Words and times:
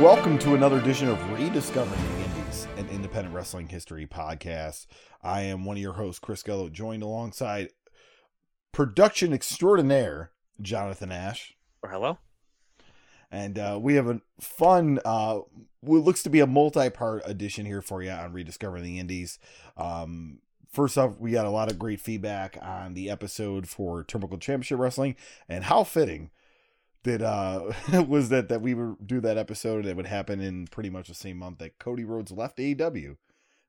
Welcome 0.00 0.38
to 0.38 0.54
another 0.54 0.78
edition 0.78 1.08
of 1.08 1.30
Rediscovering 1.30 2.00
the 2.00 2.24
Indies, 2.24 2.66
an 2.78 2.88
independent 2.88 3.34
wrestling 3.34 3.68
history 3.68 4.06
podcast. 4.06 4.86
I 5.22 5.42
am 5.42 5.66
one 5.66 5.76
of 5.76 5.82
your 5.82 5.92
hosts, 5.92 6.18
Chris 6.18 6.42
Gello, 6.42 6.72
joined 6.72 7.02
alongside 7.02 7.68
production 8.72 9.34
extraordinaire, 9.34 10.30
Jonathan 10.62 11.12
Ash. 11.12 11.54
Hello. 11.84 12.16
And 13.30 13.58
uh, 13.58 13.78
we 13.78 13.96
have 13.96 14.08
a 14.08 14.22
fun, 14.40 15.00
uh, 15.04 15.40
what 15.80 16.02
looks 16.02 16.22
to 16.22 16.30
be 16.30 16.40
a 16.40 16.46
multi 16.46 16.88
part 16.88 17.20
edition 17.26 17.66
here 17.66 17.82
for 17.82 18.02
you 18.02 18.10
on 18.10 18.32
Rediscovering 18.32 18.82
the 18.82 18.98
Indies. 18.98 19.38
Um, 19.76 20.38
First 20.72 20.96
off, 20.96 21.18
we 21.18 21.32
got 21.32 21.46
a 21.46 21.50
lot 21.50 21.70
of 21.70 21.80
great 21.80 22.00
feedback 22.00 22.56
on 22.62 22.94
the 22.94 23.10
episode 23.10 23.68
for 23.68 24.04
Turnbuckle 24.04 24.40
Championship 24.40 24.78
Wrestling, 24.78 25.16
and 25.48 25.64
how 25.64 25.82
fitting 25.82 26.30
that 27.04 27.22
uh 27.22 27.72
was 28.08 28.28
that 28.28 28.48
that 28.48 28.60
we 28.60 28.74
would 28.74 29.06
do 29.06 29.20
that 29.20 29.38
episode 29.38 29.84
that 29.84 29.96
would 29.96 30.06
happen 30.06 30.40
in 30.40 30.66
pretty 30.66 30.90
much 30.90 31.08
the 31.08 31.14
same 31.14 31.38
month 31.38 31.58
that 31.58 31.78
Cody 31.78 32.04
Rhodes 32.04 32.32
left 32.32 32.58
AEW 32.58 33.16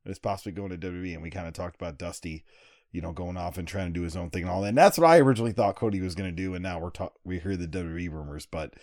and 0.04 0.12
is 0.12 0.20
possibly 0.20 0.52
going 0.52 0.70
to 0.70 0.78
WWE 0.78 1.14
and 1.14 1.22
we 1.22 1.30
kind 1.30 1.48
of 1.48 1.54
talked 1.54 1.76
about 1.76 1.98
Dusty 1.98 2.44
you 2.92 3.02
know 3.02 3.12
going 3.12 3.38
off 3.38 3.58
and 3.58 3.68
trying 3.68 3.88
to 3.88 4.00
do 4.00 4.04
his 4.04 4.16
own 4.16 4.30
thing 4.30 4.44
and 4.44 4.52
all 4.52 4.62
that. 4.62 4.70
And 4.70 4.78
that's 4.78 4.98
what 4.98 5.08
I 5.08 5.20
originally 5.20 5.54
thought 5.54 5.76
Cody 5.76 6.02
was 6.02 6.16
going 6.16 6.30
to 6.30 6.36
do 6.36 6.54
and 6.54 6.64
now 6.64 6.80
we're 6.80 6.90
talk 6.90 7.14
we 7.24 7.40
hear 7.40 7.56
the 7.56 7.68
WWE 7.68 8.12
rumors 8.12 8.46
but 8.46 8.74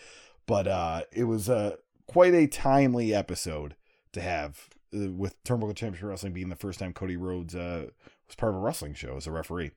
but 0.45 0.67
uh 0.67 1.03
it 1.11 1.25
was 1.25 1.49
uh 1.49 1.75
quite 2.07 2.33
a 2.33 2.47
timely 2.47 3.13
episode 3.13 3.75
to 4.13 4.21
have 4.21 4.69
uh, 4.95 5.11
with 5.11 5.41
Turnbuckle 5.43 5.75
Championship 5.75 6.09
Wrestling 6.09 6.33
being 6.33 6.49
the 6.49 6.55
first 6.55 6.79
time 6.79 6.93
Cody 6.93 7.17
Rhodes 7.17 7.53
uh 7.53 7.87
was 8.27 8.35
part 8.35 8.51
of 8.51 8.55
a 8.55 8.61
wrestling 8.61 8.95
show 8.95 9.17
as 9.17 9.27
a 9.27 9.31
referee. 9.31 9.71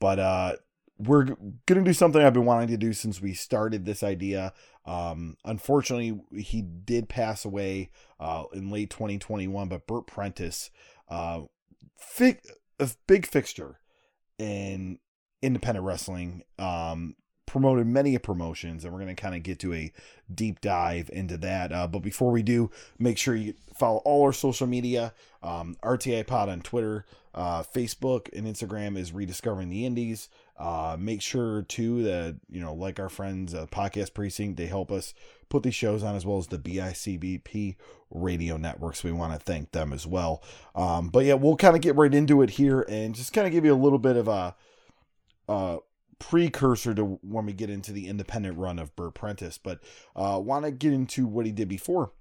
But 0.00 0.18
uh 0.18 0.56
we're 0.98 1.36
gonna 1.66 1.82
do 1.82 1.92
something 1.92 2.22
I've 2.22 2.34
been 2.34 2.44
wanting 2.44 2.68
to 2.68 2.76
do 2.76 2.92
since 2.92 3.20
we 3.20 3.34
started 3.34 3.84
this 3.84 4.02
idea. 4.02 4.52
Um, 4.84 5.36
unfortunately, 5.44 6.20
he 6.40 6.62
did 6.62 7.08
pass 7.08 7.44
away 7.44 7.90
uh, 8.20 8.44
in 8.52 8.70
late 8.70 8.90
2021, 8.90 9.68
but 9.68 9.86
Bert 9.86 10.06
Prentice, 10.06 10.70
uh, 11.08 11.42
fi- 11.96 12.40
a 12.78 12.90
big 13.06 13.26
fixture 13.26 13.78
in 14.38 14.98
independent 15.40 15.84
wrestling, 15.84 16.42
um, 16.58 17.14
promoted 17.46 17.86
many 17.86 18.16
promotions, 18.18 18.84
and 18.84 18.92
we're 18.92 19.04
to 19.04 19.14
kind 19.14 19.34
of 19.34 19.42
get 19.42 19.58
to 19.60 19.74
a 19.74 19.92
deep 20.32 20.60
dive 20.60 21.10
into 21.12 21.36
that. 21.36 21.72
Uh, 21.72 21.86
but 21.86 22.00
before 22.00 22.30
we 22.30 22.42
do, 22.42 22.70
make 22.98 23.18
sure 23.18 23.34
you 23.34 23.54
follow 23.76 23.98
all 24.04 24.24
our 24.24 24.32
social 24.32 24.66
media 24.66 25.12
um, 25.42 25.76
RTI 25.82 26.26
Pod 26.26 26.48
on 26.48 26.62
Twitter, 26.62 27.04
uh, 27.34 27.62
Facebook, 27.62 28.28
and 28.36 28.46
Instagram 28.46 28.96
is 28.96 29.12
Rediscovering 29.12 29.68
the 29.68 29.84
Indies. 29.84 30.28
Uh, 30.58 30.96
make 30.98 31.22
sure 31.22 31.62
too 31.62 32.02
that 32.04 32.36
you 32.50 32.60
know, 32.60 32.74
like 32.74 33.00
our 33.00 33.08
friends, 33.08 33.54
uh, 33.54 33.66
Podcast 33.66 34.14
Precinct, 34.14 34.56
they 34.56 34.66
help 34.66 34.92
us 34.92 35.14
put 35.48 35.62
these 35.62 35.74
shows 35.74 36.02
on 36.02 36.14
as 36.14 36.24
well 36.24 36.38
as 36.38 36.46
the 36.46 36.58
BICBP 36.58 37.76
radio 38.10 38.56
networks. 38.56 39.02
We 39.02 39.12
want 39.12 39.32
to 39.32 39.38
thank 39.38 39.72
them 39.72 39.92
as 39.92 40.06
well. 40.06 40.42
Um, 40.74 41.08
but 41.08 41.24
yeah, 41.24 41.34
we'll 41.34 41.56
kind 41.56 41.76
of 41.76 41.82
get 41.82 41.96
right 41.96 42.12
into 42.12 42.42
it 42.42 42.50
here 42.50 42.82
and 42.88 43.14
just 43.14 43.32
kind 43.32 43.46
of 43.46 43.52
give 43.52 43.64
you 43.64 43.74
a 43.74 43.76
little 43.76 43.98
bit 43.98 44.16
of 44.16 44.28
a, 44.28 44.54
a 45.48 45.78
precursor 46.18 46.94
to 46.94 47.18
when 47.22 47.46
we 47.46 47.52
get 47.52 47.68
into 47.68 47.92
the 47.92 48.08
independent 48.08 48.56
run 48.56 48.78
of 48.78 48.94
Bert 48.94 49.14
Prentice. 49.14 49.58
But 49.58 49.80
uh, 50.14 50.40
want 50.42 50.64
to 50.64 50.70
get 50.70 50.92
into 50.92 51.26
what 51.26 51.46
he 51.46 51.52
did 51.52 51.68
before, 51.68 52.12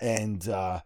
and 0.00 0.48
uh, 0.48 0.80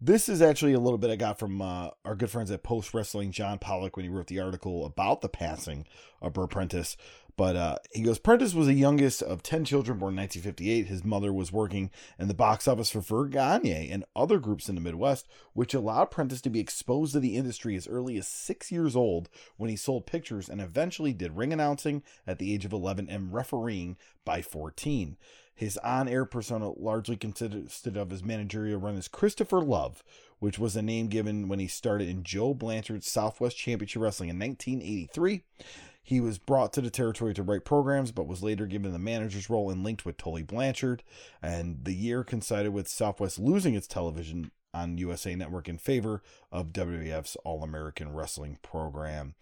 this 0.00 0.28
is 0.28 0.40
actually 0.40 0.72
a 0.72 0.80
little 0.80 0.98
bit 0.98 1.10
I 1.10 1.16
got 1.16 1.38
from 1.38 1.60
uh, 1.60 1.90
our 2.04 2.14
good 2.14 2.30
friends 2.30 2.50
at 2.50 2.62
Post 2.62 2.94
Wrestling, 2.94 3.32
John 3.32 3.58
Pollock, 3.58 3.96
when 3.96 4.04
he 4.04 4.10
wrote 4.10 4.28
the 4.28 4.40
article 4.40 4.86
about 4.86 5.20
the 5.20 5.28
passing 5.28 5.86
of 6.22 6.32
Bert 6.32 6.50
Prentice. 6.50 6.96
But 7.36 7.56
uh, 7.56 7.76
he 7.92 8.02
goes, 8.02 8.18
Prentice 8.18 8.54
was 8.54 8.66
the 8.66 8.74
youngest 8.74 9.22
of 9.22 9.42
10 9.42 9.64
children 9.64 9.98
born 9.98 10.14
in 10.14 10.20
1958. 10.20 10.86
His 10.86 11.04
mother 11.04 11.32
was 11.32 11.52
working 11.52 11.90
in 12.18 12.28
the 12.28 12.34
box 12.34 12.66
office 12.66 12.90
for 12.90 13.00
Verne 13.00 13.30
Gagne 13.30 13.90
and 13.90 14.04
other 14.14 14.38
groups 14.38 14.68
in 14.68 14.74
the 14.74 14.80
Midwest, 14.80 15.26
which 15.52 15.74
allowed 15.74 16.10
Prentice 16.10 16.42
to 16.42 16.50
be 16.50 16.60
exposed 16.60 17.12
to 17.12 17.20
the 17.20 17.36
industry 17.36 17.76
as 17.76 17.88
early 17.88 18.18
as 18.18 18.26
six 18.26 18.70
years 18.72 18.96
old 18.96 19.28
when 19.56 19.70
he 19.70 19.76
sold 19.76 20.06
pictures 20.06 20.48
and 20.48 20.60
eventually 20.60 21.12
did 21.12 21.36
ring 21.36 21.52
announcing 21.52 22.02
at 22.26 22.38
the 22.38 22.52
age 22.52 22.64
of 22.64 22.72
11 22.72 23.08
and 23.08 23.32
refereeing 23.32 23.96
by 24.24 24.42
14. 24.42 25.16
His 25.60 25.76
on 25.84 26.08
air 26.08 26.24
persona 26.24 26.70
largely 26.70 27.18
consisted 27.18 27.94
of 27.94 28.08
his 28.08 28.24
managerial 28.24 28.80
run 28.80 28.96
as 28.96 29.08
Christopher 29.08 29.60
Love, 29.60 30.02
which 30.38 30.58
was 30.58 30.74
a 30.74 30.80
name 30.80 31.08
given 31.08 31.48
when 31.48 31.58
he 31.58 31.66
started 31.66 32.08
in 32.08 32.22
Joe 32.22 32.54
Blanchard's 32.54 33.10
Southwest 33.10 33.58
Championship 33.58 34.00
Wrestling 34.00 34.30
in 34.30 34.38
1983. 34.38 35.42
He 36.02 36.18
was 36.18 36.38
brought 36.38 36.72
to 36.72 36.80
the 36.80 36.88
territory 36.88 37.34
to 37.34 37.42
write 37.42 37.66
programs, 37.66 38.10
but 38.10 38.26
was 38.26 38.42
later 38.42 38.64
given 38.64 38.92
the 38.92 38.98
manager's 38.98 39.50
role 39.50 39.68
and 39.68 39.84
linked 39.84 40.06
with 40.06 40.16
Tully 40.16 40.42
Blanchard. 40.42 41.02
And 41.42 41.84
the 41.84 41.92
year 41.92 42.24
coincided 42.24 42.72
with 42.72 42.88
Southwest 42.88 43.38
losing 43.38 43.74
its 43.74 43.86
television 43.86 44.52
on 44.72 44.96
USA 44.96 45.34
Network 45.34 45.68
in 45.68 45.76
favor 45.76 46.22
of 46.50 46.72
WWF's 46.72 47.36
All 47.44 47.62
American 47.62 48.14
Wrestling 48.14 48.56
program. 48.62 49.34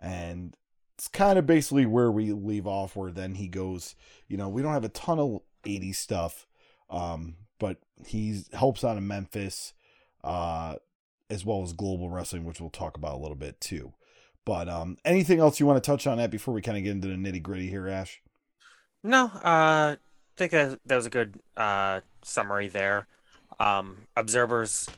And 0.00 0.56
it's 0.96 1.08
kind 1.08 1.38
of 1.38 1.44
basically 1.44 1.84
where 1.84 2.10
we 2.10 2.32
leave 2.32 2.66
off, 2.66 2.96
where 2.96 3.10
then 3.10 3.34
he 3.34 3.48
goes, 3.48 3.94
you 4.26 4.38
know, 4.38 4.48
we 4.48 4.62
don't 4.62 4.72
have 4.72 4.82
a 4.82 4.88
ton 4.88 5.18
of 5.18 5.42
80s 5.66 5.96
stuff, 5.96 6.46
um, 6.90 7.36
but 7.58 7.78
he 8.06 8.42
helps 8.52 8.84
out 8.84 8.96
in 8.96 9.06
Memphis, 9.06 9.72
uh, 10.24 10.76
as 11.28 11.44
well 11.44 11.62
as 11.62 11.72
global 11.72 12.08
wrestling, 12.08 12.44
which 12.44 12.60
we'll 12.60 12.70
talk 12.70 12.96
about 12.96 13.14
a 13.14 13.18
little 13.18 13.36
bit 13.36 13.60
too. 13.60 13.92
But 14.44 14.68
um, 14.68 14.96
anything 15.04 15.40
else 15.40 15.58
you 15.58 15.66
want 15.66 15.82
to 15.82 15.90
touch 15.90 16.06
on 16.06 16.18
that 16.18 16.30
before 16.30 16.54
we 16.54 16.62
kind 16.62 16.78
of 16.78 16.84
get 16.84 16.92
into 16.92 17.08
the 17.08 17.14
nitty 17.14 17.42
gritty 17.42 17.68
here, 17.68 17.88
Ash? 17.88 18.22
No, 19.02 19.24
uh, 19.26 19.96
I 19.96 19.96
think 20.36 20.52
that, 20.52 20.78
that 20.86 20.96
was 20.96 21.06
a 21.06 21.10
good 21.10 21.40
uh, 21.56 22.00
summary 22.22 22.68
there. 22.68 23.08
Um, 23.58 24.06
observers, 24.16 24.88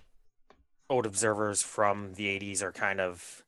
old 0.90 1.06
observers 1.06 1.62
from 1.62 2.14
the 2.14 2.26
80s 2.26 2.62
are 2.62 2.72
kind 2.72 3.00
of 3.00 3.42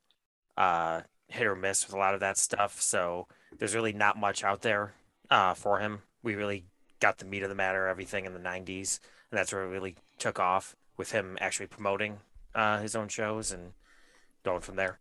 uh, 0.57 1.03
hit 1.29 1.47
or 1.47 1.57
miss 1.57 1.87
with 1.87 1.95
a 1.95 1.99
lot 1.99 2.15
of 2.15 2.21
that 2.21 2.39
stuff. 2.39 2.81
So 2.81 3.27
there's 3.59 3.75
really 3.75 3.93
not 3.93 4.19
much 4.19 4.43
out 4.43 4.63
there 4.63 4.95
uh, 5.31 5.55
for 5.55 5.81
him. 5.81 6.01
We 6.23 6.35
really 6.35 6.65
got 7.01 7.19
the 7.19 7.25
meat 7.25 7.43
of 7.43 7.49
the 7.49 7.55
matter, 7.55 7.87
everything 7.87 8.25
in 8.25 8.35
the 8.35 8.41
90s. 8.41 9.01
And 9.31 9.39
that's 9.39 9.53
where 9.53 9.63
it 9.63 9.69
really 9.69 9.97
took 10.19 10.39
off 10.39 10.77
with 10.97 11.13
him 11.13 11.39
actually 11.41 11.67
promoting 11.67 12.19
uh, 12.55 12.81
his 12.81 12.95
own 12.95 13.09
shows 13.09 13.53
and 13.53 13.73
going 14.45 14.61
from 14.61 14.77
there. 14.77 14.99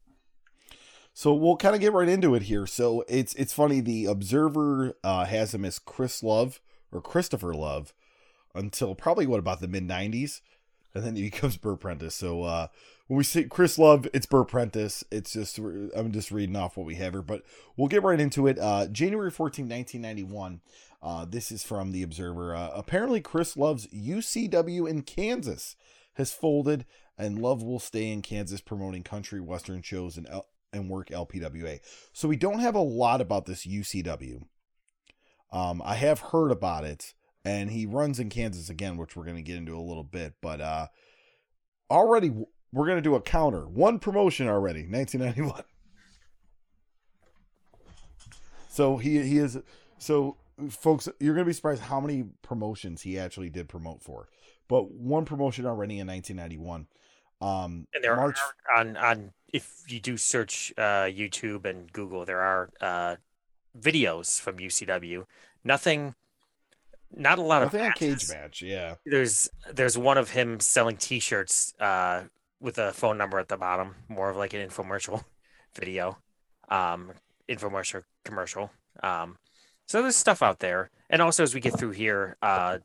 So 1.14 1.34
we'll 1.34 1.58
kind 1.58 1.76
of 1.76 1.82
get 1.82 1.94
right 1.94 2.08
into 2.08 2.36
it 2.36 2.44
here. 2.44 2.66
So 2.66 3.04
it's 3.10 3.34
it's 3.34 3.54
funny. 3.54 3.82
The 3.82 4.06
Observer 4.06 4.94
uh, 5.04 5.26
has 5.26 5.54
him 5.54 5.66
as 5.66 5.80
Chris 5.80 6.24
Love 6.24 6.62
or 6.92 7.02
Christopher 7.02 7.54
Love 7.54 7.94
until 8.56 8.96
probably 8.96 9.28
what 9.28 9.40
about 9.40 9.60
the 9.60 9.68
mid 9.68 9.88
'90s, 9.88 10.40
and 10.94 11.04
then 11.04 11.16
he 11.16 11.24
becomes 11.30 11.58
Bert 11.58 11.80
Prentice. 11.80 12.16
So 12.16 12.44
uh, 12.44 12.68
when 13.08 13.18
we 13.18 13.24
say 13.24 13.44
Chris 13.44 13.78
Love, 13.78 14.08
it's 14.14 14.26
Burt 14.26 14.48
Prentice. 14.48 15.04
It's 15.12 15.34
just 15.34 15.58
I'm 15.58 16.12
just 16.12 16.32
reading 16.32 16.56
off 16.56 16.78
what 16.78 16.86
we 16.86 16.96
have 16.96 17.14
here, 17.14 17.22
but 17.22 17.44
we'll 17.76 17.88
get 17.88 18.04
right 18.04 18.20
into 18.20 18.48
it. 18.48 18.60
Uh, 18.60 18.88
January 18.88 19.32
14, 19.32 19.68
1991. 19.68 20.62
Uh, 21.02 21.26
this 21.26 21.52
is 21.52 21.64
from 21.64 21.92
the 21.92 22.04
Observer. 22.04 22.54
Uh, 22.56 22.72
apparently, 22.74 23.22
Chris 23.22 23.56
Love's 23.56 23.88
UCW 23.88 24.90
in 24.90 25.02
Kansas 25.02 25.76
has 26.16 26.34
folded, 26.34 26.86
and 27.18 27.42
Love 27.42 27.64
will 27.64 27.80
stay 27.80 28.12
in 28.12 28.22
Kansas 28.22 28.60
promoting 28.60 29.04
country 29.04 29.40
western 29.40 29.82
shows 29.82 30.18
and 30.18 30.28
and 30.72 30.90
work 30.90 31.10
LPWA. 31.10 31.80
So 32.14 32.28
we 32.28 32.36
don't 32.36 32.60
have 32.60 32.76
a 32.76 32.80
lot 32.80 33.22
about 33.22 33.46
this 33.46 33.66
UCW. 33.66 34.44
Um, 35.52 35.82
I 35.84 35.96
have 35.96 36.20
heard 36.20 36.52
about 36.52 36.84
it, 36.84 37.14
and 37.46 37.72
he 37.72 37.86
runs 37.86 38.20
in 38.20 38.30
Kansas 38.30 38.70
again, 38.70 38.98
which 38.98 39.16
we're 39.16 39.24
going 39.24 39.38
to 39.38 39.42
get 39.42 39.58
into 39.58 39.78
a 39.78 39.82
little 39.82 40.04
bit. 40.04 40.34
But 40.42 40.62
uh, 40.62 40.88
already 41.90 42.32
we're 42.72 42.86
going 42.86 42.98
to 42.98 43.02
do 43.02 43.16
a 43.16 43.22
counter. 43.22 43.68
One 43.68 44.00
promotion 44.00 44.48
already, 44.48 44.86
1991. 44.88 45.64
So 48.70 48.98
he 48.98 49.22
he 49.24 49.40
is 49.40 49.58
so 49.98 50.38
folks. 50.70 51.10
You're 51.20 51.34
going 51.34 51.46
to 51.46 51.50
be 51.50 51.54
surprised 51.54 51.82
how 51.82 52.00
many 52.00 52.26
promotions 52.42 53.02
he 53.02 53.20
actually 53.20 53.50
did 53.50 53.68
promote 53.68 54.02
for. 54.02 54.30
But 54.68 54.92
one 54.92 55.26
promotion 55.26 55.66
already 55.66 56.00
in 56.00 56.08
1991. 56.08 56.88
Um, 57.42 57.88
and 57.94 58.04
there 58.04 58.16
March... 58.16 58.38
are 58.72 58.80
on 58.80 58.96
on 58.98 59.32
if 59.52 59.84
you 59.88 60.00
do 60.00 60.18
search 60.18 60.74
uh, 60.78 61.10
YouTube 61.10 61.66
and 61.66 61.92
Google, 61.92 62.26
there 62.26 62.40
are 62.40 62.70
uh, 62.80 63.16
videos 63.78 64.40
from 64.40 64.58
UCW. 64.58 65.26
Nothing, 65.64 66.16
not 67.16 67.40
a 67.40 67.42
lot 67.42 67.64
of 67.64 67.72
cage 67.96 68.30
match. 68.30 68.62
Yeah, 68.62 68.96
there's 69.06 69.50
there's 69.72 69.98
one 69.98 70.18
of 70.18 70.32
him 70.32 70.60
selling 70.60 70.98
T-shirts 70.98 71.74
uh, 71.80 72.24
with 72.60 72.78
a 72.78 72.92
phone 72.94 73.18
number 73.18 73.40
at 73.40 73.48
the 73.48 73.58
bottom, 73.58 73.96
more 74.08 74.30
of 74.30 74.38
like 74.38 74.54
an 74.54 74.68
infomercial 74.68 75.24
video, 75.76 76.18
um, 76.70 77.12
infomercial 77.48 78.04
commercial. 78.24 78.72
Um, 79.02 79.38
so 79.88 80.02
there's 80.02 80.16
stuff 80.16 80.44
out 80.44 80.60
there, 80.60 80.90
and 81.10 81.22
also 81.22 81.44
as 81.44 81.54
we 81.56 81.62
get 81.62 81.78
through 81.78 81.92
here, 81.92 82.38
uh, 82.42 82.80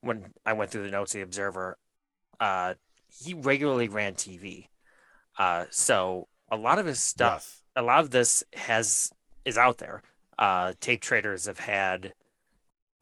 when 0.00 0.32
I 0.44 0.52
went 0.52 0.70
through 0.70 0.84
the 0.84 0.90
notes 0.90 1.14
of 1.14 1.18
the 1.18 1.22
Observer, 1.22 1.78
uh, 2.40 2.74
he 3.08 3.34
regularly 3.34 3.88
ran 3.88 4.14
TV, 4.14 4.68
uh, 5.38 5.66
so 5.70 6.26
a 6.50 6.56
lot 6.56 6.78
of 6.78 6.86
his 6.86 7.00
stuff, 7.02 7.62
Yes. 7.62 7.62
a 7.76 7.82
lot 7.82 8.00
of 8.00 8.10
this 8.10 8.42
has 8.54 9.12
is 9.44 9.56
out 9.58 9.78
there. 9.78 10.02
Uh, 10.38 10.72
tape 10.80 11.00
traders 11.00 11.46
have 11.46 11.60
had 11.60 12.12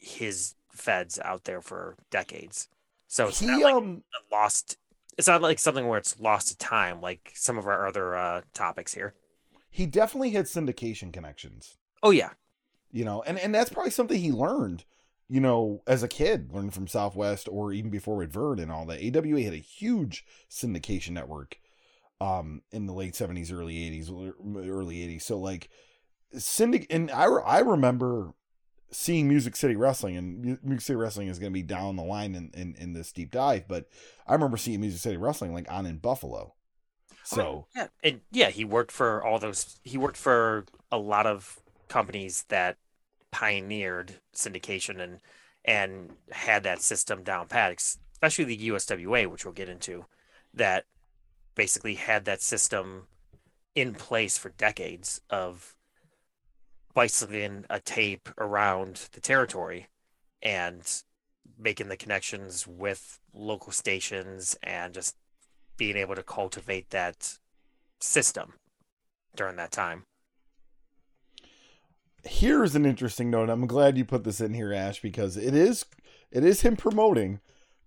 his 0.02 0.54
feds 0.72 1.18
out 1.20 1.44
there 1.44 1.62
for 1.62 1.96
decades, 2.10 2.68
so 3.08 3.28
it's 3.28 3.40
He 3.40 3.46
not 3.46 3.62
like 3.62 3.76
um 3.76 4.04
lost. 4.30 4.78
It's 5.18 5.28
not 5.28 5.42
like 5.42 5.58
something 5.58 5.86
where 5.88 5.98
it's 5.98 6.18
lost 6.20 6.48
to 6.48 6.56
time, 6.58 7.00
like 7.00 7.32
some 7.34 7.58
of 7.58 7.66
our 7.66 7.86
other 7.86 8.16
uh, 8.16 8.42
topics 8.54 8.94
here. 8.94 9.14
he 9.70 9.86
definitely 9.86 10.30
had 10.30 10.44
syndication 10.46 11.12
connections. 11.12 11.78
Oh 12.02 12.10
yeah, 12.10 12.34
you 12.90 13.04
know 13.04 13.22
and 13.22 13.38
and 13.38 13.54
that's 13.54 13.70
probably 13.70 13.90
something 13.90 14.20
he 14.20 14.32
learned 14.32 14.84
you 15.28 15.40
know 15.40 15.82
as 15.86 16.02
a 16.02 16.08
kid 16.08 16.52
learned 16.52 16.74
from 16.74 16.86
southwest 16.86 17.48
or 17.50 17.72
even 17.72 17.90
before 17.90 18.16
with 18.16 18.32
vern 18.32 18.58
and 18.58 18.70
all 18.72 18.86
that 18.86 19.00
awa 19.16 19.40
had 19.40 19.54
a 19.54 19.56
huge 19.56 20.24
syndication 20.50 21.10
network 21.10 21.58
um 22.20 22.62
in 22.70 22.86
the 22.86 22.92
late 22.92 23.14
70s 23.14 23.52
early 23.52 23.74
80s 23.76 24.10
early 24.68 24.96
80s 24.96 25.22
so 25.22 25.38
like 25.38 25.68
syndic 26.36 26.86
and 26.90 27.10
i 27.10 27.24
i 27.24 27.60
remember 27.60 28.32
seeing 28.92 29.28
music 29.28 29.56
city 29.56 29.74
wrestling 29.74 30.16
and 30.16 30.58
music 30.62 30.82
city 30.82 30.96
wrestling 30.96 31.28
is 31.28 31.38
going 31.38 31.50
to 31.50 31.54
be 31.54 31.62
down 31.62 31.96
the 31.96 32.02
line 32.02 32.34
in, 32.34 32.50
in 32.54 32.74
in 32.78 32.92
this 32.92 33.10
deep 33.10 33.30
dive 33.30 33.66
but 33.66 33.88
i 34.26 34.32
remember 34.34 34.56
seeing 34.56 34.80
music 34.80 35.00
city 35.00 35.16
wrestling 35.16 35.52
like 35.54 35.70
on 35.70 35.86
in 35.86 35.96
buffalo 35.96 36.52
oh, 36.52 36.56
so 37.24 37.66
yeah, 37.74 37.86
and 38.02 38.20
yeah, 38.30 38.50
he 38.50 38.64
worked 38.64 38.92
for 38.92 39.24
all 39.24 39.38
those. 39.38 39.78
He 39.84 39.98
worked 39.98 40.16
for 40.16 40.64
a 40.90 40.98
lot 40.98 41.26
of 41.26 41.60
companies 41.88 42.44
that 42.48 42.76
pioneered 43.30 44.14
syndication 44.34 45.00
and 45.00 45.20
and 45.64 46.10
had 46.30 46.64
that 46.64 46.82
system 46.82 47.22
down 47.22 47.46
pat, 47.46 47.72
especially 47.72 48.44
the 48.44 48.68
USWA, 48.68 49.28
which 49.28 49.44
we'll 49.44 49.54
get 49.54 49.68
into, 49.68 50.06
that 50.52 50.86
basically 51.54 51.94
had 51.94 52.24
that 52.24 52.42
system 52.42 53.06
in 53.74 53.94
place 53.94 54.36
for 54.36 54.50
decades 54.50 55.20
of 55.30 55.76
bicycling 56.94 57.64
a 57.70 57.80
tape 57.80 58.28
around 58.38 59.08
the 59.12 59.20
territory 59.20 59.88
and 60.42 61.02
making 61.58 61.88
the 61.88 61.96
connections 61.96 62.66
with 62.66 63.20
local 63.32 63.72
stations 63.72 64.56
and 64.62 64.92
just 64.92 65.16
being 65.76 65.96
able 65.96 66.14
to 66.14 66.22
cultivate 66.22 66.90
that 66.90 67.38
system 68.00 68.54
during 69.34 69.56
that 69.56 69.72
time. 69.72 70.04
here's 72.24 72.74
an 72.74 72.86
interesting 72.86 73.30
note. 73.30 73.50
I'm 73.50 73.66
glad 73.66 73.98
you 73.98 74.04
put 74.04 74.24
this 74.24 74.40
in 74.40 74.54
here, 74.54 74.72
Ash, 74.72 75.00
because 75.00 75.36
it 75.36 75.54
is 75.54 75.84
it 76.30 76.44
is 76.44 76.62
him 76.62 76.76
promoting, 76.76 77.40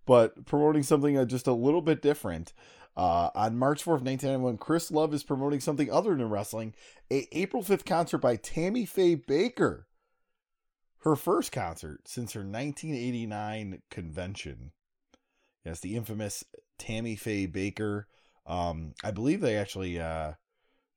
but 0.05 0.45
promoting 0.45 0.83
something 0.83 1.17
uh, 1.17 1.25
just 1.25 1.47
a 1.47 1.53
little 1.53 1.81
bit 1.81 2.01
different. 2.01 2.53
Uh, 2.97 3.29
on 3.35 3.57
March 3.57 3.83
4th, 3.83 4.01
1991, 4.01 4.57
Chris 4.57 4.89
Love 4.89 5.13
is 5.13 5.23
promoting 5.23 5.59
something 5.59 5.91
other 5.91 6.15
than 6.15 6.29
wrestling, 6.29 6.73
a 7.11 7.27
April 7.37 7.61
5th 7.61 7.85
concert 7.85 8.19
by 8.19 8.35
Tammy 8.37 8.85
Faye 8.85 9.15
Bakker. 9.17 9.83
Her 10.99 11.15
first 11.15 11.51
concert 11.51 12.07
since 12.07 12.33
her 12.33 12.39
1989 12.39 13.81
convention. 13.91 14.71
Yes, 15.65 15.79
the 15.79 15.95
infamous 15.95 16.43
Tammy 16.79 17.15
Faye 17.15 17.47
Bakker. 17.47 18.05
Um, 18.47 18.93
I 19.03 19.11
believe 19.11 19.41
they 19.41 19.55
actually 19.55 19.99
uh, 19.99 20.33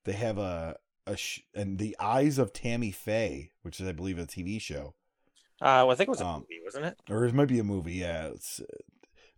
they 0.04 0.12
have 0.12 0.38
a 0.38 0.76
a 1.06 1.16
sh- 1.16 1.40
and 1.54 1.78
the 1.78 1.96
eyes 1.98 2.38
of 2.38 2.52
Tammy 2.52 2.90
Faye, 2.92 3.50
which 3.62 3.80
is 3.80 3.88
I 3.88 3.92
believe 3.92 4.18
a 4.18 4.26
TV 4.26 4.60
show, 4.60 4.94
Uh, 5.60 5.84
well, 5.84 5.90
I 5.90 5.94
think 5.94 6.08
it 6.08 6.10
was 6.10 6.20
a 6.20 6.26
Um, 6.26 6.40
movie, 6.40 6.60
wasn't 6.64 6.84
it? 6.86 6.98
or 7.10 7.24
it 7.24 7.34
might 7.34 7.48
be 7.48 7.58
a 7.58 7.64
movie. 7.64 7.94
Yeah, 7.94 8.28
it's 8.28 8.60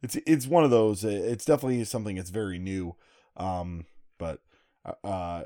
it's 0.02 0.16
it's 0.26 0.46
one 0.46 0.64
of 0.64 0.70
those. 0.70 1.04
It's 1.04 1.44
definitely 1.44 1.84
something 1.84 2.16
that's 2.16 2.30
very 2.30 2.58
new. 2.58 2.96
Um, 3.36 3.86
but 4.18 4.40
uh, 5.04 5.44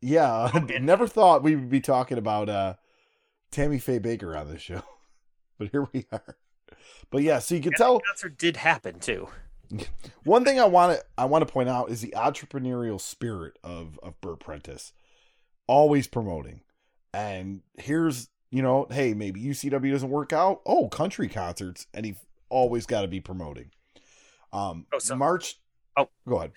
yeah, 0.00 0.50
Okay. 0.54 0.78
never 0.78 1.06
thought 1.06 1.42
we 1.42 1.56
would 1.56 1.70
be 1.70 1.80
talking 1.80 2.18
about 2.18 2.48
uh 2.48 2.74
Tammy 3.50 3.78
Faye 3.78 4.00
Bakker 4.00 4.38
on 4.38 4.50
this 4.50 4.62
show, 4.62 4.82
but 5.58 5.68
here 5.70 5.86
we 5.92 6.06
are. 6.12 6.36
But 7.10 7.22
yeah, 7.22 7.38
so 7.38 7.54
you 7.54 7.60
can 7.60 7.72
And 7.72 7.76
tell 7.76 7.94
the 7.98 8.04
concert 8.08 8.38
did 8.38 8.56
happen 8.58 8.98
too. 9.00 9.28
one 10.24 10.44
thing 10.44 10.60
I 10.60 10.64
want 10.66 10.98
to 10.98 11.04
I 11.16 11.24
want 11.24 11.46
to 11.46 11.52
point 11.52 11.68
out 11.68 11.90
is 11.90 12.00
the 12.00 12.14
entrepreneurial 12.16 13.00
spirit 13.00 13.58
of 13.64 13.98
of 14.02 14.20
Bert 14.20 14.40
Prentice, 14.40 14.92
always 15.66 16.06
promoting. 16.06 16.60
And 17.12 17.62
here's 17.78 18.28
you 18.50 18.62
know, 18.62 18.86
hey, 18.90 19.14
maybe 19.14 19.40
UCW 19.42 19.90
doesn't 19.90 20.10
work 20.10 20.32
out. 20.32 20.60
Oh, 20.64 20.88
country 20.88 21.28
concerts, 21.28 21.86
and 21.92 22.06
he 22.06 22.14
always 22.50 22.86
got 22.86 23.02
to 23.02 23.08
be 23.08 23.20
promoting. 23.20 23.70
Um, 24.54 24.86
Oh, 24.92 24.98
so- 24.98 25.16
March. 25.16 25.58
Oh. 25.96 26.08
go 26.28 26.38
ahead. 26.38 26.52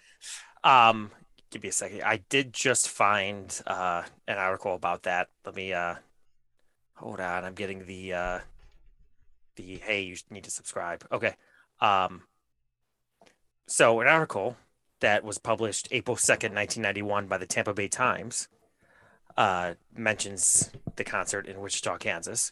Um, 0.63 1.11
give 1.51 1.63
me 1.63 1.69
a 1.69 1.73
second. 1.73 2.03
I 2.03 2.17
did 2.29 2.53
just 2.53 2.89
find 2.89 3.59
uh 3.67 4.03
an 4.27 4.37
article 4.37 4.73
about 4.73 5.03
that. 5.03 5.29
Let 5.45 5.55
me 5.55 5.73
uh 5.73 5.95
hold 6.95 7.19
on. 7.19 7.43
I'm 7.45 7.53
getting 7.53 7.85
the 7.85 8.13
uh 8.13 8.39
the 9.55 9.77
hey, 9.77 10.01
you 10.01 10.15
need 10.29 10.43
to 10.45 10.51
subscribe. 10.51 11.05
Okay. 11.11 11.35
Um 11.79 12.23
so 13.67 13.99
an 14.01 14.07
article 14.07 14.57
that 15.01 15.23
was 15.23 15.37
published 15.37 15.87
April 15.91 16.15
2nd, 16.15 16.53
1991 16.55 17.27
by 17.27 17.37
the 17.37 17.45
Tampa 17.45 17.73
Bay 17.73 17.87
Times 17.87 18.47
uh 19.37 19.75
mentions 19.95 20.71
the 20.95 21.03
concert 21.03 21.45
in 21.47 21.59
Wichita, 21.61 21.97
Kansas. 21.97 22.51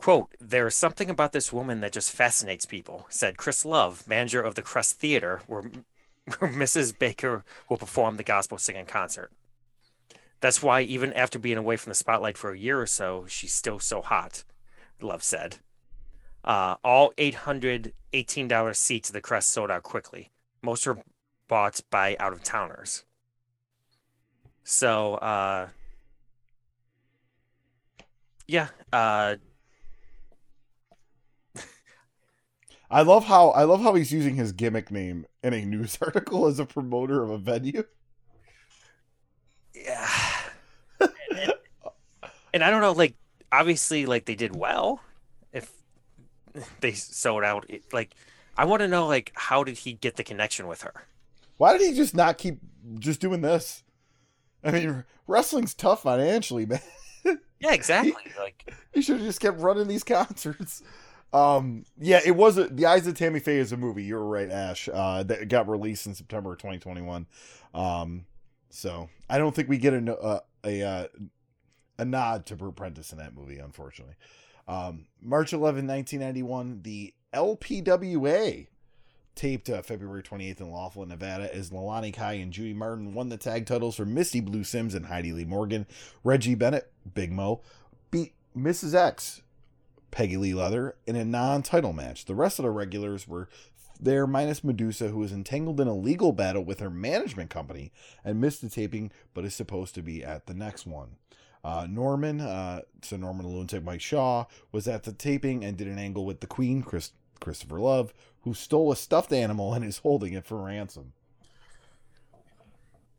Quote, 0.00 0.34
there 0.40 0.66
is 0.66 0.74
something 0.74 1.10
about 1.10 1.32
this 1.32 1.52
woman 1.52 1.80
that 1.80 1.92
just 1.92 2.10
fascinates 2.10 2.64
people, 2.64 3.04
said 3.10 3.36
Chris 3.36 3.66
Love, 3.66 4.08
manager 4.08 4.40
of 4.40 4.54
the 4.54 4.62
Crest 4.62 4.98
Theater, 4.98 5.42
where 5.46 5.60
where 6.38 6.50
Mrs. 6.50 6.94
Bakker 6.94 7.42
will 7.68 7.76
perform 7.76 8.16
the 8.16 8.22
gospel 8.22 8.56
singing 8.56 8.86
concert. 8.86 9.30
That's 10.40 10.62
why, 10.62 10.80
even 10.80 11.12
after 11.12 11.38
being 11.38 11.58
away 11.58 11.76
from 11.76 11.90
the 11.90 11.94
spotlight 11.94 12.38
for 12.38 12.50
a 12.50 12.58
year 12.58 12.80
or 12.80 12.86
so, 12.86 13.26
she's 13.28 13.52
still 13.52 13.78
so 13.78 14.00
hot, 14.00 14.42
Love 15.02 15.22
said. 15.22 15.58
Uh, 16.42 16.76
all 16.82 17.12
$818 17.18 18.74
seats 18.74 19.10
of 19.10 19.12
the 19.12 19.20
Crest 19.20 19.52
sold 19.52 19.70
out 19.70 19.82
quickly. 19.82 20.30
Most 20.62 20.86
were 20.86 21.02
bought 21.46 21.82
by 21.90 22.16
out 22.18 22.32
of 22.32 22.42
towners. 22.42 23.04
So, 24.64 25.16
uh, 25.16 25.68
yeah, 28.48 28.68
uh, 28.94 29.36
I 32.90 33.02
love 33.02 33.26
how 33.26 33.50
I 33.50 33.64
love 33.64 33.82
how 33.82 33.94
he's 33.94 34.12
using 34.12 34.34
his 34.34 34.52
gimmick 34.52 34.90
name 34.90 35.26
in 35.42 35.54
a 35.54 35.64
news 35.64 35.98
article 36.02 36.46
as 36.46 36.58
a 36.58 36.66
promoter 36.66 37.22
of 37.22 37.30
a 37.30 37.38
venue. 37.38 37.84
yeah. 39.74 40.08
and, 41.00 41.54
and 42.54 42.64
I 42.64 42.70
don't 42.70 42.80
know, 42.80 42.92
like 42.92 43.14
obviously, 43.52 44.06
like 44.06 44.24
they 44.24 44.34
did 44.34 44.56
well. 44.56 45.00
If 45.52 45.70
they 46.80 46.92
sold 46.92 47.44
out, 47.44 47.64
it, 47.68 47.84
like 47.92 48.14
I 48.56 48.64
want 48.64 48.80
to 48.80 48.88
know, 48.88 49.06
like 49.06 49.32
how 49.34 49.62
did 49.62 49.78
he 49.78 49.92
get 49.92 50.16
the 50.16 50.24
connection 50.24 50.66
with 50.66 50.82
her? 50.82 50.92
Why 51.58 51.76
did 51.76 51.86
he 51.86 51.94
just 51.94 52.14
not 52.14 52.38
keep 52.38 52.58
just 52.98 53.20
doing 53.20 53.42
this? 53.42 53.84
I 54.64 54.72
mean, 54.72 55.04
wrestling's 55.26 55.74
tough 55.74 56.02
financially, 56.02 56.66
man. 56.66 56.80
Yeah, 57.60 57.74
exactly. 57.74 58.14
like 58.38 58.74
He 58.92 59.02
should 59.02 59.16
have 59.16 59.26
just 59.26 59.40
kept 59.40 59.60
running 59.60 59.86
these 59.86 60.02
concerts. 60.02 60.82
Um, 61.32 61.84
yeah, 61.98 62.20
it 62.24 62.34
was 62.34 62.58
a, 62.58 62.66
the 62.66 62.86
Eyes 62.86 63.06
of 63.06 63.14
Tammy 63.14 63.40
Faye 63.40 63.58
is 63.58 63.72
a 63.72 63.76
movie. 63.76 64.02
You 64.02 64.16
were 64.16 64.26
right, 64.26 64.50
Ash. 64.50 64.88
Uh, 64.92 65.22
that 65.24 65.48
got 65.48 65.68
released 65.68 66.06
in 66.06 66.14
September 66.14 66.52
of 66.52 66.58
2021. 66.58 67.26
Um, 67.72 68.26
so 68.70 69.08
I 69.28 69.38
don't 69.38 69.54
think 69.54 69.68
we 69.68 69.78
get 69.78 69.94
a 69.94 70.18
a 70.26 70.42
a, 70.64 70.82
uh, 70.82 71.06
a 71.98 72.04
nod 72.04 72.46
to 72.46 72.56
Bert 72.56 72.76
Prentice 72.76 73.12
in 73.12 73.18
that 73.18 73.34
movie, 73.34 73.58
unfortunately. 73.58 74.16
Um, 74.68 75.06
March 75.20 75.52
11, 75.52 75.86
1991, 75.86 76.82
the 76.82 77.14
LPWA 77.32 78.66
taped 79.34 79.70
uh, 79.70 79.82
February 79.82 80.22
28th 80.22 80.60
in 80.60 80.70
Laughlin, 80.70 81.08
Nevada, 81.08 81.54
as 81.54 81.70
Leilani 81.70 82.12
Kai 82.12 82.34
and 82.34 82.52
Judy 82.52 82.74
Martin 82.74 83.14
won 83.14 83.28
the 83.28 83.36
tag 83.36 83.66
titles 83.66 83.96
for 83.96 84.04
Misty 84.04 84.40
Blue 84.40 84.64
Simmes 84.64 84.94
and 84.94 85.06
Heidi 85.06 85.32
Lee 85.32 85.44
Morgan. 85.44 85.86
Reggie 86.22 86.54
Bennett, 86.54 86.92
Big 87.14 87.32
Mo, 87.32 87.62
beat 88.10 88.34
Mrs. 88.56 88.94
X, 88.94 89.42
Peggy 90.10 90.36
Lee 90.36 90.54
Leather, 90.54 90.96
in 91.06 91.16
a 91.16 91.24
non 91.24 91.62
title 91.62 91.92
match. 91.92 92.24
The 92.24 92.34
rest 92.34 92.58
of 92.58 92.64
the 92.64 92.70
regulars 92.70 93.28
were 93.28 93.48
there, 93.98 94.26
minus 94.26 94.64
Medusa, 94.64 95.08
who 95.08 95.18
was 95.18 95.32
entangled 95.32 95.80
in 95.80 95.88
a 95.88 95.94
legal 95.94 96.32
battle 96.32 96.64
with 96.64 96.80
her 96.80 96.90
management 96.90 97.50
company 97.50 97.92
and 98.24 98.40
missed 98.40 98.62
the 98.62 98.70
taping, 98.70 99.12
but 99.34 99.44
is 99.44 99.54
supposed 99.54 99.94
to 99.94 100.02
be 100.02 100.24
at 100.24 100.46
the 100.46 100.54
next 100.54 100.86
one. 100.86 101.16
Uh, 101.62 101.86
Norman, 101.88 102.40
uh, 102.40 102.80
so 103.02 103.16
Norman 103.16 103.46
Lunatic 103.46 103.84
Mike 103.84 104.00
Shaw, 104.00 104.46
was 104.72 104.88
at 104.88 105.02
the 105.02 105.12
taping 105.12 105.62
and 105.62 105.76
did 105.76 105.88
an 105.88 105.98
angle 105.98 106.24
with 106.24 106.40
the 106.40 106.46
Queen, 106.46 106.82
Chris, 106.82 107.12
Christopher 107.38 107.80
Love, 107.80 108.14
who 108.42 108.54
stole 108.54 108.90
a 108.90 108.96
stuffed 108.96 109.32
animal 109.32 109.74
and 109.74 109.84
is 109.84 109.98
holding 109.98 110.32
it 110.32 110.46
for 110.46 110.62
ransom. 110.62 111.12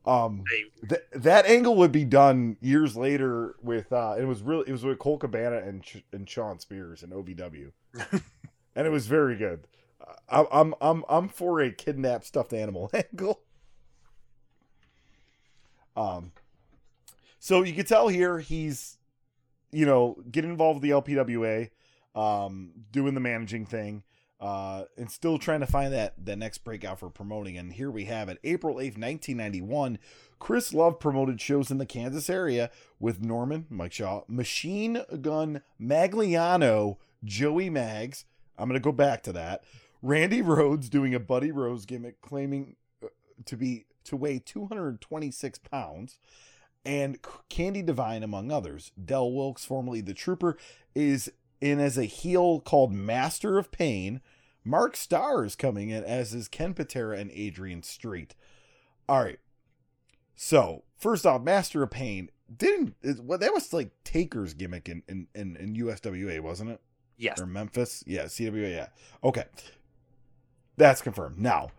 Um, 0.06 0.44
th- 0.90 1.02
that 1.14 1.46
angle 1.46 1.76
would 1.76 1.92
be 1.92 2.06
done 2.06 2.58
years 2.60 2.96
later 2.98 3.56
with 3.62 3.94
uh, 3.94 4.16
it 4.18 4.26
was 4.26 4.42
really 4.42 4.68
it 4.68 4.72
was 4.72 4.84
with 4.84 4.98
Colt 4.98 5.20
Cabana 5.20 5.58
and 5.58 5.84
Ch- 5.84 6.04
and 6.12 6.28
Shawn 6.28 6.60
Spears 6.60 7.04
and 7.04 7.14
OVW, 7.14 7.72
and 8.76 8.88
it 8.88 8.90
was 8.90 9.06
very 9.06 9.36
good. 9.36 9.68
Uh, 10.28 10.46
I'm 10.52 10.74
I'm 10.82 11.04
I'm 11.08 11.30
for 11.30 11.62
a 11.62 11.72
kidnapped 11.72 12.26
stuffed 12.26 12.54
animal 12.54 12.90
angle. 13.14 13.42
Um, 15.96 16.32
so 17.38 17.64
you 17.64 17.74
could 17.74 17.88
tell 17.88 18.08
here 18.08 18.40
he's, 18.40 18.98
you 19.72 19.86
know, 19.86 20.18
getting 20.32 20.52
involved 20.52 20.82
with 20.82 20.90
the 20.90 21.16
LPWA, 21.16 21.70
um, 22.16 22.72
doing 22.92 23.14
the 23.14 23.20
managing 23.20 23.66
thing, 23.66 24.04
uh, 24.42 24.86
and 24.98 25.10
still 25.12 25.38
trying 25.38 25.60
to 25.60 25.68
find 25.68 25.94
that 25.94 26.14
that 26.26 26.38
next 26.38 26.64
breakout 26.64 27.00
for 27.00 27.10
promoting. 27.10 27.58
And 27.58 27.72
here 27.74 27.92
we 27.92 28.06
have 28.06 28.28
it, 28.28 28.40
April 28.44 28.80
eighth, 28.82 28.98
nineteen 28.98 29.38
ninety 29.38 29.62
one. 29.62 30.00
Chris 30.40 30.74
Love 30.74 31.00
promoted 31.00 31.40
shows 31.40 31.70
in 31.70 31.78
the 31.78 31.86
Kansas 31.86 32.28
area 32.28 32.72
with 33.00 33.22
Norman, 33.22 33.68
Mike 33.70 33.94
Shaw, 33.94 34.24
Machine 34.28 35.04
Gun 35.22 35.62
Magliano, 35.80 36.98
Joey 37.24 37.70
Maggs. 37.70 38.26
I'm 38.58 38.70
to 38.70 38.80
go 38.80 38.92
back 38.92 39.22
to 39.24 39.34
that. 39.34 39.64
Randy 40.02 40.42
Rhodes 40.42 40.90
doing 40.90 41.14
a 41.14 41.20
Buddy 41.20 41.52
Rose 41.52 41.86
gimmick, 41.86 42.22
claiming 42.22 42.76
uh, 43.04 43.08
to 43.46 43.56
be 43.56 43.86
to 44.06 44.18
weigh 44.18 44.40
226 44.40 45.60
pounds, 45.60 46.18
and 46.84 47.20
Candy 47.50 47.84
Divine, 47.84 48.24
among 48.24 48.52
others. 48.52 48.92
Del 49.04 49.32
Wilkes, 49.32 49.64
formerly 49.64 50.02
the 50.02 50.16
Trooper, 50.16 50.58
is 50.96 51.32
in 51.62 51.80
as 51.80 51.98
a 51.98 52.06
heel 52.06 52.60
called 52.60 52.92
Master 52.92 53.58
of 53.58 53.72
Pain. 53.72 54.22
Mark 54.64 54.96
Starr 54.96 55.44
is 55.46 55.56
coming 55.56 55.90
in 55.90 56.04
as 56.04 56.34
is 56.34 56.48
Ken 56.48 56.74
Patera 56.74 57.18
and 57.18 57.32
Adrian 57.32 57.84
Street. 57.84 58.36
All 59.10 59.24
right. 59.24 59.40
So 60.36 60.84
first 60.98 61.26
off, 61.26 61.42
Master 61.42 61.84
of 61.84 61.92
Pain 61.92 62.30
didn't 62.56 62.96
well 63.22 63.38
that 63.38 63.54
was 63.54 63.74
like 63.74 63.92
Taker's 64.04 64.54
gimmick 64.54 64.90
in 64.90 65.04
in 65.08 65.28
in, 65.34 65.56
in 65.56 65.76
USWA, 65.76 66.42
wasn't 66.42 66.72
it? 66.72 66.82
Yes. 67.18 67.40
Or 67.40 67.46
Memphis? 67.46 68.04
Yeah, 68.08 68.24
CWA. 68.24 68.72
Yeah. 68.72 68.88
Okay. 69.24 69.46
That's 70.78 71.02
confirmed. 71.02 71.38
Now, 71.38 71.70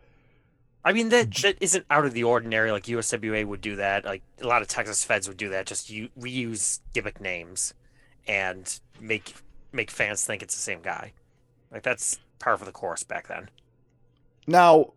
I 0.84 0.92
mean 0.92 1.08
that 1.10 1.32
that 1.36 1.56
isn't 1.60 1.86
out 1.90 2.04
of 2.04 2.12
the 2.12 2.24
ordinary. 2.24 2.72
Like 2.72 2.84
USWA 2.84 3.44
would 3.44 3.60
do 3.60 3.76
that. 3.76 4.04
Like 4.04 4.22
a 4.40 4.46
lot 4.46 4.62
of 4.62 4.68
Texas 4.68 5.04
feds 5.04 5.28
would 5.28 5.36
do 5.36 5.48
that. 5.50 5.66
Just 5.66 5.90
you 5.90 6.08
reuse 6.18 6.80
gimmick 6.92 7.20
names 7.20 7.74
and 8.26 8.80
make 9.00 9.34
make 9.72 9.90
fans 9.90 10.24
think 10.24 10.42
it's 10.42 10.54
the 10.54 10.60
same 10.60 10.82
guy. 10.82 11.12
Like 11.72 11.82
that's 11.82 12.18
par 12.42 12.56
for 12.58 12.64
the 12.64 12.72
course 12.72 13.02
back 13.02 13.28
then. 13.28 13.49
Now, 14.46 14.92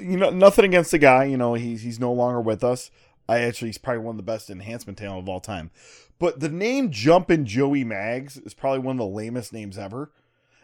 you 0.00 0.16
know, 0.16 0.30
nothing 0.30 0.64
against 0.64 0.90
the 0.90 0.98
guy. 0.98 1.24
You 1.24 1.36
know, 1.36 1.54
he's 1.54 1.82
he's 1.82 2.00
no 2.00 2.12
longer 2.12 2.40
with 2.40 2.64
us. 2.64 2.90
I 3.28 3.40
actually 3.40 3.68
he's 3.68 3.78
probably 3.78 4.02
one 4.02 4.14
of 4.14 4.16
the 4.18 4.22
best 4.22 4.50
enhancement 4.50 4.98
talent 4.98 5.20
of 5.20 5.28
all 5.28 5.40
time. 5.40 5.70
But 6.18 6.40
the 6.40 6.48
name 6.48 6.90
Jumpin' 6.90 7.44
Joey 7.44 7.84
Maggs 7.84 8.36
is 8.38 8.54
probably 8.54 8.78
one 8.80 8.96
of 8.96 9.00
the 9.00 9.14
lamest 9.14 9.52
names 9.52 9.76
ever. 9.76 10.10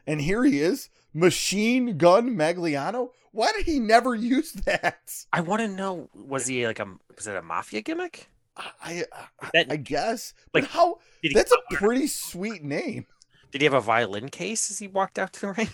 And 0.06 0.20
here 0.22 0.44
he 0.44 0.60
is, 0.60 0.88
Machine 1.12 1.98
Gun 1.98 2.30
Magliano. 2.30 3.10
Why 3.32 3.52
did 3.52 3.66
he 3.66 3.78
never 3.78 4.14
use 4.14 4.52
that? 4.52 5.24
I 5.32 5.40
want 5.42 5.60
to 5.60 5.68
know 5.68 6.08
was 6.14 6.46
he 6.46 6.66
like 6.66 6.80
a 6.80 6.86
was 7.16 7.26
it 7.26 7.36
a 7.36 7.42
mafia 7.42 7.82
gimmick? 7.82 8.28
I 8.56 9.04
I, 9.40 9.48
That- 9.52 9.72
I 9.72 9.76
guess, 9.76 10.34
like, 10.52 10.64
but 10.64 10.70
how? 10.72 10.98
That's 11.34 11.52
a 11.52 11.74
pretty 11.74 12.06
sweet 12.06 12.62
name. 12.64 13.06
Did 13.52 13.60
he 13.60 13.66
have 13.66 13.74
a 13.74 13.80
violin 13.80 14.30
case 14.30 14.70
as 14.72 14.80
he 14.80 14.88
walked 14.88 15.18
out 15.18 15.32
to 15.34 15.40
the 15.42 15.52
ring? 15.58 15.68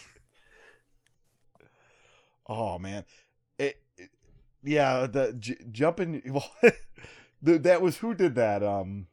Oh 2.46 2.78
man, 2.78 3.04
it, 3.58 3.80
it- 3.96 4.10
yeah, 4.62 5.06
the 5.06 5.34
j- 5.34 5.56
jumping. 5.70 6.22
Well, 6.32 6.50
the, 7.42 7.58
that 7.60 7.80
was 7.82 7.98
who 7.98 8.14
did 8.14 8.34
that. 8.36 8.62
Um, 8.62 9.06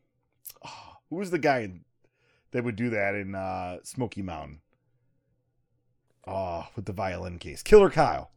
oh, 0.66 0.98
who 1.10 1.18
was 1.18 1.32
the 1.32 1.40
guy 1.40 1.60
in, 1.62 1.86
that 2.52 2.64
would 2.64 2.76
do 2.78 2.90
that 2.92 3.16
in 3.16 3.36
uh, 3.36 3.80
Smoky 3.84 4.22
Mountain? 4.24 4.62
Oh, 6.28 6.68
with 6.76 6.86
the 6.86 6.92
violin 6.94 7.40
case, 7.40 7.64
Killer 7.64 7.90
Kyle. 7.90 8.30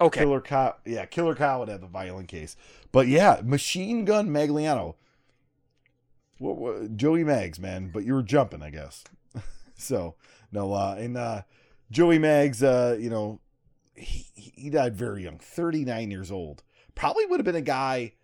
Okay. 0.00 0.20
Killer 0.20 0.40
Kyle. 0.40 0.78
Yeah, 0.84 1.06
Killer 1.06 1.34
Kyle 1.34 1.60
would 1.60 1.68
have 1.68 1.80
the 1.80 1.86
violin 1.86 2.26
case. 2.26 2.56
But 2.90 3.06
yeah, 3.08 3.40
Machine 3.44 4.04
Gun 4.04 4.28
Magliano. 4.28 4.94
What, 6.42 6.56
what, 6.56 6.96
Joey 6.96 7.22
Maggs, 7.24 7.60
man. 7.60 7.90
But 7.92 8.04
you 8.04 8.14
were 8.14 8.22
jumping, 8.22 8.62
I 8.62 8.70
guess. 8.70 9.04
so 9.76 10.16
no, 10.50 10.72
uh, 10.72 10.96
and 10.98 11.16
uh, 11.16 11.42
Joey 11.90 12.18
Maggs, 12.18 12.62
uh, 12.62 12.96
you 12.98 13.10
know, 13.10 13.40
he 13.94 14.26
he 14.34 14.70
died 14.70 14.96
very 14.96 15.22
young, 15.24 15.38
thirty 15.38 15.84
nine 15.84 16.10
years 16.10 16.32
old. 16.32 16.62
Probably 16.94 17.26
would 17.26 17.38
have 17.38 17.44
been 17.44 17.54
a 17.54 17.60
guy 17.60 18.14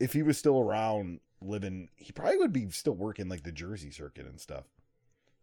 if 0.00 0.12
he 0.12 0.22
was 0.22 0.36
still 0.36 0.58
around 0.58 1.20
living. 1.40 1.88
He 1.96 2.12
probably 2.12 2.38
would 2.38 2.52
be 2.52 2.68
still 2.70 2.94
working 2.94 3.28
like 3.28 3.44
the 3.44 3.52
Jersey 3.52 3.90
circuit 3.90 4.26
and 4.26 4.40
stuff, 4.40 4.64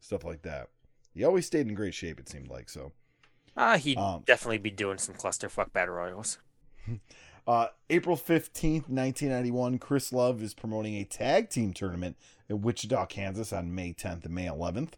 stuff 0.02 0.24
like 0.26 0.42
that. 0.42 0.70
He 1.14 1.24
always 1.24 1.46
stayed 1.48 1.68
in 1.68 1.74
great 1.76 1.94
shape. 1.94 2.20
It 2.20 2.30
seemed 2.30 2.50
like 2.50 2.70
so. 2.70 2.92
Uh, 3.56 3.78
he'd 3.78 3.98
Um, 3.98 4.24
definitely 4.26 4.60
be 4.60 4.70
doing 4.70 4.98
some 5.00 5.16
clusterfuck 5.16 5.74
battle 5.74 5.96
royals. 5.96 6.38
Uh, 7.48 7.68
April 7.89 8.18
15th, 8.18 8.89
1991, 8.89 9.80
Chris 9.80 10.12
Love 10.12 10.44
is 10.44 10.54
promoting 10.54 10.96
a 10.96 11.06
tag 11.06 11.50
team 11.50 11.72
tournament 11.72 12.18
in 12.50 12.62
Wichita, 12.62 13.06
Kansas 13.06 13.54
on 13.54 13.74
May 13.74 13.94
10th 13.94 14.25
and 14.25 14.36
May 14.36 14.48
11th. 14.48 14.94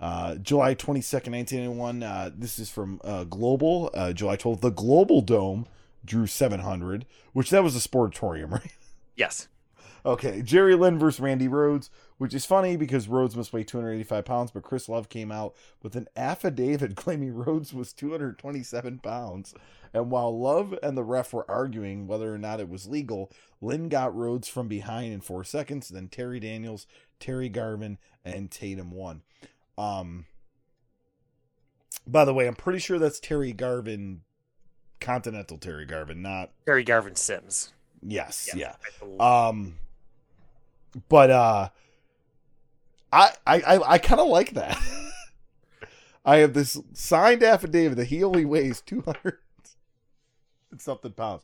Uh, 0.00 0.36
July 0.36 0.74
22nd, 0.74 1.32
1991, 1.32 2.02
uh, 2.02 2.30
this 2.34 2.58
is 2.58 2.70
from 2.70 2.98
uh, 3.04 3.24
Global. 3.24 3.90
Uh, 3.92 4.14
July 4.14 4.38
12th, 4.38 4.62
the 4.62 4.70
Global 4.70 5.20
Dome 5.20 5.66
drew 6.02 6.26
700, 6.26 7.04
which 7.34 7.50
that 7.50 7.62
was 7.62 7.76
a 7.76 7.86
sportatorium, 7.86 8.50
right? 8.52 8.72
Yes. 9.14 9.48
Okay, 10.06 10.40
Jerry 10.40 10.74
Lynn 10.74 10.98
versus 10.98 11.20
Randy 11.20 11.46
Rhodes, 11.46 11.90
which 12.20 12.34
is 12.34 12.44
funny 12.44 12.76
because 12.76 13.08
Rhodes 13.08 13.34
must 13.34 13.50
weigh 13.50 13.64
285 13.64 14.26
pounds, 14.26 14.50
but 14.50 14.62
Chris 14.62 14.90
Love 14.90 15.08
came 15.08 15.32
out 15.32 15.56
with 15.82 15.96
an 15.96 16.06
affidavit 16.14 16.94
claiming 16.94 17.32
Rhodes 17.32 17.72
was 17.72 17.94
227 17.94 18.98
pounds. 18.98 19.54
And 19.94 20.10
while 20.10 20.38
Love 20.38 20.78
and 20.82 20.98
the 20.98 21.02
ref 21.02 21.32
were 21.32 21.50
arguing 21.50 22.06
whether 22.06 22.34
or 22.34 22.36
not 22.36 22.60
it 22.60 22.68
was 22.68 22.86
legal, 22.86 23.32
Lynn 23.62 23.88
got 23.88 24.14
Rhodes 24.14 24.48
from 24.48 24.68
behind 24.68 25.14
in 25.14 25.22
four 25.22 25.44
seconds. 25.44 25.88
Then 25.88 26.08
Terry 26.08 26.38
Daniels, 26.40 26.86
Terry 27.20 27.48
Garvin, 27.48 27.96
and 28.22 28.50
Tatum 28.50 28.90
won. 28.90 29.22
Um, 29.78 30.26
by 32.06 32.26
the 32.26 32.34
way, 32.34 32.46
I'm 32.46 32.54
pretty 32.54 32.80
sure 32.80 32.98
that's 32.98 33.18
Terry 33.18 33.54
Garvin, 33.54 34.20
Continental 35.00 35.56
Terry 35.56 35.86
Garvin, 35.86 36.20
not 36.20 36.50
Terry 36.66 36.84
Garvin 36.84 37.16
Sims. 37.16 37.72
yes, 38.02 38.50
Yes, 38.54 38.76
yeah. 39.00 39.46
Um, 39.48 39.76
but 41.08 41.30
uh, 41.30 41.68
I 43.12 43.32
I 43.46 43.80
I, 43.86 43.98
kind 43.98 44.20
of 44.20 44.28
like 44.28 44.54
that. 44.54 44.78
I 46.24 46.36
have 46.38 46.54
this 46.54 46.80
signed 46.92 47.42
affidavit 47.42 47.96
that 47.96 48.06
he 48.06 48.22
only 48.22 48.44
weighs 48.44 48.80
two 48.80 49.02
hundred 49.02 49.38
and 50.70 50.80
something 50.80 51.12
pounds. 51.12 51.42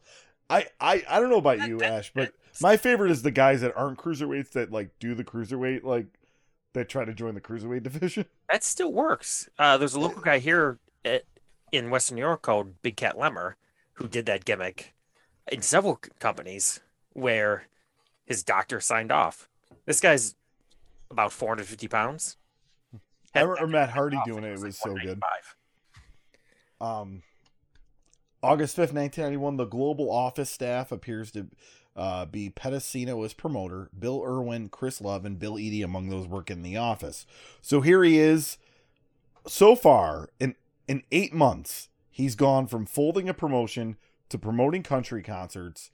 I, 0.48 0.66
I 0.80 1.02
I 1.08 1.20
don't 1.20 1.30
know 1.30 1.38
about 1.38 1.66
you, 1.66 1.80
Ash, 1.80 2.12
but 2.14 2.32
my 2.60 2.76
favorite 2.76 3.10
is 3.10 3.22
the 3.22 3.30
guys 3.30 3.60
that 3.62 3.76
aren't 3.76 3.98
cruiserweights 3.98 4.50
that 4.50 4.70
like 4.70 4.90
do 5.00 5.14
the 5.14 5.24
cruiserweight 5.24 5.82
like 5.82 6.06
that 6.72 6.88
try 6.88 7.04
to 7.04 7.14
join 7.14 7.34
the 7.34 7.40
cruiserweight 7.40 7.82
division. 7.82 8.26
That 8.48 8.62
still 8.62 8.92
works. 8.92 9.48
Uh, 9.58 9.76
there's 9.76 9.94
a 9.94 10.00
local 10.00 10.22
guy 10.22 10.38
here 10.38 10.78
at, 11.04 11.24
in 11.72 11.90
Western 11.90 12.14
New 12.14 12.22
York 12.22 12.42
called 12.42 12.80
Big 12.80 12.96
Cat 12.96 13.16
Lemmer 13.16 13.54
who 13.94 14.06
did 14.06 14.24
that 14.26 14.44
gimmick 14.44 14.94
in 15.50 15.62
several 15.62 15.98
companies 16.20 16.80
where 17.12 17.64
his 18.24 18.44
doctor 18.44 18.80
signed 18.80 19.10
off. 19.10 19.48
This 19.84 20.00
guy's 20.00 20.36
about 21.10 21.32
450 21.32 21.88
pounds. 21.88 22.36
I 23.34 23.42
remember 23.42 23.66
Matt 23.66 23.90
Hardy 23.90 24.18
doing 24.24 24.44
it. 24.44 24.52
It 24.52 24.60
was 24.60 24.78
so 24.78 24.94
good. 24.94 25.20
Um, 26.80 27.22
August 28.42 28.76
5th, 28.76 28.92
1991, 28.92 29.56
the 29.56 29.64
global 29.64 30.10
office 30.10 30.50
staff 30.50 30.92
appears 30.92 31.30
to 31.32 31.48
uh, 31.96 32.26
be 32.26 32.50
Pedicino 32.50 33.24
as 33.24 33.32
promoter, 33.32 33.90
Bill 33.98 34.22
Irwin, 34.24 34.68
Chris 34.68 35.00
Love, 35.00 35.24
and 35.24 35.38
Bill 35.38 35.54
Eadie 35.54 35.82
among 35.82 36.08
those 36.08 36.26
working 36.26 36.58
in 36.58 36.62
the 36.62 36.76
office. 36.76 37.26
So 37.62 37.80
here 37.80 38.04
he 38.04 38.18
is. 38.18 38.58
So 39.46 39.74
far, 39.74 40.28
in, 40.38 40.54
in 40.86 41.02
eight 41.10 41.32
months, 41.32 41.88
he's 42.10 42.34
gone 42.34 42.66
from 42.66 42.86
folding 42.86 43.28
a 43.28 43.34
promotion 43.34 43.96
to 44.28 44.38
promoting 44.38 44.82
country 44.82 45.22
concerts 45.22 45.90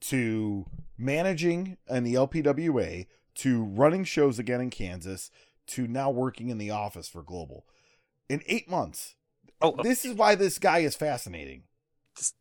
to 0.00 0.66
managing 0.96 1.76
in 1.88 2.04
the 2.04 2.14
LPWA 2.14 3.06
to 3.38 3.64
running 3.64 4.04
shows 4.04 4.38
again 4.38 4.60
in 4.60 4.70
Kansas 4.70 5.30
to 5.68 5.86
now 5.86 6.10
working 6.10 6.48
in 6.48 6.58
the 6.58 6.70
office 6.70 7.08
for 7.08 7.22
Global. 7.22 7.66
In 8.28 8.42
eight 8.46 8.68
months, 8.70 9.14
Oh, 9.60 9.74
this 9.82 10.04
is 10.04 10.14
why 10.14 10.34
this 10.34 10.58
guy 10.58 10.78
is 10.78 10.94
fascinating. 10.94 11.64
just 12.16 12.34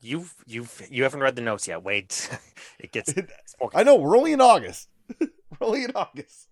you've 0.00 0.34
you've 0.46 0.82
you 0.90 1.04
haven't 1.04 1.20
read 1.20 1.36
the 1.36 1.42
notes 1.42 1.68
yet. 1.68 1.82
Wait, 1.84 2.28
it 2.78 2.92
gets. 2.92 3.14
I 3.74 3.82
know 3.82 3.96
we're 3.96 4.16
only 4.16 4.32
in 4.32 4.40
August. 4.40 4.88
we're 5.20 5.28
only 5.60 5.84
in 5.84 5.92
August. 5.94 6.48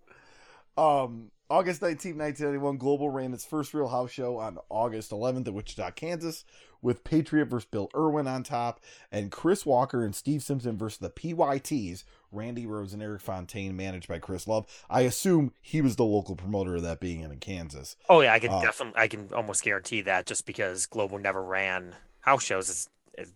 Um, 0.76 1.30
August 1.50 1.82
19, 1.82 2.16
1991, 2.18 2.78
Global 2.78 3.10
ran 3.10 3.32
its 3.32 3.44
first 3.44 3.74
real 3.74 3.88
house 3.88 4.10
show 4.10 4.38
on 4.38 4.58
August 4.70 5.10
11th 5.12 5.46
at 5.46 5.54
Wichita, 5.54 5.90
Kansas, 5.92 6.44
with 6.82 7.04
Patriot 7.04 7.44
versus 7.44 7.68
Bill 7.70 7.90
Irwin 7.94 8.26
on 8.26 8.42
top, 8.42 8.80
and 9.12 9.30
Chris 9.30 9.64
Walker 9.66 10.04
and 10.04 10.14
Steve 10.16 10.42
Simpson 10.42 10.76
versus 10.76 10.98
the 10.98 11.10
PYTs, 11.10 12.02
Randy 12.34 12.66
Rose 12.66 12.92
and 12.92 13.02
Eric 13.02 13.20
Fontaine, 13.20 13.76
managed 13.76 14.08
by 14.08 14.18
Chris 14.18 14.46
Love. 14.46 14.66
I 14.90 15.02
assume 15.02 15.52
he 15.60 15.80
was 15.80 15.96
the 15.96 16.04
local 16.04 16.36
promoter 16.36 16.76
of 16.76 16.82
that 16.82 17.00
being 17.00 17.20
in 17.20 17.36
Kansas. 17.38 17.96
Oh 18.08 18.20
yeah, 18.20 18.32
I 18.32 18.38
can 18.38 18.50
Uh, 18.50 18.60
definitely, 18.60 19.00
I 19.00 19.08
can 19.08 19.28
almost 19.34 19.62
guarantee 19.62 20.00
that 20.02 20.26
just 20.26 20.46
because 20.46 20.86
Global 20.86 21.18
never 21.18 21.42
ran 21.42 21.94
house 22.20 22.42
shows, 22.42 22.68
it's, 22.70 22.88
it's 23.14 23.32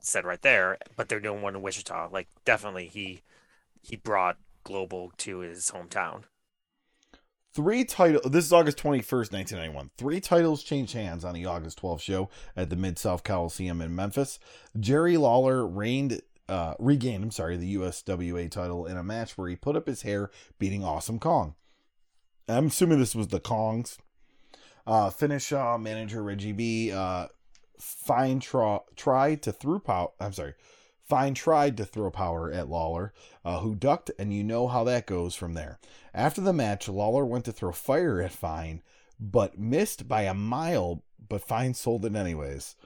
said 0.00 0.24
right 0.24 0.42
there. 0.42 0.78
But 0.96 1.08
they're 1.08 1.20
doing 1.20 1.42
one 1.42 1.54
in 1.56 1.62
Wichita. 1.62 2.08
Like 2.12 2.28
definitely, 2.44 2.86
he 2.88 3.22
he 3.82 3.96
brought 3.96 4.38
Global 4.64 5.12
to 5.18 5.38
his 5.38 5.70
hometown. 5.70 6.24
Three 7.54 7.84
title. 7.84 8.20
This 8.28 8.44
is 8.44 8.52
August 8.52 8.78
21st, 8.78 9.32
1991. 9.32 9.90
Three 9.96 10.20
titles 10.20 10.62
changed 10.62 10.92
hands 10.92 11.24
on 11.24 11.34
the 11.34 11.46
August 11.46 11.80
12th 11.80 12.02
show 12.02 12.28
at 12.54 12.70
the 12.70 12.76
Mid 12.76 12.98
South 12.98 13.24
Coliseum 13.24 13.80
in 13.80 13.96
Memphis. 13.96 14.38
Jerry 14.78 15.16
Lawler 15.16 15.66
reigned, 15.66 16.20
uh, 16.48 16.74
regained, 16.78 17.24
I'm 17.24 17.30
sorry, 17.30 17.56
the 17.56 17.76
USWA 17.76 18.50
title 18.50 18.86
in 18.86 18.96
a 18.96 19.02
match 19.02 19.36
where 19.36 19.48
he 19.48 19.56
put 19.56 19.76
up 19.76 19.86
his 19.86 20.02
hair 20.02 20.30
beating 20.58 20.84
Awesome 20.84 21.18
Kong. 21.18 21.54
I'm 22.48 22.66
assuming 22.66 22.98
this 22.98 23.14
was 23.14 23.28
the 23.28 23.40
Kongs. 23.40 23.98
Uh, 24.86 25.10
finish 25.10 25.52
uh, 25.52 25.76
manager 25.76 26.22
Reggie 26.22 26.52
B. 26.52 26.90
Uh, 26.92 27.26
fine 27.78 28.40
try 28.40 28.80
tried 28.96 29.42
to 29.42 29.52
throw 29.52 29.78
power. 29.78 30.08
I'm 30.18 30.32
sorry. 30.32 30.54
Fine 31.04 31.34
tried 31.34 31.76
to 31.78 31.84
throw 31.86 32.10
power 32.10 32.52
at 32.52 32.68
Lawler, 32.68 33.14
uh, 33.42 33.60
who 33.60 33.74
ducked, 33.74 34.10
and 34.18 34.32
you 34.32 34.44
know 34.44 34.68
how 34.68 34.84
that 34.84 35.06
goes 35.06 35.34
from 35.34 35.54
there. 35.54 35.78
After 36.12 36.42
the 36.42 36.52
match, 36.52 36.86
Lawler 36.86 37.24
went 37.24 37.46
to 37.46 37.52
throw 37.52 37.72
fire 37.72 38.20
at 38.20 38.32
Fine, 38.32 38.82
but 39.18 39.58
missed 39.58 40.06
by 40.06 40.22
a 40.22 40.34
mile, 40.34 41.02
but 41.26 41.40
Fine 41.40 41.74
sold 41.74 42.04
it 42.04 42.14
anyways. 42.14 42.76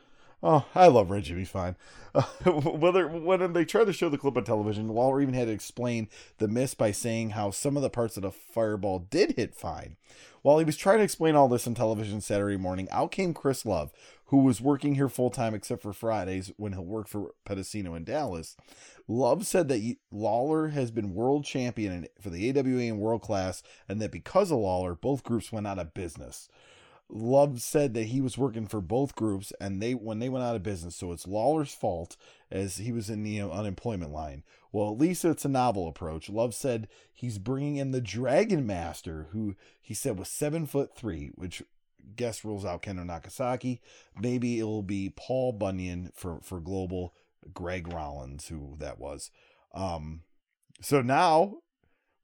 Oh, 0.42 0.66
I 0.74 0.88
love 0.88 1.10
Reggie 1.10 1.34
B. 1.34 1.44
Fine. 1.44 1.76
Uh, 2.14 2.20
whether 2.50 3.08
when 3.08 3.54
they 3.54 3.64
tried 3.64 3.86
to 3.86 3.92
show 3.94 4.10
the 4.10 4.18
clip 4.18 4.36
on 4.36 4.44
television, 4.44 4.86
Lawler 4.86 5.22
even 5.22 5.32
had 5.32 5.46
to 5.46 5.52
explain 5.54 6.10
the 6.36 6.46
miss 6.46 6.74
by 6.74 6.90
saying 6.90 7.30
how 7.30 7.50
some 7.50 7.74
of 7.74 7.82
the 7.82 7.88
parts 7.88 8.18
of 8.18 8.22
the 8.22 8.30
fireball 8.30 8.98
did 8.98 9.30
hit 9.36 9.54
Fine. 9.54 9.96
While 10.42 10.58
he 10.58 10.64
was 10.66 10.76
trying 10.76 10.98
to 10.98 11.04
explain 11.04 11.36
all 11.36 11.48
this 11.48 11.66
on 11.66 11.72
television 11.72 12.20
Saturday 12.20 12.58
morning, 12.58 12.86
out 12.90 13.12
came 13.12 13.32
Chris 13.32 13.64
Love, 13.64 13.92
who 14.26 14.38
was 14.38 14.60
working 14.60 14.96
here 14.96 15.08
full 15.08 15.30
time 15.30 15.54
except 15.54 15.80
for 15.80 15.94
Fridays 15.94 16.52
when 16.58 16.74
he'll 16.74 16.84
work 16.84 17.08
for 17.08 17.34
Pedicino 17.46 17.96
in 17.96 18.04
Dallas. 18.04 18.56
Love 19.08 19.46
said 19.46 19.68
that 19.68 19.96
Lawler 20.10 20.68
has 20.68 20.90
been 20.90 21.14
world 21.14 21.46
champion 21.46 22.06
for 22.20 22.28
the 22.28 22.50
AWA 22.50 22.82
and 22.82 22.98
world 22.98 23.22
class, 23.22 23.62
and 23.88 24.02
that 24.02 24.12
because 24.12 24.50
of 24.50 24.58
Lawler, 24.58 24.94
both 24.94 25.22
groups 25.22 25.50
went 25.50 25.66
out 25.66 25.78
of 25.78 25.94
business. 25.94 26.50
Love 27.14 27.60
said 27.60 27.92
that 27.92 28.04
he 28.04 28.22
was 28.22 28.38
working 28.38 28.66
for 28.66 28.80
both 28.80 29.14
groups, 29.14 29.52
and 29.60 29.82
they 29.82 29.94
when 29.94 30.18
they 30.18 30.28
went 30.28 30.44
out 30.44 30.56
of 30.56 30.62
business, 30.62 30.96
so 30.96 31.12
it's 31.12 31.26
Lawler's 31.26 31.74
fault 31.74 32.16
as 32.50 32.78
he 32.78 32.90
was 32.90 33.10
in 33.10 33.22
the 33.22 33.40
unemployment 33.40 34.12
line. 34.12 34.42
Well, 34.72 34.90
at 34.90 34.98
least 34.98 35.24
it's 35.24 35.44
a 35.44 35.50
novel 35.50 35.86
approach. 35.88 36.30
Love 36.30 36.54
said 36.54 36.88
he's 37.12 37.38
bringing 37.38 37.76
in 37.76 37.90
the 37.90 38.00
Dragon 38.00 38.66
Master, 38.66 39.28
who 39.32 39.56
he 39.80 39.92
said 39.92 40.18
was 40.18 40.28
seven 40.28 40.64
foot 40.64 40.96
three, 40.96 41.30
which 41.34 41.62
guess 42.16 42.44
rules 42.44 42.64
out 42.64 42.82
Kendo 42.82 43.04
Nagasaki. 43.04 43.82
Maybe 44.18 44.58
it'll 44.58 44.82
be 44.82 45.12
Paul 45.14 45.52
Bunyan 45.52 46.12
for 46.14 46.40
for 46.42 46.60
Global. 46.60 47.14
Greg 47.52 47.92
Rollins, 47.92 48.48
who 48.48 48.76
that 48.78 48.98
was. 48.98 49.30
Um, 49.74 50.22
so 50.80 51.02
now, 51.02 51.58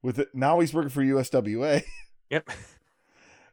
with 0.01 0.19
it, 0.19 0.29
now 0.33 0.59
he's 0.59 0.73
working 0.73 0.89
for 0.89 1.03
USWA. 1.03 1.83
Yep. 2.31 2.47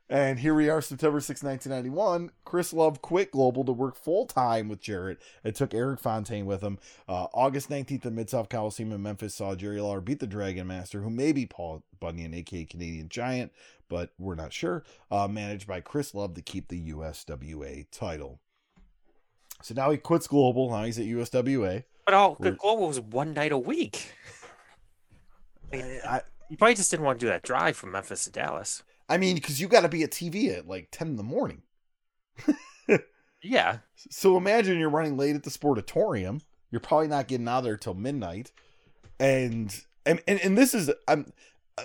And 0.08 0.38
here 0.38 0.54
we 0.54 0.68
are, 0.68 0.80
September 0.80 1.20
6, 1.20 1.42
1991. 1.42 2.30
Chris 2.44 2.72
Love 2.72 3.02
quit 3.02 3.32
Global 3.32 3.64
to 3.64 3.72
work 3.72 3.96
full 3.96 4.24
time 4.24 4.68
with 4.68 4.80
Jarrett 4.80 5.18
and 5.42 5.52
took 5.52 5.74
Eric 5.74 5.98
Fontaine 5.98 6.46
with 6.46 6.60
him. 6.62 6.78
Uh, 7.08 7.26
August 7.34 7.68
19th, 7.70 8.02
the 8.02 8.12
Mid 8.12 8.30
South 8.30 8.48
Coliseum 8.48 8.92
in 8.92 9.02
Memphis 9.02 9.34
saw 9.34 9.56
Jerry 9.56 9.80
Lawler 9.80 10.00
beat 10.00 10.20
the 10.20 10.26
Dragon 10.28 10.68
Master, 10.68 11.00
who 11.02 11.10
may 11.10 11.32
be 11.32 11.44
Paul 11.44 11.82
Bunyan, 11.98 12.34
aka 12.34 12.64
Canadian 12.64 13.08
Giant, 13.08 13.50
but 13.88 14.10
we're 14.16 14.36
not 14.36 14.52
sure. 14.52 14.84
Uh, 15.10 15.26
managed 15.26 15.66
by 15.66 15.80
Chris 15.80 16.14
Love 16.14 16.34
to 16.34 16.42
keep 16.42 16.68
the 16.68 16.92
USWA 16.92 17.86
title. 17.90 18.38
So 19.62 19.74
now 19.74 19.90
he 19.90 19.96
quits 19.96 20.28
Global. 20.28 20.70
Now 20.70 20.84
he's 20.84 21.00
at 21.00 21.06
USWA. 21.06 21.82
But 22.04 22.14
all 22.14 22.36
We're- 22.38 22.56
Global 22.56 22.86
was 22.86 23.00
one 23.00 23.34
night 23.34 23.50
a 23.50 23.58
week. 23.58 24.12
I 25.72 25.76
mean, 25.76 26.00
I, 26.08 26.20
you 26.48 26.56
probably 26.56 26.76
just 26.76 26.92
didn't 26.92 27.06
want 27.06 27.18
to 27.18 27.26
do 27.26 27.30
that 27.30 27.42
drive 27.42 27.76
from 27.76 27.90
Memphis 27.90 28.22
to 28.24 28.30
Dallas. 28.30 28.84
I 29.08 29.18
mean, 29.18 29.36
because 29.36 29.60
you 29.60 29.68
got 29.68 29.82
to 29.82 29.88
be 29.88 30.02
at 30.02 30.10
TV 30.10 30.56
at 30.56 30.66
like 30.66 30.88
10 30.90 31.08
in 31.08 31.16
the 31.16 31.22
morning. 31.22 31.62
Yeah. 33.46 33.78
So 34.10 34.36
imagine 34.36 34.78
you're 34.78 34.90
running 34.90 35.16
late 35.16 35.36
at 35.36 35.44
the 35.44 35.50
Sportatorium. 35.50 36.42
You're 36.70 36.80
probably 36.80 37.08
not 37.08 37.28
getting 37.28 37.48
out 37.48 37.58
of 37.58 37.64
there 37.64 37.76
till 37.76 37.94
midnight, 37.94 38.52
and 39.20 39.84
and 40.04 40.20
and, 40.26 40.40
and 40.40 40.58
this 40.58 40.74
is 40.74 40.90
I'm. 41.06 41.32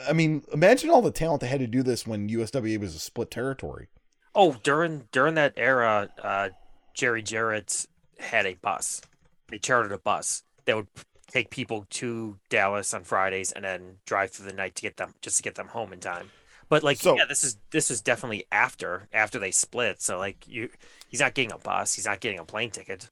I 0.08 0.14
mean, 0.14 0.44
imagine 0.54 0.90
all 0.90 1.02
the 1.02 1.12
talent 1.12 1.42
that 1.42 1.48
had 1.48 1.60
to 1.60 1.68
do 1.68 1.84
this 1.84 2.08
when 2.08 2.30
USWA 2.30 2.80
was 2.80 2.96
a 2.96 3.00
split 3.00 3.30
territory. 3.30 3.90
Oh, 4.34 4.58
during 4.64 5.08
during 5.12 5.36
that 5.36 5.54
era, 5.56 6.10
uh, 6.24 6.50
Jerry 6.96 7.22
Jarrett 7.22 7.86
had 8.20 8.46
a 8.46 8.56
bus. 8.56 9.02
They 9.50 9.60
chartered 9.60 9.92
a 9.92 9.98
bus 9.98 10.44
that 10.66 10.76
would 10.76 10.88
take 11.28 11.50
people 11.50 11.86
to 11.90 12.38
Dallas 12.50 12.94
on 12.94 13.04
Fridays 13.04 13.52
and 13.52 13.64
then 13.64 13.98
drive 14.06 14.32
through 14.32 14.50
the 14.50 14.56
night 14.56 14.76
to 14.76 14.82
get 14.82 14.98
them 14.98 15.14
just 15.22 15.38
to 15.38 15.44
get 15.44 15.56
them 15.56 15.68
home 15.68 15.94
in 15.94 16.00
time. 16.00 16.32
But 16.72 16.84
like, 16.84 16.98
So- 17.00 17.18
yeah, 17.18 17.26
this 17.26 17.44
is 17.44 17.58
this 17.72 17.92
is 17.92 18.00
definitely 18.00 18.46
after 18.50 19.10
after 19.12 19.38
they 19.38 19.52
split. 19.52 20.02
So 20.02 20.18
like, 20.18 20.48
you 20.48 20.70
he's 21.10 21.20
not 21.20 21.34
getting 21.34 21.52
a 21.52 21.58
bus. 21.58 21.96
He's 21.96 22.06
not 22.06 22.22
getting 22.22 22.40
a 22.40 22.46
plane 22.46 22.72
ticket. 22.72 23.10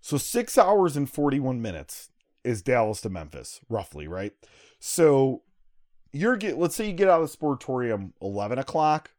So 0.00 0.16
six 0.16 0.56
hours 0.56 0.96
and 0.96 1.10
forty 1.10 1.40
one 1.40 1.60
minutes 1.60 2.10
is 2.44 2.62
Dallas 2.62 3.00
to 3.00 3.10
Memphis, 3.10 3.60
roughly, 3.68 4.06
right? 4.06 4.32
So 4.78 5.42
you're 6.12 6.36
get 6.36 6.56
let's 6.56 6.76
say 6.76 6.86
you 6.86 6.92
get 6.92 7.08
out 7.08 7.20
of 7.20 7.28
the 7.28 7.36
Sportatorium 7.36 8.12
eleven 8.22 8.60
o'clock, 8.60 9.10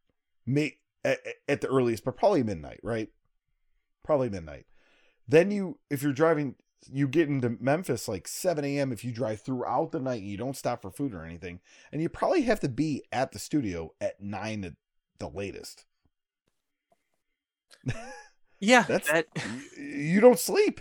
may 0.45 0.77
at, 1.03 1.19
at 1.49 1.59
the 1.59 1.67
earliest, 1.67 2.05
but 2.05 2.15
probably 2.15 2.43
midnight, 2.43 2.79
right? 2.81 3.09
Probably 4.05 4.29
midnight. 4.29 4.67
Then 5.27 5.51
you, 5.51 5.79
if 5.89 6.01
you're 6.01 6.13
driving, 6.13 6.55
you 6.91 7.07
get 7.07 7.29
into 7.29 7.57
Memphis 7.59 8.07
like 8.07 8.27
7 8.27 8.63
a.m. 8.63 8.91
if 8.91 9.03
you 9.03 9.11
drive 9.11 9.41
throughout 9.41 9.91
the 9.91 9.99
night 9.99 10.21
and 10.21 10.29
you 10.29 10.37
don't 10.37 10.55
stop 10.55 10.81
for 10.81 10.91
food 10.91 11.13
or 11.13 11.23
anything. 11.25 11.59
And 11.91 12.01
you 12.01 12.09
probably 12.09 12.43
have 12.43 12.59
to 12.61 12.69
be 12.69 13.03
at 13.11 13.31
the 13.31 13.39
studio 13.39 13.93
at 13.99 14.21
9 14.21 14.63
at 14.63 14.73
the 15.19 15.29
latest. 15.29 15.85
Yeah, 18.61 18.83
That's 18.87 19.11
that 19.11 19.27
you, 19.77 20.21
don't 20.21 20.39
sleep. 20.39 20.79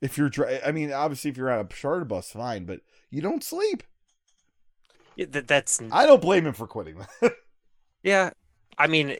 If 0.00 0.16
you're 0.16 0.30
dri 0.30 0.58
I 0.66 0.72
mean, 0.72 0.90
obviously, 0.90 1.30
if 1.30 1.36
you're 1.36 1.50
on 1.50 1.64
a 1.64 1.68
charter 1.68 2.04
bus, 2.06 2.32
fine, 2.32 2.64
but 2.64 2.80
you 3.10 3.20
don't 3.20 3.44
sleep. 3.44 3.82
yeah, 5.16 5.26
that 5.30 5.46
that's 5.46 5.80
I 5.92 6.06
don't 6.06 6.22
blame 6.22 6.46
him 6.46 6.54
for 6.54 6.66
quitting. 6.66 7.06
Yeah, 8.02 8.30
I 8.76 8.86
mean, 8.86 9.16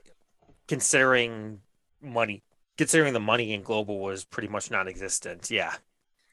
considering 0.69 1.61
money, 2.03 2.43
considering 2.77 3.13
the 3.13 3.21
money 3.21 3.53
in 3.53 3.63
global 3.63 4.01
was 4.01 4.25
pretty 4.25 4.49
much 4.49 4.71
non-existent. 4.71 5.51
Yeah, 5.51 5.75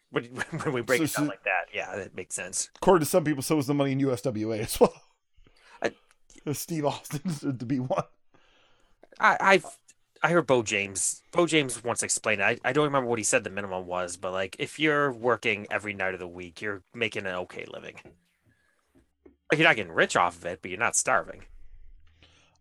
when, 0.10 0.25
when 0.63 0.73
we 0.73 0.82
break 0.82 0.99
So- 0.99 1.04
it 1.04 1.13
down 1.13 1.25
so- 1.25 1.30
like 1.30 1.43
that, 1.43 1.65
yeah, 1.73 1.95
that 1.95 2.15
makes 2.15 2.36
sense. 2.36 2.69
According 2.77 3.06
to 3.06 3.10
some 3.10 3.23
people, 3.23 3.43
so 3.43 3.56
was 3.56 3.67
the 3.67 3.73
money 3.73 3.91
in 3.93 3.99
USWA 3.99 4.60
as 4.62 4.80
well. 4.80 4.93
I- 5.82 5.93
Steve 6.54 6.86
Austin 6.86 7.58
to 7.60 7.65
be 7.65 7.80
one. 7.80 8.04
I 9.19 9.38
I've 9.39 9.65
I 10.23 10.30
heard 10.30 10.45
Bo 10.47 10.62
James. 10.63 11.21
Bo 11.32 11.45
James 11.47 11.84
once 11.84 12.04
explained. 12.04 12.41
It. 12.41 12.43
I 12.65 12.69
I 12.69 12.73
don't 12.73 12.86
remember 12.86 13.10
what 13.10 13.19
he 13.19 13.23
said 13.23 13.43
the 13.43 13.49
minimum 13.49 13.86
was, 13.88 14.17
but 14.17 14.32
like 14.32 14.56
if 14.60 14.80
you're 14.80 15.12
working 15.12 15.67
every 15.71 15.93
night 15.93 16.13
of 16.13 16.19
the 16.19 16.27
week, 16.27 16.62
you're 16.62 16.84
making 16.93 17.25
an 17.25 17.34
okay 17.36 17.65
living. 17.71 17.95
Like 19.51 19.60
you're 19.60 19.67
not 19.67 19.75
getting 19.75 19.91
rich 19.91 20.15
off 20.15 20.38
of 20.38 20.45
it, 20.45 20.60
but 20.62 20.69
you're 20.71 20.80
not 20.80 20.95
starving. 20.95 21.41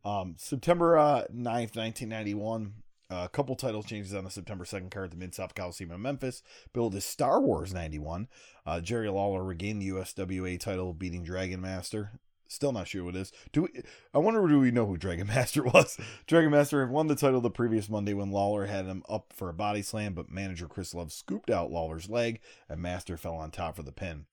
Um, 0.04 0.34
September 0.38 0.96
uh, 0.98 1.24
9th, 1.32 1.76
1991. 1.76 2.72
Uh, 3.10 3.24
a 3.24 3.28
couple 3.28 3.56
title 3.56 3.82
changes 3.82 4.14
on 4.14 4.24
the 4.24 4.30
September 4.30 4.64
2nd 4.64 4.90
card 4.90 5.06
at 5.06 5.10
the 5.10 5.16
Mid 5.16 5.34
South 5.34 5.54
Coliseum 5.54 5.90
in 5.90 6.02
Memphis. 6.02 6.42
Billed 6.72 6.94
as 6.94 7.04
Star 7.04 7.40
Wars 7.40 7.74
91. 7.74 8.28
Uh, 8.64 8.80
Jerry 8.80 9.08
Lawler 9.08 9.42
regained 9.42 9.82
the 9.82 9.88
USWA 9.88 10.58
title, 10.58 10.92
beating 10.92 11.24
Dragon 11.24 11.60
Master. 11.60 12.12
Still 12.46 12.72
not 12.72 12.88
sure 12.88 13.02
who 13.02 13.10
it 13.10 13.16
is. 13.16 13.32
Do 13.52 13.62
we, 13.62 13.82
I 14.12 14.18
wonder 14.18 14.46
do 14.48 14.58
we 14.58 14.72
know 14.72 14.86
who 14.86 14.96
Dragon 14.96 15.26
Master 15.28 15.62
was? 15.62 15.96
Dragon 16.26 16.50
Master 16.50 16.80
had 16.80 16.90
won 16.90 17.06
the 17.06 17.14
title 17.14 17.40
the 17.40 17.50
previous 17.50 17.88
Monday 17.88 18.12
when 18.12 18.32
Lawler 18.32 18.66
had 18.66 18.86
him 18.86 19.04
up 19.08 19.32
for 19.34 19.48
a 19.48 19.54
body 19.54 19.82
slam, 19.82 20.14
but 20.14 20.30
manager 20.30 20.66
Chris 20.66 20.92
Love 20.92 21.12
scooped 21.12 21.50
out 21.50 21.70
Lawler's 21.70 22.10
leg, 22.10 22.40
and 22.68 22.80
Master 22.80 23.16
fell 23.16 23.34
on 23.34 23.50
top 23.50 23.76
for 23.76 23.84
the 23.84 23.92
pin. 23.92 24.26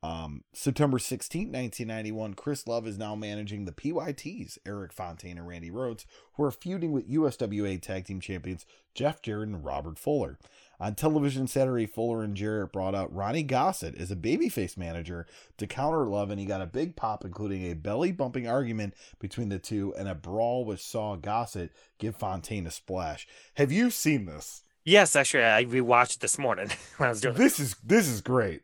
Um, 0.00 0.44
September 0.52 1.00
16, 1.00 1.46
1991, 1.48 2.34
Chris 2.34 2.68
Love 2.68 2.86
is 2.86 2.98
now 2.98 3.16
managing 3.16 3.64
the 3.64 3.72
PYTs, 3.72 4.56
Eric 4.64 4.92
Fontaine 4.92 5.38
and 5.38 5.48
Randy 5.48 5.72
Rhodes, 5.72 6.06
who 6.34 6.44
are 6.44 6.52
feuding 6.52 6.92
with 6.92 7.10
USWA 7.10 7.82
Tag 7.82 8.04
Team 8.04 8.20
Champions 8.20 8.64
Jeff 8.94 9.20
Jarrett 9.22 9.48
and 9.48 9.64
Robert 9.64 9.98
Fuller. 9.98 10.38
On 10.78 10.94
television 10.94 11.48
Saturday, 11.48 11.86
Fuller 11.86 12.22
and 12.22 12.36
Jarrett 12.36 12.72
brought 12.72 12.94
out 12.94 13.12
Ronnie 13.12 13.42
Gossett 13.42 13.96
as 13.96 14.12
a 14.12 14.16
babyface 14.16 14.76
manager 14.76 15.26
to 15.56 15.66
counter 15.66 16.06
Love, 16.06 16.30
and 16.30 16.38
he 16.38 16.46
got 16.46 16.62
a 16.62 16.66
big 16.66 16.94
pop, 16.94 17.24
including 17.24 17.64
a 17.64 17.74
belly 17.74 18.12
bumping 18.12 18.46
argument 18.46 18.94
between 19.18 19.48
the 19.48 19.58
two 19.58 19.92
and 19.98 20.08
a 20.08 20.14
brawl 20.14 20.64
which 20.64 20.80
saw 20.80 21.16
Gossett 21.16 21.72
give 21.98 22.14
Fontaine 22.14 22.68
a 22.68 22.70
splash. 22.70 23.26
Have 23.54 23.72
you 23.72 23.90
seen 23.90 24.26
this? 24.26 24.62
Yes, 24.84 25.16
actually, 25.16 25.44
I 25.44 25.64
rewatched 25.64 26.20
this 26.20 26.38
morning 26.38 26.70
when 26.98 27.08
I 27.08 27.10
was 27.10 27.20
doing. 27.20 27.34
This 27.34 27.58
is 27.58 27.74
this 27.82 28.08
is 28.08 28.20
great. 28.20 28.62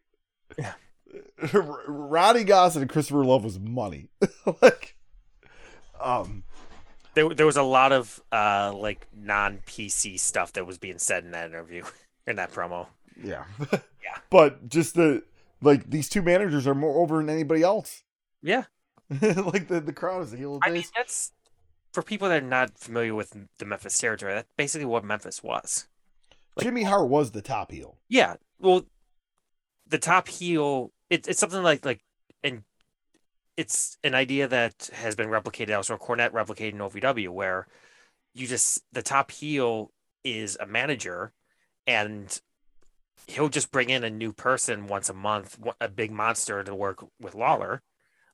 Yeah. 0.56 0.74
Ronnie 1.86 2.44
Gossett 2.44 2.82
and 2.82 2.90
Christopher 2.90 3.24
Love 3.24 3.44
was 3.44 3.58
money. 3.58 4.08
like, 4.62 4.96
um, 6.00 6.44
there 7.14 7.28
there 7.34 7.46
was 7.46 7.56
a 7.56 7.62
lot 7.62 7.92
of 7.92 8.20
uh 8.32 8.72
like 8.74 9.06
non 9.14 9.58
PC 9.66 10.18
stuff 10.18 10.52
that 10.54 10.66
was 10.66 10.78
being 10.78 10.98
said 10.98 11.24
in 11.24 11.30
that 11.32 11.46
interview 11.46 11.84
in 12.26 12.36
that 12.36 12.52
promo. 12.52 12.86
yeah, 13.22 13.44
Yeah. 13.60 14.16
But 14.30 14.68
just 14.68 14.94
the 14.94 15.22
like 15.62 15.88
these 15.90 16.08
two 16.08 16.22
managers 16.22 16.66
are 16.66 16.74
more 16.74 17.02
over 17.02 17.18
than 17.18 17.30
anybody 17.30 17.62
else. 17.62 18.02
Yeah, 18.42 18.64
like 19.20 19.68
the 19.68 19.80
the 19.80 19.92
crowd 19.92 20.22
is 20.24 20.30
the 20.32 20.36
heel 20.36 20.56
of 20.56 20.62
I 20.64 20.70
mean 20.70 20.84
that's 20.96 21.32
for 21.92 22.02
people 22.02 22.28
that 22.28 22.42
are 22.42 22.46
not 22.46 22.76
familiar 22.78 23.14
with 23.14 23.36
the 23.58 23.64
Memphis 23.64 23.96
territory. 23.98 24.34
That's 24.34 24.48
basically 24.56 24.86
what 24.86 25.04
Memphis 25.04 25.42
was. 25.42 25.86
like- 26.56 26.64
Jimmy 26.64 26.82
Hart 26.82 27.08
was 27.08 27.30
the 27.30 27.40
top 27.42 27.70
heel. 27.70 27.98
Yeah, 28.08 28.34
well, 28.58 28.84
the 29.86 29.98
top 29.98 30.26
heel. 30.28 30.90
It, 31.10 31.28
it's 31.28 31.40
something 31.40 31.62
like 31.62 31.84
like, 31.84 32.00
and 32.42 32.62
it's 33.56 33.98
an 34.02 34.14
idea 34.14 34.48
that 34.48 34.90
has 34.92 35.14
been 35.14 35.28
replicated 35.28 35.70
elsewhere. 35.70 35.98
Cornette 35.98 36.32
replicated 36.32 36.72
in 36.72 36.78
OVW, 36.78 37.28
where 37.28 37.66
you 38.34 38.46
just 38.46 38.82
the 38.92 39.02
top 39.02 39.30
heel 39.30 39.92
is 40.24 40.56
a 40.60 40.66
manager, 40.66 41.32
and 41.86 42.40
he'll 43.26 43.48
just 43.48 43.70
bring 43.70 43.90
in 43.90 44.04
a 44.04 44.10
new 44.10 44.32
person 44.32 44.86
once 44.86 45.08
a 45.08 45.14
month, 45.14 45.58
a 45.80 45.88
big 45.88 46.10
monster 46.10 46.62
to 46.64 46.74
work 46.74 47.04
with 47.20 47.34
Lawler. 47.34 47.82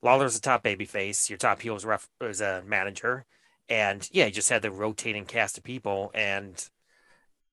Lawler's 0.03 0.35
the 0.35 0.41
top 0.41 0.65
babyface. 0.65 1.29
Your 1.29 1.37
top 1.37 1.61
heel 1.61 1.77
is, 1.77 1.85
ref, 1.85 2.09
is 2.21 2.41
a 2.41 2.63
manager, 2.67 3.27
and 3.69 4.09
yeah, 4.13 4.27
you 4.27 4.33
just 4.33 4.49
had 4.49 4.63
the 4.63 4.71
rotating 4.71 5.27
cast 5.27 5.59
of 5.59 5.65
people, 5.65 6.11
and 6.15 6.69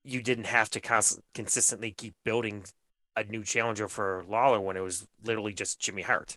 you 0.02 0.22
didn't 0.22 0.46
have 0.46 0.70
to 0.70 0.80
const- 0.80 1.20
consistently 1.34 1.90
keep 1.90 2.14
building 2.24 2.64
a 3.18 3.24
new 3.24 3.42
challenger 3.42 3.88
for 3.88 4.24
Lawler 4.28 4.60
when 4.60 4.76
it 4.76 4.82
was 4.82 5.06
literally 5.24 5.52
just 5.52 5.80
Jimmy 5.80 6.02
Hart. 6.02 6.36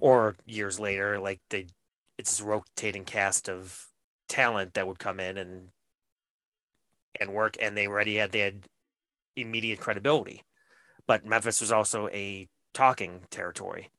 Or 0.00 0.36
years 0.44 0.80
later, 0.80 1.18
like 1.18 1.40
they, 1.50 1.66
it's 2.18 2.38
this 2.38 2.40
rotating 2.40 3.04
cast 3.04 3.48
of 3.48 3.86
talent 4.28 4.74
that 4.74 4.86
would 4.86 4.98
come 4.98 5.20
in 5.20 5.38
and 5.38 5.68
and 7.20 7.32
work, 7.32 7.56
and 7.60 7.76
they 7.76 7.86
already 7.86 8.16
had 8.16 8.32
they 8.32 8.40
had 8.40 8.66
immediate 9.36 9.80
credibility. 9.80 10.42
But 11.06 11.24
Memphis 11.24 11.60
was 11.60 11.70
also 11.70 12.08
a 12.08 12.48
talking 12.72 13.22
territory, 13.30 13.90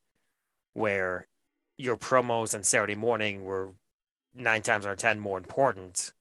where 0.73 1.27
your 1.77 1.95
promos 1.97 2.53
on 2.53 2.63
Saturday 2.63 2.95
morning 2.95 3.43
were 3.43 3.71
nine 4.33 4.61
times 4.61 4.85
out 4.85 4.91
of 4.91 4.97
ten 4.97 5.19
more 5.19 5.37
important 5.37 6.11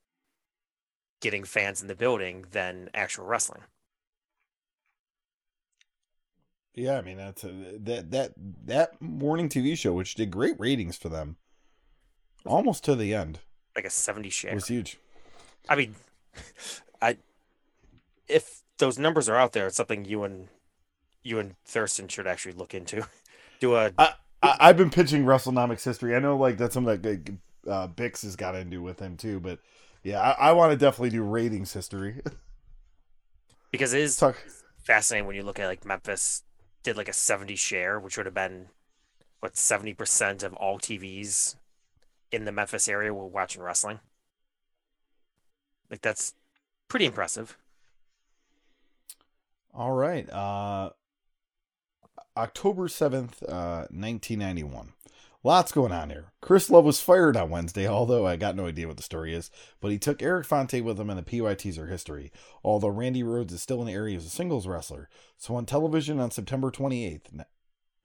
getting 1.21 1.45
fans 1.45 1.83
in 1.83 1.89
the 1.89 1.97
building 1.97 2.45
than 2.53 2.91
actual 2.95 3.25
wrestling. 3.25 3.63
Yeah, 6.75 6.99
I 6.99 7.03
mean 7.03 7.17
that's 7.17 7.45
a, 7.45 7.53
that 7.81 8.11
that 8.11 8.33
that 8.65 9.01
morning 9.01 9.49
TV 9.49 9.79
show, 9.79 9.93
which 9.93 10.15
did 10.15 10.31
great 10.31 10.59
ratings 10.59 10.97
for 10.97 11.09
them, 11.09 11.37
almost 12.45 12.85
to 12.85 12.97
the 12.97 13.15
end, 13.15 13.39
Like 13.77 13.85
a 13.85 13.91
70 13.91 14.31
share. 14.31 14.53
It 14.53 14.57
was 14.57 14.69
huge. 14.69 14.99
I 15.69 15.77
mean, 15.77 15.95
I 17.03 17.17
if 18.29 18.63
those 18.79 18.99
numbers 18.99 19.29
are 19.29 19.37
out 19.37 19.53
there, 19.53 19.69
it's 19.69 19.77
something 19.77 20.05
you 20.05 20.25
and 20.25 20.49
you 21.23 21.39
and 21.39 21.55
Thurston 21.65 22.09
should 22.09 22.27
actually 22.27 22.53
look 22.53 22.75
into. 22.75 23.07
Do 23.61 23.77
a 23.77 23.93
I, 23.97 24.15
I've 24.43 24.77
been 24.77 24.91
pitching 24.91 25.25
WrestleNomics 25.25 25.85
history. 25.85 26.15
I 26.15 26.19
know, 26.19 26.37
like 26.37 26.59
that's 26.59 26.75
something 26.75 27.01
that 27.01 27.31
uh, 27.71 27.89
Bix 27.89 28.23
has 28.23 28.37
got 28.37 28.55
into 28.55 28.83
with 28.83 28.99
him 28.99 29.17
too. 29.17 29.41
But 29.41 29.59
yeah, 30.03 30.21
I, 30.21 30.49
I 30.49 30.53
want 30.53 30.73
to 30.73 30.77
definitely 30.77 31.11
do 31.11 31.23
ratings 31.23 31.73
history. 31.73 32.21
because 33.71 33.95
it 33.95 34.01
is 34.01 34.17
Talk. 34.17 34.37
fascinating 34.83 35.27
when 35.27 35.37
you 35.37 35.45
look 35.45 35.59
at 35.59 35.67
like 35.67 35.87
Memphis 35.87 36.43
did 36.85 36.97
like 36.97 37.09
a 37.09 37.13
70 37.13 37.57
share, 37.57 37.99
which 37.99 38.17
would 38.17 38.27
have 38.27 38.35
been 38.35 38.67
what 39.41 39.55
70% 39.55 40.45
of 40.45 40.55
all 40.55 40.79
TVs 40.79 41.57
in 42.31 42.45
the 42.45 42.53
Memphis 42.53 42.89
area 42.89 43.13
were 43.13 43.27
watching 43.27 43.63
wrestling. 43.63 43.99
Like 45.91 46.03
that's 46.03 46.35
pretty 46.89 47.07
impressive. 47.07 47.57
All 49.73 49.93
right. 49.93 50.31
Uh, 50.31 50.91
October 52.37 52.89
7th, 52.89 53.43
uh, 53.49 53.87
1991. 53.91 54.93
Lots 55.47 55.73
going 55.73 55.93
on 55.93 56.09
here. 56.09 56.33
Chris 56.41 56.71
Love 56.71 56.87
was 56.87 57.03
fired 57.03 57.37
on 57.37 57.51
Wednesday, 57.51 57.87
although 57.87 58.27
I 58.27 58.37
got 58.37 58.57
no 58.57 58.67
idea 58.67 58.89
what 58.89 58.97
the 58.97 59.03
story 59.03 59.35
is. 59.35 59.51
But 59.79 59.91
he 59.91 59.99
took 59.99 60.23
Eric 60.23 60.47
Fonte 60.47 60.83
with 60.83 60.99
him, 60.99 61.11
and 61.11 61.19
the 61.19 61.23
PYTs 61.23 61.77
are 61.77 61.87
history. 61.87 62.33
Although 62.65 62.89
Randy 62.89 63.23
Rhodes 63.23 63.53
is 63.53 63.61
still 63.61 63.83
in 63.83 63.87
the 63.87 63.93
area 63.93 64.17
as 64.17 64.25
a 64.25 64.31
singles 64.31 64.67
wrestler. 64.67 65.11
So 65.37 65.55
on 65.55 65.67
television 65.67 66.19
on 66.19 66.31
September 66.31 66.71
28th, 66.71 67.45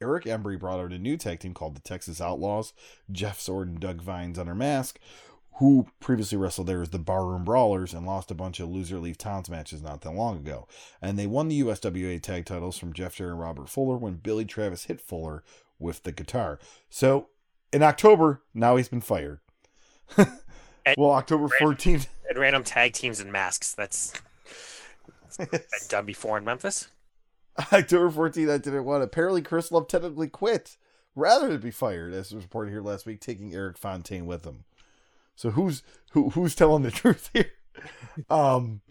Eric 0.02 0.26
Embry 0.26 0.60
brought 0.60 0.82
out 0.82 0.92
a 0.92 1.00
new 1.00 1.16
tag 1.16 1.40
team 1.40 1.54
called 1.54 1.78
the 1.78 1.82
Texas 1.82 2.20
Outlaws. 2.20 2.74
Jeff 3.10 3.40
Sword 3.40 3.70
and 3.70 3.80
Doug 3.80 4.02
Vines 4.02 4.38
under 4.38 4.54
mask, 4.54 5.00
who 5.60 5.88
previously 6.02 6.38
wrestled 6.38 6.68
there 6.68 6.82
as 6.82 6.90
the 6.90 7.00
Barroom 7.00 7.46
Brawlers 7.46 7.94
and 7.94 8.06
lost 8.06 8.32
a 8.32 8.36
bunch 8.36 8.60
of 8.60 8.68
loser 8.68 8.98
leave 8.98 9.18
towns 9.18 9.50
matches 9.50 9.82
not 9.82 10.02
that 10.02 10.12
long 10.12 10.36
ago. 10.36 10.68
And 11.02 11.18
they 11.18 11.28
won 11.28 11.48
the 11.48 11.62
USWA 11.62 12.22
tag 12.22 12.46
titles 12.46 12.78
from 12.78 12.92
Jeff 12.92 13.16
Jarrett 13.16 13.32
and 13.32 13.42
Robert 13.42 13.70
Fuller 13.70 13.96
when 13.96 14.16
Billy 14.16 14.44
Travis 14.44 14.86
hit 14.86 15.00
Fuller 15.00 15.42
with 15.80 16.04
the 16.04 16.12
guitar. 16.12 16.60
So 16.90 17.28
in 17.72 17.84
October, 17.84 18.42
now 18.54 18.76
he's 18.76 18.90
been 18.90 19.02
fired. 19.02 19.40
well, 20.18 21.12
October 21.12 21.48
14th. 21.60 22.08
And 22.30 22.38
random 22.38 22.64
tag 22.64 22.94
teams 22.94 23.20
and 23.20 23.32
masks. 23.32 23.74
That's 23.74 24.14
been 25.38 25.60
done 25.88 26.06
before 26.06 26.38
in 26.38 26.44
Memphis. 26.44 26.90
October 27.74 28.10
14th, 28.10 28.52
I 28.52 28.58
didn't 28.58 28.86
want. 28.86 29.04
Apparently, 29.04 29.42
Chris 29.42 29.72
Love 29.72 29.88
technically 29.88 30.28
quit 30.28 30.78
rather 31.16 31.48
than 31.50 31.60
be 31.60 31.72
fired, 31.72 32.14
as 32.14 32.34
was 32.34 32.44
reported 32.44 32.72
here 32.72 32.82
last 32.82 33.06
week, 33.06 33.20
taking 33.20 33.54
Eric 33.54 33.78
Fontaine 33.78 34.26
with 34.26 34.46
him. 34.46 34.64
So 35.36 35.52
who's 35.52 35.84
who 36.12 36.32
who's 36.32 36.56
telling 36.56 36.84
the 36.84 36.92
truth 36.92 37.30
here? 37.34 37.52
Um, 38.30 38.82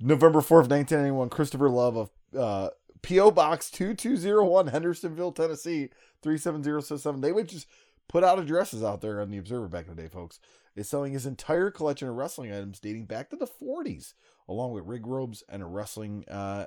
November 0.00 0.40
4th, 0.40 0.68
1991, 0.68 1.28
Christopher 1.28 1.68
Love 1.68 1.96
of 1.96 2.10
uh, 2.36 2.70
P.O. 3.06 3.30
Box 3.30 3.70
2201, 3.70 4.66
Hendersonville, 4.66 5.30
Tennessee, 5.30 5.90
37067. 6.22 7.20
They 7.20 7.30
would 7.30 7.48
just 7.48 7.68
put 8.08 8.24
out 8.24 8.40
addresses 8.40 8.82
out 8.82 9.00
there 9.00 9.20
on 9.20 9.30
the 9.30 9.38
Observer 9.38 9.68
back 9.68 9.86
in 9.86 9.94
the 9.94 10.02
day, 10.02 10.08
folks. 10.08 10.40
Is 10.74 10.88
selling 10.88 11.12
his 11.12 11.24
entire 11.24 11.70
collection 11.70 12.08
of 12.08 12.16
wrestling 12.16 12.50
items 12.52 12.80
dating 12.80 13.04
back 13.04 13.30
to 13.30 13.36
the 13.36 13.46
40s, 13.46 14.14
along 14.48 14.72
with 14.72 14.86
rig 14.86 15.06
robes 15.06 15.44
and 15.48 15.62
a 15.62 15.66
wrestling 15.66 16.24
uh, 16.28 16.66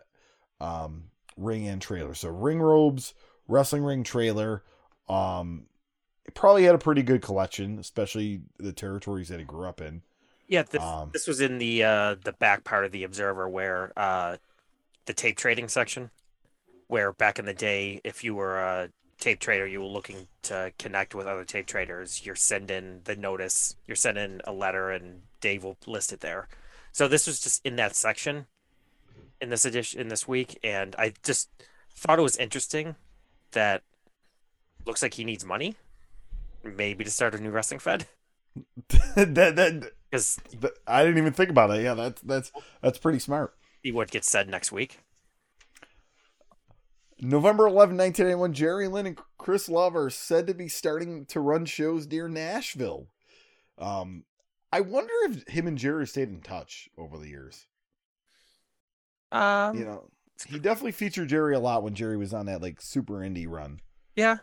um, 0.61 1.09
ring 1.35 1.67
and 1.67 1.81
trailer. 1.81 2.13
So 2.13 2.29
ring 2.29 2.61
robes, 2.61 3.13
wrestling 3.49 3.83
ring 3.83 4.05
trailer. 4.05 4.63
Um, 5.09 5.65
probably 6.33 6.63
had 6.63 6.73
a 6.73 6.79
pretty 6.79 7.03
good 7.03 7.21
collection, 7.21 7.79
especially 7.79 8.43
the 8.57 8.71
territories 8.71 9.27
that 9.27 9.39
he 9.39 9.45
grew 9.45 9.67
up 9.67 9.81
in. 9.81 10.03
Yeah, 10.47 10.63
this, 10.63 10.81
Um, 10.81 11.09
this 11.11 11.27
was 11.27 11.41
in 11.41 11.57
the 11.57 11.83
uh, 11.83 12.15
the 12.23 12.31
back 12.31 12.63
part 12.63 12.85
of 12.85 12.93
the 12.93 13.03
Observer, 13.03 13.49
where 13.49 13.91
uh, 13.97 14.37
the 15.05 15.13
tape 15.13 15.37
trading 15.37 15.67
section, 15.67 16.11
where 16.89 17.13
back 17.13 17.39
in 17.39 17.45
the 17.45 17.53
day, 17.53 18.01
if 18.03 18.23
you 18.23 18.35
were 18.35 18.59
a 18.59 18.89
tape 19.19 19.39
trader, 19.39 19.67
you 19.67 19.79
were 19.79 19.85
looking 19.85 20.27
to 20.41 20.73
connect 20.79 21.13
with 21.13 21.27
other 21.27 21.45
tape 21.45 21.67
traders. 21.67 22.25
You're 22.25 22.35
sending 22.35 23.01
the 23.03 23.15
notice, 23.15 23.75
you're 23.87 23.95
sending 23.95 24.41
a 24.43 24.51
letter, 24.51 24.89
and 24.89 25.21
Dave 25.39 25.63
will 25.63 25.77
list 25.85 26.11
it 26.11 26.19
there. 26.19 26.49
So 26.91 27.07
this 27.07 27.27
was 27.27 27.39
just 27.39 27.63
in 27.63 27.75
that 27.75 27.95
section, 27.95 28.47
in 29.39 29.49
this 29.51 29.65
edition, 29.65 30.01
in 30.01 30.07
this 30.07 30.27
week, 30.27 30.59
and 30.63 30.95
I 30.97 31.13
just 31.23 31.49
thought 31.93 32.19
it 32.19 32.23
was 32.23 32.37
interesting 32.37 32.95
that 33.51 33.83
looks 34.83 35.03
like 35.03 35.13
he 35.13 35.23
needs 35.23 35.45
money, 35.45 35.75
maybe 36.63 37.03
to 37.03 37.11
start 37.11 37.35
a 37.35 37.39
new 37.39 37.51
wrestling 37.51 37.79
fed, 37.79 38.07
that, 39.15 39.55
that, 39.55 39.91
because 40.09 40.39
I 40.87 41.03
didn't 41.03 41.19
even 41.19 41.33
think 41.33 41.51
about 41.51 41.69
it. 41.69 41.83
Yeah, 41.83 41.93
that's 41.93 42.21
that's 42.21 42.51
that's 42.81 42.97
pretty 42.97 43.19
smart. 43.19 43.53
see 43.85 43.91
what 43.91 44.09
gets 44.09 44.27
said 44.29 44.49
next 44.49 44.71
week. 44.71 44.99
November 47.21 47.67
11, 47.67 47.97
1991, 47.97 48.53
Jerry 48.53 48.87
Lynn 48.87 49.05
and 49.05 49.19
Chris 49.37 49.67
Love 49.69 49.95
are 49.95 50.09
said 50.09 50.47
to 50.47 50.53
be 50.53 50.67
starting 50.67 51.25
to 51.25 51.39
run 51.39 51.65
shows 51.65 52.07
near 52.07 52.29
Nashville. 52.29 53.07
Um, 53.77 54.23
I 54.71 54.81
wonder 54.81 55.13
if 55.23 55.47
him 55.47 55.67
and 55.67 55.77
Jerry 55.77 56.07
stayed 56.07 56.29
in 56.29 56.41
touch 56.41 56.89
over 56.97 57.17
the 57.17 57.27
years. 57.27 57.65
Um, 59.31 59.77
You 59.77 59.85
know, 59.85 60.09
he 60.47 60.59
definitely 60.59 60.91
featured 60.93 61.29
Jerry 61.29 61.53
a 61.55 61.59
lot 61.59 61.83
when 61.83 61.93
Jerry 61.93 62.17
was 62.17 62.33
on 62.33 62.45
that 62.45 62.61
like 62.61 62.81
super 62.81 63.15
indie 63.15 63.47
run. 63.47 63.81
yeah, 64.15 64.37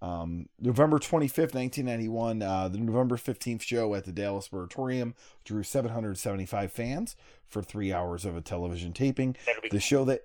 Um, 0.00 0.48
November 0.60 0.98
25th, 0.98 1.54
1991, 1.54 2.40
uh, 2.42 2.68
the 2.68 2.78
November 2.78 3.16
15th 3.16 3.62
show 3.62 3.94
at 3.94 4.04
the 4.04 4.12
Dallas 4.12 4.48
Sportatorium 4.48 5.14
drew 5.44 5.62
775 5.62 6.72
fans 6.72 7.16
for 7.46 7.62
three 7.62 7.92
hours 7.92 8.24
of 8.24 8.36
a 8.36 8.40
television 8.40 8.92
taping. 8.92 9.36
That'll 9.44 9.62
be 9.62 9.68
The 9.68 9.80
show 9.80 10.04
that. 10.06 10.22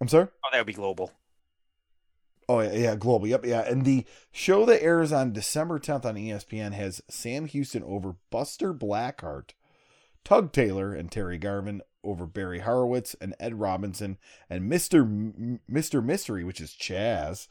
I'm 0.00 0.08
sorry? 0.08 0.28
oh, 0.44 0.48
that 0.52 0.58
would 0.58 0.66
be 0.66 0.72
global. 0.72 1.12
Oh, 2.50 2.60
yeah, 2.60 2.72
yeah, 2.72 2.96
Global. 2.96 3.26
Yep, 3.26 3.44
yeah. 3.44 3.60
And 3.60 3.84
the 3.84 4.06
show 4.32 4.64
that 4.64 4.82
airs 4.82 5.12
on 5.12 5.34
December 5.34 5.78
10th 5.78 6.06
on 6.06 6.14
ESPN 6.14 6.72
has 6.72 7.02
Sam 7.10 7.44
Houston 7.44 7.82
over 7.82 8.16
Buster 8.30 8.72
Blackheart, 8.72 9.50
Tug 10.24 10.50
Taylor 10.52 10.94
and 10.94 11.10
Terry 11.12 11.36
Garvin 11.36 11.82
over 12.02 12.26
Barry 12.26 12.60
Horowitz 12.60 13.14
and 13.20 13.34
Ed 13.38 13.60
Robinson, 13.60 14.16
and 14.48 14.70
Mr. 14.70 15.02
M- 15.02 15.60
Mr. 15.70 16.02
Mystery, 16.02 16.42
which 16.42 16.60
is 16.60 16.70
Chaz, 16.70 17.48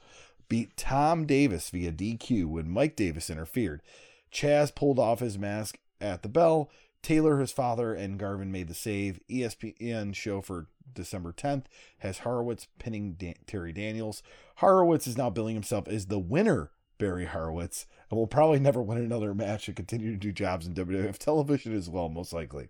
beat 0.50 0.76
Tom 0.78 1.28
Davis 1.28 1.70
via 1.70 1.92
DQ 1.92 2.46
when 2.46 2.68
Mike 2.70 2.96
Davis 2.96 3.30
interfered. 3.30 3.84
Chaz 4.34 4.74
pulled 4.74 4.98
off 4.98 5.20
his 5.20 5.38
mask 5.38 5.78
at 6.02 6.24
the 6.24 6.30
bell. 6.30 6.72
Taylor, 7.02 7.40
his 7.40 7.52
father, 7.52 7.94
and 7.94 8.20
Garvin 8.20 8.52
made 8.52 8.68
the 8.68 8.74
save. 8.74 9.20
ESPN 9.30 10.14
show 10.14 10.42
for 10.42 10.68
December 10.94 11.32
10th 11.32 11.66
has 12.00 12.20
Horowitz 12.20 12.68
pinning 12.80 13.14
Dan- 13.14 13.36
Terry 13.46 13.72
Daniels. 13.72 14.24
Horowitz 14.58 15.08
is 15.08 15.18
now 15.18 15.30
billing 15.30 15.56
himself 15.56 15.88
as 15.88 16.08
the 16.08 16.20
winner, 16.20 16.72
Barry 16.98 17.26
Horowitz, 17.26 17.86
and 18.10 18.18
will 18.18 18.28
probably 18.28 18.60
never 18.60 18.82
win 18.82 18.98
another 18.98 19.34
match 19.34 19.68
and 19.68 19.76
continue 19.78 20.12
to 20.12 20.18
do 20.18 20.32
jobs 20.32 20.66
in 20.66 20.74
WWF 20.74 21.18
television 21.18 21.76
as 21.76 21.90
well, 21.90 22.10
most 22.10 22.34
likely. 22.34 22.68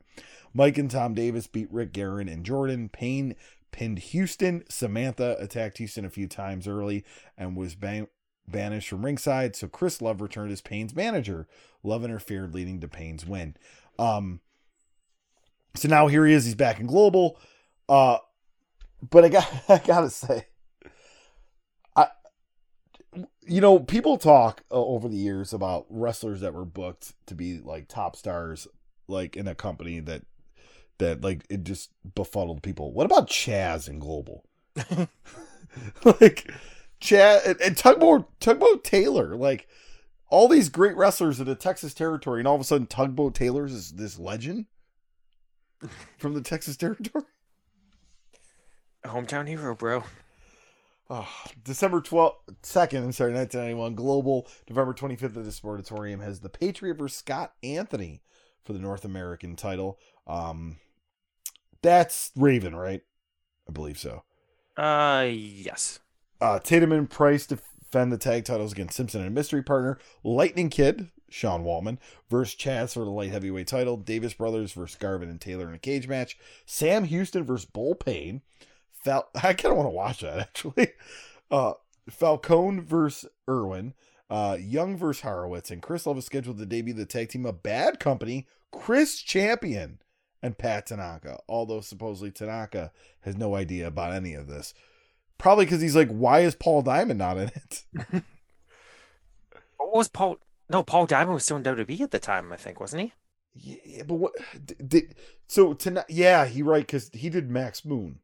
Mike 0.53 0.77
and 0.77 0.91
Tom 0.91 1.13
Davis 1.13 1.47
beat 1.47 1.71
Rick 1.71 1.93
Guerin 1.93 2.27
and 2.27 2.45
Jordan. 2.45 2.89
Payne 2.89 3.35
pinned 3.71 3.99
Houston. 3.99 4.63
Samantha 4.69 5.35
attacked 5.39 5.77
Houston 5.77 6.05
a 6.05 6.09
few 6.09 6.27
times 6.27 6.67
early 6.67 7.03
and 7.37 7.55
was 7.55 7.75
ban- 7.75 8.07
banished 8.47 8.89
from 8.89 9.05
ringside. 9.05 9.55
So 9.55 9.67
Chris 9.67 10.01
Love 10.01 10.21
returned 10.21 10.51
as 10.51 10.61
Payne's 10.61 10.95
manager. 10.95 11.47
Love 11.83 12.03
interfered, 12.03 12.53
leading 12.53 12.79
to 12.81 12.87
Payne's 12.87 13.25
win. 13.25 13.55
Um, 13.99 14.41
so 15.75 15.88
now 15.88 16.07
here 16.07 16.25
he 16.25 16.33
is. 16.33 16.45
He's 16.45 16.55
back 16.55 16.79
in 16.79 16.88
Global. 16.88 17.39
Uh, 17.88 18.17
but 19.10 19.25
I 19.25 19.29
got 19.29 19.47
I 19.69 19.79
gotta 19.79 20.10
say, 20.10 20.47
I 21.95 22.07
you 23.41 23.62
know 23.62 23.79
people 23.79 24.17
talk 24.17 24.63
uh, 24.71 24.75
over 24.75 25.07
the 25.07 25.17
years 25.17 25.53
about 25.53 25.86
wrestlers 25.89 26.41
that 26.41 26.53
were 26.53 26.65
booked 26.65 27.13
to 27.27 27.36
be 27.36 27.60
like 27.60 27.88
top 27.88 28.15
stars, 28.15 28.67
like 29.07 29.36
in 29.36 29.47
a 29.47 29.55
company 29.55 29.99
that 30.01 30.23
that 30.97 31.21
like 31.21 31.45
it 31.49 31.63
just 31.63 31.91
befuddled 32.15 32.63
people. 32.63 32.91
What 32.91 33.05
about 33.05 33.29
Chaz 33.29 33.88
in 33.88 33.99
Global? 33.99 34.43
like 36.03 36.51
Chaz 37.01 37.45
and, 37.45 37.62
and 37.62 37.77
Tugboat 37.77 38.39
Tugboat 38.39 38.83
Taylor, 38.83 39.36
like 39.36 39.67
all 40.29 40.47
these 40.47 40.69
great 40.69 40.95
wrestlers 40.95 41.39
in 41.39 41.45
the 41.45 41.55
Texas 41.55 41.93
territory, 41.93 42.39
and 42.39 42.47
all 42.47 42.55
of 42.55 42.61
a 42.61 42.65
sudden 42.65 42.87
Tugboat 42.87 43.35
Taylor's 43.35 43.73
is 43.73 43.91
this 43.91 44.19
legend 44.19 44.65
from 46.17 46.33
the 46.33 46.41
Texas 46.41 46.77
territory. 46.77 47.25
Hometown 49.05 49.47
hero, 49.47 49.75
bro. 49.75 50.03
Oh, 51.09 51.29
December 51.63 52.01
12th, 52.01 52.33
2nd, 52.63 53.03
I'm 53.03 53.11
sorry, 53.13 53.33
1991, 53.33 53.95
Global, 53.95 54.45
November 54.69 54.93
25th 54.93 55.23
at 55.23 55.33
the 55.35 55.51
Sportatorium 55.51 56.21
has 56.21 56.41
the 56.41 56.49
Patriot 56.49 56.97
versus 56.97 57.17
Scott 57.17 57.53
Anthony 57.63 58.21
for 58.65 58.73
the 58.73 58.79
North 58.79 59.05
American 59.05 59.55
title. 59.55 59.97
Um, 60.25 60.77
that's 61.81 62.31
Raven, 62.35 62.75
right? 62.75 63.03
I 63.69 63.71
believe 63.71 63.97
so. 63.97 64.23
Uh, 64.75 65.27
yes. 65.29 65.99
Uh, 66.41 66.59
Tatum 66.59 66.91
and 66.91 67.09
Price 67.09 67.45
defend 67.97 68.12
the 68.12 68.17
tag 68.17 68.45
titles 68.45 68.73
against 68.73 68.95
Simpson 68.95 69.23
and 69.23 69.33
Mystery 69.33 69.63
Partner. 69.63 69.97
Lightning 70.23 70.69
Kid, 70.69 71.10
Sean 71.29 71.63
Waltman, 71.63 71.97
versus 72.29 72.55
Chaz 72.55 72.93
for 72.93 73.03
the 73.03 73.10
light 73.10 73.31
heavyweight 73.31 73.65
title. 73.65 73.97
Davis 73.97 74.36
Brothers 74.36 74.71
versus 74.71 74.95
Garvin 74.95 75.29
and 75.29 75.41
Taylor 75.41 75.67
in 75.67 75.73
a 75.73 75.79
cage 75.79 76.07
match. 76.07 76.38
Sam 76.67 77.05
Houston 77.05 77.43
versus 77.43 77.65
Bull 77.65 77.95
Payne. 77.95 78.43
Fal- 78.91 79.29
I 79.36 79.53
kind 79.53 79.71
of 79.71 79.77
want 79.77 79.88
to 79.88 79.95
watch 79.95 80.21
that 80.21 80.38
actually. 80.39 80.89
Uh, 81.49 81.73
Falcone 82.07 82.81
versus 82.81 83.31
Irwin. 83.49 83.95
Uh, 84.29 84.57
Young 84.60 84.95
versus 84.95 85.23
Horowitz. 85.23 85.71
And 85.71 85.81
Chris 85.81 86.05
Love 86.05 86.19
is 86.19 86.25
scheduled 86.25 86.60
to 86.60 86.67
debut 86.67 86.93
the 86.93 87.05
tag 87.05 87.29
team 87.29 87.47
of 87.47 87.63
Bad 87.63 87.99
Company, 87.99 88.45
Chris 88.71 89.21
Champion, 89.21 89.99
and 90.43 90.57
Pat 90.57 90.86
Tanaka. 90.86 91.39
Although 91.49 91.81
supposedly 91.81 92.29
Tanaka 92.29 92.91
has 93.21 93.36
no 93.36 93.55
idea 93.55 93.88
about 93.88 94.13
any 94.13 94.36
of 94.36 94.47
this. 94.47 94.75
Probably 95.38 95.65
because 95.65 95.82
he's 95.82 95.95
like, 95.95 96.10
why 96.10 96.39
is 96.39 96.56
Paul 96.56 96.82
Diamond 96.82 97.19
not 97.19 97.38
in 97.38 97.50
it? 97.50 97.84
What 99.88 99.95
was 99.95 100.08
Paul? 100.10 100.38
No, 100.69 100.84
Paul 100.84 101.06
Diamond 101.06 101.36
was 101.36 101.45
still 101.45 101.58
in 101.58 101.63
WWE 101.63 102.02
at 102.02 102.12
the 102.12 102.19
time, 102.19 102.52
I 102.52 102.58
think, 102.58 102.80
wasn't 102.80 103.04
he? 103.04 103.13
Yeah, 103.56 104.04
but 104.04 104.15
what? 104.15 104.34
Did, 104.86 105.15
so 105.47 105.73
tonight, 105.73 106.06
yeah, 106.10 106.45
he 106.45 106.62
right 106.62 106.86
because 106.86 107.10
he 107.13 107.30
did 107.30 107.50
Max 107.50 107.86
Moon 107.86 108.19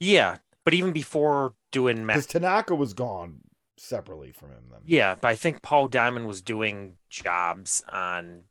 Yeah, 0.00 0.38
but 0.64 0.74
even 0.74 0.92
before 0.92 1.54
doing 1.70 2.04
because 2.04 2.24
Max, 2.24 2.26
Tanaka 2.26 2.74
was 2.74 2.94
gone 2.94 3.42
separately 3.76 4.32
from 4.32 4.50
him. 4.50 4.64
Then 4.70 4.80
yeah, 4.84 5.14
but 5.14 5.28
I 5.28 5.36
think 5.36 5.62
Paul 5.62 5.86
Diamond 5.86 6.26
was 6.26 6.42
doing 6.42 6.96
jobs 7.08 7.84
on 7.90 8.42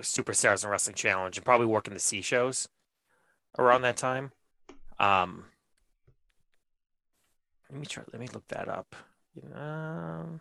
Superstars 0.00 0.62
and 0.62 0.70
Wrestling 0.70 0.94
Challenge 0.94 1.36
and 1.36 1.44
probably 1.44 1.66
working 1.66 1.94
the 1.94 2.00
C 2.00 2.22
shows 2.22 2.68
around 3.58 3.82
that 3.82 3.96
time. 3.96 4.30
Um, 5.00 5.46
let 7.74 7.80
me 7.80 7.86
try. 7.86 8.04
Let 8.12 8.20
me 8.20 8.28
look 8.32 8.46
that 8.48 8.68
up. 8.68 8.94
Um, 9.52 10.40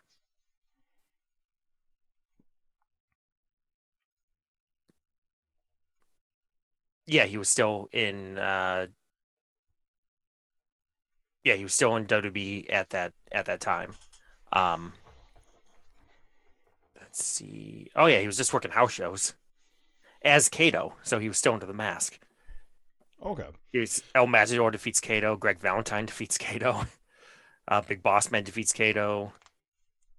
yeah, 7.08 7.26
he 7.26 7.38
was 7.38 7.50
still 7.50 7.90
in. 7.92 8.38
Uh, 8.38 8.86
yeah, 11.44 11.56
he 11.56 11.64
was 11.64 11.74
still 11.74 11.96
in 11.96 12.06
WWE 12.06 12.72
at 12.72 12.92
that 12.92 13.14
at 13.32 13.46
that 13.48 13.62
time. 13.62 13.96
Um, 14.52 14.94
let's 17.02 17.26
see. 17.26 17.90
Oh 17.96 18.06
yeah, 18.06 18.20
he 18.20 18.28
was 18.28 18.38
just 18.38 18.54
working 18.54 18.70
house 18.72 18.92
shows 18.92 19.34
as 20.24 20.50
Kato, 20.50 20.94
so 21.02 21.18
he 21.18 21.28
was 21.28 21.40
still 21.40 21.56
into 21.56 21.66
the 21.66 21.74
mask. 21.74 22.20
okay, 23.26 23.48
He 23.72 23.80
was 23.80 24.04
El 24.14 24.28
Matador 24.28 24.70
defeats 24.70 25.00
Kato. 25.00 25.36
Greg 25.36 25.60
Valentine 25.60 26.06
defeats 26.06 26.38
Kato. 26.38 26.86
Uh, 27.68 27.82
Big 27.82 28.04
Boss 28.04 28.32
Man 28.32 28.44
defeats 28.44 28.72
Kato. 28.74 29.34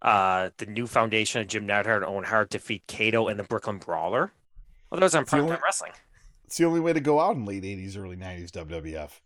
Uh, 0.03 0.51
the 0.59 0.67
new 0.67 0.87
foundation 0.87 1.41
of 1.41 1.47
Jim 1.49 1.67
Neidhart 1.67 2.03
and 2.03 2.11
Owen 2.13 2.25
Hart 2.25 2.51
defeat 2.51 2.83
Kato 2.87 3.29
and 3.29 3.39
the 3.39 3.45
Brooklyn 3.45 3.79
Brawler. 3.79 4.33
Well, 4.91 5.01
those 5.01 5.13
the 5.13 5.25
only- 5.33 5.57
Wrestling. 5.63 5.93
it's 6.45 6.59
the 6.59 6.65
only 6.67 6.81
way 6.81 6.93
to 6.93 7.01
go 7.01 7.21
out 7.21 7.37
in 7.37 7.45
late 7.47 7.63
'80s, 7.65 7.97
early 7.97 8.17
'90s 8.17 8.51
WWF. 8.51 9.21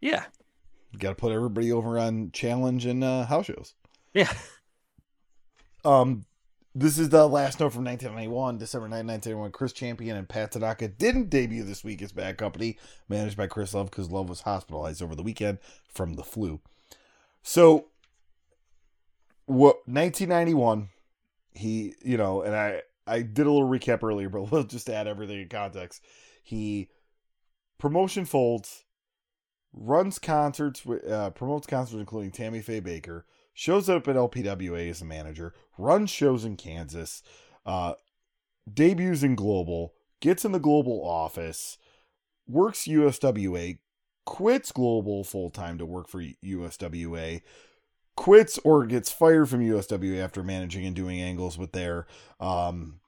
Yeah, 0.00 0.24
You 0.92 0.98
got 0.98 1.10
to 1.10 1.14
put 1.14 1.32
everybody 1.32 1.70
over 1.72 1.98
on 1.98 2.30
challenge 2.32 2.86
and 2.86 3.04
uh, 3.04 3.26
house 3.26 3.46
shows. 3.46 3.74
yeah. 4.14 4.32
Um, 5.84 6.24
this 6.74 6.98
is 6.98 7.08
the 7.08 7.26
last 7.26 7.58
note 7.58 7.72
from 7.72 7.84
1991, 7.84 8.58
December 8.58 8.86
9, 8.88 9.06
1991. 9.06 9.50
Chris 9.52 9.72
Champion 9.72 10.16
and 10.16 10.28
Pat 10.28 10.52
Tanaka 10.52 10.88
didn't 10.88 11.30
debut 11.30 11.64
this 11.64 11.82
week 11.82 12.02
as 12.02 12.12
Bad 12.12 12.36
Company, 12.38 12.78
managed 13.08 13.36
by 13.36 13.46
Chris 13.46 13.72
Love, 13.74 13.90
because 13.90 14.10
Love 14.10 14.28
was 14.28 14.42
hospitalized 14.42 15.02
over 15.02 15.14
the 15.14 15.22
weekend 15.22 15.58
from 15.88 16.14
the 16.14 16.22
flu. 16.22 16.60
So, 17.42 17.86
what 19.46 19.76
1991, 19.86 20.90
he, 21.52 21.94
you 22.02 22.16
know, 22.16 22.42
and 22.42 22.54
I, 22.54 22.82
I 23.06 23.22
did 23.22 23.46
a 23.46 23.50
little 23.50 23.68
recap 23.68 24.02
earlier, 24.02 24.28
but 24.28 24.42
we'll 24.50 24.64
just 24.64 24.88
add 24.88 25.06
everything 25.06 25.40
in 25.40 25.48
context. 25.48 26.02
He 26.42 26.88
promotion 27.78 28.24
folds, 28.24 28.84
runs 29.72 30.18
concerts, 30.18 30.84
uh, 30.86 31.30
promotes 31.30 31.66
concerts 31.66 31.98
including 31.98 32.30
Tammy 32.30 32.60
Faye 32.60 32.80
Bakker, 32.80 33.22
shows 33.54 33.88
up 33.88 34.06
at 34.06 34.16
LPWA 34.16 34.88
as 34.88 35.02
a 35.02 35.04
manager, 35.04 35.54
runs 35.76 36.10
shows 36.10 36.44
in 36.44 36.56
Kansas, 36.56 37.22
uh, 37.66 37.94
debuts 38.72 39.22
in 39.22 39.34
Global, 39.34 39.94
gets 40.20 40.44
in 40.44 40.52
the 40.52 40.58
Global 40.58 41.04
office, 41.04 41.78
works 42.46 42.84
USWA, 42.84 43.78
quits 44.30 44.70
Global 44.70 45.24
full 45.24 45.50
time 45.50 45.76
to 45.78 45.84
work 45.84 46.06
for 46.06 46.22
USWA, 46.22 47.42
quits 48.14 48.60
or 48.62 48.86
gets 48.86 49.10
fired 49.10 49.48
from 49.48 49.58
USWA 49.58 50.22
after 50.22 50.44
managing 50.44 50.86
and 50.86 50.94
doing 50.94 51.20
angles 51.20 51.58
with 51.58 51.72
their, 51.72 52.06
um, 52.38 53.00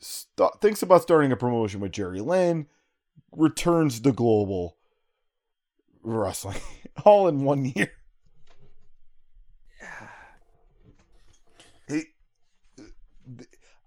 st- 0.00 0.60
thinks 0.60 0.82
about 0.82 1.02
starting 1.02 1.30
a 1.30 1.36
promotion 1.36 1.78
with 1.78 1.92
Jerry 1.92 2.20
Lynn, 2.20 2.66
returns 3.30 4.00
to 4.00 4.10
Global 4.10 4.76
Wrestling 6.02 6.60
all 7.04 7.28
in 7.28 7.44
one 7.44 7.64
year. 7.64 7.92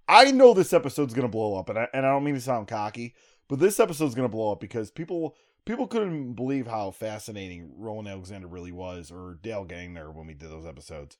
I 0.07 0.31
know 0.31 0.53
this 0.53 0.71
episode's 0.71 1.13
gonna 1.13 1.27
blow 1.27 1.59
up, 1.59 1.67
and 1.67 1.79
I 1.79 1.89
and 1.93 2.05
I 2.05 2.11
don't 2.11 2.23
mean 2.23 2.35
to 2.35 2.41
sound 2.41 2.69
cocky, 2.69 3.13
but 3.49 3.59
this 3.59 3.77
episode's 3.77 4.15
gonna 4.15 4.29
blow 4.29 4.53
up 4.53 4.61
because 4.61 4.89
people 4.89 5.35
people 5.65 5.87
couldn't 5.87 6.33
believe 6.33 6.67
how 6.67 6.91
fascinating 6.91 7.71
Rowan 7.75 8.07
Alexander 8.07 8.47
really 8.47 8.71
was, 8.71 9.11
or 9.11 9.37
Dale 9.41 9.65
Gagner 9.65 10.11
when 10.11 10.27
we 10.27 10.33
did 10.33 10.49
those 10.49 10.65
episodes. 10.65 11.17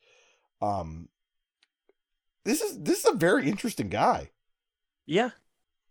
Um, 0.61 1.09
this 2.43 2.61
is 2.61 2.81
this 2.81 2.99
is 2.99 3.13
a 3.13 3.17
very 3.17 3.49
interesting 3.49 3.89
guy. 3.89 4.29
Yeah. 5.05 5.31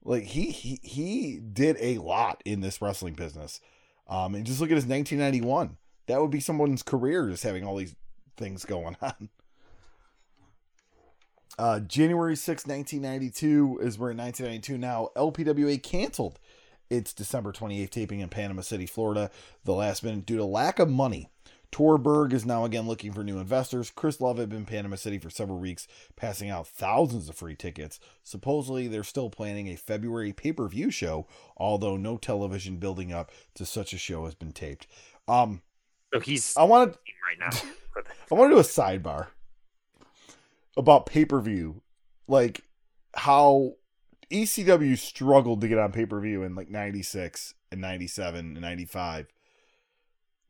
Like 0.03 0.25
he 0.25 0.51
he 0.51 0.81
he 0.83 1.39
did 1.39 1.77
a 1.81 1.99
lot 1.99 2.43
in 2.45 2.61
this 2.61 2.81
wrestling 2.81 3.15
business. 3.15 3.61
Um, 4.07 4.35
and 4.35 4.47
just 4.47 4.61
look 4.61 4.71
at 4.71 4.77
his 4.77 4.87
1991. 4.87 5.79
That 6.07 6.21
would 6.21 6.31
be 6.31 6.41
someone's 6.41 6.83
career 6.83 7.29
just 7.29 7.43
having 7.43 7.65
all 7.65 7.77
these 7.77 7.97
things 8.37 8.65
going 8.65 8.97
on. 9.03 9.31
Uh, 11.57 11.81
January 11.81 12.35
6, 12.35 12.67
1992 12.67 13.79
is 13.81 13.97
where 13.97 14.11
in 14.11 14.17
1992 14.17 14.77
now 14.77 15.11
LPWA 15.17 15.81
canceled 15.83 16.41
its 16.91 17.13
December 17.13 17.53
28th 17.53 17.91
taping 17.91 18.21
in 18.21 18.29
Panama 18.29 18.63
City, 18.63 18.87
Florida, 18.87 19.31
the 19.65 19.73
last 19.75 20.03
minute 20.03 20.27
due 20.27 20.37
to 20.37 20.45
lack 20.45 20.79
of 20.79 20.89
money. 20.89 21.31
Torberg 21.73 22.33
is 22.33 22.47
now 22.47 22.65
again 22.65 22.87
looking 22.87 23.13
for 23.13 23.25
new 23.25 23.39
investors. 23.39 23.91
Chris 23.91 24.21
Love 24.21 24.39
had 24.39 24.49
been 24.49 24.61
in 24.61 24.65
Panama 24.65 24.95
City 24.95 25.19
for 25.19 25.29
several 25.29 25.59
weeks, 25.59 25.89
passing 26.15 26.49
out 26.49 26.69
thousands 26.69 27.29
of 27.29 27.35
free 27.35 27.57
tickets. 27.57 27.99
Supposedly, 28.23 28.87
they're 28.87 29.03
still 29.03 29.29
planning 29.29 29.67
a 29.67 29.75
February 29.75 30.33
pay 30.33 30.53
per 30.53 30.69
view 30.69 30.93
show, 30.93 31.27
although 31.57 31.97
no 31.97 32.17
television 32.17 32.77
building 32.77 33.13
up 33.13 33.33
to 33.55 33.67
such 33.67 33.93
a 33.93 33.99
show 33.99 34.25
has 34.25 34.37
been 34.37 34.53
taped. 34.53 34.87
Um, 35.27 35.63
So 36.13 36.21
he's 36.21 36.57
I 36.57 36.63
wanted 36.63 36.91
right 37.29 37.41
now. 37.41 37.59
I 38.31 38.35
want 38.37 38.51
to 38.51 38.55
do 38.55 38.61
a 38.61 38.63
sidebar 38.63 39.29
about 40.77 41.07
pay 41.07 41.25
per 41.25 41.41
view, 41.41 41.83
like 42.29 42.63
how 43.17 43.73
ECW 44.35 44.99
struggled 44.99 45.61
to 45.61 45.69
get 45.69 45.79
on 45.79 45.93
pay 45.93 46.07
per 46.07 46.19
view 46.21 46.43
in 46.43 46.57
like 46.57 46.69
'96 46.69 47.55
and 47.71 47.81
'97 47.81 48.39
and 48.39 48.61
'95, 48.61 49.29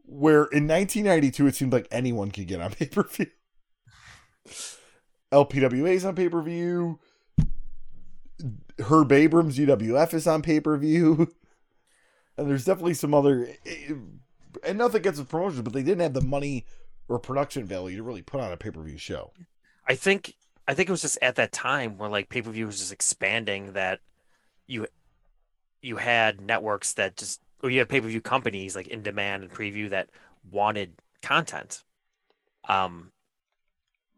where 0.02 0.44
in 0.44 0.66
1992 0.66 1.46
it 1.46 1.54
seemed 1.54 1.72
like 1.72 1.86
anyone 1.90 2.30
could 2.30 2.46
get 2.46 2.62
on 2.62 2.70
pay 2.72 2.86
per 2.86 3.02
view. 3.02 3.26
LPWA's 5.30 6.04
on 6.04 6.14
pay 6.14 6.30
per 6.30 6.40
view. 6.40 6.98
Herb 8.80 9.12
Abrams 9.12 9.58
UWF 9.58 10.14
is 10.14 10.26
on 10.26 10.40
pay 10.40 10.60
per 10.60 10.78
view, 10.78 11.32
and 12.38 12.48
there's 12.48 12.64
definitely 12.64 12.94
some 12.94 13.12
other, 13.12 13.48
eh, 13.66 13.90
eh, 13.90 13.94
and 14.64 14.78
nothing 14.78 15.02
gets 15.02 15.18
the 15.18 15.24
promotions, 15.24 15.60
but 15.60 15.74
they 15.74 15.82
didn't 15.82 16.00
have 16.00 16.14
the 16.14 16.22
money 16.22 16.64
or 17.06 17.18
production 17.18 17.66
value 17.66 17.98
to 17.98 18.02
really 18.02 18.22
put 18.22 18.40
on 18.40 18.50
a 18.50 18.56
pay 18.56 18.70
per 18.70 18.82
view 18.82 18.96
show. 18.96 19.30
I 19.86 19.94
think 19.94 20.34
I 20.66 20.74
think 20.74 20.88
it 20.88 20.92
was 20.92 21.02
just 21.02 21.18
at 21.20 21.36
that 21.36 21.52
time 21.52 21.98
where 21.98 22.08
like 22.08 22.28
pay 22.28 22.42
per 22.42 22.50
view 22.50 22.66
was 22.66 22.78
just 22.78 22.92
expanding 22.92 23.72
that 23.74 24.00
you 24.66 24.86
you 25.82 25.96
had 25.96 26.40
networks 26.40 26.94
that 26.94 27.16
just 27.16 27.40
or 27.62 27.70
you 27.70 27.80
had 27.80 27.88
pay 27.88 28.00
per 28.00 28.08
view 28.08 28.20
companies 28.20 28.74
like 28.74 28.88
in 28.88 29.02
demand 29.02 29.42
and 29.42 29.52
preview 29.52 29.90
that 29.90 30.10
wanted 30.50 30.94
content. 31.22 31.82
Um 32.68 33.12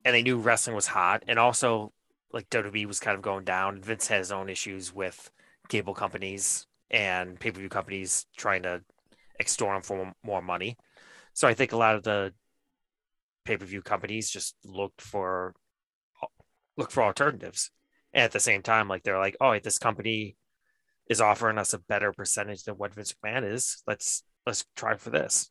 and 0.05 0.15
they 0.15 0.23
knew 0.23 0.39
wrestling 0.39 0.77
was 0.77 0.87
hot 0.87 1.25
and 1.27 1.39
also 1.39 1.93
like 2.33 2.49
WWE 2.51 2.87
was 2.87 3.01
kind 3.01 3.17
of 3.17 3.23
going 3.23 3.45
down. 3.45 3.81
Vince 3.81 4.07
had 4.09 4.19
his 4.19 4.33
own 4.33 4.49
issues 4.49 4.95
with 4.95 5.31
cable 5.69 5.95
companies 5.95 6.67
and 6.91 7.41
pay 7.41 7.51
per 7.51 7.59
view 7.59 7.69
companies 7.69 8.27
trying 8.37 8.63
to 8.63 8.83
extort 9.41 9.77
him 9.77 9.83
for 9.83 10.15
more 10.25 10.43
money. 10.43 10.77
So 11.33 11.49
I 11.49 11.55
think 11.55 11.73
a 11.73 11.77
lot 11.77 11.97
of 11.97 12.05
the 12.05 12.33
pay 13.45 13.57
per 13.57 13.65
view 13.65 13.83
companies 13.83 14.31
just 14.31 14.55
looked 14.65 15.01
for 15.01 15.55
look 16.77 16.91
for 16.91 17.03
alternatives. 17.03 17.71
And 18.12 18.25
at 18.25 18.33
the 18.33 18.41
same 18.41 18.62
time, 18.62 18.89
like 18.89 19.03
they're 19.03 19.19
like, 19.19 19.37
oh, 19.41 19.59
this 19.59 19.79
company 19.79 20.37
is 21.09 21.21
offering 21.21 21.59
us 21.59 21.75
a 21.75 21.79
better 21.79 22.12
percentage 22.12 22.65
than 22.65 22.77
what 22.77 22.95
Vince 22.95 23.15
McMahon 23.25 23.53
is. 23.53 23.83
Let's 23.87 24.23
let's 24.47 24.65
try 24.77 24.97
for 24.97 25.11
this. 25.11 25.51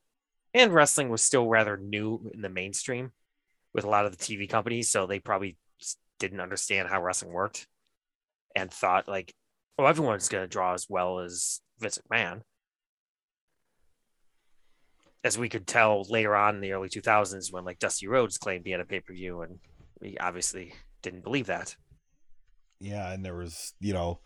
And 0.53 0.73
wrestling 0.73 1.09
was 1.09 1.21
still 1.21 1.47
rather 1.47 1.77
new 1.77 2.29
in 2.33 2.41
the 2.41 2.49
mainstream 2.49 3.11
with 3.73 3.83
a 3.83 3.89
lot 3.89 4.05
of 4.05 4.17
the 4.17 4.23
TV 4.23 4.49
companies, 4.49 4.89
so 4.89 5.05
they 5.05 5.19
probably 5.19 5.57
didn't 6.19 6.39
understand 6.39 6.87
how 6.87 7.01
wrestling 7.01 7.33
worked 7.33 7.67
and 8.55 8.71
thought 8.71 9.07
like, 9.07 9.33
oh, 9.77 9.85
everyone's 9.85 10.29
going 10.29 10.43
to 10.43 10.47
draw 10.47 10.73
as 10.73 10.87
well 10.89 11.19
as 11.19 11.59
Vince 11.79 11.99
McMahon 12.09 12.41
as 15.25 15.39
we 15.39 15.49
could 15.49 15.65
tell 15.65 16.05
later 16.07 16.35
on 16.35 16.55
in 16.55 16.61
the 16.61 16.71
early 16.71 16.87
2000s 16.87 17.51
when 17.51 17.65
like 17.65 17.79
Dusty 17.79 18.07
Rhodes 18.07 18.37
claimed 18.37 18.63
he 18.63 18.71
had 18.71 18.79
a 18.79 18.85
pay 18.85 18.99
per 18.99 19.13
view, 19.13 19.41
and 19.41 19.59
we 19.99 20.17
obviously 20.19 20.73
didn't 21.05 21.23
believe 21.23 21.45
that. 21.47 21.75
Yeah, 22.79 23.11
and 23.11 23.23
there 23.23 23.35
was, 23.35 23.73
you 23.79 23.93
know, 23.93 24.19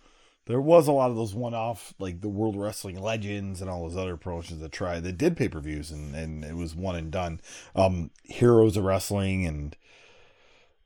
there 0.48 0.62
was 0.62 0.88
a 0.88 0.92
lot 0.92 1.12
of 1.12 1.16
those 1.16 1.36
one 1.36 1.54
off, 1.54 1.94
like 2.00 2.22
the 2.22 2.30
World 2.30 2.56
Wrestling 2.56 3.00
Legends 3.00 3.62
and 3.62 3.70
all 3.70 3.84
those 3.84 3.98
other 3.98 4.18
promotions 4.18 4.62
that 4.62 4.72
tried 4.72 5.04
that 5.04 5.18
did 5.18 5.38
pay 5.38 5.48
per 5.48 5.60
views, 5.60 5.92
and, 5.92 6.16
and 6.16 6.44
it 6.44 6.56
was 6.56 6.76
one 6.76 6.96
and 6.96 7.12
done. 7.12 7.42
Um, 7.76 8.10
Heroes 8.24 8.78
of 8.78 8.86
Wrestling 8.86 9.46
and, 9.46 9.78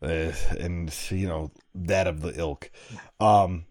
uh, 0.01 0.33
and, 0.59 0.93
you 1.09 1.27
know, 1.27 1.51
that 1.75 2.07
of 2.07 2.21
the 2.21 2.37
ilk. 2.37 2.71
Um, 3.21 3.65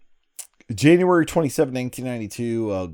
January 0.73 1.25
27, 1.25 1.73
1992, 1.73 2.71
uh, 2.71 2.87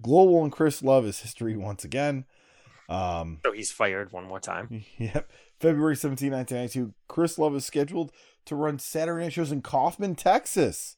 Global 0.00 0.44
and 0.44 0.52
Chris 0.52 0.82
Love 0.82 1.04
is 1.04 1.20
history 1.20 1.56
once 1.56 1.84
again. 1.84 2.24
Um, 2.88 3.40
so 3.44 3.52
he's 3.52 3.72
fired 3.72 4.12
one 4.12 4.24
more 4.24 4.40
time. 4.40 4.84
Yep. 4.98 5.30
February 5.62 5.94
17, 5.94 6.32
1992, 6.32 6.92
Chris 7.06 7.38
Love 7.38 7.54
is 7.54 7.64
scheduled 7.64 8.10
to 8.44 8.56
run 8.56 8.80
Saturday 8.80 9.22
night 9.22 9.32
shows 9.32 9.52
in 9.52 9.62
Kaufman, 9.62 10.16
Texas, 10.16 10.96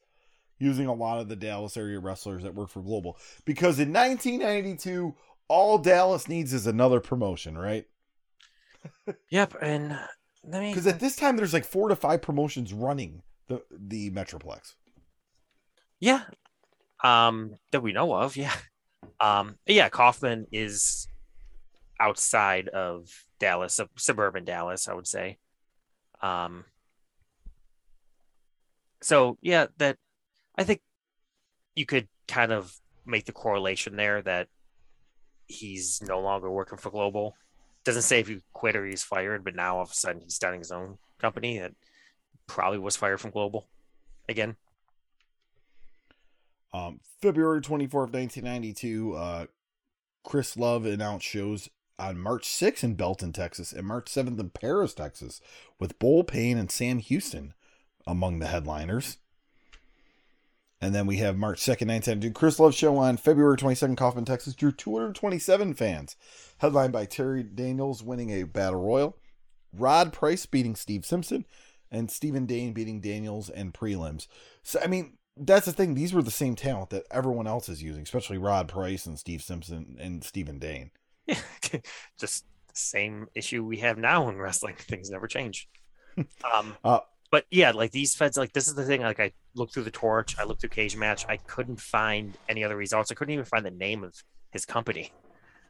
using 0.57 0.87
a 0.87 0.93
lot 0.93 1.19
of 1.19 1.29
the 1.29 1.35
Dallas 1.35 1.77
area 1.77 1.99
wrestlers 1.99 2.41
that 2.41 2.55
work 2.55 2.69
for 2.69 2.81
Global. 2.81 3.15
Because 3.45 3.79
in 3.79 3.93
1992, 3.93 5.13
all 5.47 5.77
Dallas 5.77 6.27
needs 6.27 6.51
is 6.51 6.65
another 6.65 6.99
promotion, 6.99 7.55
right? 7.55 7.85
yep. 9.29 9.53
And 9.61 9.91
that 10.43 10.61
means 10.61 10.73
because 10.73 10.87
at 10.87 10.99
this 10.99 11.15
time, 11.15 11.37
there's 11.37 11.53
like 11.53 11.65
four 11.65 11.89
to 11.89 11.95
five 11.95 12.23
promotions 12.23 12.73
running 12.73 13.21
the, 13.47 13.61
the 13.69 14.09
Metroplex. 14.09 14.73
Yeah. 15.99 16.23
Um, 17.03 17.57
that 17.71 17.83
we 17.83 17.93
know 17.93 18.15
of. 18.15 18.35
Yeah. 18.35 18.55
Um, 19.21 19.59
yeah. 19.67 19.89
Kaufman 19.89 20.47
is 20.51 21.07
outside 21.99 22.67
of 22.69 23.25
Dallas, 23.39 23.79
suburban 23.97 24.45
Dallas, 24.45 24.87
I 24.87 24.93
would 24.93 25.07
say. 25.07 25.37
Um, 26.21 26.65
so 29.01 29.37
yeah, 29.41 29.67
that 29.77 29.97
I 30.57 30.63
think 30.63 30.81
you 31.75 31.85
could 31.85 32.07
kind 32.27 32.51
of 32.51 32.79
make 33.05 33.25
the 33.25 33.31
correlation 33.31 33.95
there 33.95 34.21
that 34.21 34.47
he's 35.47 36.01
no 36.01 36.19
longer 36.19 36.49
working 36.49 36.77
for 36.77 36.89
Global. 36.89 37.35
Doesn't 37.83 38.01
say 38.01 38.19
if 38.19 38.27
he 38.27 38.41
quit 38.53 38.75
or 38.75 38.85
he's 38.85 39.03
fired, 39.03 39.43
but 39.43 39.55
now 39.55 39.77
all 39.77 39.83
of 39.83 39.91
a 39.91 39.93
sudden 39.93 40.21
he's 40.21 40.33
starting 40.33 40.59
his 40.59 40.71
own 40.71 40.97
company 41.19 41.59
that 41.59 41.73
probably 42.47 42.79
was 42.79 42.95
fired 42.95 43.21
from 43.21 43.31
Global 43.31 43.67
again. 44.27 44.55
Um, 46.73 46.99
February 47.21 47.61
24th, 47.61 48.11
1992, 48.11 49.13
uh, 49.13 49.45
Chris 50.23 50.57
Love 50.57 50.85
announced 50.85 51.25
shows 51.25 51.69
on 51.97 52.19
March 52.19 52.47
6th 52.47 52.83
in 52.83 52.95
Belton, 52.95 53.31
Texas, 53.31 53.71
and 53.71 53.87
March 53.87 54.05
7th 54.05 54.39
in 54.39 54.49
Paris, 54.49 54.93
Texas, 54.93 55.41
with 55.79 55.99
Bull 55.99 56.23
Payne 56.23 56.57
and 56.57 56.69
Sam 56.69 56.99
Houston 56.99 57.53
among 58.05 58.39
the 58.39 58.47
headliners. 58.47 59.17
And 60.81 60.93
then 60.93 61.07
we 61.07 61.17
have 61.17 61.37
March 61.37 61.61
2nd, 61.61 61.87
1992, 61.87 62.33
Chris 62.33 62.59
Love 62.59 62.75
Show 62.75 62.97
on 62.97 63.17
February 63.17 63.57
22nd, 63.57 63.97
Kaufman, 63.97 64.25
Texas, 64.25 64.55
drew 64.55 64.71
227 64.71 65.73
fans, 65.73 66.15
headlined 66.57 66.93
by 66.93 67.05
Terry 67.05 67.43
Daniels 67.43 68.03
winning 68.03 68.29
a 68.29 68.43
Battle 68.43 68.81
Royal, 68.81 69.17
Rod 69.73 70.11
Price 70.11 70.45
beating 70.45 70.75
Steve 70.75 71.05
Simpson, 71.05 71.45
and 71.89 72.11
Stephen 72.11 72.45
Dane 72.45 72.73
beating 72.73 72.99
Daniels 72.99 73.49
and 73.49 73.73
prelims. 73.73 74.27
So, 74.63 74.79
I 74.83 74.87
mean, 74.87 75.13
that's 75.37 75.65
the 75.65 75.73
thing. 75.73 75.95
These 75.95 76.13
were 76.13 76.21
the 76.21 76.31
same 76.31 76.55
talent 76.55 76.89
that 76.89 77.05
everyone 77.09 77.47
else 77.47 77.69
is 77.69 77.81
using, 77.81 78.03
especially 78.03 78.37
Rod 78.37 78.67
Price 78.67 79.05
and 79.05 79.17
Steve 79.17 79.41
Simpson 79.41 79.97
and 79.99 80.23
Stephen 80.23 80.59
Dane. 80.59 80.91
Yeah, 81.27 81.39
just 82.19 82.45
the 82.67 82.73
same 82.73 83.27
issue 83.35 83.63
we 83.63 83.77
have 83.77 83.97
now 83.97 84.29
in 84.29 84.37
wrestling. 84.37 84.75
Things 84.79 85.09
never 85.09 85.27
change. 85.27 85.67
Um, 86.17 86.75
uh, 86.83 86.99
but 87.31 87.45
yeah, 87.51 87.71
like 87.71 87.91
these 87.91 88.15
feds, 88.15 88.37
like 88.37 88.53
this 88.53 88.67
is 88.67 88.75
the 88.75 88.85
thing. 88.85 89.01
Like 89.01 89.19
I 89.19 89.31
looked 89.55 89.73
through 89.73 89.83
the 89.83 89.91
torch, 89.91 90.37
I 90.37 90.43
looked 90.43 90.61
through 90.61 90.69
Cage 90.69 90.95
Match, 90.95 91.25
I 91.27 91.37
couldn't 91.37 91.81
find 91.81 92.37
any 92.47 92.63
other 92.63 92.77
results. 92.77 93.11
I 93.11 93.15
couldn't 93.15 93.33
even 93.33 93.45
find 93.45 93.65
the 93.65 93.71
name 93.71 94.03
of 94.03 94.13
his 94.51 94.65
company, 94.65 95.11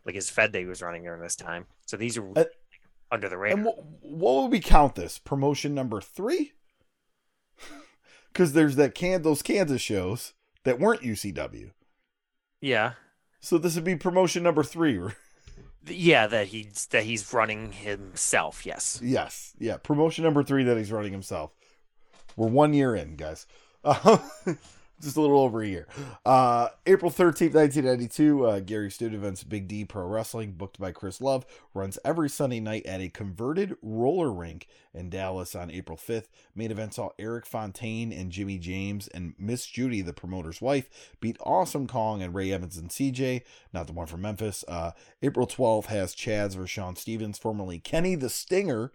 like 0.06 0.16
his 0.16 0.30
fed 0.30 0.52
that 0.52 0.60
he 0.60 0.66
was 0.66 0.82
running 0.82 1.04
during 1.04 1.22
this 1.22 1.36
time. 1.36 1.66
So 1.86 1.98
these 1.98 2.18
are 2.18 2.38
uh, 2.38 2.44
under 3.12 3.30
the 3.30 3.38
radar. 3.38 3.58
And 3.58 3.66
what, 3.66 3.84
what 4.02 4.44
would 4.44 4.52
we 4.52 4.60
count 4.60 4.96
this 4.96 5.18
promotion 5.18 5.74
number 5.74 6.02
three? 6.02 6.54
Because 8.32 8.54
there's 8.54 8.76
that 8.76 8.94
can 8.94 9.22
those 9.22 9.42
Kansas 9.42 9.82
shows 9.82 10.34
that 10.66 10.80
weren't 10.80 11.02
UCW. 11.02 11.72
Yeah. 12.60 12.94
So 13.40 13.58
this 13.58 13.76
would 13.76 13.86
be 13.86 13.96
promotion 13.96 14.44
number 14.44 14.64
three. 14.64 15.00
Yeah, 15.88 16.28
that 16.28 16.48
he's 16.48 16.88
that 16.88 17.04
he's 17.04 17.32
running 17.34 17.72
himself. 17.72 18.66
Yes. 18.66 19.00
Yes. 19.04 19.54
Yeah. 19.60 19.78
Promotion 19.78 20.24
number 20.24 20.44
three 20.44 20.64
that 20.64 20.78
he's 20.78 20.92
running 20.92 21.12
himself. 21.12 21.52
We're 22.36 22.48
one 22.48 22.74
year 22.74 22.96
in, 22.96 23.16
guys. 23.16 23.46
Uh, 23.84 24.18
just 25.02 25.18
a 25.18 25.22
little 25.22 25.40
over 25.40 25.62
a 25.62 25.68
year. 25.68 25.88
Uh, 26.26 26.70
April 26.86 27.12
13th, 27.12 27.54
1992, 27.54 28.46
uh, 28.46 28.60
Gary 28.60 28.90
Studevant's 28.90 29.44
Big 29.44 29.68
D 29.68 29.86
Pro 29.86 30.06
Wrestling, 30.08 30.54
booked 30.54 30.80
by 30.80 30.92
Chris 30.92 31.22
Love, 31.22 31.46
runs 31.74 32.00
every 32.06 32.30
Sunday 32.30 32.60
night 32.60 32.86
at 32.86 33.02
a 33.02 33.10
converted 33.10 33.76
roller 33.82 34.32
rink 34.32 34.68
in 34.94 35.10
Dallas 35.10 35.56
on 35.56 35.70
April 35.70 35.98
5th. 35.98 36.26
Main 36.56 36.72
event 36.72 36.94
saw 36.94 37.10
Eric 37.20 37.46
Fontaine 37.46 38.14
and 38.14 38.32
Jimmy 38.32 38.58
James 38.58 39.08
and 39.10 39.34
Miss 39.38 39.66
Judy, 39.66 40.02
the 40.02 40.14
promoter's 40.14 40.62
wife, 40.62 40.90
beat 41.20 41.38
Awesome 41.42 41.88
Kong 41.88 42.22
and 42.22 42.34
Ray 42.34 42.52
Evans 42.52 42.78
and 42.78 42.90
CJ, 42.90 43.42
not 43.74 43.88
the 43.88 43.94
one 43.94 44.08
from 44.08 44.22
Memphis. 44.22 44.64
Uh, 44.68 44.92
April 45.22 45.48
12th 45.48 45.88
has 45.88 46.16
Chads 46.16 46.56
versus 46.56 46.70
Sean 46.70 46.96
Stevens, 46.96 47.38
formerly 47.38 47.80
Kenny 47.80 48.16
the 48.16 48.30
Stinger. 48.30 48.92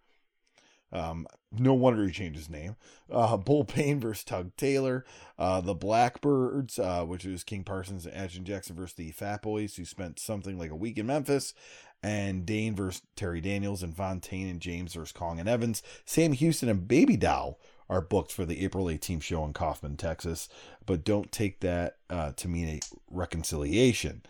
Um, 0.92 1.26
no 1.52 1.74
wonder 1.74 2.04
he 2.04 2.12
changed 2.12 2.38
his 2.38 2.50
name. 2.50 2.76
Uh, 3.10 3.36
Bull 3.38 3.64
Payne 3.64 4.00
versus 4.00 4.24
Tug 4.24 4.54
Taylor. 4.56 5.04
Uh, 5.38 5.60
the 5.60 5.74
Blackbirds, 5.74 6.78
uh, 6.78 7.04
which 7.04 7.24
is 7.24 7.44
King 7.44 7.64
Parsons 7.64 8.06
and 8.06 8.16
Action 8.16 8.44
Jackson 8.44 8.76
versus 8.76 8.94
the 8.94 9.10
Fat 9.12 9.42
Boys, 9.42 9.76
who 9.76 9.84
spent 9.84 10.18
something 10.18 10.58
like 10.58 10.70
a 10.70 10.76
week 10.76 10.98
in 10.98 11.06
Memphis. 11.06 11.54
And 12.02 12.46
Dane 12.46 12.74
versus 12.74 13.02
Terry 13.14 13.42
Daniels 13.42 13.82
and 13.82 13.94
Fontaine 13.94 14.48
and 14.48 14.60
James 14.60 14.94
versus 14.94 15.12
Kong 15.12 15.38
and 15.38 15.48
Evans. 15.48 15.82
Sam 16.06 16.32
Houston 16.32 16.70
and 16.70 16.88
Baby 16.88 17.16
Doll 17.16 17.58
are 17.90 18.00
booked 18.00 18.32
for 18.32 18.46
the 18.46 18.64
April 18.64 18.86
18th 18.86 19.22
show 19.22 19.44
in 19.44 19.52
Kaufman, 19.52 19.96
Texas. 19.96 20.48
But 20.86 21.04
don't 21.04 21.30
take 21.30 21.60
that 21.60 21.96
uh, 22.08 22.32
to 22.36 22.48
mean 22.48 22.68
a 22.68 22.80
reconciliation. 23.10 24.22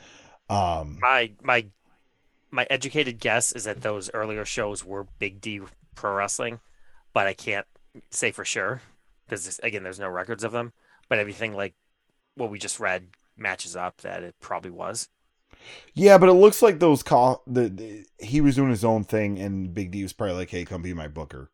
Um, 0.48 0.98
My 1.00 1.30
my 1.42 1.66
my 2.50 2.66
educated 2.68 3.20
guess 3.20 3.52
is 3.52 3.64
that 3.64 3.82
those 3.82 4.10
earlier 4.12 4.44
shows 4.44 4.84
were 4.84 5.06
Big 5.20 5.40
D 5.40 5.60
Pro 6.00 6.14
Wrestling, 6.14 6.60
but 7.12 7.26
I 7.26 7.34
can't 7.34 7.66
say 8.10 8.30
for 8.30 8.44
sure 8.44 8.80
because 9.26 9.60
again, 9.62 9.82
there's 9.82 10.00
no 10.00 10.08
records 10.08 10.42
of 10.44 10.52
them. 10.52 10.72
But 11.10 11.18
everything 11.18 11.54
like 11.54 11.74
what 12.36 12.50
we 12.50 12.58
just 12.58 12.80
read 12.80 13.08
matches 13.36 13.76
up 13.76 13.98
that 13.98 14.22
it 14.22 14.34
probably 14.40 14.70
was. 14.70 15.08
Yeah, 15.92 16.16
but 16.16 16.30
it 16.30 16.34
looks 16.34 16.62
like 16.62 16.78
those 16.78 17.02
call 17.02 17.42
the, 17.46 17.68
the 17.68 18.06
he 18.18 18.40
was 18.40 18.56
doing 18.56 18.70
his 18.70 18.84
own 18.84 19.04
thing, 19.04 19.38
and 19.38 19.74
Big 19.74 19.90
D 19.90 20.02
was 20.02 20.14
probably 20.14 20.36
like, 20.36 20.50
"Hey, 20.50 20.64
come 20.64 20.80
be 20.80 20.94
my 20.94 21.08
booker," 21.08 21.50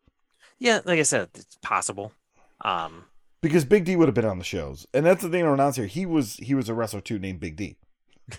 Yeah, 0.59 0.79
like 0.85 0.99
I 0.99 1.03
said, 1.03 1.29
it's 1.33 1.57
possible. 1.61 2.13
Um, 2.61 3.05
because 3.41 3.65
Big 3.65 3.83
D 3.83 3.95
would 3.95 4.07
have 4.07 4.15
been 4.15 4.25
on 4.25 4.37
the 4.37 4.45
shows, 4.45 4.87
and 4.93 5.05
that's 5.05 5.23
the 5.23 5.29
thing 5.29 5.43
to 5.43 5.51
announce 5.51 5.75
here. 5.75 5.87
He 5.87 6.05
was 6.05 6.35
he 6.37 6.53
was 6.53 6.69
a 6.69 6.73
wrestler 6.73 7.01
too 7.01 7.19
named 7.19 7.41
Big 7.41 7.57
D. 7.57 7.77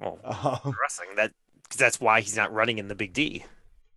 well, 0.00 0.20
Um, 0.24 0.76
wrestling 0.80 1.16
that 1.16 1.32
that's 1.76 2.00
why 2.00 2.20
he's 2.20 2.36
not 2.36 2.52
running 2.52 2.78
in 2.78 2.86
the 2.86 2.94
Big 2.94 3.12
D. 3.12 3.44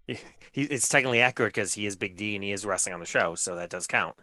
He, 0.07 0.17
he, 0.51 0.63
it's 0.63 0.89
technically 0.89 1.21
accurate 1.21 1.53
because 1.53 1.73
he 1.73 1.85
is 1.85 1.95
Big 1.95 2.15
D 2.17 2.35
and 2.35 2.43
he 2.43 2.51
is 2.51 2.65
wrestling 2.65 2.93
on 2.93 2.99
the 2.99 3.05
show, 3.05 3.35
so 3.35 3.55
that 3.55 3.69
does 3.69 3.87
count. 3.87 4.15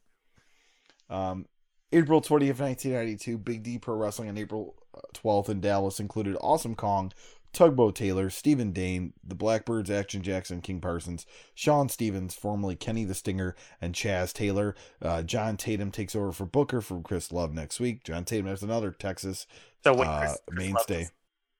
um, 1.10 1.46
April 1.92 2.20
twentieth, 2.20 2.58
nineteen 2.58 2.92
ninety 2.92 3.16
two, 3.16 3.38
Big 3.38 3.62
D 3.62 3.78
Pro 3.78 3.94
Wrestling 3.94 4.28
on 4.28 4.36
April 4.38 4.74
uh, 4.96 5.00
twelfth 5.12 5.48
in 5.48 5.60
Dallas 5.60 6.00
included 6.00 6.36
Awesome 6.40 6.74
Kong, 6.74 7.12
Tugboat 7.52 7.94
Taylor, 7.94 8.30
Stephen 8.30 8.72
Dane, 8.72 9.12
the 9.22 9.36
Blackbirds, 9.36 9.90
Action 9.90 10.20
Jackson, 10.22 10.60
King 10.60 10.80
Parsons, 10.80 11.24
Sean 11.54 11.88
Stevens, 11.88 12.34
formerly 12.34 12.74
Kenny 12.74 13.04
the 13.04 13.14
Stinger, 13.14 13.54
and 13.80 13.94
Chaz 13.94 14.32
Taylor. 14.32 14.74
Uh, 15.00 15.22
John 15.22 15.56
Tatum 15.56 15.92
takes 15.92 16.16
over 16.16 16.32
for 16.32 16.46
Booker 16.46 16.80
from 16.80 17.04
Chris 17.04 17.30
Love 17.30 17.52
next 17.52 17.78
week. 17.78 18.02
John 18.02 18.24
Tatum 18.24 18.46
has 18.46 18.64
another 18.64 18.90
Texas 18.90 19.46
So 19.84 19.94
wait, 19.94 20.08
uh, 20.08 20.18
Chris, 20.18 20.30
Chris 20.32 20.40
Love 20.48 20.56
mainstay. 20.74 20.98
was- 21.00 21.12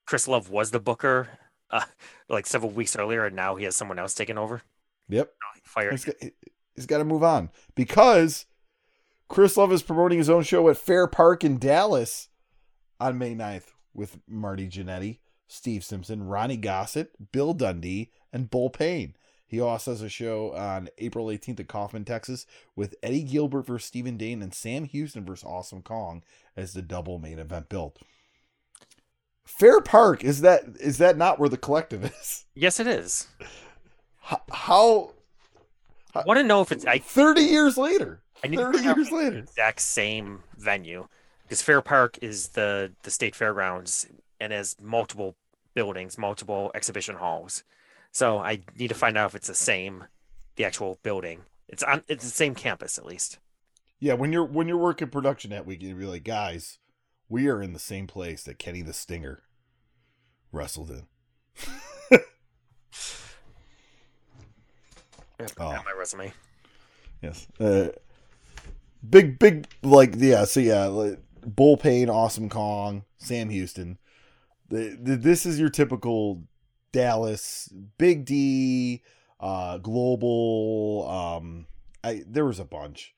Chris 0.07 0.29
Love 0.29 0.51
was 0.51 0.71
the 0.73 0.81
booker, 0.81 1.29
uh, 1.71 1.85
like 2.29 2.47
several 2.47 2.71
weeks 2.71 2.97
earlier, 2.97 3.27
and 3.27 3.37
now 3.37 3.57
he 3.57 3.65
has 3.65 3.77
someone 3.77 3.99
else 3.99 4.15
taking 4.15 4.39
over. 4.39 4.63
Yep. 5.09 5.33
Fired. 5.63 5.93
He's 5.93 6.05
got, 6.05 6.15
he's 6.75 6.87
got 6.87 6.99
to 6.99 7.05
move 7.05 7.23
on 7.23 7.51
because 7.75 8.47
Chris 9.29 9.57
Love 9.57 9.73
is 9.73 9.83
promoting 9.83 10.19
his 10.19 10.31
own 10.31 10.43
show 10.43 10.69
at 10.69 10.77
Fair 10.77 11.07
Park 11.07 11.45
in 11.45 11.59
Dallas 11.59 12.29
on 13.01 13.19
May 13.19 13.35
9th 13.35 13.73
with 13.93 14.19
Marty 14.29 14.69
Jannetty, 14.69 15.19
Steve 15.47 15.85
Simpson, 15.85 16.25
Ronnie 16.25 16.57
Gossett, 16.57 17.33
Bill 17.33 17.55
Dundee, 17.55 18.11
and 18.33 18.51
Bull 18.51 18.71
Payne. 18.71 19.15
He 19.47 19.61
also 19.61 19.93
has 19.93 20.03
a 20.03 20.09
show 20.09 20.53
on 20.55 20.89
April 20.99 21.27
18th 21.27 21.61
at 21.61 21.69
Kaufman, 21.69 22.05
Texas, 22.05 22.47
with 22.75 22.97
Eddie 23.03 23.23
Gilbert 23.23 23.67
versus 23.67 23.87
Stephen 23.87 24.17
Dane 24.17 24.43
and 24.43 24.53
Sam 24.53 24.85
Houston 24.85 25.25
versus 25.25 25.45
Awesome 25.45 25.83
Kong 25.83 26.25
as 26.57 26.73
the 26.73 26.83
double 26.83 27.19
main 27.19 27.39
event 27.39 27.69
build. 27.69 27.99
Fair 29.45 29.81
Park 29.81 30.25
is 30.25 30.41
that 30.41 30.65
is 30.81 30.99
that 30.99 31.17
not 31.17 31.39
where 31.39 31.49
the 31.49 31.57
collective 31.59 32.05
is? 32.05 32.41
Yes, 32.57 32.79
it 32.79 32.87
is. 32.87 33.27
H- 34.31 34.39
How 34.53 35.11
I 36.15 36.23
want 36.25 36.39
to 36.39 36.45
know 36.45 36.61
if 36.61 36.71
it's. 36.71 36.87
I, 36.87 36.99
30 36.99 37.41
years 37.43 37.77
later. 37.77 38.21
I 38.45 38.47
need 38.47 38.59
30 38.61 38.79
figure 38.79 38.91
years 38.95 38.97
if 38.97 39.01
it's 39.03 39.11
the 39.11 39.17
later. 39.17 39.39
exact 39.39 39.81
same 39.81 40.45
venue 40.57 41.09
because 41.43 41.63
Fair 41.63 41.81
Park 41.83 42.17
is 42.23 42.49
the 42.51 42.93
the 43.03 43.11
state 43.11 43.35
fairgrounds 43.35 44.07
and 44.41 44.53
has 44.53 44.77
multiple 44.81 45.35
buildings, 45.75 46.17
multiple 46.17 46.71
exhibition 46.77 47.17
halls. 47.17 47.65
So 48.13 48.39
I 48.39 48.61
need 48.79 48.89
to 48.89 48.95
find 48.95 49.19
out 49.19 49.31
if 49.31 49.35
it's 49.35 49.49
the 49.49 49.55
same, 49.57 50.05
the 50.55 50.65
actual 50.65 51.01
building. 51.03 51.41
It's 51.69 51.83
on. 51.83 52.03
It's 52.07 52.23
the 52.25 52.31
same 52.31 52.55
campus 52.55 52.99
at 52.99 53.05
least. 53.07 53.39
Yeah, 53.99 54.15
when 54.15 54.33
you're 54.33 54.45
when 54.45 54.69
you're 54.69 54.77
working 54.79 55.09
production 55.09 55.51
that 55.51 55.67
week, 55.67 55.83
you'd 55.83 55.99
be 55.99 56.07
like, 56.07 56.23
guys, 56.23 56.79
we 57.29 57.49
are 57.49 57.63
in 57.63 57.73
the 57.73 57.79
same 57.79 58.07
place 58.07 58.43
that 58.45 58.59
Kenny 58.59 58.83
the 58.83 58.93
Stinger 58.93 59.43
wrestled 60.53 60.91
in. 60.91 61.07
Oh. 65.59 65.71
My 65.85 65.93
resume. 65.97 66.33
Yes. 67.21 67.47
Uh, 67.59 67.89
big, 69.09 69.39
big, 69.39 69.67
like, 69.83 70.15
yeah, 70.17 70.45
so 70.45 70.61
yeah, 70.61 70.87
like, 70.87 71.19
Bull 71.45 71.77
Payne, 71.77 72.09
Awesome 72.09 72.49
Kong, 72.49 73.05
Sam 73.19 73.51
Houston. 73.51 73.99
The, 74.69 74.97
the, 75.01 75.17
this 75.17 75.45
is 75.45 75.61
your 75.61 75.69
typical 75.69 76.45
Dallas, 76.93 77.73
Big 77.99 78.25
D, 78.25 79.03
uh, 79.41 79.79
Global. 79.79 81.07
Um, 81.09 81.67
I 82.03 82.23
There 82.27 82.47
was 82.47 82.61
a 82.61 82.65
bunch. 82.65 83.14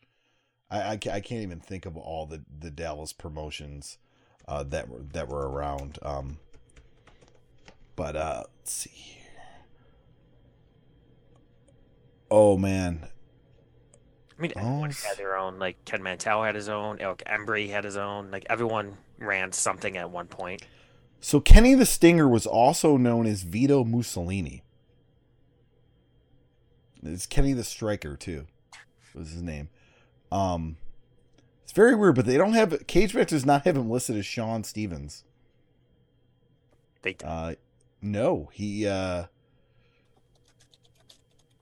I, 0.70 0.80
I, 0.80 0.90
I 0.92 0.96
can't 1.20 1.42
even 1.42 1.60
think 1.60 1.86
of 1.86 1.96
all 1.96 2.26
the, 2.26 2.42
the 2.58 2.70
Dallas 2.70 3.12
promotions 3.12 3.98
uh, 4.48 4.62
that 4.64 4.88
were 4.88 5.02
that 5.12 5.28
were 5.28 5.48
around. 5.48 5.98
Um, 6.02 6.38
but 7.94 8.16
uh, 8.16 8.44
let's 8.58 8.72
see 8.72 8.90
here. 8.90 9.22
Oh 12.30 12.56
man, 12.56 13.06
I 14.38 14.42
mean, 14.42 14.52
Oh, 14.56 14.60
everyone 14.60 14.90
s- 14.90 15.04
had 15.04 15.16
their 15.16 15.36
own. 15.36 15.58
Like 15.58 15.84
Ken 15.84 16.02
Mantell 16.02 16.42
had 16.42 16.54
his 16.56 16.68
own. 16.68 17.00
Eric 17.00 17.22
Embry 17.26 17.70
had 17.70 17.84
his 17.84 17.96
own. 17.96 18.30
Like 18.30 18.44
everyone 18.50 18.96
ran 19.18 19.52
something 19.52 19.96
at 19.96 20.10
one 20.10 20.26
point. 20.26 20.62
So 21.20 21.40
Kenny 21.40 21.74
the 21.74 21.86
Stinger 21.86 22.28
was 22.28 22.46
also 22.46 22.96
known 22.96 23.26
as 23.26 23.42
Vito 23.42 23.84
Mussolini. 23.84 24.62
It's 27.02 27.26
Kenny 27.26 27.52
the 27.52 27.64
Striker 27.64 28.16
too. 28.16 28.46
Was 29.14 29.30
his 29.30 29.42
name. 29.42 29.68
Um 30.36 30.76
it's 31.64 31.72
very 31.72 31.94
weird, 31.94 32.14
but 32.14 32.26
they 32.26 32.36
don't 32.36 32.52
have 32.52 32.86
Cage 32.86 33.14
Match 33.14 33.30
does 33.30 33.46
not 33.46 33.64
have 33.64 33.76
him 33.76 33.90
listed 33.90 34.16
as 34.16 34.26
Sean 34.26 34.64
Stevens. 34.64 35.24
They 37.02 37.14
do. 37.14 37.26
Uh, 37.26 37.54
no, 38.00 38.48
he 38.52 38.86
uh 38.86 39.24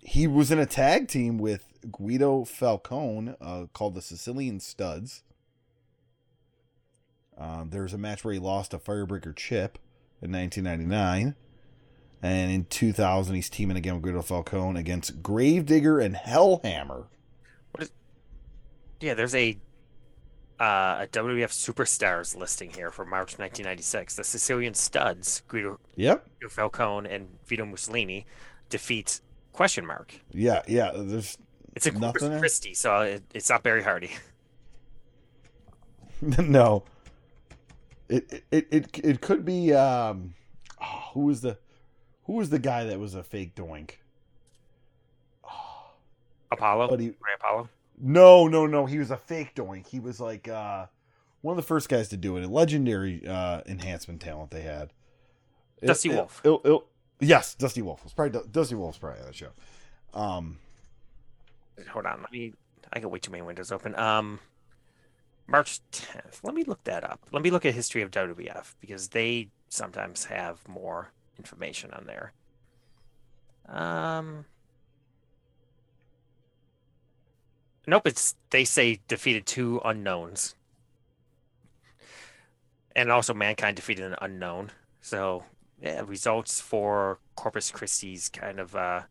he 0.01 0.27
was 0.27 0.51
in 0.51 0.59
a 0.59 0.67
tag 0.67 1.09
team 1.09 1.39
with 1.39 1.67
Guido 1.91 2.45
Falcone 2.45 3.35
uh, 3.41 3.67
called 3.73 3.95
the 3.95 4.03
Sicilian 4.03 4.61
Studs. 4.61 5.23
Um, 7.39 7.71
there 7.71 7.83
was 7.83 7.95
a 7.95 7.99
match 7.99 8.23
where 8.23 8.35
he 8.35 8.41
lost 8.41 8.73
to 8.73 8.79
Firebreaker 8.79 9.35
Chip 9.35 9.79
in 10.21 10.31
1999. 10.31 11.35
And 12.23 12.51
in 12.51 12.65
2000, 12.67 13.35
he's 13.35 13.51
teaming 13.51 13.77
again 13.77 13.95
with 13.95 14.03
Guido 14.03 14.23
Falcone 14.23 14.79
against 14.79 15.23
Gravedigger 15.23 15.99
and 15.99 16.15
Hellhammer. 16.15 17.07
Yeah, 19.05 19.13
there's 19.13 19.35
a 19.35 19.59
uh, 20.59 21.01
a 21.05 21.09
WWF 21.13 21.51
Superstars 21.51 22.35
listing 22.35 22.71
here 22.71 22.91
for 22.91 23.05
March 23.05 23.39
1996. 23.39 24.17
The 24.17 24.25
Sicilian 24.25 24.73
Studs, 24.73 25.43
Guido, 25.47 25.79
Yep. 25.97 26.27
Guido 26.41 26.49
Falcone 26.49 27.11
and 27.11 27.29
Vito 27.45 27.67
Mussolini, 27.67 28.25
defeat 28.71 29.21
question 29.53 29.85
mark. 29.85 30.19
Yeah, 30.33 30.63
yeah. 30.67 30.93
There's 30.95 31.37
It's 31.77 31.85
Corpus 31.85 32.01
Nothing 32.01 32.31
there? 32.31 32.39
Christi, 32.39 32.73
so 32.73 33.01
it, 33.03 33.23
it's 33.35 33.51
not 33.51 33.63
Barry 33.63 33.83
Hardy. 33.83 34.11
no. 36.39 36.85
It, 38.09 38.43
it 38.51 38.67
it 38.71 39.01
it 39.05 39.21
could 39.21 39.45
be 39.45 39.75
um 39.75 40.33
oh, 40.81 41.11
who 41.13 41.21
was 41.27 41.43
the 41.43 41.59
who 42.25 42.35
was 42.35 42.49
the 42.49 42.59
guy 42.59 42.85
that 42.85 42.99
was 42.99 43.15
a 43.15 43.23
fake 43.23 43.55
doink? 43.55 43.97
Apollo, 46.51 46.89
But 46.89 47.01
he 47.01 47.09
Ray 47.09 47.35
Apollo. 47.37 47.69
No, 47.99 48.49
no, 48.49 48.67
no. 48.67 48.87
He 48.87 48.99
was 48.99 49.11
a 49.11 49.17
fake 49.17 49.55
doink. 49.55 49.87
He 49.87 50.01
was 50.01 50.21
like 50.21 50.49
uh 50.49 50.87
one 51.43 51.53
of 51.53 51.57
the 51.57 51.67
first 51.67 51.89
guys 51.89 52.09
to 52.09 52.17
do 52.17 52.37
it. 52.37 52.45
A 52.45 52.49
legendary 52.49 53.27
uh 53.27 53.63
enhancement 53.67 54.21
talent 54.21 54.51
they 54.51 54.63
had. 54.63 54.93
It- 55.81 55.87
Dusty 55.87 56.11
it- 56.11 56.15
Wolfe. 56.17 56.41
it- 56.45 56.81
yes, 57.21 57.55
Dusty 57.55 57.83
Wolfe. 57.83 58.03
Was 58.05 58.13
probably 58.13 58.41
Dusty 58.51 58.75
Wolfe's 58.75 58.99
probably 58.99 59.21
on 59.21 59.27
the 59.27 59.33
show. 59.33 59.51
Um 60.13 60.59
Hold 61.91 62.07
on, 62.07 62.21
let 62.21 62.31
me. 62.33 62.53
I 62.93 63.01
got 63.01 63.11
way 63.11 63.19
too 63.19 63.33
many 63.33 63.43
windows 63.43 63.73
open. 63.73 63.97
Um, 63.99 64.39
March 65.49 65.81
10th. 65.91 66.39
Let 66.45 66.55
me 66.55 66.63
look 66.63 66.85
that 66.85 67.03
up. 67.03 67.19
Let 67.33 67.43
me 67.43 67.51
look 67.51 67.67
at 67.67 67.75
history 67.75 68.03
of 68.03 68.13
WWF 68.13 68.75
because 68.81 69.09
they 69.09 69.49
sometimes 69.69 70.27
have 70.27 70.67
more 70.69 71.11
information 71.37 71.91
on 71.93 72.07
there. 72.07 72.33
Um. 73.69 74.45
Nope, 77.87 78.07
it's 78.07 78.35
they 78.51 78.65
say 78.65 79.01
defeated 79.09 79.47
two 79.47 79.81
unknowns. 79.85 80.55
And 82.97 83.11
also 83.11 83.35
mankind 83.35 83.77
defeated 83.77 84.05
an 84.07 84.17
unknown. 84.21 84.71
So 85.01 85.45
yeah, 85.81 86.03
results 86.07 86.61
for 86.61 87.19
Corpus 87.35 87.71
Christi's 87.71 88.29
kind 88.29 88.61
of 88.61 88.75
uh 88.75 89.03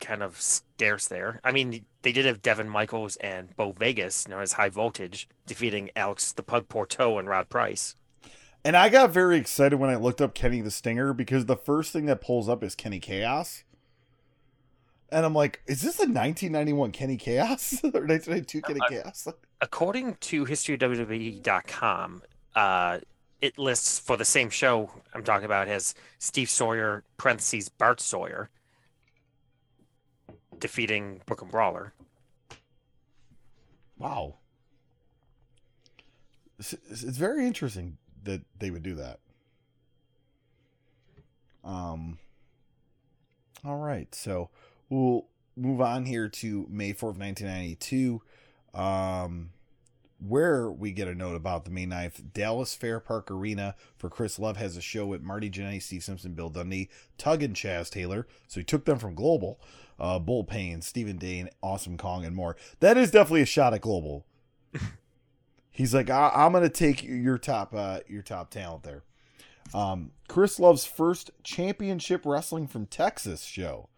kind 0.00 0.22
of 0.22 0.40
scarce 0.40 1.08
there. 1.08 1.40
I 1.44 1.52
mean, 1.52 1.84
they 2.02 2.12
did 2.12 2.26
have 2.26 2.42
Devin 2.42 2.68
Michaels 2.68 3.16
and 3.16 3.54
Bo 3.56 3.72
Vegas, 3.72 4.28
known 4.28 4.42
as 4.42 4.54
High 4.54 4.68
Voltage, 4.68 5.28
defeating 5.46 5.90
Alex 5.96 6.32
the 6.32 6.42
Pug 6.42 6.68
Porteau 6.68 7.18
and 7.18 7.28
Rod 7.28 7.48
Price. 7.48 7.96
And 8.64 8.76
I 8.76 8.88
got 8.88 9.10
very 9.10 9.36
excited 9.36 9.78
when 9.78 9.90
I 9.90 9.96
looked 9.96 10.20
up 10.20 10.34
Kenny 10.34 10.60
the 10.60 10.70
Stinger 10.70 11.12
because 11.12 11.46
the 11.46 11.56
first 11.56 11.92
thing 11.92 12.06
that 12.06 12.20
pulls 12.20 12.48
up 12.48 12.62
is 12.62 12.74
Kenny 12.74 13.00
Kaos. 13.00 13.64
And 15.10 15.24
I'm 15.24 15.34
like, 15.34 15.60
is 15.66 15.82
this 15.82 15.98
a 15.98 16.02
1991 16.02 16.92
Kenny 16.92 17.16
Kaos 17.16 17.74
or 17.84 18.04
1992 18.04 18.62
Kenny 18.62 18.80
uh, 18.80 19.02
Kaos? 19.02 19.28
According 19.60 20.16
to 20.20 20.44
historywwe.com, 20.44 22.22
uh, 22.56 22.98
it 23.40 23.58
lists 23.58 23.98
for 23.98 24.16
the 24.16 24.24
same 24.24 24.50
show 24.50 24.90
I'm 25.12 25.22
talking 25.22 25.44
about 25.44 25.68
as 25.68 25.94
Steve 26.18 26.50
Sawyer, 26.50 27.04
parentheses, 27.18 27.68
Bart 27.68 28.00
Sawyer, 28.00 28.50
defeating 30.58 31.20
Brooklyn 31.26 31.50
Brawler. 31.50 31.92
Wow. 33.98 34.36
It's, 36.58 36.72
it's 36.72 37.02
very 37.02 37.46
interesting 37.46 37.98
that 38.22 38.42
they 38.58 38.70
would 38.70 38.82
do 38.82 38.94
that. 38.94 39.20
Um. 41.62 42.18
All 43.64 43.78
right, 43.78 44.14
so 44.14 44.50
we'll 44.88 45.26
move 45.56 45.80
on 45.80 46.04
here 46.04 46.28
to 46.28 46.66
May 46.70 46.92
fourth, 46.92 47.16
nineteen 47.16 47.46
ninety 47.46 47.74
two, 47.76 48.22
um, 48.72 49.50
where 50.26 50.70
we 50.70 50.92
get 50.92 51.08
a 51.08 51.14
note 51.14 51.36
about 51.36 51.64
the 51.64 51.70
May 51.70 51.86
9th 51.86 52.32
Dallas 52.32 52.74
Fair 52.74 52.98
Park 53.00 53.30
Arena 53.30 53.74
for 53.96 54.08
Chris 54.08 54.38
Love 54.38 54.56
has 54.56 54.76
a 54.76 54.80
show 54.80 55.06
with 55.06 55.22
Marty 55.22 55.50
Jannetty, 55.50 55.82
Steve 55.82 56.02
Simpson, 56.04 56.32
Bill 56.32 56.48
Dundee, 56.48 56.88
Tug 57.18 57.42
and 57.42 57.54
Chaz 57.54 57.90
Taylor. 57.90 58.26
So 58.48 58.60
he 58.60 58.64
took 58.64 58.84
them 58.84 58.98
from 58.98 59.14
Global, 59.14 59.60
uh, 59.98 60.18
Bull 60.18 60.44
Payne, 60.44 60.80
Stephen 60.82 61.18
Dane, 61.18 61.50
Awesome 61.62 61.96
Kong, 61.96 62.24
and 62.24 62.34
more. 62.34 62.56
That 62.80 62.96
is 62.96 63.10
definitely 63.10 63.42
a 63.42 63.46
shot 63.46 63.74
at 63.74 63.80
Global. 63.82 64.24
He's 65.70 65.92
like, 65.92 66.08
I- 66.08 66.32
am 66.34 66.52
gonna 66.52 66.68
take 66.68 67.02
your 67.02 67.36
top 67.38 67.74
uh, 67.74 68.00
your 68.08 68.22
top 68.22 68.50
talent 68.50 68.84
there. 68.84 69.02
Um, 69.72 70.12
Chris 70.28 70.58
Love's 70.60 70.84
first 70.84 71.30
championship 71.42 72.22
wrestling 72.24 72.66
from 72.66 72.86
Texas 72.86 73.42
show 73.42 73.88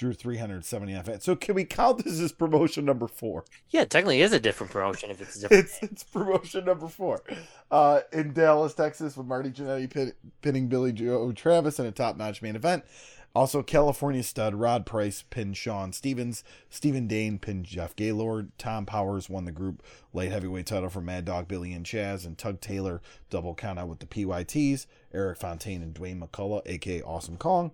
drew 0.00 0.14
379 0.14 1.04
fans. 1.04 1.24
So 1.24 1.36
can 1.36 1.54
we 1.54 1.64
count 1.64 2.02
this 2.02 2.18
as 2.20 2.32
promotion 2.32 2.86
number 2.86 3.06
four? 3.06 3.44
Yeah, 3.68 3.84
technically 3.84 4.22
is 4.22 4.32
a 4.32 4.40
different 4.40 4.72
promotion 4.72 5.10
if 5.10 5.20
it's 5.20 5.38
different. 5.38 5.64
it's, 5.64 5.82
it's 5.82 6.02
promotion 6.02 6.64
number 6.64 6.88
four. 6.88 7.22
Uh, 7.70 8.00
in 8.10 8.32
Dallas, 8.32 8.72
Texas, 8.72 9.14
with 9.14 9.26
Marty 9.26 9.50
Jannetty 9.50 9.90
pin, 9.90 10.14
pinning 10.40 10.68
Billy 10.68 10.92
Joe 10.92 11.30
Travis 11.32 11.78
in 11.78 11.84
a 11.84 11.92
top-notch 11.92 12.40
main 12.40 12.56
event. 12.56 12.82
Also, 13.32 13.62
California 13.62 14.22
stud 14.22 14.54
Rod 14.54 14.86
Price 14.86 15.22
pinned 15.28 15.56
Shawn 15.56 15.92
Stevens. 15.92 16.42
Stephen 16.68 17.06
Dane 17.06 17.38
pinned 17.38 17.66
Jeff 17.66 17.94
Gaylord. 17.94 18.50
Tom 18.58 18.86
Powers 18.86 19.28
won 19.28 19.44
the 19.44 19.52
group 19.52 19.84
light 20.12 20.32
heavyweight 20.32 20.66
title 20.66 20.88
for 20.88 21.00
Mad 21.00 21.26
Dog 21.26 21.46
Billy 21.46 21.72
and 21.72 21.86
Chaz. 21.86 22.26
And 22.26 22.36
Tug 22.36 22.60
Taylor 22.60 23.00
double 23.28 23.54
count 23.54 23.78
out 23.78 23.88
with 23.88 24.00
the 24.00 24.06
PYTs. 24.06 24.86
Eric 25.14 25.38
Fontaine 25.38 25.82
and 25.82 25.94
Dwayne 25.94 26.20
McCullough, 26.20 26.62
aka 26.66 27.02
Awesome 27.02 27.36
Kong. 27.36 27.70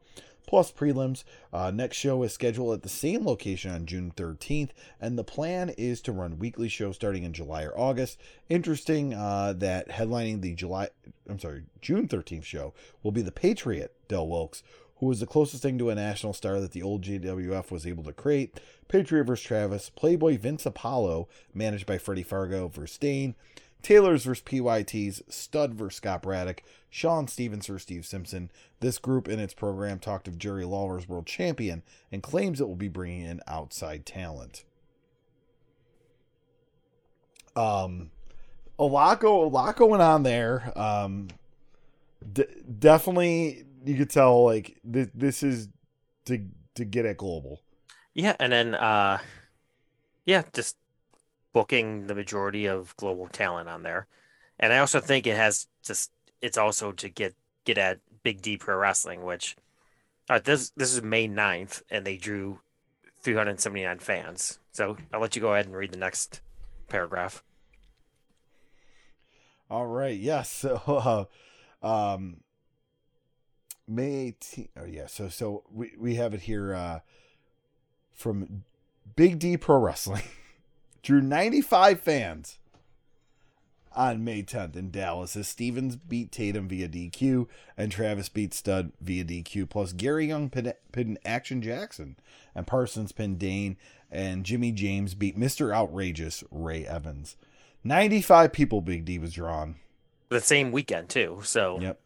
Plus 0.46 0.70
prelims. 0.72 1.24
Uh, 1.52 1.70
next 1.70 1.96
show 1.96 2.22
is 2.22 2.32
scheduled 2.32 2.74
at 2.74 2.82
the 2.82 2.88
same 2.88 3.24
location 3.26 3.70
on 3.70 3.86
June 3.86 4.12
13th, 4.16 4.70
and 5.00 5.18
the 5.18 5.24
plan 5.24 5.70
is 5.70 6.00
to 6.02 6.12
run 6.12 6.38
weekly 6.38 6.68
shows 6.68 6.94
starting 6.96 7.24
in 7.24 7.32
July 7.32 7.64
or 7.64 7.76
August. 7.78 8.18
Interesting 8.48 9.12
uh, 9.12 9.52
that 9.54 9.88
headlining 9.88 10.40
the 10.40 10.54
July, 10.54 10.88
I'm 11.28 11.38
sorry, 11.38 11.64
June 11.80 12.06
13th 12.06 12.44
show 12.44 12.74
will 13.02 13.12
be 13.12 13.22
the 13.22 13.32
Patriot 13.32 13.92
Del 14.08 14.28
Wilkes, 14.28 14.62
who 14.98 15.06
was 15.06 15.20
the 15.20 15.26
closest 15.26 15.62
thing 15.62 15.78
to 15.78 15.90
a 15.90 15.94
national 15.94 16.32
star 16.32 16.60
that 16.60 16.72
the 16.72 16.82
old 16.82 17.02
GWF 17.02 17.70
was 17.70 17.86
able 17.86 18.04
to 18.04 18.12
create. 18.12 18.58
Patriot 18.88 19.24
vs. 19.24 19.44
Travis, 19.44 19.90
Playboy 19.90 20.38
Vince 20.38 20.64
Apollo, 20.64 21.28
managed 21.52 21.86
by 21.86 21.98
Freddie 21.98 22.22
Fargo 22.22 22.68
vs. 22.68 22.98
Dane, 22.98 23.34
Taylor's 23.82 24.24
vs. 24.24 24.42
PYT's, 24.42 25.22
Stud 25.28 25.74
vs. 25.74 25.96
Scott 25.96 26.22
Braddock, 26.22 26.62
Sean 26.90 27.28
Stevens 27.28 27.66
vs. 27.66 27.82
Steve 27.82 28.06
Simpson. 28.06 28.50
This 28.80 28.98
group 28.98 29.28
in 29.28 29.38
its 29.38 29.54
program 29.54 29.98
talked 29.98 30.28
of 30.28 30.38
Jerry 30.38 30.64
Lawler's 30.64 31.08
world 31.08 31.26
champion 31.26 31.82
and 32.10 32.22
claims 32.22 32.60
it 32.60 32.68
will 32.68 32.76
be 32.76 32.88
bringing 32.88 33.22
in 33.22 33.40
outside 33.46 34.04
talent. 34.04 34.64
Um, 37.54 38.10
a 38.78 38.84
lot 38.84 39.20
go 39.20 39.44
a 39.44 39.48
lot 39.48 39.76
going 39.76 40.00
on 40.00 40.22
there. 40.22 40.72
Um, 40.76 41.28
d- 42.32 42.44
definitely 42.78 43.64
you 43.84 43.96
could 43.96 44.10
tell 44.10 44.44
like 44.44 44.78
th- 44.90 45.10
this 45.14 45.42
is 45.42 45.68
to 46.26 46.46
to 46.74 46.84
get 46.84 47.06
at 47.06 47.16
global. 47.16 47.62
Yeah, 48.14 48.36
and 48.38 48.52
then 48.52 48.74
uh 48.74 49.18
yeah, 50.26 50.42
just 50.52 50.76
booking 51.56 52.06
the 52.06 52.14
majority 52.14 52.66
of 52.66 52.94
global 52.98 53.28
talent 53.28 53.66
on 53.66 53.82
there. 53.82 54.06
And 54.60 54.74
I 54.74 54.78
also 54.78 55.00
think 55.00 55.26
it 55.26 55.36
has 55.36 55.66
just 55.82 56.12
it's 56.42 56.58
also 56.58 56.92
to 56.92 57.08
get 57.08 57.34
get 57.64 57.78
at 57.78 57.98
Big 58.22 58.42
D 58.42 58.58
Pro 58.58 58.76
Wrestling, 58.76 59.24
which 59.24 59.56
uh, 60.28 60.38
this 60.38 60.68
this 60.76 60.92
is 60.92 61.00
May 61.00 61.26
9th 61.26 61.82
and 61.88 62.04
they 62.04 62.18
drew 62.18 62.60
379 63.22 64.00
fans. 64.00 64.58
So 64.72 64.98
I'll 65.14 65.20
let 65.20 65.34
you 65.34 65.40
go 65.40 65.54
ahead 65.54 65.64
and 65.64 65.74
read 65.74 65.92
the 65.92 65.96
next 65.96 66.42
paragraph. 66.88 67.42
All 69.70 69.86
right. 69.86 70.18
Yes. 70.18 70.66
So, 70.84 71.28
uh, 71.82 71.86
um, 72.14 72.42
May 73.88 74.34
18th. 74.42 74.68
Oh 74.76 74.84
yeah, 74.84 75.06
so 75.06 75.30
so 75.30 75.62
we 75.72 75.94
we 75.98 76.16
have 76.16 76.34
it 76.34 76.42
here 76.42 76.74
uh 76.74 77.00
from 78.12 78.64
Big 79.14 79.38
D 79.38 79.56
Pro 79.56 79.78
Wrestling. 79.78 80.24
Drew 81.06 81.20
95 81.20 82.00
fans 82.00 82.58
on 83.94 84.24
May 84.24 84.42
10th 84.42 84.74
in 84.74 84.90
Dallas 84.90 85.36
as 85.36 85.46
Stevens 85.46 85.94
beat 85.94 86.32
Tatum 86.32 86.66
via 86.66 86.88
DQ 86.88 87.46
and 87.76 87.92
Travis 87.92 88.28
beat 88.28 88.52
Stud 88.52 88.90
via 89.00 89.24
DQ. 89.24 89.70
Plus 89.70 89.92
Gary 89.92 90.26
Young 90.26 90.50
pinned, 90.50 90.74
pinned 90.90 91.20
Action 91.24 91.62
Jackson 91.62 92.16
and 92.56 92.66
Parsons 92.66 93.12
pinned 93.12 93.38
Dane 93.38 93.76
and 94.10 94.42
Jimmy 94.42 94.72
James 94.72 95.14
beat 95.14 95.38
Mr. 95.38 95.72
Outrageous 95.72 96.42
Ray 96.50 96.84
Evans. 96.84 97.36
95 97.84 98.52
people 98.52 98.80
Big 98.80 99.04
D 99.04 99.20
was 99.20 99.32
drawn. 99.32 99.76
The 100.28 100.40
same 100.40 100.72
weekend 100.72 101.08
too. 101.08 101.38
So 101.44 101.78
Yep. 101.80 102.00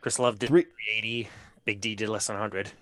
Chris 0.00 0.18
Love 0.18 0.40
did 0.40 0.48
Three, 0.48 0.62
380. 0.62 1.28
Big 1.64 1.80
D 1.80 1.94
did 1.94 2.08
less 2.08 2.26
than 2.26 2.34
100. 2.34 2.72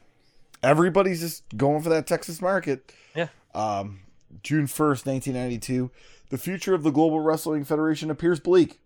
Everybody's 0.62 1.20
just 1.20 1.45
going 1.59 1.82
for 1.82 1.91
that 1.91 2.07
Texas 2.07 2.41
market. 2.41 2.91
Yeah. 3.14 3.28
Um, 3.55 4.01
June 4.43 4.66
1st, 4.66 5.07
1992. 5.07 5.91
The 6.31 6.39
future 6.39 6.74
of 6.74 6.83
the 6.83 6.91
Global 6.91 7.20
Wrestling 7.20 7.64
Federation 7.64 8.11
appears 8.11 8.41
bleak. 8.41 8.81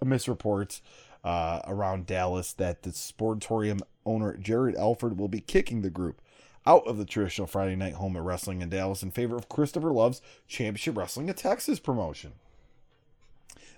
Amidst 0.00 0.28
reports 0.28 0.82
uh, 1.24 1.60
around 1.66 2.06
Dallas 2.06 2.52
that 2.54 2.82
the 2.82 2.90
Sportatorium 2.90 3.80
owner 4.04 4.36
Jared 4.36 4.76
Alford 4.76 5.18
will 5.18 5.28
be 5.28 5.40
kicking 5.40 5.82
the 5.82 5.90
group 5.90 6.20
out 6.66 6.86
of 6.86 6.98
the 6.98 7.04
traditional 7.04 7.46
Friday 7.46 7.76
night 7.76 7.94
home 7.94 8.16
at 8.16 8.22
wrestling 8.22 8.62
in 8.62 8.68
Dallas 8.68 9.02
in 9.02 9.10
favor 9.10 9.36
of 9.36 9.48
Christopher 9.48 9.92
Love's 9.92 10.22
Championship 10.46 10.96
Wrestling 10.96 11.28
in 11.28 11.34
Texas 11.34 11.78
promotion. 11.80 12.32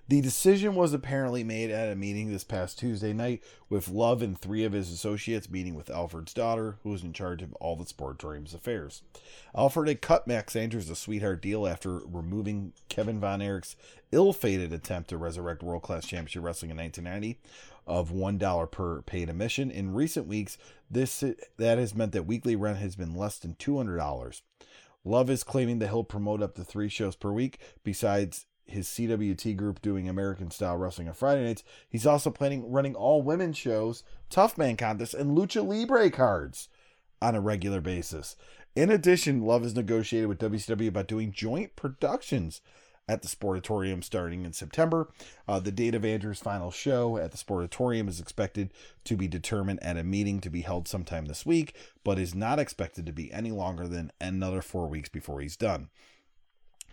The 0.07 0.21
decision 0.21 0.75
was 0.75 0.93
apparently 0.93 1.43
made 1.45 1.71
at 1.71 1.91
a 1.91 1.97
meeting 1.97 2.31
this 2.31 2.45
past 2.45 2.79
Tuesday 2.79 3.15
night 3.15 3.43
with 3.71 3.89
Love 3.89 4.21
and 4.21 4.39
three 4.39 4.63
of 4.63 4.75
his 4.75 4.93
associates 4.93 5.49
meeting 5.49 5.75
with 5.75 5.89
Alfred's 5.89 6.35
daughter, 6.35 6.77
who 6.83 6.91
was 6.91 7.03
in 7.03 7.15
charge 7.15 7.41
of 7.41 7.55
all 7.55 7.75
the 7.75 7.87
Sportatorium's 7.87 8.53
affairs. 8.53 9.01
Alfred 9.57 9.89
had 9.89 10.03
cut 10.03 10.27
Max 10.27 10.55
Andrews 10.57 10.91
a 10.91 10.95
sweetheart 10.95 11.41
deal 11.41 11.67
after 11.67 12.01
removing 12.01 12.75
Kevin 12.91 13.19
Von 13.19 13.41
Erich's 13.41 13.77
ill-fated 14.13 14.75
attempt 14.75 15.09
to 15.09 15.17
resurrect 15.17 15.63
World 15.63 15.83
Class 15.83 16.07
Championship 16.07 16.43
Wrestling 16.43 16.71
in 16.71 16.77
1990 16.77 17.41
of 17.87 18.11
$1 18.11 18.71
per 18.71 19.01
paid 19.03 19.31
admission. 19.31 19.71
In 19.71 19.95
recent 19.95 20.27
weeks, 20.27 20.59
this 20.91 21.25
that 21.57 21.79
has 21.79 21.95
meant 21.95 22.13
that 22.13 22.27
weekly 22.27 22.57
rent 22.57 22.77
has 22.77 22.95
been 22.95 23.15
less 23.15 23.39
than 23.39 23.55
$200. 23.55 24.43
Love 25.03 25.31
is 25.31 25.45
claiming 25.45 25.79
that 25.79 25.89
he'll 25.89 26.05
promote 26.05 26.43
up 26.43 26.55
to 26.57 26.65
three 26.65 26.91
shows 26.91 27.17
per 27.17 27.33
week, 27.33 27.59
besides 27.83 28.45
his 28.67 28.89
CWT 28.89 29.57
group 29.57 29.83
doing 29.83 30.09
American 30.09 30.51
style 30.51 30.77
wrestling 30.77 31.09
on 31.09 31.15
Friday 31.15 31.45
nights. 31.45 31.65
He's 31.89 32.07
also 32.07 32.31
planning 32.31 32.71
running 32.71 32.95
all 32.95 33.23
women 33.23 33.53
shows, 33.53 34.03
tough 34.31 34.57
man 34.57 34.77
contests, 34.77 35.15
and 35.15 35.37
lucha 35.37 35.67
libre 35.67 36.11
cards 36.11 36.69
on 37.21 37.35
a 37.35 37.41
regular 37.41 37.81
basis. 37.81 38.37
In 38.75 38.91
addition, 38.91 39.43
Love 39.43 39.63
has 39.63 39.77
negotiated 39.77 40.29
with 40.29 40.41
WCW 40.41 40.89
about 40.89 41.07
doing 41.07 41.31
joint 41.31 41.77
productions 41.77 42.61
at 43.09 43.23
the 43.23 43.29
Sportatorium 43.29 44.03
starting 44.03 44.45
in 44.45 44.53
September. 44.53 45.11
Uh, 45.47 45.61
the 45.61 45.71
date 45.71 45.95
of 45.95 46.05
Andrew's 46.05 46.41
final 46.41 46.71
show 46.71 47.19
at 47.19 47.31
the 47.31 47.39
Sportatorium 47.39 48.09
is 48.09 48.19
expected 48.19 48.73
to 49.05 49.17
be 49.17 49.29
determined 49.29 49.83
at 49.83 49.97
a 49.97 50.05
meeting 50.05 50.41
to 50.41 50.51
be 50.51 50.63
held 50.63 50.89
sometime 50.89 51.27
this 51.27 51.45
week, 51.45 51.77
but 52.03 52.19
is 52.19 52.35
not 52.35 52.59
expected 52.59 53.05
to 53.07 53.13
be 53.13 53.33
any 53.33 53.51
longer 53.51 53.87
than 53.87 54.11
another 54.21 54.63
four 54.63 54.89
weeks 54.89 55.09
before 55.09 55.41
he's 55.41 55.57
done. 55.57 55.89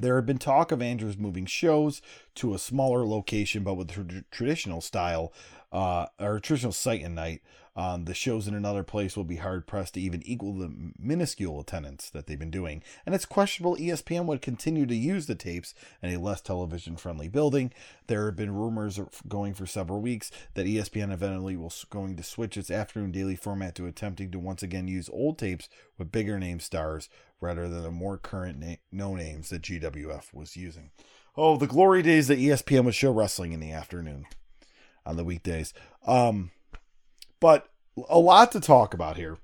There 0.01 0.15
had 0.15 0.25
been 0.25 0.39
talk 0.39 0.71
of 0.71 0.81
Andrews 0.81 1.17
moving 1.17 1.45
shows 1.45 2.01
to 2.35 2.53
a 2.55 2.59
smaller 2.59 3.05
location, 3.05 3.63
but 3.63 3.75
with 3.75 3.89
the 3.89 4.23
traditional 4.31 4.81
style 4.81 5.31
uh, 5.71 6.07
or 6.19 6.39
traditional 6.39 6.73
site 6.73 7.03
and 7.03 7.15
night. 7.15 7.41
Um, 7.73 8.03
the 8.03 8.13
shows 8.13 8.49
in 8.49 8.53
another 8.53 8.83
place 8.83 9.15
will 9.15 9.23
be 9.23 9.37
hard 9.37 9.65
pressed 9.65 9.93
to 9.93 10.01
even 10.01 10.21
equal 10.25 10.53
the 10.53 10.69
minuscule 10.99 11.61
attendance 11.61 12.09
that 12.09 12.27
they've 12.27 12.37
been 12.37 12.51
doing. 12.51 12.83
And 13.05 13.15
it's 13.15 13.23
questionable 13.23 13.77
ESPN 13.77 14.25
would 14.25 14.41
continue 14.41 14.85
to 14.85 14.95
use 14.95 15.27
the 15.27 15.35
tapes 15.35 15.73
in 16.01 16.13
a 16.13 16.19
less 16.19 16.41
television 16.41 16.97
friendly 16.97 17.29
building. 17.29 17.71
There 18.07 18.25
have 18.25 18.35
been 18.35 18.53
rumors 18.53 18.99
going 19.25 19.53
for 19.53 19.65
several 19.65 20.01
weeks 20.01 20.31
that 20.55 20.65
ESPN 20.65 21.13
eventually 21.13 21.55
was 21.55 21.85
going 21.89 22.17
to 22.17 22.23
switch 22.23 22.57
its 22.57 22.69
afternoon 22.69 23.13
daily 23.13 23.37
format 23.37 23.75
to 23.75 23.87
attempting 23.87 24.31
to 24.31 24.39
once 24.39 24.61
again 24.61 24.89
use 24.89 25.09
old 25.13 25.37
tapes 25.37 25.69
with 25.97 26.11
bigger 26.11 26.37
name 26.37 26.59
stars 26.59 27.07
rather 27.41 27.67
than 27.67 27.83
the 27.83 27.91
more 27.91 28.17
current 28.17 28.59
na- 28.59 28.75
no 28.91 29.15
names 29.15 29.49
that 29.49 29.63
GWF 29.63 30.33
was 30.33 30.55
using. 30.55 30.91
Oh, 31.35 31.57
the 31.57 31.67
glory 31.67 32.01
days 32.01 32.27
that 32.27 32.39
ESPN 32.39 32.85
would 32.85 32.95
show 32.95 33.11
wrestling 33.11 33.51
in 33.51 33.59
the 33.59 33.71
afternoon 33.71 34.25
on 35.05 35.17
the 35.17 35.23
weekdays. 35.23 35.73
Um, 36.05 36.51
but 37.39 37.67
a 38.09 38.19
lot 38.19 38.51
to 38.51 38.59
talk 38.59 38.93
about 38.93 39.17
here. 39.17 39.37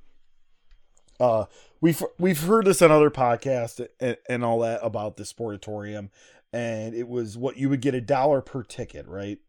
Uh, 1.19 1.45
we've 1.81 2.03
we've 2.19 2.41
heard 2.41 2.65
this 2.65 2.81
on 2.81 2.91
other 2.91 3.09
podcasts 3.09 3.85
and, 3.99 4.17
and 4.29 4.45
all 4.45 4.59
that 4.59 4.79
about 4.83 5.17
the 5.17 5.23
sportatorium, 5.23 6.09
and 6.53 6.93
it 6.93 7.07
was 7.07 7.37
what 7.37 7.57
you 7.57 7.69
would 7.69 7.81
get 7.81 7.95
a 7.95 8.01
dollar 8.01 8.41
per 8.41 8.63
ticket, 8.63 9.07
right? 9.07 9.39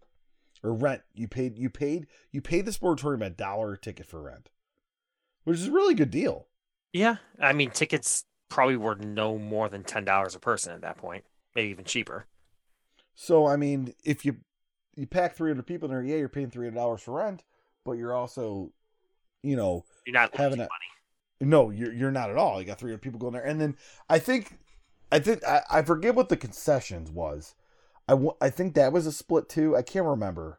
Or 0.63 0.73
rent. 0.73 1.03
You 1.15 1.29
paid 1.29 1.59
you 1.59 1.69
paid 1.69 2.07
you 2.33 2.41
paid 2.41 2.65
the 2.65 2.73
sportatorium 2.73 3.25
a 3.25 3.31
dollar 3.31 3.75
a 3.75 3.79
ticket 3.79 4.07
for 4.07 4.23
rent, 4.23 4.49
which 5.45 5.59
is 5.59 5.69
a 5.69 5.73
really 5.73 5.95
good 5.95 6.11
deal. 6.11 6.47
Yeah, 6.93 7.17
I 7.39 7.53
mean 7.53 7.71
tickets 7.71 8.25
probably 8.49 8.77
were 8.77 8.97
no 8.97 9.39
more 9.39 9.69
than 9.69 9.85
ten 9.85 10.05
dollars 10.05 10.35
a 10.35 10.39
person 10.39 10.73
at 10.73 10.81
that 10.83 10.97
point, 10.97 11.25
maybe 11.55 11.71
even 11.71 11.85
cheaper. 11.85 12.27
So 13.15 13.47
I 13.47 13.57
mean, 13.57 13.95
if 14.05 14.25
you 14.25 14.37
you 14.99 15.07
pack 15.07 15.37
300 15.37 15.65
people 15.67 15.89
in 15.89 15.95
there, 15.95 16.03
yeah, 16.03 16.17
you're 16.17 16.29
paying 16.29 16.51
$300 16.51 17.01
for 17.01 17.15
rent, 17.15 17.45
but 17.85 17.93
you're 17.93 18.15
also, 18.15 18.73
you 19.43 19.55
know, 19.55 19.85
you're 20.07 20.13
not 20.13 20.35
having 20.37 20.59
a, 20.59 20.63
money. 20.63 20.71
No, 21.41 21.71
you're 21.71 21.93
you're 21.93 22.11
not 22.11 22.31
at 22.31 22.37
all. 22.37 22.61
You 22.61 22.67
got 22.67 22.81
300 22.81 23.01
people 23.01 23.21
going 23.21 23.33
there, 23.33 23.45
and 23.45 23.61
then 23.61 23.77
I 24.09 24.19
think, 24.19 24.59
I 25.13 25.21
think 25.21 25.45
I, 25.45 25.63
I 25.71 25.83
forget 25.83 26.15
what 26.15 26.29
the 26.29 26.37
concessions 26.37 27.11
was. 27.11 27.55
I 28.09 28.17
I 28.41 28.51
think 28.51 28.75
that 28.75 28.93
was 28.93 29.07
a 29.07 29.13
split 29.13 29.49
too. 29.49 29.77
I 29.77 29.83
can't 29.83 30.07
remember. 30.07 30.59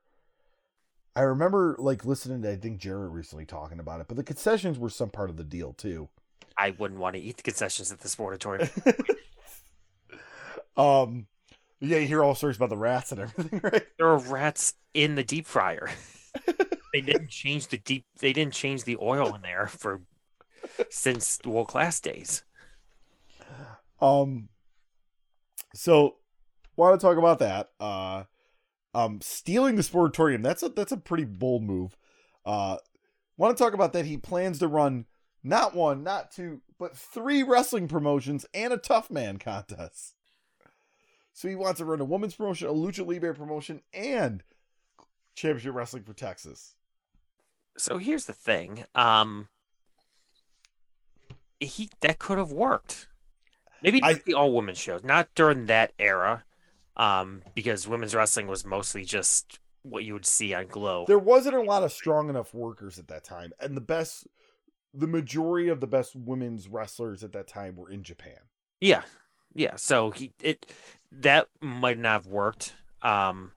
I 1.15 1.21
remember 1.21 1.75
like 1.79 2.05
listening 2.05 2.41
to 2.43 2.51
I 2.51 2.55
think 2.55 2.79
Jared 2.79 3.11
recently 3.11 3.45
talking 3.45 3.79
about 3.79 3.99
it, 3.99 4.07
but 4.07 4.15
the 4.15 4.23
concessions 4.23 4.79
were 4.79 4.89
some 4.89 5.09
part 5.09 5.29
of 5.29 5.35
the 5.35 5.43
deal 5.43 5.73
too. 5.73 6.07
I 6.59 6.71
wouldn't 6.77 6.99
want 6.99 7.15
to 7.15 7.21
eat 7.21 7.37
the 7.37 7.43
concessions 7.43 7.89
at 7.89 8.01
the 8.01 8.09
sportatorium. 8.09 8.69
um, 10.77 11.25
yeah, 11.79 11.99
you 11.99 12.07
hear 12.07 12.21
all 12.21 12.35
stories 12.35 12.57
about 12.57 12.69
the 12.69 12.77
rats 12.77 13.13
and 13.13 13.21
everything, 13.21 13.61
right? 13.63 13.85
There 13.97 14.07
are 14.07 14.17
rats 14.17 14.73
in 14.93 15.15
the 15.15 15.23
deep 15.23 15.47
fryer. 15.47 15.89
they 16.93 16.99
didn't 16.99 17.29
change 17.29 17.67
the 17.67 17.77
deep. 17.77 18.05
They 18.19 18.33
didn't 18.33 18.53
change 18.53 18.83
the 18.83 18.97
oil 19.01 19.33
in 19.35 19.41
there 19.41 19.67
for 19.67 20.01
since 20.89 21.39
world 21.45 21.69
class 21.69 22.01
days. 22.01 22.43
Um. 24.01 24.49
So, 25.73 26.15
want 26.75 26.99
to 26.99 27.05
talk 27.05 27.17
about 27.17 27.39
that? 27.39 27.69
Uh, 27.79 28.23
um, 28.93 29.21
stealing 29.21 29.77
the 29.77 29.81
sportatorium. 29.81 30.43
That's 30.43 30.63
a 30.63 30.69
that's 30.69 30.91
a 30.91 30.97
pretty 30.97 31.25
bold 31.25 31.63
move. 31.63 31.95
Uh, 32.45 32.77
want 33.37 33.57
to 33.57 33.63
talk 33.63 33.73
about 33.73 33.93
that? 33.93 34.05
He 34.05 34.17
plans 34.17 34.59
to 34.59 34.67
run 34.67 35.05
not 35.43 35.75
one, 35.75 36.03
not 36.03 36.31
two, 36.31 36.61
but 36.77 36.97
three 36.97 37.43
wrestling 37.43 37.87
promotions 37.87 38.45
and 38.53 38.73
a 38.73 38.77
tough 38.77 39.09
man 39.09 39.37
contest. 39.37 40.15
So 41.33 41.47
he 41.47 41.55
wants 41.55 41.79
to 41.79 41.85
run 41.85 42.01
a 42.01 42.05
women's 42.05 42.35
promotion, 42.35 42.67
a 42.67 42.73
lucha 42.73 43.07
libre 43.07 43.33
promotion, 43.33 43.81
and 43.93 44.43
championship 45.35 45.73
wrestling 45.73 46.03
for 46.03 46.13
Texas. 46.13 46.75
So 47.77 47.97
here's 47.97 48.25
the 48.25 48.33
thing. 48.33 48.85
Um 48.93 49.47
he 51.59 51.89
that 52.01 52.19
could 52.19 52.37
have 52.37 52.51
worked. 52.51 53.07
Maybe 53.81 54.01
I, 54.03 54.13
the 54.13 54.33
all 54.33 54.53
women 54.53 54.75
shows, 54.75 55.03
not 55.03 55.29
during 55.35 55.67
that 55.67 55.93
era. 55.99 56.43
Um, 56.97 57.43
because 57.55 57.87
women's 57.87 58.13
wrestling 58.13 58.47
was 58.47 58.65
mostly 58.65 59.05
just 59.05 59.59
what 59.83 60.03
you 60.03 60.11
would 60.11 60.25
see 60.25 60.53
on 60.53 60.67
Glow. 60.67 61.05
There 61.07 61.17
wasn't 61.17 61.55
a 61.55 61.61
lot 61.61 61.83
of 61.83 61.93
strong 61.93 62.29
enough 62.29 62.53
workers 62.53 62.99
at 62.99 63.07
that 63.07 63.23
time, 63.23 63.53
and 63.57 63.77
the 63.77 63.81
best, 63.81 64.27
the 64.93 65.07
majority 65.07 65.69
of 65.69 65.79
the 65.79 65.87
best 65.87 66.15
women's 66.15 66.67
wrestlers 66.67 67.23
at 67.23 67.31
that 67.33 67.47
time 67.47 67.75
were 67.75 67.89
in 67.89 68.03
Japan. 68.03 68.39
Yeah, 68.81 69.03
yeah. 69.53 69.75
So 69.75 70.11
he 70.11 70.31
it 70.41 70.71
that 71.11 71.47
might 71.61 71.97
not 71.97 72.23
have 72.23 72.27
worked. 72.27 72.73
Um, 73.01 73.51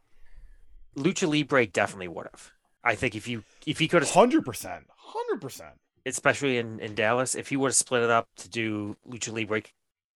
Lucha 0.96 1.28
Libre 1.28 1.66
definitely 1.66 2.08
would 2.08 2.28
have. 2.30 2.52
I 2.84 2.94
think 2.94 3.14
if 3.14 3.28
you 3.28 3.44
if 3.66 3.78
he 3.78 3.88
could 3.88 4.02
have 4.02 4.10
hundred 4.12 4.44
percent, 4.44 4.84
hundred 4.96 5.40
percent, 5.40 5.74
especially 6.04 6.58
in 6.58 6.80
in 6.80 6.94
Dallas, 6.94 7.34
if 7.34 7.48
he 7.48 7.56
would 7.56 7.68
have 7.68 7.76
split 7.76 8.02
it 8.02 8.10
up 8.10 8.28
to 8.36 8.48
do 8.48 8.96
Lucha 9.08 9.32
Libre 9.32 9.62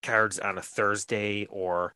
cards 0.03 0.39
on 0.39 0.57
a 0.57 0.61
Thursday 0.61 1.45
or 1.49 1.93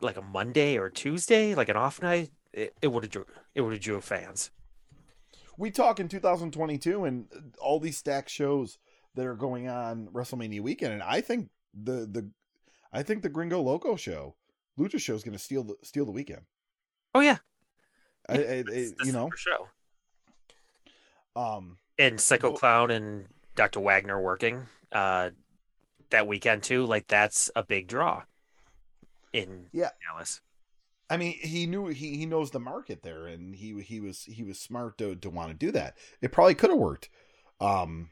like 0.00 0.16
a 0.16 0.22
Monday 0.22 0.76
or 0.76 0.90
Tuesday, 0.90 1.54
like 1.54 1.68
an 1.68 1.76
off 1.76 2.02
night, 2.02 2.30
it, 2.52 2.74
it 2.82 2.88
would 2.88 3.04
have 3.04 3.12
drew 3.12 3.26
it 3.54 3.60
would 3.60 3.72
have 3.72 3.82
drew 3.82 4.00
fans. 4.00 4.50
We 5.56 5.70
talk 5.70 6.00
in 6.00 6.08
2022 6.08 7.04
and 7.04 7.26
all 7.58 7.80
these 7.80 7.96
stack 7.96 8.28
shows 8.28 8.78
that 9.14 9.26
are 9.26 9.34
going 9.34 9.68
on 9.68 10.08
WrestleMania 10.08 10.60
weekend, 10.60 10.92
and 10.92 11.02
I 11.02 11.20
think 11.20 11.50
the 11.72 12.08
the 12.10 12.30
I 12.92 13.02
think 13.02 13.22
the 13.22 13.28
Gringo 13.28 13.60
Loco 13.60 13.96
show, 13.96 14.34
Lucha 14.78 15.00
show, 15.00 15.14
is 15.14 15.24
going 15.24 15.36
to 15.36 15.42
steal 15.42 15.64
the 15.64 15.76
steal 15.82 16.04
the 16.04 16.12
weekend. 16.12 16.42
Oh 17.14 17.20
yeah, 17.20 17.38
I, 18.28 18.34
I, 18.34 18.64
I 18.72 18.90
you 19.04 19.12
know 19.12 19.30
show. 19.36 19.68
Um, 21.36 21.78
and 21.98 22.20
Psycho 22.20 22.52
Clown 22.52 22.90
and 22.90 23.26
Dr. 23.56 23.80
Wagner 23.80 24.20
working 24.20 24.66
uh 24.92 25.30
that 26.10 26.26
weekend 26.26 26.62
too. 26.62 26.86
Like 26.86 27.06
that's 27.08 27.50
a 27.56 27.62
big 27.62 27.88
draw 27.88 28.22
in 29.32 29.66
yeah 29.72 29.90
Dallas. 30.06 30.40
I 31.14 31.16
mean, 31.16 31.38
he 31.40 31.66
knew 31.66 31.86
he, 31.86 32.16
he 32.16 32.26
knows 32.26 32.50
the 32.50 32.58
market 32.58 33.04
there, 33.04 33.28
and 33.28 33.54
he 33.54 33.80
he 33.82 34.00
was 34.00 34.24
he 34.24 34.42
was 34.42 34.58
smart 34.58 34.98
to 34.98 35.14
to 35.14 35.30
want 35.30 35.50
to 35.50 35.54
do 35.54 35.70
that. 35.70 35.96
It 36.20 36.32
probably 36.32 36.56
could 36.56 36.70
have 36.70 36.78
worked. 36.78 37.08
Um, 37.60 38.10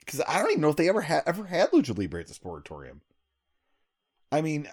because 0.00 0.20
I 0.28 0.38
don't 0.38 0.50
even 0.50 0.60
know 0.60 0.68
if 0.68 0.76
they 0.76 0.90
ever 0.90 1.00
had 1.00 1.22
ever 1.24 1.46
had 1.46 1.70
lucha 1.70 1.96
libre 1.96 2.20
at 2.20 2.26
the 2.26 2.34
sportatorium. 2.34 3.00
I 4.30 4.42
mean, 4.42 4.68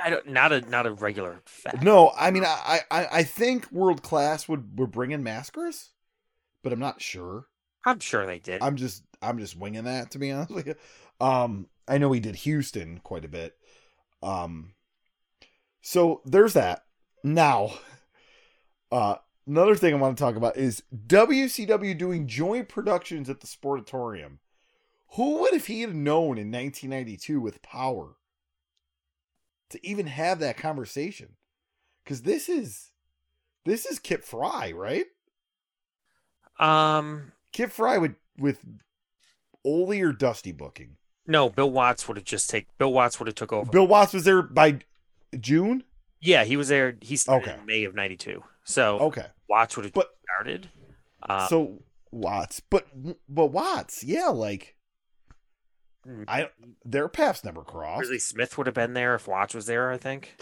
I 0.00 0.10
don't 0.10 0.28
not 0.28 0.52
a 0.52 0.60
not 0.60 0.86
a 0.86 0.92
regular 0.92 1.40
fact. 1.44 1.82
No, 1.82 2.12
I 2.16 2.30
mean, 2.30 2.44
I 2.44 2.82
I, 2.88 3.06
I 3.12 3.22
think 3.24 3.72
world 3.72 4.04
class 4.04 4.48
would 4.48 4.78
would 4.78 4.92
bring 4.92 5.10
in 5.10 5.24
maskers, 5.24 5.90
but 6.62 6.72
I'm 6.72 6.78
not 6.78 7.02
sure. 7.02 7.46
I'm 7.84 7.98
sure 7.98 8.26
they 8.26 8.38
did. 8.38 8.62
I'm 8.62 8.76
just 8.76 9.02
I'm 9.20 9.38
just 9.40 9.56
winging 9.56 9.84
that 9.84 10.12
to 10.12 10.20
be 10.20 10.30
honest 10.30 10.54
with 10.54 10.68
you. 10.68 10.76
Um, 11.20 11.66
I 11.88 11.98
know 11.98 12.12
he 12.12 12.20
did 12.20 12.36
Houston 12.36 13.00
quite 13.02 13.24
a 13.24 13.28
bit. 13.28 13.56
Um, 14.22 14.74
so 15.82 16.22
there's 16.24 16.54
that. 16.54 16.84
Now, 17.22 17.72
uh, 18.92 19.16
another 19.46 19.74
thing 19.74 19.94
I 19.94 19.98
want 19.98 20.16
to 20.16 20.22
talk 20.22 20.36
about 20.36 20.56
is 20.56 20.82
WCW 21.06 21.96
doing 21.96 22.26
joint 22.26 22.68
productions 22.68 23.28
at 23.28 23.40
the 23.40 23.46
Sportatorium. 23.46 24.38
Who 25.14 25.40
would 25.40 25.52
have 25.52 25.66
he 25.66 25.82
have 25.82 25.94
known 25.94 26.38
in 26.38 26.50
1992 26.50 27.40
with 27.40 27.62
power 27.62 28.16
to 29.70 29.86
even 29.86 30.06
have 30.06 30.40
that 30.40 30.56
conversation? 30.56 31.36
Because 32.04 32.22
this 32.22 32.48
is 32.48 32.90
this 33.64 33.86
is 33.86 33.98
Kip 33.98 34.24
Frey, 34.24 34.72
right? 34.72 35.06
Um, 36.58 37.32
Kip 37.52 37.70
Frey 37.70 37.98
with 37.98 38.14
with 38.38 38.64
Ole 39.64 40.00
or 40.00 40.12
Dusty 40.12 40.52
booking. 40.52 40.96
No, 41.26 41.48
Bill 41.48 41.70
Watts 41.70 42.06
would 42.06 42.16
have 42.16 42.24
just 42.24 42.48
take 42.48 42.66
Bill 42.78 42.92
Watts 42.92 43.18
would 43.18 43.26
have 43.26 43.34
took 43.34 43.52
over. 43.52 43.70
Bill 43.70 43.86
Watts 43.86 44.12
was 44.12 44.24
there 44.24 44.42
by 44.42 44.80
June. 45.40 45.84
Yeah, 46.20 46.44
he 46.44 46.56
was 46.56 46.68
there. 46.68 46.96
He 47.00 47.16
started 47.16 47.50
okay. 47.50 47.60
in 47.60 47.66
May 47.66 47.84
of 47.84 47.94
'92. 47.94 48.42
So 48.64 48.98
okay, 48.98 49.26
Watts 49.48 49.76
would 49.76 49.84
have 49.84 49.94
but, 49.94 50.10
started. 50.24 50.68
Uh, 51.22 51.46
so 51.48 51.82
Watts, 52.10 52.60
but 52.60 52.86
but 53.28 53.46
Watts, 53.46 54.02
yeah, 54.02 54.28
like 54.28 54.76
Mm. 56.06 56.24
I 56.28 56.50
their 56.84 57.08
paths 57.08 57.44
never 57.44 57.62
crossed. 57.62 57.98
Grizzly 57.98 58.18
Smith 58.18 58.56
would 58.56 58.66
have 58.66 58.74
been 58.74 58.94
there 58.94 59.14
if 59.14 59.26
Watts 59.26 59.54
was 59.54 59.66
there. 59.66 59.90
I 59.90 59.96
think 59.96 60.36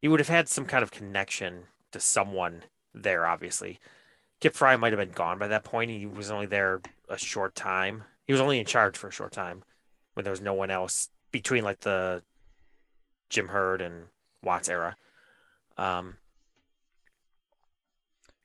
he 0.00 0.08
would 0.08 0.20
have 0.20 0.28
had 0.28 0.48
some 0.48 0.64
kind 0.64 0.82
of 0.82 0.90
connection 0.90 1.64
to 1.92 2.00
someone 2.00 2.62
there. 2.94 3.26
Obviously, 3.26 3.80
Kip 4.40 4.54
Frey 4.54 4.76
might 4.76 4.92
have 4.92 5.00
been 5.00 5.10
gone 5.10 5.38
by 5.38 5.48
that 5.48 5.64
point. 5.64 5.90
He 5.90 6.06
was 6.06 6.30
only 6.30 6.46
there 6.46 6.80
a 7.08 7.18
short 7.18 7.54
time. 7.54 8.04
he 8.26 8.32
was 8.32 8.40
only 8.40 8.58
in 8.58 8.66
charge 8.66 8.96
for 8.96 9.08
a 9.08 9.12
short 9.12 9.32
time 9.32 9.64
when 10.14 10.24
there 10.24 10.32
was 10.32 10.40
no 10.40 10.54
one 10.54 10.70
else 10.70 11.08
between 11.32 11.64
like 11.64 11.80
the 11.80 12.22
Jim 13.30 13.48
Herd 13.48 13.80
and 13.80 14.06
Watts 14.42 14.68
era. 14.68 14.96
Um, 15.76 16.16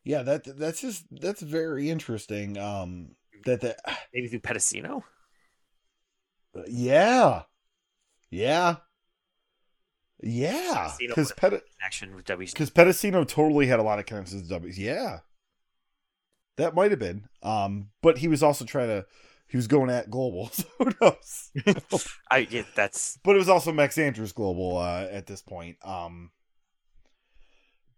Yeah, 0.04 0.24
that 0.24 0.44
that's 0.58 0.82
just 0.82 1.06
that's 1.12 1.42
very 1.42 1.90
interesting. 1.90 2.58
Um, 2.58 3.16
that 3.46 3.62
that 3.62 3.78
maybe 4.14 4.28
through 4.28 4.40
Pedicino. 4.40 5.04
yeah, 6.68 7.44
yeah, 8.30 8.78
yeah. 10.22 10.92
Because 11.00 11.32
Pet 11.34 11.62
Connection 11.80 12.16
with 12.16 12.26
WC. 12.26 12.54
because 12.54 12.70
Pedicino 12.72 13.28
totally 13.28 13.68
had 13.68 13.80
a 13.80 13.84
lot 13.84 14.00
of 14.00 14.06
connections 14.06 14.42
to 14.44 14.50
W. 14.50 14.74
Yeah, 14.76 15.20
that 16.58 16.74
might 16.76 16.92
have 16.92 17.00
been. 17.00 17.26
Um, 17.44 17.90
but 18.02 18.18
he 18.20 18.28
was 18.28 18.44
also 18.44 18.66
trying 18.66 18.88
to. 18.88 19.06
He 19.52 19.58
was 19.58 19.68
going 19.68 19.90
at 19.90 20.10
global. 20.10 20.50
So 20.54 20.64
who 20.78 20.92
knows? 21.02 21.50
I 22.32 22.48
yeah, 22.50 22.64
that's 22.74 23.20
but 23.24 23.36
it 23.36 23.40
was 23.40 23.50
also 23.50 23.74
Max 23.74 23.98
Andrews 23.98 24.32
Global 24.32 24.78
uh, 24.78 25.08
at 25.12 25.28
this 25.28 25.42
point. 25.42 25.78
Um, 25.84 26.32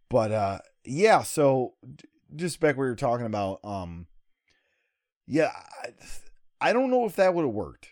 but 0.09 0.31
uh, 0.31 0.59
yeah, 0.83 1.21
so 1.21 1.75
d- 1.95 2.05
just 2.35 2.59
back 2.59 2.75
where 2.75 2.87
you're 2.87 2.95
talking 2.95 3.27
about, 3.27 3.59
um, 3.63 4.07
yeah, 5.27 5.51
I, 5.83 6.69
I 6.69 6.73
don't 6.73 6.89
know 6.89 7.05
if 7.05 7.15
that 7.17 7.35
would 7.35 7.45
have 7.45 7.53
worked, 7.53 7.89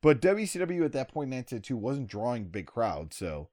but 0.00 0.22
WCW 0.22 0.84
at 0.84 0.92
that 0.92 1.12
point 1.12 1.30
in 1.30 1.36
1992 1.36 1.76
wasn't 1.76 2.08
drawing 2.08 2.44
big 2.44 2.66
crowds, 2.66 3.18
so 3.18 3.50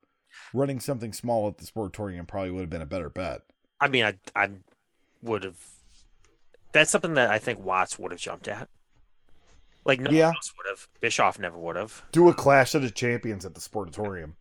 running 0.54 0.80
something 0.80 1.12
small 1.12 1.49
at 1.49 1.58
the 1.58 1.66
Sportatorium 1.66 2.26
probably 2.26 2.51
would 2.51 2.62
have 2.62 2.70
been 2.70 2.82
a 2.82 2.86
better 2.86 3.10
bet. 3.10 3.41
I 3.82 3.89
mean 3.89 4.06
I 4.06 4.14
I 4.34 4.49
would 5.22 5.43
have 5.43 5.58
that's 6.72 6.89
something 6.89 7.16
that 7.16 7.30
I 7.30 7.38
think 7.38 7.60
Watts 7.60 7.99
would 7.99 8.12
have 8.12 8.22
jumped 8.22 8.47
at. 8.47 8.70
Like 9.86 10.00
no 10.00 10.12
Yeah. 10.12 10.28
one 10.28 10.36
else 10.36 10.54
would 10.58 10.70
have. 10.70 10.88
Bischoff 11.02 11.40
never 11.40 11.58
would 11.58 11.76
have. 11.76 12.04
Do 12.12 12.30
a 12.30 12.34
Clash 12.34 12.74
of 12.76 12.82
the 12.82 12.92
Champions 12.92 13.46
at 13.46 13.54
the 13.54 13.62
Sportatorium. 13.62 14.34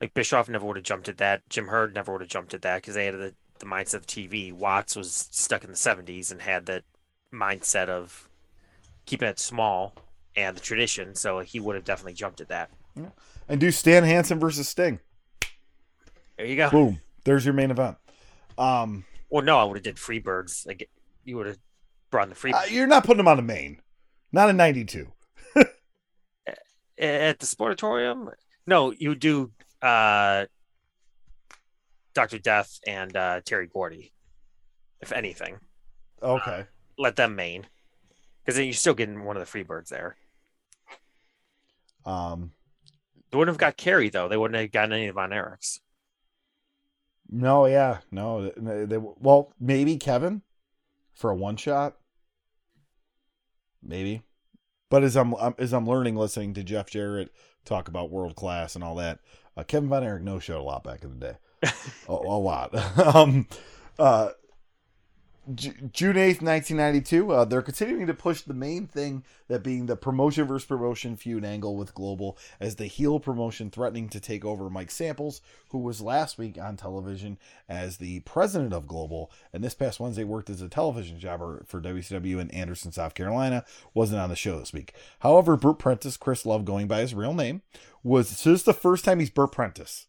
Like 0.00 0.14
Bischoff 0.14 0.48
never 0.48 0.66
would 0.66 0.76
have 0.76 0.84
jumped 0.84 1.08
at 1.08 1.18
that. 1.18 1.48
Jim 1.48 1.68
Herd 1.68 1.94
never 1.94 2.12
would 2.12 2.20
have 2.22 2.30
jumped 2.30 2.54
at 2.54 2.62
that 2.62 2.76
because 2.82 2.94
they 2.94 3.06
had 3.06 3.14
the, 3.14 3.34
the 3.58 3.66
mindset 3.66 3.94
of 3.94 4.06
TV. 4.06 4.52
Watts 4.52 4.94
was 4.96 5.28
stuck 5.30 5.64
in 5.64 5.70
the 5.70 5.76
'70s 5.76 6.30
and 6.30 6.42
had 6.42 6.66
that 6.66 6.84
mindset 7.32 7.88
of 7.88 8.28
keeping 9.06 9.28
it 9.28 9.38
small 9.38 9.94
and 10.36 10.56
the 10.56 10.60
tradition. 10.60 11.14
So 11.14 11.40
he 11.40 11.60
would 11.60 11.76
have 11.76 11.84
definitely 11.84 12.14
jumped 12.14 12.40
at 12.40 12.48
that. 12.48 12.70
And 13.48 13.60
do 13.60 13.70
Stan 13.70 14.04
Hansen 14.04 14.38
versus 14.40 14.68
Sting. 14.68 15.00
There 16.36 16.46
you 16.46 16.56
go. 16.56 16.70
Boom. 16.70 17.00
There's 17.24 17.44
your 17.44 17.54
main 17.54 17.70
event. 17.70 17.96
Um, 18.58 19.04
Well, 19.30 19.44
no, 19.44 19.58
I 19.58 19.64
would 19.64 19.76
have 19.76 19.84
did 19.84 19.96
Freebirds. 19.96 20.66
Like 20.66 20.88
you 21.24 21.36
would 21.36 21.46
have 21.46 21.58
brought 22.10 22.24
in 22.24 22.30
the 22.30 22.34
Freebirds 22.36 22.54
Uh, 22.64 22.66
you're 22.70 22.86
not 22.86 23.04
putting 23.04 23.18
them 23.18 23.28
on 23.28 23.36
the 23.36 23.42
main. 23.42 23.80
Not 24.36 24.50
in 24.50 24.58
92. 24.58 25.10
at 26.98 27.38
the 27.38 27.46
Sportatorium. 27.46 28.32
No, 28.66 28.90
you 28.90 29.14
do 29.14 29.50
uh, 29.80 30.44
Doctor 32.12 32.38
Death 32.38 32.78
and 32.86 33.16
uh, 33.16 33.40
Terry 33.46 33.66
Gordy, 33.66 34.12
if 35.00 35.10
anything. 35.10 35.56
Okay. 36.22 36.66
let 36.98 37.16
them 37.16 37.34
main 37.34 37.66
because 38.44 38.56
then 38.56 38.66
you're 38.66 38.74
still 38.74 38.92
getting 38.92 39.24
one 39.24 39.38
of 39.38 39.50
the 39.50 39.64
Freebirds 39.64 39.88
there. 39.88 40.16
Um, 42.04 42.52
They 43.30 43.38
wouldn't 43.38 43.54
have 43.54 43.58
got 43.58 43.78
Kerry 43.78 44.10
though. 44.10 44.28
They 44.28 44.36
wouldn't 44.36 44.60
have 44.60 44.70
gotten 44.70 44.92
any 44.92 45.06
of 45.06 45.14
Von 45.14 45.30
Erichs. 45.30 45.80
no, 47.30 47.64
yeah. 47.64 48.00
No, 48.10 48.50
they, 48.54 48.84
they, 48.84 48.98
well, 48.98 49.54
maybe 49.58 49.96
Kevin 49.96 50.42
for 51.14 51.30
a 51.30 51.34
one 51.34 51.56
shot. 51.56 51.96
Maybe. 53.82 54.22
But 54.88 55.02
as 55.02 55.16
I'm, 55.16 55.34
as 55.58 55.72
I'm 55.72 55.86
learning 55.86 56.16
listening 56.16 56.54
to 56.54 56.62
Jeff 56.62 56.90
Jarrett 56.90 57.32
talk 57.64 57.88
about 57.88 58.10
world 58.10 58.36
class 58.36 58.74
and 58.74 58.84
all 58.84 58.94
that, 58.96 59.18
uh, 59.56 59.64
Kevin 59.64 59.88
Von 59.88 60.04
Erich 60.04 60.22
no 60.22 60.38
showed 60.38 60.60
a 60.60 60.62
lot 60.62 60.84
back 60.84 61.02
in 61.02 61.18
the 61.18 61.26
day. 61.26 61.36
a, 62.08 62.12
a 62.12 62.12
lot. 62.12 62.74
um, 63.16 63.46
uh, 63.98 64.30
J- 65.54 65.74
June 65.92 66.16
8th, 66.16 66.42
1992, 66.42 67.32
uh, 67.32 67.44
they're 67.44 67.62
continuing 67.62 68.06
to 68.06 68.14
push 68.14 68.40
the 68.40 68.54
main 68.54 68.86
thing 68.86 69.22
that 69.48 69.62
being 69.62 69.86
the 69.86 69.96
promotion 69.96 70.44
versus 70.44 70.66
promotion 70.66 71.16
feud 71.16 71.44
angle 71.44 71.76
with 71.76 71.94
Global 71.94 72.36
as 72.58 72.76
the 72.76 72.86
heel 72.86 73.20
promotion 73.20 73.70
threatening 73.70 74.08
to 74.08 74.18
take 74.18 74.44
over 74.44 74.68
Mike 74.68 74.90
Samples, 74.90 75.40
who 75.70 75.78
was 75.78 76.00
last 76.00 76.36
week 76.36 76.58
on 76.58 76.76
television 76.76 77.38
as 77.68 77.98
the 77.98 78.20
president 78.20 78.72
of 78.72 78.88
Global, 78.88 79.30
and 79.52 79.62
this 79.62 79.74
past 79.74 80.00
Wednesday 80.00 80.24
worked 80.24 80.50
as 80.50 80.60
a 80.60 80.68
television 80.68 81.18
jobber 81.20 81.64
for 81.66 81.80
WCW 81.80 82.40
in 82.40 82.50
Anderson, 82.50 82.90
South 82.90 83.14
Carolina, 83.14 83.64
wasn't 83.94 84.20
on 84.20 84.30
the 84.30 84.36
show 84.36 84.58
this 84.58 84.72
week. 84.72 84.94
However, 85.20 85.56
Bert 85.56 85.78
Prentice, 85.78 86.16
Chris 86.16 86.44
Love 86.44 86.64
going 86.64 86.88
by 86.88 87.00
his 87.00 87.14
real 87.14 87.34
name, 87.34 87.62
was 88.02 88.28
so 88.28 88.50
this 88.50 88.60
is 88.60 88.64
the 88.64 88.74
first 88.74 89.04
time 89.04 89.20
he's 89.20 89.30
Bert 89.30 89.52
Prentice. 89.52 90.08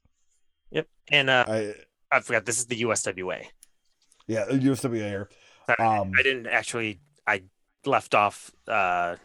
Yep. 0.72 0.88
And 1.12 1.30
uh, 1.30 1.46
I, 1.48 1.74
I 2.12 2.20
forgot 2.22 2.46
this 2.46 2.58
is 2.58 2.66
the 2.66 2.82
USWA. 2.82 3.48
Yeah, 4.28 4.46
USWA 4.50 5.08
here. 5.08 5.30
I, 5.68 5.74
Um, 6.00 6.12
I 6.18 6.24
didn't 6.24 6.48
actually. 6.48 7.00
I 7.26 7.44
left 7.86 8.14
off 8.16 8.52
uh, 8.68 9.16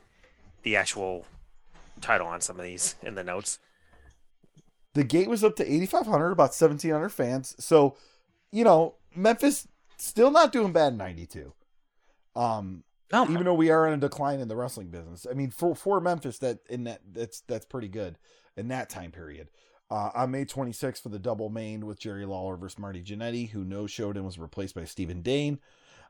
the 0.63 0.77
actual 0.77 1.27
title 2.01 2.27
on 2.27 2.41
some 2.41 2.59
of 2.59 2.65
these 2.65 2.97
in 3.03 3.15
the 3.15 3.23
notes. 3.25 3.59
the 4.95 5.05
gate 5.05 5.29
was 5.29 5.43
up 5.45 5.57
to 5.57 5.65
8500 5.73 6.33
about 6.33 6.51
1700 6.51 7.09
fans 7.11 7.55
so 7.59 7.97
you 8.51 8.65
know 8.65 8.97
memphis 9.15 9.69
still 9.97 10.31
not 10.31 10.53
doing 10.53 10.73
bad 10.73 10.93
in 10.93 10.99
92 10.99 11.53
um 12.35 12.83
No, 13.13 13.25
even 13.31 13.45
though 13.45 13.55
we 13.55 13.71
are 13.71 13.87
in 13.87 13.95
a 13.95 13.99
decline 13.99 14.41
in 14.41 14.49
the 14.49 14.57
wrestling 14.57 14.89
business 14.89 15.27
i 15.31 15.35
mean 15.35 15.51
for 15.51 15.75
for 15.75 16.01
memphis 16.01 16.39
that 16.39 16.59
in 16.69 16.85
that 16.85 17.01
that's 17.13 17.41
that's 17.43 17.65
pretty 17.67 17.89
good 17.89 18.19
in 18.57 18.69
that 18.69 18.91
time 18.91 19.13
period 19.13 19.49
uh, 19.93 20.11
on 20.15 20.31
May 20.31 20.47
26th 20.47 21.03
for 21.03 21.11
the 21.11 21.19
double 21.19 21.51
main 21.51 21.85
with 21.85 22.01
Jerry 22.01 22.25
Lawler 22.25 22.57
versus 22.57 22.79
Marty 22.79 23.03
Jannetty, 23.03 23.51
who 23.51 23.63
no 23.63 23.87
showed 23.87 24.17
and 24.17 24.25
was 24.25 24.39
replaced 24.39 24.75
by 24.75 24.87
Stephen 24.87 25.21
Dane, 25.21 25.59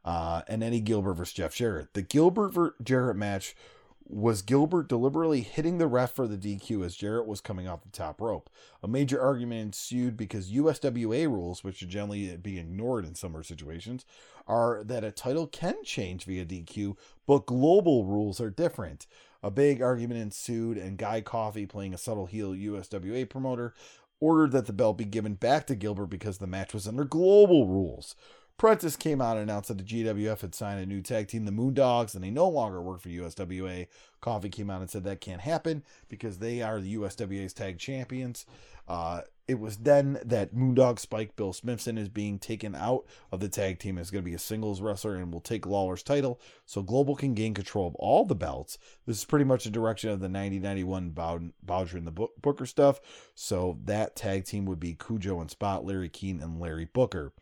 uh, 0.05 0.43
and 0.47 0.63
Eddie 0.63 0.81
Gilbert 0.81 1.15
versus 1.15 1.35
Jeff 1.35 1.57
Jarrett. 1.57 1.93
The 1.93 2.03
Gilbert 2.03 2.55
Jarrett 2.85 3.17
match 3.17 3.57
was 4.05 4.43
Gilbert 4.43 4.89
deliberately 4.89 5.41
hitting 5.41 5.79
the 5.79 5.89
ref 5.89 6.13
for 6.13 6.29
the 6.29 6.37
DQ 6.37 6.85
as 6.85 6.95
Jarrett 6.95 7.27
was 7.27 7.41
coming 7.41 7.67
off 7.67 7.83
the 7.83 7.89
top 7.89 8.21
rope. 8.21 8.49
A 8.85 8.89
major 8.89 9.21
argument 9.21 9.61
ensued 9.61 10.17
because 10.17 10.53
USWA 10.53 11.27
rules, 11.27 11.65
which 11.65 11.79
should 11.79 11.89
generally 11.89 12.37
be 12.37 12.61
ignored 12.61 13.05
in 13.05 13.17
similar 13.17 13.43
situations, 13.43 14.05
are 14.47 14.85
that 14.85 15.03
a 15.03 15.11
title 15.11 15.49
can 15.49 15.83
change 15.83 16.25
via 16.25 16.45
DQ, 16.45 16.97
but 17.27 17.47
global 17.47 18.05
rules 18.05 18.41
are 18.41 18.51
different. 18.51 19.07
A 19.43 19.51
big 19.51 19.83
argument 19.83 20.21
ensued, 20.21 20.79
and 20.79 20.97
Guy 20.97 21.21
Coffey, 21.21 21.67
playing 21.67 21.95
a 21.95 21.99
subtle 21.99 22.27
heel 22.27 22.53
USWA 22.53 23.29
promoter, 23.29 23.75
ordered 24.21 24.53
that 24.53 24.67
the 24.67 24.73
belt 24.73 24.99
be 24.99 25.05
given 25.05 25.35
back 25.35 25.67
to 25.67 25.75
Gilbert 25.75 26.07
because 26.07 26.39
the 26.39 26.47
match 26.47 26.73
was 26.73 26.87
under 26.87 27.05
global 27.05 27.67
rules. 27.67 28.15
Prentice 28.57 28.97
came 28.97 29.21
out 29.21 29.37
and 29.37 29.51
announced 29.51 29.69
that 29.69 29.79
the 29.79 29.85
GWF 29.85 30.41
had 30.41 30.55
signed 30.55 30.81
a 30.81 30.87
new 30.87 31.03
tag 31.03 31.27
team, 31.27 31.45
the 31.45 31.51
Moondogs, 31.51 32.15
and 32.15 32.23
they 32.23 32.31
no 32.31 32.49
longer 32.49 32.81
work 32.81 33.01
for 33.01 33.09
USWA. 33.09 33.89
Coffey 34.21 34.49
came 34.49 34.71
out 34.71 34.81
and 34.81 34.89
said 34.89 35.03
that 35.03 35.21
can't 35.21 35.41
happen 35.41 35.83
because 36.09 36.39
they 36.39 36.63
are 36.63 36.81
the 36.81 36.95
USWA's 36.95 37.53
tag 37.53 37.79
champions. 37.79 38.47
Uh, 38.93 39.23
it 39.49 39.59
was 39.59 39.79
then 39.79 40.21
that 40.23 40.55
Moondog 40.55 40.99
Spike 40.99 41.35
Bill 41.35 41.55
Smithson 41.55 41.97
is 41.97 42.11
being 42.11 42.39
taken 42.39 42.75
out 42.75 43.07
of 43.33 43.41
the 43.41 43.49
tag 43.49 43.79
team 43.79 43.97
as 43.97 44.11
going 44.11 44.23
to 44.23 44.31
be 44.31 44.35
a 44.35 44.39
singles 44.39 44.83
wrestler 44.83 45.17
and 45.17 45.33
will 45.33 45.41
take 45.41 45.65
Lawler's 45.65 46.03
title 46.03 46.39
so 46.67 46.83
Global 46.83 47.17
can 47.17 47.33
gain 47.33 47.55
control 47.55 47.87
of 47.87 47.95
all 47.95 48.27
the 48.27 48.35
belts. 48.35 48.77
This 49.07 49.17
is 49.17 49.25
pretty 49.25 49.47
much 49.47 49.65
the 49.65 49.71
direction 49.71 50.11
of 50.11 50.21
the 50.21 50.29
9091 50.29 51.09
Bow- 51.11 51.53
Bowser 51.63 51.97
and 51.97 52.07
the 52.07 52.11
Bo- 52.11 52.33
Booker 52.43 52.67
stuff. 52.67 53.01
So 53.35 53.79
that 53.85 54.15
tag 54.15 54.45
team 54.45 54.67
would 54.67 54.79
be 54.79 54.93
Cujo 54.95 55.41
and 55.41 55.51
Spot, 55.51 55.87
Larry 55.87 56.11
Keane, 56.11 56.43
and 56.43 56.61
Larry 56.61 56.85
Booker. 56.85 57.33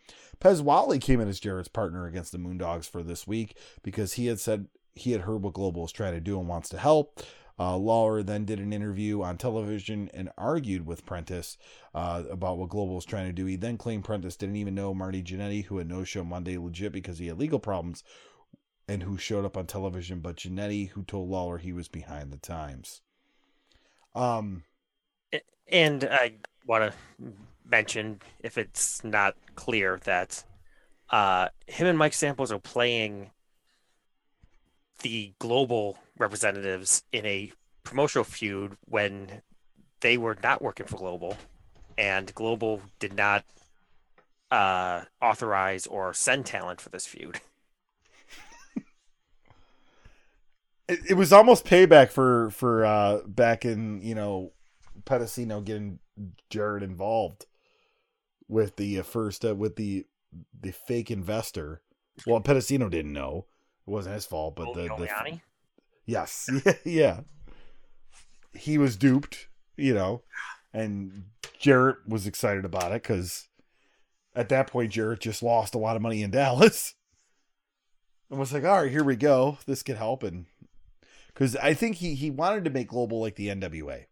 Pez 0.40 0.62
Whatley 0.62 1.01
came 1.01 1.20
in 1.20 1.28
as 1.28 1.40
Jarrett's 1.40 1.66
partner 1.66 2.07
against 2.07 2.30
the 2.30 2.38
Moondogs 2.38 2.88
for 2.88 3.03
this 3.03 3.26
week 3.26 3.57
because 3.82 4.12
he 4.12 4.26
had 4.26 4.38
said 4.38 4.68
he 4.94 5.12
had 5.12 5.22
heard 5.22 5.42
what 5.42 5.55
Global 5.55 5.84
is 5.84 5.92
trying 5.92 6.14
to 6.14 6.20
do 6.20 6.38
and 6.38 6.48
wants 6.48 6.68
to 6.68 6.78
help. 6.78 7.20
Uh, 7.61 7.77
Lawler 7.77 8.23
then 8.23 8.47
did 8.47 8.59
an 8.59 8.73
interview 8.73 9.21
on 9.21 9.37
television 9.37 10.11
and 10.15 10.31
argued 10.39 10.87
with 10.87 11.05
Prentice 11.05 11.59
uh, 11.95 12.23
about 12.31 12.57
what 12.57 12.71
Global 12.71 12.95
was 12.95 13.05
trying 13.05 13.27
to 13.27 13.35
do. 13.35 13.45
He 13.45 13.57
then 13.57 13.77
claimed 13.77 14.05
Prentice 14.05 14.37
didn't 14.37 14.57
even 14.57 14.75
know 14.75 14.95
Marty 14.95 15.23
Jannetty, 15.23 15.67
who 15.67 15.77
had 15.77 15.87
no 15.87 16.03
show 16.03 16.25
Monday 16.25 16.57
legit 16.57 16.91
because 16.91 17.19
he 17.19 17.27
had 17.27 17.39
legal 17.39 17.59
problems, 17.59 18.03
and 18.89 19.03
who 19.03 19.19
showed 19.19 19.45
up 19.45 19.59
on 19.59 19.67
television, 19.67 20.21
but 20.21 20.37
Jannetty, 20.37 20.89
who 20.89 21.03
told 21.03 21.29
Lawler 21.29 21.59
he 21.59 21.75
was 21.75 21.87
behind 21.87 22.33
the 22.33 22.39
times. 22.39 23.03
Um, 24.15 24.65
And 25.71 26.05
I 26.05 26.35
want 26.67 26.93
to 26.93 27.33
mention, 27.65 28.21
if 28.41 28.59
it's 28.59 29.05
not 29.05 29.37
clear, 29.55 30.01
that 30.05 30.43
uh, 31.11 31.49
him 31.67 31.87
and 31.87 31.99
Mike 31.99 32.15
Samples 32.15 32.51
are 32.51 32.59
playing 32.59 33.31
the 35.03 35.33
global 35.39 35.99
representatives 36.21 37.03
in 37.12 37.27
a 37.27 37.51
promotional 37.83 38.25
feud 38.25 38.77
when 38.85 39.43
they 40.01 40.16
were 40.16 40.37
not 40.43 40.62
working 40.62 40.87
for 40.87 40.97
Global, 40.97 41.37
and 41.99 42.33
Global 42.35 42.81
did 42.99 43.14
not 43.14 43.45
uh, 44.51 45.03
authorize 45.21 45.87
or 45.87 46.14
send 46.14 46.47
talent 46.47 46.81
for 46.81 46.91
this 46.91 47.07
feud. 47.07 47.41
it, 50.89 51.01
it 51.11 51.14
was 51.14 51.33
almost 51.33 51.64
payback 51.64 52.11
for 52.11 52.51
for 52.51 52.85
uh 52.85 53.21
back 53.27 53.64
in 53.64 54.03
you 54.03 54.14
know 54.14 54.53
Pedicino 55.05 55.64
getting 55.64 55.99
Jarrett 56.51 56.83
involved 56.83 57.47
with 58.49 58.77
the 58.77 59.01
uh, 59.01 59.03
first 59.03 59.45
uh, 59.45 59.55
with 59.55 59.77
the 59.77 60.07
the 60.59 60.73
fake 60.73 61.11
investor. 61.11 61.83
Well, 62.27 62.41
Pedicino 62.41 62.91
didn't 62.91 63.12
know 63.12 63.47
it 63.87 63.91
wasn't 63.91 64.14
his 64.16 64.27
fault, 64.27 64.57
but 64.57 64.75
the, 64.75 64.83
the? 64.83 65.41
Yes, 66.11 66.49
yeah, 66.85 67.21
he 68.53 68.77
was 68.79 68.97
duped, 68.97 69.49
you 69.77 69.95
know, 69.95 70.23
and 70.73 71.25
Jarrett 71.59 71.99
was 72.07 72.27
excited 72.27 72.65
about 72.65 72.93
it 72.93 73.03
because 73.03 73.49
at 74.35 74.49
that 74.49 74.67
point 74.67 74.93
Jarrett 74.93 75.21
just 75.21 75.43
lost 75.43 75.75
a 75.75 75.79
lot 75.79 75.97
of 75.97 76.03
money 76.03 76.23
in 76.23 76.31
Dallas. 76.33 76.95
And 78.29 78.39
was 78.39 78.53
like, 78.53 78.65
all 78.65 78.83
right, 78.83 78.91
here 78.91 79.03
we 79.03 79.17
go, 79.17 79.59
this 79.67 79.83
could 79.83 79.97
help, 79.97 80.23
and 80.23 80.47
because 81.29 81.57
I 81.57 81.75
think 81.75 81.97
he 81.97 82.15
he 82.15 82.31
wanted 82.31 82.65
to 82.65 82.71
make 82.71 82.89
global 82.89 83.21
like 83.21 83.35
the 83.37 83.49
NWA, 83.49 84.05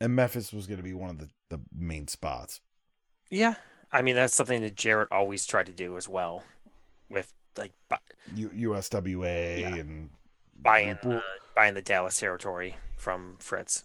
and 0.00 0.16
Memphis 0.16 0.52
was 0.52 0.66
going 0.66 0.78
to 0.78 0.82
be 0.82 0.94
one 0.94 1.10
of 1.10 1.18
the 1.18 1.28
the 1.50 1.60
main 1.72 2.08
spots. 2.08 2.60
Yeah, 3.30 3.54
I 3.92 4.02
mean 4.02 4.16
that's 4.16 4.34
something 4.34 4.60
that 4.62 4.74
Jarrett 4.74 5.12
always 5.12 5.46
tried 5.46 5.66
to 5.66 5.72
do 5.72 5.96
as 5.96 6.08
well, 6.08 6.42
with 7.08 7.32
like 7.58 7.72
U- 8.34 8.50
USWA 8.70 9.60
Yeah. 9.60 9.74
and 9.76 10.10
buying 10.60 10.96
uh, 10.96 11.20
buying 11.54 11.74
the 11.74 11.82
Dallas 11.82 12.18
territory 12.18 12.76
from 12.96 13.36
Fritz. 13.38 13.84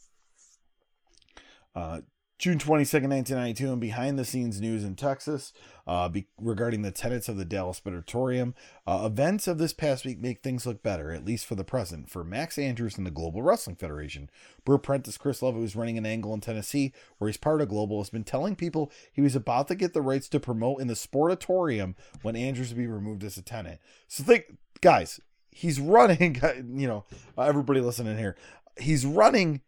Uh, 1.76 2.02
June 2.38 2.60
22nd, 2.60 3.10
1992, 3.10 3.72
and 3.72 3.82
behind 3.82 4.20
the 4.20 4.26
scenes 4.26 4.62
news 4.62 4.84
in 4.84 4.94
Texas 4.96 5.54
uh, 5.88 6.08
be- 6.08 6.28
regarding 6.40 6.84
the 6.84 6.92
tenants 6.92 7.28
of 7.28 7.36
the 7.36 7.46
Dallas 7.46 7.82
Sportatorium. 7.84 8.54
Uh, 8.86 9.04
events 9.08 9.48
of 9.48 9.58
this 9.58 9.74
past 9.74 10.06
week 10.06 10.20
make 10.20 10.44
things 10.44 10.64
look 10.64 10.84
better, 10.84 11.12
at 11.12 11.26
least 11.26 11.48
for 11.48 11.56
the 11.56 11.64
present, 11.64 12.12
for 12.12 12.24
Max 12.24 12.60
Andrews 12.60 12.96
and 12.96 13.08
the 13.08 13.12
Global 13.12 13.42
Wrestling 13.42 13.76
Federation. 13.76 14.30
Bert 14.66 14.84
Prentice 14.84 15.18
Chris 15.18 15.42
Love, 15.42 15.56
who's 15.56 15.76
running 15.76 15.98
an 15.98 16.06
angle 16.06 16.32
in 16.36 16.40
Tennessee 16.40 16.94
where 17.18 17.28
he's 17.28 17.38
part 17.38 17.60
of 17.60 17.70
Global, 17.70 18.00
has 18.02 18.12
been 18.12 18.24
telling 18.24 18.56
people 18.56 18.92
he 19.12 19.22
was 19.22 19.36
about 19.36 19.68
to 19.70 19.76
get 19.76 19.96
the 19.96 20.02
rights 20.04 20.30
to 20.30 20.40
promote 20.40 20.80
in 20.80 20.86
the 20.88 20.94
Sportatorium 20.94 21.96
when 22.22 22.36
Andrews 22.36 22.70
would 22.70 22.78
be 22.78 22.86
removed 22.86 23.24
as 23.24 23.38
a 23.38 23.42
tenant. 23.42 23.80
So 24.08 24.24
think, 24.24 24.58
guys, 24.82 25.20
he's 25.50 25.80
running, 25.80 26.40
you 26.76 26.88
know, 26.88 27.06
everybody 27.36 27.82
listening 27.82 28.20
here, 28.20 28.38
he's 28.80 29.08
running 29.08 29.62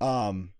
um 0.00 0.50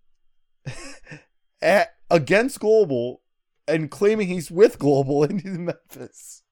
at 1.63 1.95
against 2.09 2.59
Global 2.59 3.21
and 3.67 3.89
claiming 3.89 4.27
he's 4.27 4.51
with 4.51 4.77
Global 4.77 5.23
in 5.29 5.65
Memphis. 5.65 6.42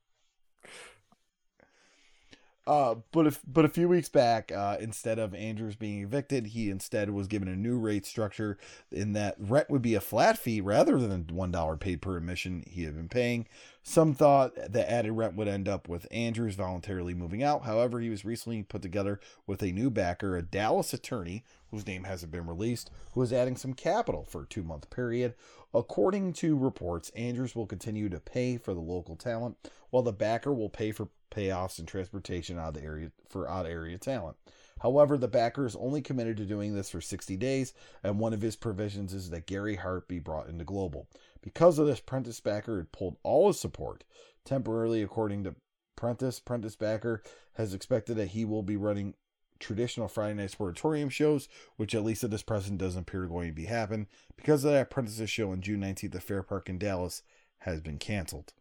Uh, 2.72 2.96
but 3.12 3.28
if 3.28 3.42
but 3.46 3.66
a 3.66 3.70
few 3.70 3.90
weeks 3.90 4.08
back, 4.08 4.50
uh, 4.50 4.78
instead 4.80 5.20
of 5.20 5.36
Andrews 5.36 5.76
being 5.76 6.04
evicted, 6.04 6.48
he 6.48 6.70
instead 6.70 7.10
was 7.10 7.28
given 7.28 7.50
a 7.50 7.56
new 7.58 7.78
rate 7.78 8.06
structure 8.06 8.58
in 8.94 9.12
that 9.12 9.36
rent 9.38 9.70
would 9.70 9.82
be 9.82 9.94
a 9.94 10.00
flat 10.00 10.38
fee 10.38 10.62
rather 10.62 10.98
than 10.98 11.28
one 11.34 11.52
dollar 11.52 11.76
paid 11.76 12.02
per 12.02 12.16
admission 12.16 12.64
he 12.66 12.86
had 12.86 12.96
been 12.96 13.10
paying. 13.10 13.46
Some 13.84 14.14
thought 14.14 14.56
that 14.56 14.90
added 14.90 15.12
rent 15.12 15.36
would 15.36 15.50
end 15.50 15.68
up 15.68 15.90
with 15.90 16.08
Andrews 16.12 16.56
voluntarily 16.56 17.14
moving 17.14 17.44
out. 17.44 17.66
However, 17.66 18.00
he 18.00 18.10
was 18.10 18.24
recently 18.24 18.64
put 18.64 18.82
together 18.82 19.20
with 19.46 19.62
a 19.62 19.74
new 19.74 19.90
backer, 19.90 20.38
a 20.38 20.42
Dallas 20.42 20.94
attorney 20.94 21.44
whose 21.72 21.86
name 21.86 22.06
hasn't 22.06 22.32
been 22.32 22.48
released, 22.48 22.90
who 23.16 23.22
is 23.22 23.34
adding 23.34 23.58
some 23.58 23.74
capital 23.74 24.24
for 24.24 24.44
a 24.44 24.48
two 24.48 24.64
month 24.64 24.90
period. 24.90 25.34
According 25.74 26.32
to 26.34 26.58
reports, 26.58 27.10
Andrews 27.18 27.54
will 27.54 27.68
continue 27.68 28.08
to 28.08 28.22
pay 28.22 28.56
for 28.56 28.74
the 28.74 28.80
local 28.80 29.18
talent, 29.18 29.58
while 29.90 30.04
the 30.04 30.14
backer 30.14 30.54
will 30.54 30.70
pay 30.70 30.94
for 30.94 31.10
payoffs 31.32 31.80
and 31.80 31.88
transportation 31.88 32.60
out 32.60 32.70
of 32.70 32.74
the 32.76 32.84
area 32.84 33.12
for 33.30 33.50
out 33.50 33.66
area 33.66 33.98
talent. 33.98 34.38
However, 34.82 35.18
the 35.18 35.28
backer 35.28 35.66
is 35.66 35.76
only 35.76 36.02
committed 36.02 36.38
to 36.38 36.46
doing 36.46 36.76
this 36.76 36.90
for 36.90 37.02
60 37.02 37.38
days, 37.38 37.74
and 38.04 38.20
one 38.20 38.34
of 38.34 38.42
his 38.42 38.56
provisions 38.56 39.14
is 39.14 39.30
that 39.30 39.46
Gary 39.46 39.76
Hart 39.76 40.08
be 40.08 40.20
brought 40.20 40.50
into 40.50 40.64
Global. 40.64 41.08
Because 41.42 41.78
of 41.78 41.86
this, 41.86 42.00
Prentice 42.00 42.40
Backer 42.40 42.78
had 42.78 42.92
pulled 42.92 43.18
all 43.24 43.48
his 43.48 43.60
support. 43.60 44.04
Temporarily, 44.44 45.04
according 45.04 45.44
to 45.44 45.56
Prentice, 45.96 46.40
Prentice 46.40 46.76
Backer 46.76 47.22
has 47.54 47.76
expected 47.76 48.16
that 48.16 48.30
he 48.30 48.44
will 48.44 48.64
be 48.64 48.76
running 48.76 49.14
traditional 49.60 50.08
Friday 50.08 50.34
night 50.34 50.52
sportatorium 50.52 51.12
shows, 51.12 51.48
which 51.78 51.94
at 51.94 52.04
least 52.04 52.24
at 52.24 52.32
this 52.32 52.42
present 52.42 52.80
doesn't 52.80 53.02
appear 53.02 53.28
going 53.28 53.50
to 53.50 53.54
be 53.54 53.66
happen. 53.66 54.08
Because 54.36 54.64
of 54.64 54.72
that, 54.72 54.90
Prentice's 54.90 55.30
show 55.30 55.52
on 55.52 55.62
June 55.62 55.82
19th 55.82 56.16
at 56.16 56.24
Fair 56.24 56.42
Park 56.42 56.70
in 56.70 56.80
Dallas 56.80 57.22
has 57.60 57.82
been 57.82 58.00
canceled. 58.00 58.54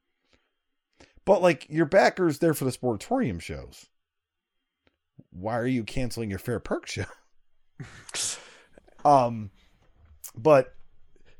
But 1.24 1.42
like 1.42 1.66
your 1.68 1.86
backers 1.86 2.38
there 2.38 2.54
for 2.54 2.64
the 2.64 2.72
sportatorium 2.72 3.40
shows. 3.40 3.86
Why 5.30 5.58
are 5.58 5.66
you 5.66 5.84
canceling 5.84 6.30
your 6.30 6.38
Fair 6.38 6.60
Park 6.60 6.86
show? 6.86 7.04
um 9.04 9.50
but 10.36 10.74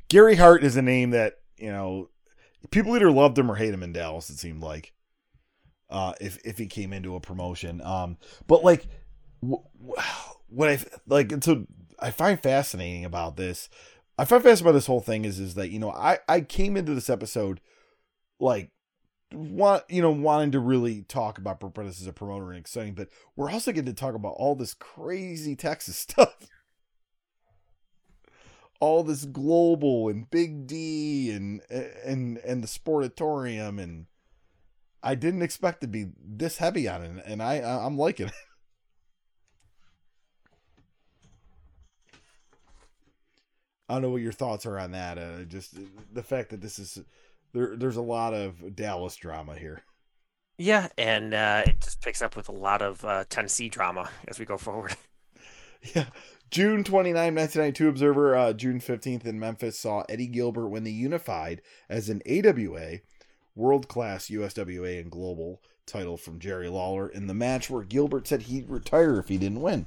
Gary 0.09 0.37
Hart 0.37 0.65
is 0.65 0.77
a 0.77 0.83
name 0.83 1.11
that, 1.11 1.35
you 1.57 1.71
know, 1.71 2.09
people 2.71 2.95
either 2.97 3.11
loved 3.11 3.39
him 3.39 3.51
or 3.51 3.57
hate 3.57 3.73
him 3.73 3.83
in 3.83 3.93
Dallas, 3.93 4.31
it 4.31 4.39
seemed 4.39 4.63
like. 4.63 4.93
Uh 5.89 6.13
if 6.21 6.39
if 6.45 6.59
he 6.59 6.67
came 6.67 6.93
into 6.93 7.17
a 7.17 7.21
promotion. 7.21 7.81
Um 7.81 8.17
but 8.47 8.63
like 8.63 8.87
wh- 9.43 9.65
wh- 9.83 10.35
what 10.49 10.69
I 10.69 10.79
like 11.07 11.33
and 11.33 11.43
so 11.43 11.67
I 11.99 12.11
find 12.11 12.41
fascinating 12.41 13.05
about 13.05 13.37
this 13.37 13.69
I 14.19 14.25
find 14.25 14.43
fascinating 14.43 14.67
about 14.67 14.77
this 14.77 14.87
whole 14.87 15.01
thing 15.01 15.25
is 15.25 15.39
is 15.41 15.55
that 15.55 15.71
you 15.71 15.79
know 15.79 15.91
I 15.91 16.19
I 16.29 16.43
came 16.43 16.77
into 16.77 16.95
this 16.95 17.11
episode 17.11 17.61
like 18.39 18.71
want 19.33 19.85
you 19.89 20.03
know 20.03 20.11
wanting 20.11 20.53
to 20.53 20.61
really 20.61 21.03
talk 21.03 21.39
about 21.39 21.61
Brooke 21.61 21.79
as 21.79 22.07
a 22.07 22.13
promoter 22.13 22.51
and 22.51 22.59
exciting, 22.59 22.95
but 22.95 23.09
we're 23.37 23.51
also 23.51 23.73
getting 23.73 23.93
to 23.95 24.01
talk 24.01 24.15
about 24.15 24.35
all 24.37 24.55
this 24.55 24.75
crazy 24.75 25.55
Texas 25.57 25.97
stuff, 25.99 26.49
all 28.81 29.03
this 29.03 29.25
global 29.25 30.09
and 30.09 30.31
Big 30.31 30.67
D 30.67 31.31
and 31.31 31.61
and 31.71 32.39
and 32.39 32.63
the 32.63 32.69
Sportatorium 32.69 33.81
and 33.81 34.07
I 35.03 35.15
didn't 35.15 35.43
expect 35.43 35.81
to 35.81 35.87
be 35.87 36.09
this 36.23 36.59
heavy 36.59 36.87
on 36.89 37.03
it, 37.03 37.25
and 37.25 37.43
I 37.43 37.57
I'm 37.57 37.97
liking 37.97 38.27
it. 38.27 38.33
I 43.89 43.95
don't 43.95 44.03
know 44.03 44.11
what 44.11 44.23
your 44.23 44.31
thoughts 44.33 44.67
are 44.67 44.79
on 44.79 44.93
that. 44.93 45.19
Uh, 45.19 45.43
just 45.43 45.75
the 46.13 46.23
fact 46.23 46.51
that 46.51 46.61
this 46.61 46.79
is 46.79 47.01
there. 47.53 47.77
There's 47.77 47.97
a 47.97 48.03
lot 48.03 48.35
of 48.35 48.75
Dallas 48.75 49.17
drama 49.17 49.55
here. 49.55 49.83
Yeah, 50.59 50.89
and 50.99 51.33
uh, 51.33 51.63
it 51.67 51.81
just 51.81 52.03
picks 52.03 52.21
up 52.21 52.37
with 52.37 52.49
a 52.49 52.53
lot 52.53 52.83
of 52.83 53.05
uh, 53.05 53.25
Tennessee 53.31 53.69
drama 53.69 54.11
as 54.29 54.39
we 54.39 54.45
go 54.45 54.59
forward. 54.59 54.95
Yeah. 55.95 56.09
June 56.51 56.85
29, 56.85 57.15
1992 57.15 57.89
Observer, 57.89 58.37
uh, 58.37 58.53
June 58.53 58.81
15th 58.81 59.25
in 59.25 59.41
Memphis 59.41 59.79
saw 59.79 60.05
Eddie 60.11 60.27
Gilbert 60.27 60.69
win 60.69 60.85
the 60.85 60.93
Unified 60.93 61.63
as 61.89 62.11
an 62.11 62.21
AWA, 62.29 62.99
world 63.55 63.89
class 63.89 64.29
USWA 64.29 65.01
and 65.01 65.11
global 65.11 65.63
title 65.87 66.17
from 66.17 66.39
Jerry 66.39 66.69
Lawler 66.69 67.09
in 67.09 67.29
the 67.29 67.35
match 67.35 67.71
where 67.71 67.83
Gilbert 67.83 68.29
said 68.29 68.43
he'd 68.43 68.69
retire 68.69 69.19
if 69.19 69.29
he 69.29 69.39
didn't 69.39 69.63
win. 69.63 69.87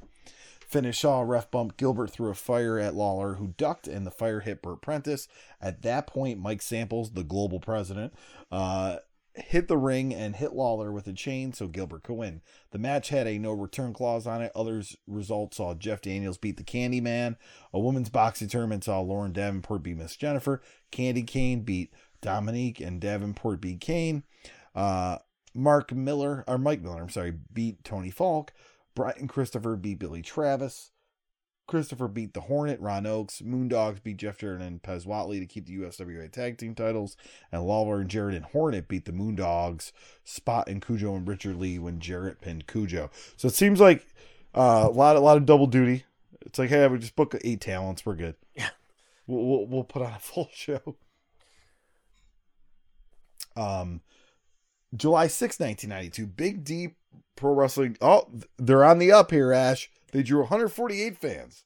Finish 0.73 1.01
saw 1.01 1.19
a 1.19 1.25
ref 1.25 1.51
bump 1.51 1.77
Gilbert 1.77 2.09
threw 2.09 2.31
a 2.31 2.33
fire 2.33 2.79
at 2.79 2.95
Lawler, 2.95 3.35
who 3.35 3.53
ducked, 3.57 3.87
and 3.87 4.07
the 4.07 4.11
fire 4.11 4.39
hit 4.39 4.63
Bert 4.63 4.81
Prentice. 4.81 5.27
At 5.61 5.83
that 5.83 6.07
point, 6.07 6.39
Mike 6.39 6.63
Samples, 6.63 7.11
the 7.11 7.23
global 7.23 7.59
president, 7.59 8.11
uh, 8.51 8.97
hit 9.35 9.67
the 9.67 9.77
ring 9.77 10.15
and 10.15 10.35
hit 10.35 10.53
Lawler 10.53 10.91
with 10.91 11.05
a 11.05 11.13
chain 11.13 11.53
so 11.53 11.67
Gilbert 11.67 12.01
could 12.01 12.15
win. 12.15 12.41
The 12.71 12.79
match 12.79 13.09
had 13.09 13.27
a 13.27 13.37
no 13.37 13.51
return 13.51 13.93
clause 13.93 14.25
on 14.25 14.41
it. 14.41 14.51
Others 14.55 14.97
results 15.05 15.57
saw 15.57 15.75
Jeff 15.75 16.01
Daniels 16.01 16.39
beat 16.39 16.57
the 16.57 16.63
Candyman. 16.63 17.35
A 17.71 17.79
women's 17.79 18.09
boxing 18.09 18.47
tournament 18.47 18.83
saw 18.83 18.99
Lauren 18.99 19.31
Davenport 19.31 19.83
beat 19.83 19.97
Miss 19.97 20.15
Jennifer. 20.15 20.59
Candy 20.89 21.21
Kane 21.21 21.61
beat 21.61 21.93
Dominique 22.19 22.79
and 22.79 22.99
Davenport 22.99 23.61
beat 23.61 23.79
Kane. 23.79 24.23
Uh, 24.73 25.19
Mark 25.53 25.91
Miller 25.91 26.43
or 26.47 26.57
Mike 26.57 26.81
Miller, 26.81 27.03
I'm 27.03 27.09
sorry, 27.09 27.35
beat 27.53 27.83
Tony 27.83 28.09
Falk. 28.09 28.53
Brian 28.95 29.27
Christopher 29.27 29.75
beat 29.75 29.99
Billy 29.99 30.21
Travis. 30.21 30.91
Christopher 31.65 32.07
beat 32.07 32.33
the 32.33 32.41
Hornet, 32.41 32.79
Ron 32.81 33.05
Oakes. 33.05 33.41
Moondogs 33.41 34.03
beat 34.03 34.17
Jeff 34.17 34.37
Jarrett 34.37 34.61
and 34.61 34.81
Pez 34.81 35.05
Whatley 35.05 35.39
to 35.39 35.45
keep 35.45 35.65
the 35.65 35.77
USWA 35.77 36.29
tag 36.31 36.57
team 36.57 36.75
titles. 36.75 37.15
And 37.51 37.63
Lawler 37.63 38.01
and 38.01 38.09
Jarrett 38.09 38.35
and 38.35 38.45
Hornet 38.45 38.87
beat 38.87 39.05
the 39.05 39.13
Moondogs, 39.13 39.91
Spot 40.25 40.67
and 40.67 40.85
Cujo 40.85 41.15
and 41.15 41.27
Richard 41.27 41.55
Lee 41.55 41.79
when 41.79 41.99
Jarrett 41.99 42.41
pinned 42.41 42.67
Cujo. 42.67 43.09
So 43.37 43.47
it 43.47 43.53
seems 43.53 43.79
like 43.79 44.05
uh, 44.53 44.87
a 44.89 44.91
lot, 44.91 45.15
a 45.15 45.21
lot 45.21 45.37
of 45.37 45.45
double 45.45 45.67
duty. 45.67 46.03
It's 46.41 46.59
like, 46.59 46.69
hey, 46.69 46.85
we 46.87 46.99
just 46.99 47.15
book 47.15 47.35
eight 47.43 47.61
talents, 47.61 48.05
we're 48.05 48.15
good. 48.15 48.35
Yeah. 48.53 48.69
We'll, 49.25 49.45
we'll, 49.45 49.65
we'll 49.67 49.83
put 49.85 50.01
on 50.01 50.13
a 50.13 50.19
full 50.19 50.49
show. 50.53 50.97
Um, 53.55 54.01
July 54.95 55.27
6, 55.27 55.59
1992, 55.59 56.27
Big 56.27 56.63
D 56.63 56.89
Pro 57.35 57.53
Wrestling. 57.53 57.97
Oh, 58.01 58.29
they're 58.57 58.83
on 58.83 58.99
the 58.99 59.11
up 59.11 59.31
here, 59.31 59.51
Ash. 59.51 59.89
They 60.11 60.23
drew 60.23 60.39
148 60.39 61.17
fans. 61.17 61.65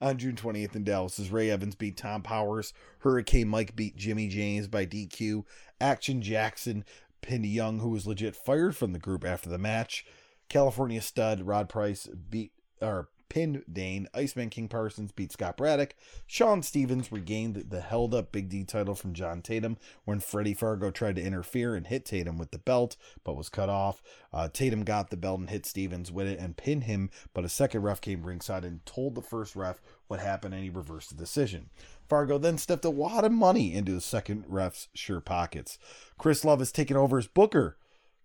On 0.00 0.18
June 0.18 0.36
20th 0.36 0.76
in 0.76 0.84
Dallas, 0.84 1.18
as 1.18 1.30
Ray 1.30 1.50
Evans 1.50 1.74
beat 1.74 1.96
Tom 1.96 2.22
Powers, 2.22 2.74
Hurricane 2.98 3.48
Mike 3.48 3.74
beat 3.74 3.96
Jimmy 3.96 4.28
James 4.28 4.66
by 4.66 4.84
DQ, 4.84 5.44
Action 5.80 6.20
Jackson 6.20 6.84
pinned 7.22 7.46
Young, 7.46 7.78
who 7.78 7.88
was 7.88 8.06
legit 8.06 8.36
fired 8.36 8.76
from 8.76 8.92
the 8.92 8.98
group 8.98 9.24
after 9.24 9.48
the 9.48 9.56
match. 9.56 10.04
California 10.48 11.00
stud 11.00 11.42
Rod 11.42 11.68
Price 11.68 12.06
beat 12.06 12.52
or 12.82 13.08
pinned 13.28 13.64
Dane. 13.70 14.08
Iceman 14.14 14.50
King 14.50 14.68
Parsons 14.68 15.12
beat 15.12 15.32
Scott 15.32 15.56
Braddock. 15.56 15.94
Sean 16.26 16.62
Stevens 16.62 17.10
regained 17.12 17.66
the 17.70 17.80
held 17.80 18.14
up 18.14 18.32
Big 18.32 18.48
D 18.48 18.64
title 18.64 18.94
from 18.94 19.14
John 19.14 19.42
Tatum 19.42 19.76
when 20.04 20.20
Freddie 20.20 20.54
Fargo 20.54 20.90
tried 20.90 21.16
to 21.16 21.22
interfere 21.22 21.74
and 21.74 21.86
hit 21.86 22.04
Tatum 22.04 22.38
with 22.38 22.50
the 22.50 22.58
belt, 22.58 22.96
but 23.24 23.36
was 23.36 23.48
cut 23.48 23.68
off. 23.68 24.02
Uh, 24.32 24.48
Tatum 24.52 24.84
got 24.84 25.10
the 25.10 25.16
belt 25.16 25.40
and 25.40 25.50
hit 25.50 25.66
Stevens 25.66 26.10
with 26.10 26.26
it 26.26 26.38
and 26.38 26.56
pinned 26.56 26.84
him, 26.84 27.10
but 27.32 27.44
a 27.44 27.48
second 27.48 27.82
ref 27.82 28.00
came 28.00 28.24
ringside 28.24 28.64
and 28.64 28.84
told 28.86 29.14
the 29.14 29.22
first 29.22 29.56
ref 29.56 29.80
what 30.06 30.20
happened 30.20 30.54
and 30.54 30.62
he 30.62 30.70
reversed 30.70 31.10
the 31.10 31.16
decision. 31.16 31.70
Fargo 32.08 32.38
then 32.38 32.58
stuffed 32.58 32.84
a 32.84 32.90
lot 32.90 33.24
of 33.24 33.32
money 33.32 33.74
into 33.74 33.92
the 33.92 34.00
second 34.00 34.44
ref's 34.46 34.88
sure 34.94 35.20
pockets. 35.20 35.78
Chris 36.18 36.44
Love 36.44 36.58
has 36.58 36.72
taken 36.72 36.96
over 36.96 37.18
as 37.18 37.26
Booker 37.26 37.76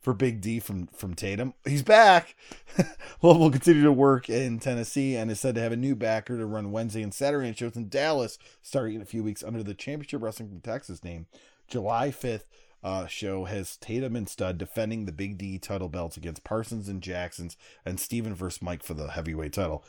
for 0.01 0.13
Big 0.13 0.41
D 0.41 0.59
from 0.59 0.87
from 0.87 1.13
Tatum. 1.13 1.53
He's 1.65 1.83
back. 1.83 2.35
Love 3.21 3.39
will 3.39 3.51
continue 3.51 3.83
to 3.83 3.91
work 3.91 4.29
in 4.29 4.59
Tennessee 4.59 5.15
and 5.15 5.29
is 5.29 5.39
said 5.39 5.55
to 5.55 5.61
have 5.61 5.71
a 5.71 5.77
new 5.77 5.95
backer 5.95 6.37
to 6.37 6.45
run 6.45 6.71
Wednesday 6.71 7.01
and 7.01 7.13
Saturday 7.13 7.53
shows 7.53 7.75
in 7.75 7.89
Dallas 7.89 8.37
starting 8.61 8.95
in 8.95 9.01
a 9.01 9.05
few 9.05 9.23
weeks 9.23 9.43
under 9.43 9.63
the 9.63 9.73
Championship 9.73 10.21
Wrestling 10.21 10.49
from 10.49 10.61
Texas 10.61 11.03
name. 11.03 11.27
July 11.67 12.09
5th 12.09 12.45
uh, 12.83 13.05
show 13.07 13.45
has 13.45 13.77
Tatum 13.77 14.15
and 14.15 14.27
Stud 14.27 14.57
defending 14.57 15.05
the 15.05 15.11
Big 15.11 15.37
D 15.37 15.59
title 15.59 15.89
belts 15.89 16.17
against 16.17 16.43
Parsons 16.43 16.87
and 16.87 17.01
Jacksons 17.01 17.57
and 17.85 17.99
Steven 17.99 18.33
versus 18.33 18.61
Mike 18.61 18.83
for 18.83 18.93
the 18.93 19.11
heavyweight 19.11 19.53
title. 19.53 19.83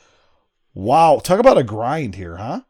Wow, 0.73 1.19
talk 1.19 1.39
about 1.39 1.57
a 1.57 1.63
grind 1.63 2.15
here, 2.15 2.37
huh? 2.37 2.61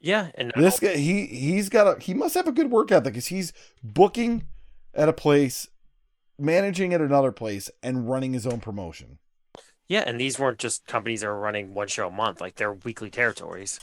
Yeah, 0.00 0.30
and 0.34 0.52
This 0.56 0.80
guy, 0.80 0.96
he 0.96 1.26
he's 1.26 1.68
got 1.68 1.86
a 1.86 2.00
he 2.00 2.12
must 2.12 2.34
have 2.34 2.48
a 2.48 2.52
good 2.52 2.70
work 2.70 2.90
ethic 2.90 3.12
because 3.12 3.28
he's 3.28 3.52
booking 3.84 4.46
at 4.94 5.08
a 5.08 5.12
place, 5.12 5.68
managing 6.42 6.92
at 6.92 7.00
another 7.00 7.32
place, 7.32 7.70
and 7.82 8.08
running 8.08 8.32
his 8.32 8.46
own 8.46 8.60
promotion. 8.60 9.18
yeah, 9.88 10.04
and 10.06 10.20
these 10.20 10.38
weren't 10.38 10.58
just 10.58 10.86
companies 10.86 11.20
that 11.20 11.28
were 11.28 11.38
running 11.38 11.74
one 11.74 11.88
show 11.88 12.08
a 12.08 12.10
month; 12.10 12.40
like 12.40 12.56
they're 12.56 12.72
weekly 12.72 13.10
territories. 13.10 13.80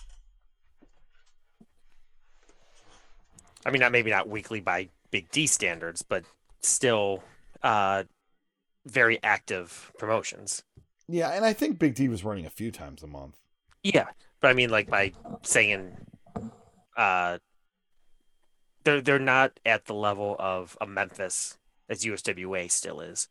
I 3.66 3.72
mean, 3.72 3.82
not 3.82 3.92
maybe 3.92 4.10
not 4.10 4.28
weekly 4.30 4.62
by 4.62 4.90
Big 5.12 5.30
D 5.32 5.46
standards, 5.48 6.02
but 6.02 6.24
still 6.62 7.24
uh, 7.62 8.04
very 8.86 9.22
active 9.24 9.92
promotions. 9.98 10.64
Yeah, 11.08 11.30
and 11.30 11.46
I 11.46 11.54
think 11.54 11.80
Big 11.80 11.96
D 11.96 12.08
was 12.08 12.24
running 12.24 12.46
a 12.46 12.50
few 12.50 12.72
times 12.72 13.04
a 13.04 13.08
month. 13.08 13.38
Yeah, 13.84 14.08
but 14.42 14.50
I 14.50 14.54
mean, 14.54 14.70
like 14.70 14.90
by 14.90 15.14
saying, 15.44 15.96
uh, 16.98 17.38
they're 18.84 19.02
they're 19.02 19.20
not 19.20 19.60
at 19.66 19.86
the 19.86 19.94
level 19.94 20.36
of 20.40 20.78
a 20.82 20.88
Memphis 20.88 21.59
as 21.90 22.04
USWA 22.04 22.70
still 22.70 23.02
is. 23.02 23.28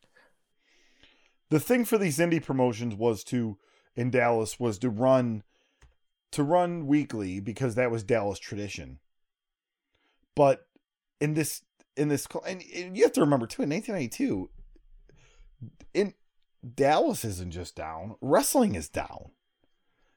The 1.51 1.61
thing 1.61 1.85
for 1.85 1.97
these 1.97 2.19
indie 2.19 2.45
promotions 2.45 2.95
was 2.95 3.25
to 3.25 3.59
in 3.97 4.11
Dallas 4.11 4.61
was 4.61 4.79
to 4.79 4.91
run 4.91 5.43
to 6.33 6.43
run 6.43 6.87
weekly 6.87 7.41
because 7.41 7.75
that 7.75 7.91
was 7.91 8.03
Dallas 8.03 8.39
tradition. 8.39 8.99
But 10.35 10.67
in 11.21 11.35
this 11.35 11.63
in 11.97 12.09
this 12.09 12.27
and, 12.47 12.63
and 12.75 12.97
you 12.97 13.03
have 13.05 13.13
to 13.13 13.21
remember 13.21 13.47
too 13.47 13.63
in 13.63 13.71
1992 13.71 14.51
in 15.95 16.15
Dallas 16.75 17.25
isn't 17.25 17.53
just 17.53 17.77
down, 17.77 18.17
wrestling 18.21 18.75
is 18.75 18.89
down. 18.89 19.31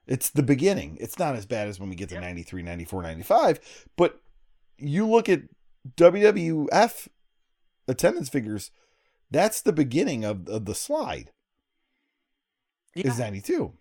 It's 0.07 0.29
the 0.29 0.43
beginning. 0.43 0.97
It's 0.99 1.19
not 1.19 1.35
as 1.35 1.45
bad 1.45 1.67
as 1.67 1.79
when 1.79 1.89
we 1.89 1.95
get 1.95 2.09
to 2.09 2.19
93, 2.19 2.63
94, 2.63 3.01
95, 3.03 3.87
but 3.95 4.19
you 4.77 5.07
look 5.07 5.29
at 5.29 5.43
WWF 5.95 7.07
attendance 7.87 8.29
figures, 8.29 8.71
that's 9.29 9.61
the 9.61 9.73
beginning 9.73 10.23
of, 10.23 10.47
of 10.47 10.65
the 10.65 10.75
slide. 10.75 11.31
Yeah. 12.95 13.07
Is 13.07 13.19
92. 13.19 13.73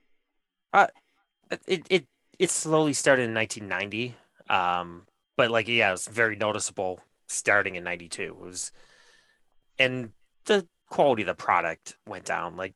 it 1.67 1.87
it 1.91 2.07
it 2.39 2.51
slowly 2.51 2.93
started 2.93 3.25
in 3.25 3.35
1990 3.35 4.15
um 4.49 5.07
but 5.37 5.51
like 5.51 5.69
yeah 5.69 5.89
it 5.89 5.93
was 5.93 6.07
very 6.07 6.37
noticeable 6.37 7.01
starting 7.29 7.75
in 7.75 7.85
92 7.85 8.23
it 8.23 8.37
was 8.37 8.73
and 9.79 10.13
the 10.45 10.67
quality 10.89 11.23
of 11.23 11.27
the 11.27 11.35
product 11.35 11.97
went 12.07 12.25
down 12.25 12.57
like 12.57 12.75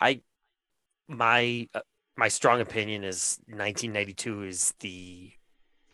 i 0.00 0.20
my 1.08 1.68
uh, 1.74 1.80
my 2.16 2.28
strong 2.28 2.60
opinion 2.60 3.04
is 3.04 3.38
1992 3.46 4.42
is 4.44 4.74
the 4.80 5.30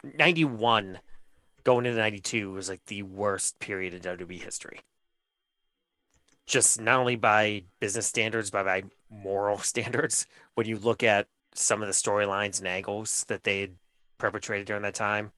91 0.02 0.98
going 1.64 1.86
into 1.86 1.98
92 1.98 2.50
was 2.52 2.68
like 2.68 2.84
the 2.86 3.02
worst 3.02 3.58
period 3.58 3.94
in 3.94 4.00
WWE 4.00 4.42
history 4.42 4.80
just 6.46 6.80
not 6.80 6.98
only 6.98 7.14
by 7.14 7.62
business 7.78 8.06
standards 8.06 8.50
but 8.50 8.64
by 8.64 8.82
moral 9.10 9.58
standards 9.58 10.26
when 10.54 10.66
you 10.66 10.78
look 10.78 11.02
at 11.02 11.28
some 11.54 11.82
of 11.82 11.88
the 11.88 11.94
storylines 11.94 12.58
and 12.58 12.66
angles 12.66 13.24
that 13.28 13.44
they 13.44 13.60
had 13.60 13.74
perpetrated 14.16 14.66
during 14.66 14.82
that 14.82 14.94
time. 14.94 15.32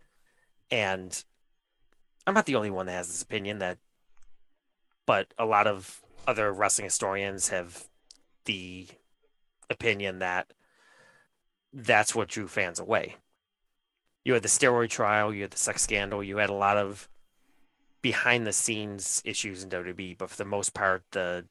And 0.70 1.22
I'm 2.26 2.34
not 2.34 2.46
the 2.46 2.56
only 2.56 2.70
one 2.70 2.86
that 2.86 2.92
has 2.92 3.08
this 3.08 3.22
opinion 3.22 3.58
that, 3.58 3.78
but 5.06 5.32
a 5.38 5.44
lot 5.44 5.66
of 5.66 6.02
other 6.26 6.52
wrestling 6.52 6.84
historians 6.84 7.48
have 7.48 7.88
the 8.44 8.86
opinion 9.68 10.20
that 10.20 10.52
that's 11.72 12.14
what 12.14 12.28
drew 12.28 12.46
fans 12.46 12.78
away. 12.78 13.16
You 14.24 14.34
had 14.34 14.42
the 14.42 14.48
steroid 14.48 14.90
trial, 14.90 15.32
you 15.32 15.42
had 15.42 15.50
the 15.50 15.58
sex 15.58 15.82
scandal, 15.82 16.22
you 16.22 16.36
had 16.38 16.50
a 16.50 16.54
lot 16.54 16.76
of 16.76 17.08
behind 18.02 18.46
the 18.46 18.52
scenes 18.52 19.22
issues 19.24 19.62
in 19.62 19.70
WWE, 19.70 20.16
but 20.18 20.30
for 20.30 20.36
the 20.36 20.44
most 20.44 20.74
part, 20.74 21.02
the 21.12 21.46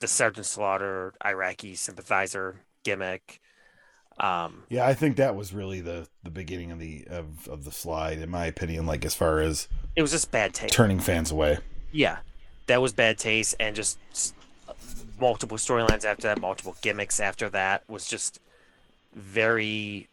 the 0.00 0.08
Sergeant 0.08 0.46
Slaughter 0.46 1.14
Iraqi 1.24 1.74
sympathizer 1.76 2.56
gimmick, 2.82 3.40
um, 4.18 4.64
Yeah, 4.68 4.84
I 4.86 4.94
think 4.94 5.16
that 5.16 5.36
was 5.36 5.52
really 5.54 5.80
the 5.80 6.08
the 6.22 6.30
beginning 6.30 6.70
of 6.70 6.78
the 6.78 7.06
of, 7.08 7.48
of 7.48 7.64
the 7.64 7.72
slide, 7.72 8.18
in 8.18 8.30
my 8.30 8.46
opinion, 8.46 8.86
like 8.86 9.04
as 9.04 9.14
far 9.14 9.40
as 9.40 9.68
it 9.96 10.02
was 10.02 10.10
just 10.10 10.30
bad 10.30 10.54
taste. 10.54 10.74
turning 10.74 11.00
fans 11.00 11.30
away. 11.30 11.58
Yeah, 11.92 12.18
that 12.66 12.82
was 12.82 12.92
bad 12.92 13.18
taste, 13.18 13.54
and 13.60 13.74
just 13.76 13.98
multiple 15.20 15.56
storylines 15.56 16.04
after 16.04 16.22
that, 16.22 16.40
multiple 16.40 16.76
gimmicks 16.82 17.20
after 17.20 17.48
that 17.50 17.88
was 17.88 18.06
just 18.06 18.40
very 19.14 20.08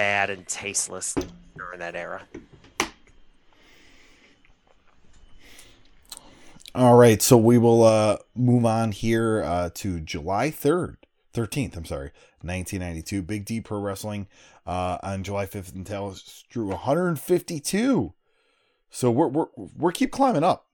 bad 0.00 0.30
and 0.30 0.48
tasteless 0.48 1.14
during 1.58 1.78
that 1.78 1.94
era. 1.94 2.22
All 6.74 6.96
right, 6.96 7.20
so 7.20 7.36
we 7.36 7.58
will 7.58 7.84
uh, 7.84 8.16
move 8.34 8.64
on 8.64 8.92
here 8.92 9.42
uh, 9.44 9.68
to 9.74 10.00
July 10.00 10.50
3rd, 10.50 10.96
13th, 11.34 11.76
I'm 11.76 11.84
sorry, 11.84 12.12
1992. 12.40 13.20
Big 13.20 13.44
D 13.44 13.60
Pro 13.60 13.78
Wrestling 13.78 14.26
uh, 14.66 14.96
on 15.02 15.22
July 15.22 15.44
5th 15.44 15.74
in 15.74 15.82
Dallas 15.82 16.46
drew 16.48 16.68
152. 16.68 18.14
So 18.88 19.10
we're, 19.10 19.28
we're, 19.28 19.46
we're 19.54 19.92
keep 19.92 20.12
climbing 20.12 20.44
up. 20.44 20.64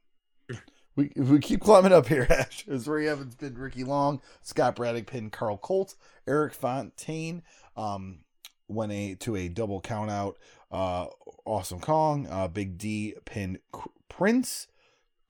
We, 0.95 1.11
we 1.17 1.41
keep 1.41 1.61
climbing 1.63 1.93
up 1.93 2.07
here, 2.07 2.29
Ash. 2.31 2.65
As 2.69 2.87
Ray 2.87 3.09
Evans 3.09 3.35
pinned 3.35 3.59
Ricky 3.59 3.83
Long, 3.83 4.23
Scott 4.43 4.77
Braddock 4.77 5.09
pinned 5.09 5.33
Carl 5.33 5.59
Colt, 5.59 5.97
Eric 6.29 6.55
Fontaine 6.55 7.43
um, 7.77 8.21
went 8.69 8.93
a 8.93 9.15
to 9.17 9.37
a 9.37 9.49
double 9.49 9.81
count 9.81 10.11
out. 10.11 10.39
Uh, 10.71 11.07
awesome 11.45 11.81
Kong, 11.81 12.27
uh, 12.29 12.49
Big 12.49 12.79
D 12.79 13.15
pinned 13.25 13.59
K- 13.75 13.81
Prince 14.09 14.67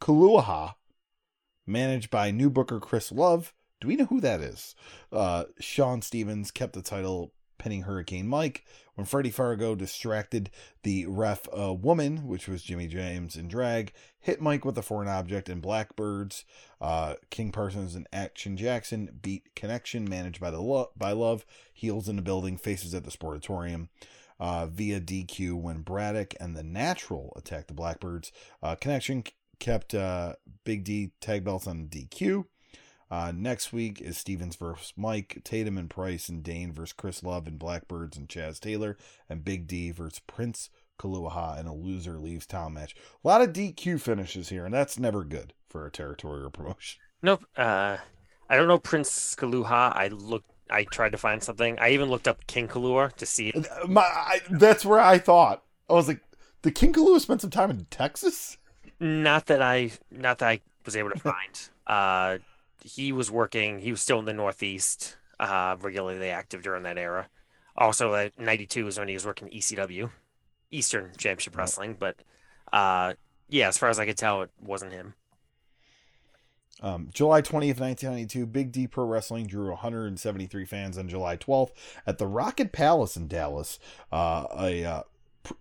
Kaluaha, 0.01 0.75
managed 1.67 2.11
by 2.11 2.31
new 2.31 2.51
booker 2.51 2.81
Chris 2.81 3.13
Love. 3.13 3.53
Do 3.81 3.89
we 3.89 3.97
know 3.97 4.07
who 4.07 4.21
that 4.21 4.41
is? 4.41 4.75
Uh, 5.13 5.45
Sean 5.61 6.01
Stevens 6.01 6.51
kept 6.51 6.73
the 6.73 6.83
title, 6.83 7.33
pinning 7.67 7.83
Hurricane 7.83 8.29
Mike. 8.29 8.65
When 8.95 9.07
Freddie 9.07 9.33
Fargo 9.33 9.75
distracted 9.75 10.51
the 10.85 11.05
ref 11.07 11.49
uh, 11.53 11.75
woman, 11.75 12.29
which 12.29 12.47
was 12.47 12.63
Jimmy 12.63 12.87
James 12.87 13.35
in 13.35 13.49
drag, 13.49 13.93
hit 14.21 14.41
Mike 14.41 14.65
with 14.65 14.79
a 14.79 14.83
foreign 14.83 15.09
object 15.09 15.49
and 15.49 15.61
Blackbirds. 15.61 16.45
Uh, 16.81 17.15
King 17.29 17.51
Parsons 17.51 17.97
and 17.97 18.07
Action 18.13 18.57
Jackson 18.57 19.19
beat 19.21 19.53
Connection, 19.57 20.09
managed 20.09 20.41
by 20.41 20.53
the 20.53 20.61
Lo- 20.61 20.91
by 20.97 21.11
Love. 21.11 21.45
Heels 21.75 22.09
in 22.09 22.15
the 22.15 22.23
building, 22.23 22.57
faces 22.57 22.95
at 22.95 23.03
the 23.03 23.11
Sportatorium. 23.11 23.89
Uh, 24.39 24.67
via 24.67 25.01
DQ 25.01 25.61
when 25.61 25.81
Braddock 25.81 26.35
and 26.39 26.55
the 26.55 26.63
Natural 26.63 27.33
attacked 27.35 27.67
the 27.67 27.75
Blackbirds. 27.75 28.31
Uh, 28.63 28.77
Connection 28.77 29.25
kept 29.59 29.93
uh, 29.93 30.35
Big 30.63 30.85
D 30.85 31.11
tag 31.21 31.43
belts 31.43 31.67
on 31.67 31.89
DQ. 31.89 32.45
Uh, 33.11 33.33
next 33.35 33.73
week 33.73 34.01
is 34.01 34.19
Stevens 34.19 34.57
versus 34.57 34.93
Mike, 34.97 35.41
Tatum 35.45 35.79
and 35.79 35.89
Price, 35.89 36.29
and 36.29 36.43
Dane 36.43 36.73
versus 36.73 36.93
Chris 36.93 37.23
Love 37.23 37.47
and 37.47 37.59
Blackbirds 37.59 38.17
and 38.17 38.29
Chaz 38.29 38.59
Taylor, 38.59 38.97
and 39.29 39.45
Big 39.45 39.67
D 39.67 39.91
versus 39.93 40.21
Prince 40.27 40.71
Kaluaha 40.99 41.59
and 41.59 41.69
a 41.69 41.73
loser 41.73 42.19
leaves 42.19 42.47
town 42.47 42.75
match. 42.75 42.95
A 43.25 43.29
lot 43.29 43.43
of 43.43 43.53
DQ 43.53 44.01
finishes 44.01 44.49
here, 44.49 44.65
and 44.65 44.75
that's 44.75 44.99
never 44.99 45.25
good 45.25 45.53
for 45.69 45.87
a 45.87 45.91
territorial 45.91 46.51
promotion. 46.51 47.01
Nope. 47.23 47.47
Uh, 47.57 47.97
I 48.49 48.57
don't 48.57 48.69
know 48.69 48.79
Prince 48.79 49.35
Kaluha. 49.35 49.97
I 49.97 50.09
looked. 50.09 50.51
I 50.71 50.85
tried 50.85 51.13
to 51.13 51.19
find 51.19 51.43
something. 51.43 51.79
I 51.79 51.91
even 51.91 52.11
looked 52.11 52.29
up 52.29 52.47
King 52.47 52.69
Kalua 52.69 53.11
to 53.15 53.27
see. 53.27 53.55
My, 53.89 54.03
I, 54.03 54.41
that's 54.51 54.85
where 54.85 55.01
I 55.01 55.19
thought. 55.19 55.65
I 55.89 55.95
was 55.95 56.09
like, 56.09 56.21
did 56.61 56.75
King 56.75 56.93
Kalua 56.93 57.19
spend 57.19 57.41
some 57.41 57.51
time 57.51 57.71
in 57.71 57.87
Texas? 57.91 58.59
Not 59.01 59.47
that 59.47 59.63
I. 59.63 59.93
Not 60.11 60.39
that 60.39 60.49
I 60.49 60.61
was 60.85 60.95
able 60.95 61.11
to 61.11 61.19
find. 61.19 61.69
Uh, 61.87 62.39
he 62.87 63.13
was 63.13 63.31
working. 63.31 63.81
He 63.81 63.91
was 63.91 64.01
still 64.01 64.19
in 64.21 64.25
the 64.25 64.33
Northeast, 64.33 65.17
uh, 65.41 65.77
regularly 65.81 66.31
active 66.31 66.63
during 66.63 66.85
that 66.85 66.99
era. 66.99 67.29
Also, 67.77 68.15
at 68.15 68.39
'92 68.39 68.85
was 68.85 68.99
when 68.99 69.09
he 69.09 69.15
was 69.15 69.27
working 69.27 69.49
ECW, 69.49 70.11
Eastern 70.71 71.13
Championship 71.19 71.57
Wrestling. 71.57 71.97
But 71.99 72.17
uh, 72.73 73.15
yeah, 73.49 73.69
as 73.69 73.77
far 73.77 73.89
as 73.89 73.99
I 73.99 74.07
could 74.07 74.17
tell, 74.17 74.43
it 74.43 74.51
wasn't 74.61 74.93
him. 74.93 75.15
Um, 76.83 77.09
July 77.13 77.41
20th, 77.41 77.81
1992, 77.81 78.47
Big 78.47 78.71
D 78.71 78.87
Pro 78.87 79.05
Wrestling 79.07 79.47
drew 79.47 79.71
173 79.71 80.65
fans 80.67 80.99
on 80.99 81.09
July 81.09 81.37
12th 81.37 81.71
at 82.07 82.19
the 82.19 82.27
Rocket 82.27 82.71
Palace 82.71 83.17
in 83.17 83.29
Dallas. 83.29 83.79
Uh, 84.13 84.47
a 84.57 84.85
uh, 84.85 85.03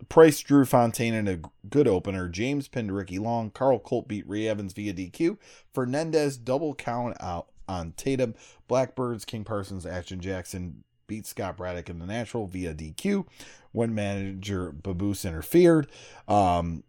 Price 0.09 0.39
drew 0.39 0.65
Fontaine 0.65 1.13
in 1.13 1.27
a 1.27 1.39
good 1.69 1.87
opener. 1.87 2.27
James 2.27 2.67
pinned 2.67 2.95
Ricky 2.95 3.19
Long. 3.19 3.49
Carl 3.49 3.79
Colt 3.79 4.07
beat 4.07 4.27
Ray 4.27 4.47
Evans 4.47 4.73
via 4.73 4.93
DQ. 4.93 5.37
Fernandez 5.73 6.37
double 6.37 6.75
count 6.75 7.17
out 7.19 7.47
on 7.67 7.93
Tatum. 7.93 8.35
Blackbirds, 8.67 9.25
King 9.25 9.43
Parsons, 9.43 9.85
Action 9.85 10.19
Jackson 10.19 10.83
beat 11.07 11.25
Scott 11.25 11.57
Braddock 11.57 11.89
in 11.89 11.99
the 11.99 12.05
natural 12.05 12.47
via 12.47 12.73
DQ 12.73 13.25
when 13.71 13.93
manager 13.93 14.71
Baboose 14.71 15.25
interfered. 15.25 15.87
Um, 16.27 16.83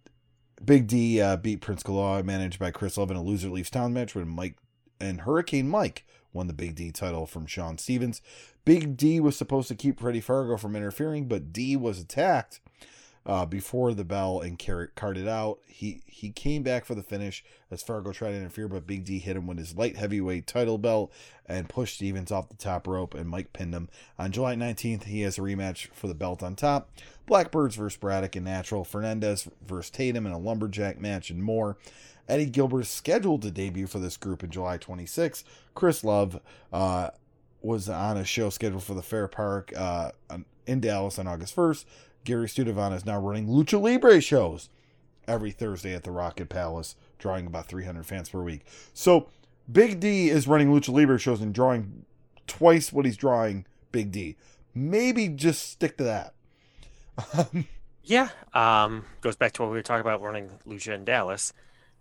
Big 0.64 0.86
D 0.86 1.20
uh, 1.20 1.36
beat 1.36 1.60
Prince 1.60 1.82
Kalaw, 1.82 2.24
managed 2.24 2.58
by 2.58 2.70
Chris 2.70 2.96
Love 2.96 3.10
in 3.10 3.16
a 3.16 3.22
loser 3.22 3.50
leaves 3.50 3.70
town 3.70 3.92
match 3.92 4.14
when 4.14 4.28
Mike 4.28 4.56
and 4.98 5.22
Hurricane 5.22 5.68
Mike 5.68 6.06
won 6.32 6.46
the 6.46 6.54
Big 6.54 6.74
D 6.74 6.90
title 6.90 7.26
from 7.26 7.46
Sean 7.46 7.76
Stevens. 7.76 8.22
Big 8.66 8.96
D 8.96 9.20
was 9.20 9.36
supposed 9.36 9.68
to 9.68 9.76
keep 9.76 10.00
Freddie 10.00 10.20
Fargo 10.20 10.56
from 10.56 10.74
interfering, 10.74 11.28
but 11.28 11.52
D 11.52 11.76
was 11.76 12.00
attacked 12.00 12.60
uh, 13.24 13.46
before 13.46 13.94
the 13.94 14.04
bell 14.04 14.40
and 14.40 14.58
carted 14.96 15.28
out. 15.28 15.60
He 15.68 16.02
he 16.06 16.30
came 16.30 16.64
back 16.64 16.84
for 16.84 16.96
the 16.96 17.02
finish 17.02 17.44
as 17.70 17.84
Fargo 17.84 18.10
tried 18.10 18.32
to 18.32 18.38
interfere, 18.38 18.66
but 18.66 18.84
Big 18.84 19.04
D 19.04 19.20
hit 19.20 19.36
him 19.36 19.46
with 19.46 19.58
his 19.58 19.76
light 19.76 19.96
heavyweight 19.96 20.48
title 20.48 20.78
belt 20.78 21.12
and 21.46 21.68
pushed 21.68 21.94
Stevens 21.94 22.32
off 22.32 22.48
the 22.48 22.56
top 22.56 22.88
rope, 22.88 23.14
and 23.14 23.30
Mike 23.30 23.52
pinned 23.52 23.72
him. 23.72 23.88
On 24.18 24.32
July 24.32 24.56
19th, 24.56 25.04
he 25.04 25.20
has 25.20 25.38
a 25.38 25.42
rematch 25.42 25.86
for 25.92 26.08
the 26.08 26.14
belt 26.14 26.42
on 26.42 26.56
top. 26.56 26.90
Blackbirds 27.24 27.76
versus 27.76 27.96
Braddock 27.96 28.34
and 28.34 28.44
Natural, 28.44 28.84
Fernandez 28.84 29.48
versus 29.64 29.90
Tatum 29.90 30.26
in 30.26 30.32
a 30.32 30.38
lumberjack 30.38 31.00
match, 31.00 31.30
and 31.30 31.40
more. 31.40 31.78
Eddie 32.28 32.46
Gilbert 32.46 32.80
is 32.80 32.88
scheduled 32.88 33.42
to 33.42 33.52
debut 33.52 33.86
for 33.86 34.00
this 34.00 34.16
group 34.16 34.42
in 34.42 34.50
July 34.50 34.76
26. 34.76 35.44
Chris 35.76 36.02
Love 36.02 36.40
uh, 36.72 37.10
was 37.60 37.88
on 37.88 38.16
a 38.16 38.24
show 38.24 38.50
scheduled 38.50 38.82
for 38.82 38.94
the 38.94 39.02
Fair 39.02 39.28
Park 39.28 39.72
uh, 39.76 40.12
in 40.66 40.80
Dallas 40.80 41.18
on 41.18 41.26
August 41.26 41.54
1st. 41.56 41.84
Gary 42.24 42.46
Studevan 42.46 42.94
is 42.94 43.06
now 43.06 43.20
running 43.20 43.46
Lucha 43.46 43.80
Libre 43.80 44.20
shows 44.20 44.68
every 45.28 45.50
Thursday 45.50 45.94
at 45.94 46.04
the 46.04 46.10
Rocket 46.10 46.48
Palace, 46.48 46.96
drawing 47.18 47.46
about 47.46 47.66
300 47.66 48.04
fans 48.04 48.28
per 48.28 48.42
week. 48.42 48.64
So 48.92 49.28
Big 49.70 50.00
D 50.00 50.28
is 50.28 50.46
running 50.46 50.68
Lucha 50.68 50.92
Libre 50.92 51.18
shows 51.18 51.40
and 51.40 51.54
drawing 51.54 52.04
twice 52.46 52.92
what 52.92 53.04
he's 53.04 53.16
drawing 53.16 53.66
Big 53.92 54.12
D. 54.12 54.36
Maybe 54.74 55.28
just 55.28 55.70
stick 55.70 55.96
to 55.98 56.04
that. 56.04 56.34
yeah, 58.04 58.28
um, 58.52 59.04
goes 59.20 59.36
back 59.36 59.52
to 59.52 59.62
what 59.62 59.70
we 59.70 59.78
were 59.78 59.82
talking 59.82 60.02
about 60.02 60.20
running 60.20 60.50
Lucha 60.66 60.94
in 60.94 61.04
Dallas. 61.04 61.52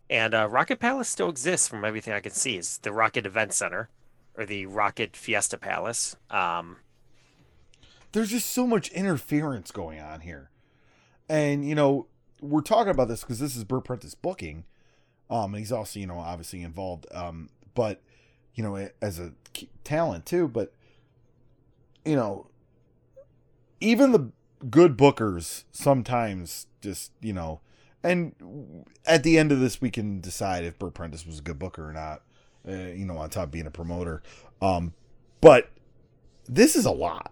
And 0.09 0.35
uh, 0.35 0.47
Rocket 0.47 0.79
Palace 0.79 1.09
still 1.09 1.29
exists 1.29 1.67
from 1.67 1.83
everything 1.83 2.13
I 2.13 2.19
can 2.19 2.31
see. 2.31 2.57
It's 2.57 2.77
the 2.77 2.91
Rocket 2.91 3.25
Event 3.25 3.53
Center 3.53 3.89
or 4.37 4.45
the 4.45 4.65
Rocket 4.65 5.15
Fiesta 5.15 5.57
Palace. 5.57 6.15
Um, 6.29 6.77
there's 8.11 8.29
just 8.29 8.49
so 8.51 8.65
much 8.65 8.89
interference 8.89 9.71
going 9.71 9.99
on 9.99 10.21
here. 10.21 10.49
And, 11.27 11.67
you 11.67 11.75
know, 11.75 12.07
we're 12.41 12.61
talking 12.61 12.91
about 12.91 13.07
this 13.07 13.21
because 13.21 13.39
this 13.39 13.55
is 13.55 13.63
Bert 13.63 13.85
Prentice 13.85 14.15
booking. 14.15 14.65
Um, 15.29 15.53
and 15.53 15.59
he's 15.59 15.71
also, 15.71 15.99
you 15.99 16.07
know, 16.07 16.19
obviously 16.19 16.61
involved. 16.61 17.07
Um, 17.11 17.49
but, 17.73 18.01
you 18.53 18.63
know, 18.63 18.89
as 19.01 19.19
a 19.19 19.33
talent 19.83 20.25
too. 20.25 20.47
But, 20.47 20.73
you 22.05 22.15
know, 22.15 22.47
even 23.79 24.11
the 24.11 24.31
good 24.69 24.97
bookers 24.97 25.63
sometimes 25.71 26.67
just, 26.81 27.11
you 27.21 27.33
know, 27.33 27.61
and 28.03 28.85
at 29.05 29.23
the 29.23 29.37
end 29.37 29.51
of 29.51 29.59
this, 29.59 29.81
we 29.81 29.89
can 29.89 30.21
decide 30.21 30.63
if 30.63 30.77
Bert 30.77 30.93
Prentice 30.93 31.25
was 31.25 31.39
a 31.39 31.41
good 31.41 31.57
booker 31.57 31.89
or 31.89 31.93
not. 31.93 32.21
Uh, 32.67 32.71
you 32.71 33.05
know, 33.05 33.17
on 33.17 33.29
top 33.29 33.45
of 33.45 33.51
being 33.51 33.67
a 33.67 33.71
promoter. 33.71 34.23
Um, 34.61 34.93
but 35.41 35.69
this 36.47 36.75
is 36.75 36.85
a 36.85 36.91
lot. 36.91 37.31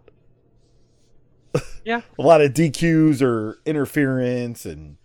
Yeah. 1.84 2.01
a 2.19 2.21
lot 2.21 2.41
of 2.41 2.53
DQs 2.53 3.21
or 3.21 3.59
interference 3.65 4.65
and 4.65 4.97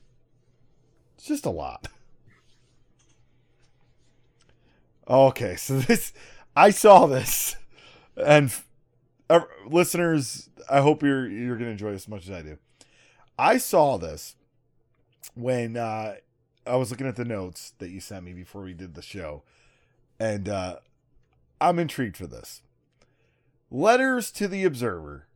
it's 1.17 1.27
just 1.27 1.47
a 1.47 1.51
lot. 1.51 1.89
Okay, 5.09 5.57
so 5.57 5.79
this 5.81 6.13
I 6.55 6.71
saw 6.71 7.07
this 7.07 7.57
and 8.17 8.53
uh, 9.31 9.41
listeners, 9.67 10.49
I 10.71 10.81
hope 10.81 11.03
you're 11.03 11.29
you're 11.29 11.57
going 11.57 11.67
to 11.67 11.73
enjoy 11.73 11.93
as 11.93 12.09
much 12.09 12.25
as 12.25 12.31
I 12.31 12.43
do. 12.43 12.59
I 13.39 13.59
saw 13.59 13.97
this 13.97 14.37
when 15.35 15.77
uh 15.77 16.17
I 16.67 16.77
was 16.77 16.91
looking 16.91 17.07
at 17.07 17.17
the 17.17 17.25
notes 17.25 17.73
that 17.79 17.89
you 17.89 18.01
sent 18.01 18.25
me 18.25 18.33
before 18.33 18.63
we 18.63 18.75
did 18.75 18.95
the 18.95 19.03
show 19.03 19.43
and 20.19 20.49
uh 20.49 20.77
I'm 21.61 21.79
intrigued 21.79 22.17
for 22.17 22.27
this. 22.27 22.63
Letters 23.71 24.31
to 24.33 24.49
the 24.49 24.65
Observer 24.65 25.29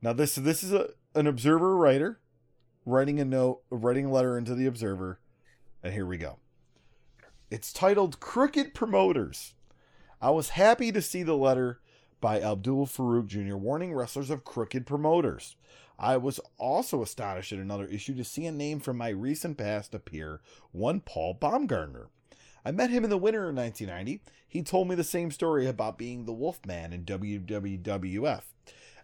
now 0.00 0.12
this 0.12 0.36
this 0.36 0.62
is 0.62 0.72
a 0.72 0.90
an 1.14 1.26
observer 1.26 1.76
writer 1.76 2.20
writing 2.86 3.18
a 3.18 3.24
note, 3.24 3.62
writing 3.70 4.06
a 4.06 4.10
letter 4.10 4.38
into 4.38 4.54
the 4.54 4.66
observer, 4.66 5.18
and 5.82 5.92
here 5.92 6.06
we 6.06 6.16
go. 6.16 6.38
It's 7.50 7.72
titled 7.72 8.20
"Crooked 8.20 8.74
Promoters." 8.74 9.54
I 10.20 10.30
was 10.30 10.50
happy 10.50 10.92
to 10.92 11.02
see 11.02 11.22
the 11.22 11.36
letter 11.36 11.80
by 12.20 12.40
Abdul 12.40 12.86
Farouk 12.86 13.26
Jr. 13.26 13.56
warning 13.56 13.92
wrestlers 13.94 14.30
of 14.30 14.44
crooked 14.44 14.84
promoters. 14.84 15.54
I 15.96 16.16
was 16.16 16.40
also 16.58 17.02
astonished 17.02 17.52
at 17.52 17.60
another 17.60 17.86
issue 17.86 18.14
to 18.16 18.24
see 18.24 18.46
a 18.46 18.52
name 18.52 18.80
from 18.80 18.96
my 18.96 19.10
recent 19.10 19.58
past 19.58 19.94
appear, 19.94 20.40
one 20.72 21.00
Paul 21.00 21.34
Baumgartner. 21.34 22.08
I 22.68 22.70
met 22.70 22.90
him 22.90 23.02
in 23.02 23.08
the 23.08 23.16
winter 23.16 23.48
of 23.48 23.56
1990. 23.56 24.20
He 24.46 24.62
told 24.62 24.88
me 24.88 24.94
the 24.94 25.02
same 25.02 25.30
story 25.30 25.66
about 25.66 25.96
being 25.96 26.26
the 26.26 26.34
Wolfman 26.34 26.92
in 26.92 27.06
WWF. 27.06 28.42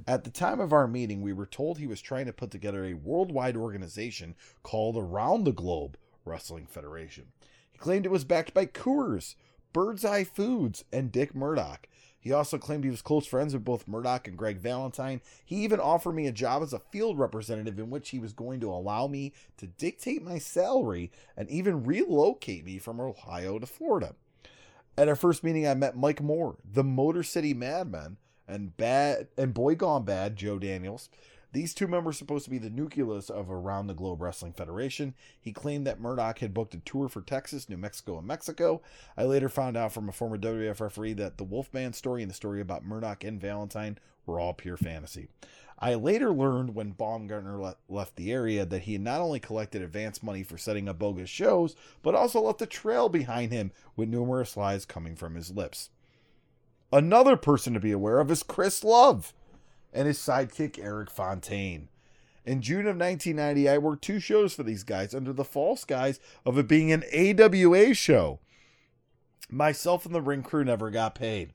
At 0.06 0.24
the 0.24 0.30
time 0.30 0.60
of 0.60 0.74
our 0.74 0.86
meeting, 0.86 1.22
we 1.22 1.32
were 1.32 1.46
told 1.46 1.78
he 1.78 1.86
was 1.86 2.02
trying 2.02 2.26
to 2.26 2.32
put 2.34 2.50
together 2.50 2.84
a 2.84 2.92
worldwide 2.92 3.56
organization 3.56 4.34
called 4.62 4.98
Around 4.98 5.44
the 5.44 5.52
Globe 5.52 5.96
Wrestling 6.26 6.66
Federation. 6.66 7.28
He 7.72 7.78
claimed 7.78 8.04
it 8.04 8.10
was 8.12 8.24
backed 8.24 8.52
by 8.52 8.66
Coors, 8.66 9.34
Bird's 9.72 10.04
Eye 10.04 10.24
Foods, 10.24 10.84
and 10.92 11.10
Dick 11.10 11.34
Murdoch. 11.34 11.88
He 12.24 12.32
also 12.32 12.56
claimed 12.56 12.84
he 12.84 12.90
was 12.90 13.02
close 13.02 13.26
friends 13.26 13.52
with 13.52 13.66
both 13.66 13.86
Murdoch 13.86 14.26
and 14.26 14.36
Greg 14.36 14.56
Valentine. 14.56 15.20
He 15.44 15.56
even 15.56 15.78
offered 15.78 16.14
me 16.14 16.26
a 16.26 16.32
job 16.32 16.62
as 16.62 16.72
a 16.72 16.78
field 16.78 17.18
representative 17.18 17.78
in 17.78 17.90
which 17.90 18.08
he 18.08 18.18
was 18.18 18.32
going 18.32 18.60
to 18.60 18.72
allow 18.72 19.06
me 19.06 19.34
to 19.58 19.66
dictate 19.66 20.22
my 20.22 20.38
salary 20.38 21.12
and 21.36 21.50
even 21.50 21.84
relocate 21.84 22.64
me 22.64 22.78
from 22.78 22.98
Ohio 22.98 23.58
to 23.58 23.66
Florida. 23.66 24.14
At 24.96 25.08
our 25.08 25.16
first 25.16 25.44
meeting, 25.44 25.68
I 25.68 25.74
met 25.74 25.98
Mike 25.98 26.22
Moore, 26.22 26.56
the 26.64 26.82
Motor 26.82 27.22
City 27.22 27.52
Madman, 27.52 28.16
and 28.48 28.74
bad 28.76 29.28
and 29.36 29.54
boy 29.54 29.74
gone 29.74 30.04
bad 30.04 30.36
joe 30.36 30.58
daniels 30.58 31.08
these 31.54 31.72
two 31.72 31.86
members 31.86 32.18
supposed 32.18 32.44
to 32.44 32.50
be 32.50 32.58
the 32.58 32.68
nucleus 32.68 33.30
of 33.30 33.50
around 33.50 33.86
the 33.86 33.94
globe 33.94 34.20
wrestling 34.20 34.52
federation. 34.52 35.14
He 35.40 35.52
claimed 35.52 35.86
that 35.86 36.00
murdoch 36.00 36.40
had 36.40 36.52
booked 36.52 36.74
a 36.74 36.78
tour 36.78 37.08
for 37.08 37.22
texas 37.22 37.68
new 37.68 37.76
mexico 37.76 38.18
and 38.18 38.26
mexico. 38.26 38.82
I 39.16 39.24
later 39.24 39.48
found 39.48 39.76
out 39.76 39.92
from 39.92 40.08
a 40.08 40.12
former 40.12 40.36
wwf 40.36 40.80
referee 40.80 41.14
that 41.14 41.38
the 41.38 41.44
wolfman 41.44 41.92
story 41.92 42.22
and 42.22 42.30
the 42.30 42.34
story 42.34 42.60
about 42.60 42.84
murdoch 42.84 43.24
and 43.24 43.40
valentine 43.40 43.98
were 44.26 44.40
all 44.40 44.52
pure 44.52 44.76
fantasy. 44.76 45.28
I 45.78 45.94
later 45.94 46.32
learned 46.32 46.74
when 46.74 46.92
Baumgartner 46.92 47.60
le- 47.60 47.76
left 47.88 48.16
the 48.16 48.32
area 48.32 48.64
that 48.64 48.82
he 48.82 48.94
had 48.94 49.02
not 49.02 49.20
only 49.20 49.40
collected 49.40 49.82
advance 49.82 50.22
money 50.22 50.42
for 50.42 50.56
setting 50.56 50.88
up 50.88 50.98
bogus 50.98 51.28
shows, 51.28 51.76
but 52.02 52.14
also 52.14 52.40
left 52.40 52.62
a 52.62 52.66
trail 52.66 53.08
behind 53.08 53.52
him 53.52 53.72
with 53.96 54.08
numerous 54.08 54.56
lies 54.56 54.84
coming 54.84 55.14
from 55.14 55.34
his 55.34 55.50
lips. 55.50 55.90
Another 56.92 57.36
person 57.36 57.74
to 57.74 57.80
be 57.80 57.92
aware 57.92 58.20
of 58.20 58.30
is 58.30 58.42
Chris 58.42 58.84
Love 58.84 59.34
and 59.94 60.06
his 60.06 60.18
sidekick 60.18 60.78
Eric 60.78 61.10
Fontaine. 61.10 61.88
In 62.44 62.60
June 62.60 62.80
of 62.80 62.96
1990, 62.96 63.68
I 63.68 63.78
worked 63.78 64.04
two 64.04 64.20
shows 64.20 64.52
for 64.52 64.62
these 64.64 64.82
guys 64.82 65.14
under 65.14 65.32
the 65.32 65.44
false 65.44 65.84
guise 65.84 66.20
of 66.44 66.58
it 66.58 66.68
being 66.68 66.92
an 66.92 67.04
AWA 67.14 67.94
show. 67.94 68.40
Myself 69.48 70.04
and 70.04 70.14
the 70.14 70.20
ring 70.20 70.42
crew 70.42 70.64
never 70.64 70.90
got 70.90 71.14
paid. 71.14 71.54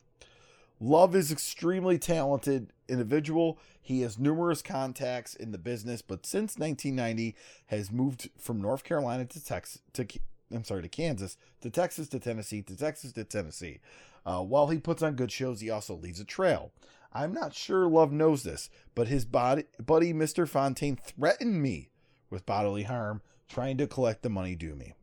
Love 0.79 1.13
is 1.15 1.31
extremely 1.31 1.99
talented 1.99 2.71
individual. 2.87 3.59
He 3.79 4.01
has 4.01 4.17
numerous 4.17 4.61
contacts 4.61 5.35
in 5.35 5.51
the 5.51 5.57
business, 5.57 6.01
but 6.01 6.25
since 6.25 6.57
1990 6.57 7.35
has 7.67 7.91
moved 7.91 8.29
from 8.37 8.61
North 8.61 8.83
Carolina 8.83 9.25
to 9.25 9.43
Texas 9.43 9.81
to 9.93 10.07
I'm 10.51 10.63
sorry 10.63 10.81
to 10.81 10.89
Kansas 10.89 11.37
to 11.61 11.69
Texas 11.69 12.07
to 12.09 12.19
Tennessee 12.19 12.61
to 12.63 12.75
Texas 12.75 13.11
to 13.13 13.23
Tennessee. 13.23 13.79
Uh, 14.25 14.41
while 14.41 14.67
he 14.67 14.79
puts 14.79 15.03
on 15.03 15.15
good 15.15 15.31
shows, 15.31 15.61
he 15.61 15.69
also 15.69 15.95
leaves 15.95 16.19
a 16.19 16.25
trail. 16.25 16.71
I'm 17.11 17.33
not 17.33 17.53
sure 17.53 17.87
Love 17.87 18.11
knows 18.11 18.43
this, 18.43 18.69
but 18.93 19.07
his 19.07 19.25
body, 19.25 19.63
buddy 19.83 20.13
Mr. 20.13 20.47
Fontaine 20.47 20.95
threatened 20.95 21.61
me 21.61 21.89
with 22.29 22.45
bodily 22.45 22.83
harm, 22.83 23.21
trying 23.47 23.77
to 23.77 23.87
collect 23.87 24.21
the 24.21 24.29
money 24.29 24.55
due 24.55 24.75
me. 24.75 24.93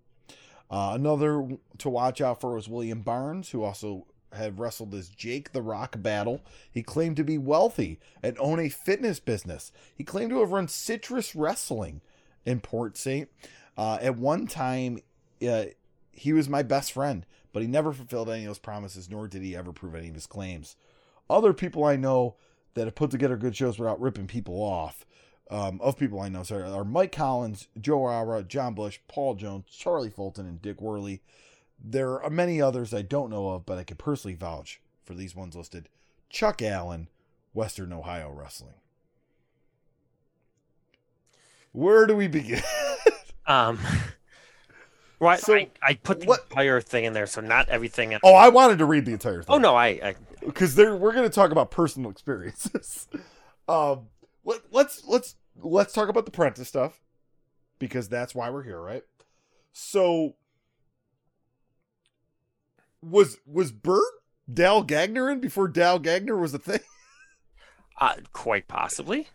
Uh, 0.71 0.93
another 0.95 1.49
to 1.79 1.89
watch 1.89 2.21
out 2.21 2.41
for 2.41 2.55
was 2.55 2.69
William 2.69 3.01
Barnes, 3.03 3.51
who 3.51 3.63
also 3.63 4.07
had 4.33 4.59
wrestled 4.59 4.95
as 4.95 5.09
Jake 5.09 5.53
the 5.53 5.63
Rock 5.63 6.01
Battle. 6.03 6.43
He 6.71 6.83
claimed 6.83 7.17
to 7.17 7.25
be 7.25 7.39
wealthy 7.39 7.99
and 8.23 8.37
own 8.39 8.61
a 8.61 8.69
fitness 8.69 9.21
business. 9.21 9.73
He 9.95 10.05
claimed 10.05 10.31
to 10.31 10.41
have 10.41 10.53
run 10.53 10.69
Citrus 10.69 11.35
Wrestling 11.35 12.01
in 12.45 12.61
Port 12.61 12.97
St. 12.97 13.29
Uh, 13.77 13.99
at 14.01 14.17
one 14.17 14.47
time, 14.47 15.01
uh, 15.47 15.67
he 16.13 16.33
was 16.33 16.49
my 16.49 16.63
best 16.63 16.93
friend, 16.93 17.27
but 17.53 17.63
he 17.63 17.69
never 17.69 17.93
fulfilled 17.93 18.31
any 18.31 18.45
of 18.45 18.49
those 18.49 18.59
promises, 18.59 19.11
nor 19.11 19.29
did 19.29 19.43
he 19.43 19.57
ever 19.57 19.73
prove 19.73 19.95
any 19.95 20.09
of 20.09 20.15
his 20.15 20.27
claims. 20.27 20.77
Other 21.29 21.53
people 21.53 21.85
I 21.85 21.97
know 21.97 22.37
that 22.75 22.85
have 22.85 22.95
put 22.95 23.11
together 23.11 23.37
good 23.37 23.57
shows 23.57 23.79
without 23.79 24.01
ripping 24.01 24.27
people 24.27 24.55
off, 24.57 25.05
um, 25.51 25.81
of 25.81 25.97
people 25.99 26.21
I 26.21 26.29
know, 26.29 26.43
sorry, 26.43 26.65
are 26.65 26.85
Mike 26.85 27.13
Collins, 27.13 27.69
Joe 27.81 28.07
Ara, 28.07 28.43
John 28.43 28.75
Bush, 28.75 28.99
Paul 29.09 29.35
Jones, 29.35 29.65
Charlie 29.71 30.11
Fulton, 30.11 30.47
and 30.47 30.61
Dick 30.61 30.81
Worley. 30.81 31.23
There 31.83 32.23
are 32.23 32.31
many 32.31 32.61
others 32.61 32.93
I 32.95 33.03
don't 33.03 33.31
know 33.31 33.51
of, 33.51 33.67
but 33.67 33.79
I 33.79 33.85
can 33.85 33.97
personally 33.97 34.35
vouch 34.35 34.81
for 35.05 35.15
these 35.15 35.35
ones 35.35 35.55
listed. 35.57 35.89
Chuck 36.29 36.63
Allen, 36.63 37.09
Western 37.55 37.93
Ohio 37.93 38.31
Wrestling. 38.31 38.75
Where 41.73 42.07
do 42.07 42.17
we 42.17 42.29
begin? 42.29 42.63
Um, 43.49 43.79
right. 45.21 45.39
So, 45.39 45.55
I, 45.55 45.69
I 45.81 45.95
put 45.95 46.19
the 46.19 46.27
what- 46.27 46.47
entire 46.51 46.81
thing 46.81 47.05
in 47.05 47.13
there, 47.13 47.29
so 47.29 47.41
not 47.41 47.69
everything. 47.69 48.11
In, 48.11 48.19
oh, 48.25 48.35
I 48.35 48.49
wanted 48.49 48.79
to 48.79 48.85
read 48.85 49.05
the 49.05 49.13
entire 49.13 49.41
thing. 49.45 49.55
oh 49.55 49.59
no, 49.59 49.77
I, 49.77 49.87
I 49.87 50.15
because 50.47 50.75
there 50.77 50.97
we're 50.97 51.13
going 51.13 51.29
to 51.29 51.35
talk 51.35 51.51
about 51.51 51.71
personal 51.71 52.11
experiences. 52.11 53.09
um, 53.69 54.07
let, 54.45 54.61
let's 54.71 55.05
let's 55.07 55.35
let's 55.61 55.93
talk 55.93 56.09
about 56.09 56.25
the 56.25 56.31
Prentice 56.31 56.69
stuff 56.69 57.01
because 57.79 58.09
that's 58.09 58.35
why 58.35 58.49
we're 58.51 58.63
here, 58.63 58.81
right? 58.81 59.03
So, 59.73 60.37
was 63.03 63.39
was 63.45 63.73
Bert 63.73 64.03
Dale 64.53 64.83
Gagner 64.83 65.31
in 65.31 65.41
before 65.41 65.69
Dale 65.69 65.99
Gagner 65.99 66.37
was 66.37 66.55
a 66.55 66.59
thing? 66.59 66.81
uh, 68.01 68.15
quite 68.33 68.69
possibly. 68.69 69.29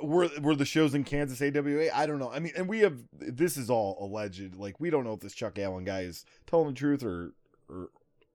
Were 0.00 0.28
were 0.40 0.54
the 0.54 0.66
shows 0.66 0.94
in 0.94 1.04
Kansas 1.04 1.40
AWA? 1.40 1.88
I 1.92 2.06
don't 2.06 2.18
know. 2.18 2.30
I 2.30 2.38
mean, 2.38 2.52
and 2.56 2.68
we 2.68 2.80
have 2.80 3.00
this 3.12 3.56
is 3.56 3.70
all 3.70 3.98
alleged. 4.00 4.54
Like 4.54 4.78
we 4.78 4.90
don't 4.90 5.04
know 5.04 5.14
if 5.14 5.20
this 5.20 5.34
Chuck 5.34 5.58
Allen 5.58 5.84
guy 5.84 6.02
is 6.02 6.24
telling 6.46 6.68
the 6.68 6.74
truth 6.74 7.02
or 7.02 7.32
or 7.68 7.88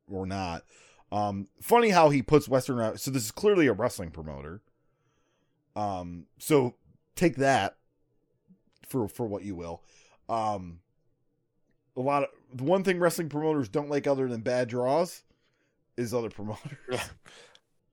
or 0.10 0.26
not. 0.26 0.64
Um, 1.12 1.48
funny 1.62 1.90
how 1.90 2.10
he 2.10 2.22
puts 2.22 2.48
Western. 2.48 2.98
So 2.98 3.12
this 3.12 3.26
is 3.26 3.32
clearly 3.32 3.68
a 3.68 3.74
wrestling 3.74 4.12
promoter. 4.12 4.62
Um, 5.76 6.26
so 6.38 6.76
take 7.16 7.36
that 7.38 7.76
for 8.88 9.08
for 9.08 9.26
what 9.26 9.44
you 9.44 9.56
will. 9.56 9.82
Um, 10.30 10.80
a 11.96 12.02
lot 12.02 12.24
of 12.24 12.30
the 12.54 12.64
one 12.64 12.84
thing 12.84 13.00
wrestling 13.00 13.30
promoters 13.30 13.70
don't 13.70 13.90
like 13.90 14.08
other 14.08 14.28
than 14.28 14.42
bad 14.42 14.70
draws 14.70 15.24
is 15.98 16.14
other 16.14 16.30
promoters. 16.32 17.10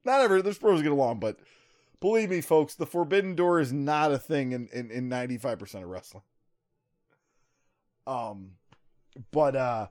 Not 0.04 0.20
every 0.20 0.42
there's 0.42 0.58
pros 0.58 0.82
get 0.82 0.92
along, 0.92 1.18
but 1.18 1.38
believe 2.00 2.30
me, 2.30 2.40
folks, 2.40 2.74
the 2.74 2.86
forbidden 2.86 3.34
door 3.34 3.60
is 3.60 3.72
not 3.72 4.12
a 4.12 4.18
thing 4.18 4.52
in 4.52 4.68
in, 4.72 4.90
in 4.90 5.08
95% 5.10 5.82
of 5.82 5.88
wrestling. 5.88 6.22
Um, 8.06 8.52
but 9.32 9.54
uh, 9.54 9.88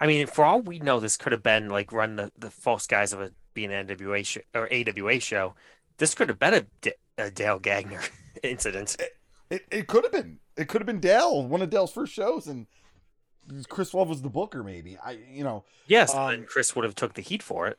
I 0.00 0.06
mean, 0.06 0.26
for 0.26 0.44
all 0.44 0.60
we 0.60 0.78
know, 0.78 1.00
this 1.00 1.16
could 1.16 1.32
have 1.32 1.42
been 1.42 1.68
like 1.68 1.92
run 1.92 2.16
the, 2.16 2.30
the 2.38 2.50
false 2.50 2.86
guise 2.86 3.12
of 3.12 3.20
a 3.20 3.32
being 3.54 3.72
an 3.72 3.86
NWA 3.86 4.24
show, 4.24 4.40
or 4.54 4.68
AWA 4.72 5.20
show. 5.20 5.54
This 5.98 6.14
could 6.14 6.28
have 6.28 6.38
been 6.38 6.54
a, 6.54 6.66
D- 6.80 6.92
a 7.18 7.30
Dale 7.30 7.58
Gagner 7.58 8.00
incident. 8.42 8.96
it 9.50 9.64
it 9.70 9.86
could 9.86 10.04
have 10.04 10.12
been 10.12 10.38
it 10.56 10.68
could 10.68 10.80
have 10.80 10.86
been 10.86 11.00
Dale, 11.00 11.44
one 11.46 11.62
of 11.62 11.70
Dale's 11.70 11.92
first 11.92 12.12
shows, 12.12 12.46
and 12.46 12.66
Chris 13.68 13.92
Love 13.94 14.08
was 14.08 14.22
the 14.22 14.30
booker. 14.30 14.62
Maybe 14.62 14.96
I 15.04 15.18
you 15.30 15.44
know 15.44 15.64
Yes, 15.86 16.14
Um, 16.14 16.30
and 16.30 16.46
Chris 16.46 16.74
would 16.76 16.84
have 16.84 16.94
took 16.94 17.14
the 17.14 17.22
heat 17.22 17.42
for 17.42 17.66
it. 17.66 17.78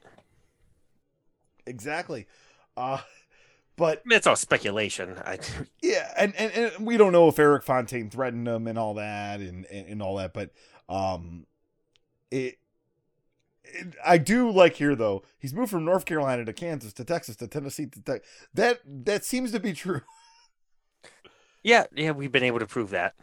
exactly. 1.65 2.27
Uh, 2.75 2.99
but 3.75 3.99
I 3.99 4.01
mean, 4.05 4.17
it's 4.17 4.27
all 4.27 4.35
speculation. 4.35 5.17
I, 5.25 5.39
Yeah, 5.81 6.11
and, 6.17 6.35
and, 6.35 6.51
and 6.53 6.85
we 6.85 6.97
don't 6.97 7.11
know 7.11 7.27
if 7.27 7.39
Eric 7.39 7.63
Fontaine 7.63 8.09
threatened 8.09 8.47
him 8.47 8.67
and 8.67 8.77
all 8.77 8.95
that 8.95 9.39
and, 9.39 9.65
and, 9.65 9.87
and 9.87 10.01
all 10.01 10.17
that, 10.17 10.33
but 10.33 10.51
um 10.89 11.45
it, 12.33 12.57
it 13.63 13.95
I 14.05 14.17
do 14.17 14.49
like 14.49 14.75
here 14.75 14.95
though. 14.95 15.23
He's 15.39 15.53
moved 15.53 15.71
from 15.71 15.85
North 15.85 16.05
Carolina 16.05 16.45
to 16.45 16.53
Kansas 16.53 16.93
to 16.93 17.03
Texas 17.05 17.35
to 17.37 17.47
Tennessee 17.47 17.87
to 17.87 18.01
Tex 18.01 18.27
that 18.53 18.79
that 18.85 19.25
seems 19.25 19.51
to 19.51 19.59
be 19.59 19.73
true. 19.73 20.01
yeah, 21.63 21.85
yeah, 21.95 22.11
we've 22.11 22.31
been 22.31 22.43
able 22.43 22.59
to 22.59 22.67
prove 22.67 22.89
that. 22.91 23.15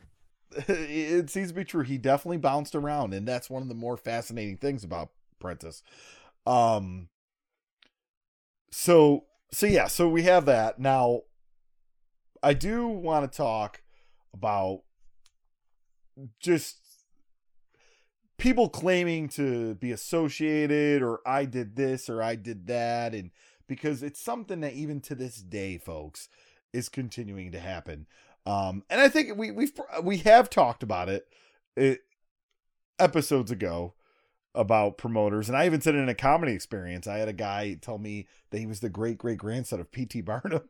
it 0.69 1.31
seems 1.31 1.49
to 1.49 1.55
be 1.55 1.65
true. 1.65 1.83
He 1.83 1.99
definitely 1.99 2.39
bounced 2.39 2.75
around, 2.75 3.15
and 3.15 3.27
that's 3.27 3.51
one 3.51 3.63
of 3.63 3.69
the 3.69 3.75
more 3.75 3.97
fascinating 3.97 4.57
things 4.57 4.85
about 4.85 5.11
Prentice. 5.39 5.83
Um. 6.47 7.09
So 8.73 9.25
so 9.53 9.67
yeah, 9.67 9.87
so 9.87 10.09
we 10.09 10.23
have 10.23 10.47
that 10.47 10.79
now. 10.79 11.23
I 12.43 12.55
do 12.55 12.89
want 12.89 13.31
to 13.31 13.37
talk 13.37 13.83
about 14.33 14.83
just 16.41 16.80
people 18.41 18.69
claiming 18.69 19.29
to 19.29 19.75
be 19.77 19.93
associated 19.93 21.03
or 21.03 21.21
I 21.27 21.45
did 21.45 21.77
this 21.77 22.09
or 22.09 22.23
I 22.23 22.35
did 22.35 22.67
that 22.67 23.15
and 23.15 23.31
because 23.69 24.03
it's 24.03 24.21
something 24.21 24.61
that 24.63 24.73
even 24.73 25.01
to 25.03 25.15
this 25.15 25.37
day 25.37 25.79
folks 25.79 26.29
is 26.73 26.89
continuing 26.89 27.53
to 27.53 27.61
happen. 27.61 28.07
Um, 28.47 28.83
and 28.91 29.01
I 29.01 29.09
think 29.09 29.37
we 29.37 29.51
we've 29.51 29.73
we 30.03 30.19
have 30.19 30.51
talked 30.51 30.83
about 30.83 31.09
it, 31.09 31.29
it 31.77 32.01
episodes 32.99 33.51
ago 33.51 33.95
about 34.55 34.99
promoters, 34.99 35.49
and 35.49 35.57
I 35.57 35.67
even 35.67 35.81
said 35.81 35.95
it 35.95 35.99
in 35.99 36.09
a 36.09 36.15
comedy 36.15 36.53
experience. 36.53 37.07
I 37.07 37.19
had 37.19 37.29
a 37.29 37.35
guy 37.35 37.75
tell 37.81 37.99
me 37.99 38.27
that 38.51 38.59
he 38.59 38.67
was 38.67 38.81
the 38.81 38.89
great 38.89 39.19
great 39.19 39.39
grandson 39.39 39.81
of 39.81 39.93
P.T. 39.93 40.21
Barnum, 40.23 40.69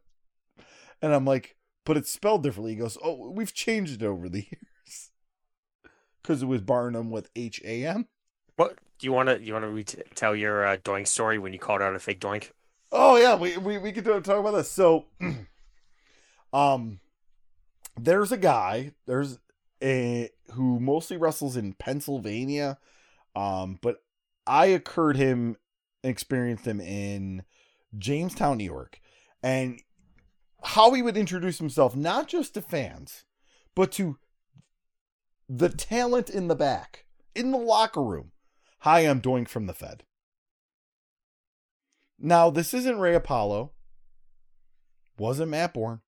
and 1.00 1.14
I'm 1.14 1.24
like, 1.24 1.56
but 1.84 1.96
it's 1.96 2.12
spelled 2.12 2.42
differently. 2.42 2.72
He 2.72 2.78
goes, 2.78 2.98
oh, 3.02 3.30
we've 3.30 3.54
changed 3.54 4.02
it 4.02 4.06
over 4.06 4.28
the 4.28 4.40
years 4.40 4.60
because 6.22 6.42
it 6.42 6.46
was 6.46 6.60
Barnum 6.60 7.10
with 7.10 7.30
H 7.36 7.60
A 7.64 7.84
M. 7.84 8.06
What 8.56 8.78
do 8.98 9.06
you 9.06 9.12
want 9.12 9.28
to 9.28 9.42
you 9.42 9.52
want 9.52 9.64
to 9.64 9.70
ret- 9.70 10.14
tell 10.14 10.36
your 10.36 10.66
uh, 10.66 10.76
doink 10.78 11.06
story 11.06 11.38
when 11.38 11.52
you 11.52 11.58
called 11.58 11.82
out 11.82 11.94
a 11.94 11.98
fake 11.98 12.20
doink? 12.20 12.50
Oh 12.92 13.16
yeah, 13.16 13.36
we 13.36 13.56
we 13.56 13.78
we 13.78 13.92
could 13.92 14.04
talk 14.04 14.28
about 14.28 14.52
this. 14.52 14.70
So, 14.70 15.06
um, 16.52 17.00
there's 17.98 18.32
a 18.32 18.36
guy. 18.36 18.92
There's 19.06 19.38
a 19.82 20.30
who 20.52 20.80
mostly 20.80 21.16
wrestles 21.16 21.56
in 21.56 21.74
Pennsylvania, 21.74 22.78
um, 23.34 23.78
but 23.80 24.02
I 24.46 24.66
occurred 24.66 25.16
him, 25.16 25.56
experienced 26.02 26.66
him 26.66 26.80
in 26.80 27.44
Jamestown, 27.96 28.58
New 28.58 28.64
York, 28.64 29.00
and 29.42 29.80
how 30.62 30.92
he 30.92 31.02
would 31.02 31.16
introduce 31.16 31.58
himself 31.58 31.96
not 31.96 32.28
just 32.28 32.54
to 32.54 32.62
fans, 32.62 33.24
but 33.74 33.92
to 33.92 34.18
the 35.52 35.68
talent 35.68 36.30
in 36.30 36.46
the 36.46 36.54
back 36.54 37.06
in 37.34 37.50
the 37.50 37.58
locker 37.58 38.02
room. 38.02 38.30
Hi, 38.80 39.00
I'm 39.00 39.20
Doink 39.20 39.48
from 39.48 39.66
the 39.66 39.74
Fed. 39.74 40.04
Now, 42.20 42.50
this 42.50 42.72
isn't 42.72 43.00
Ray 43.00 43.14
Apollo. 43.14 43.72
Wasn't 45.18 45.50
Matt 45.50 45.74
Bourne. 45.74 46.02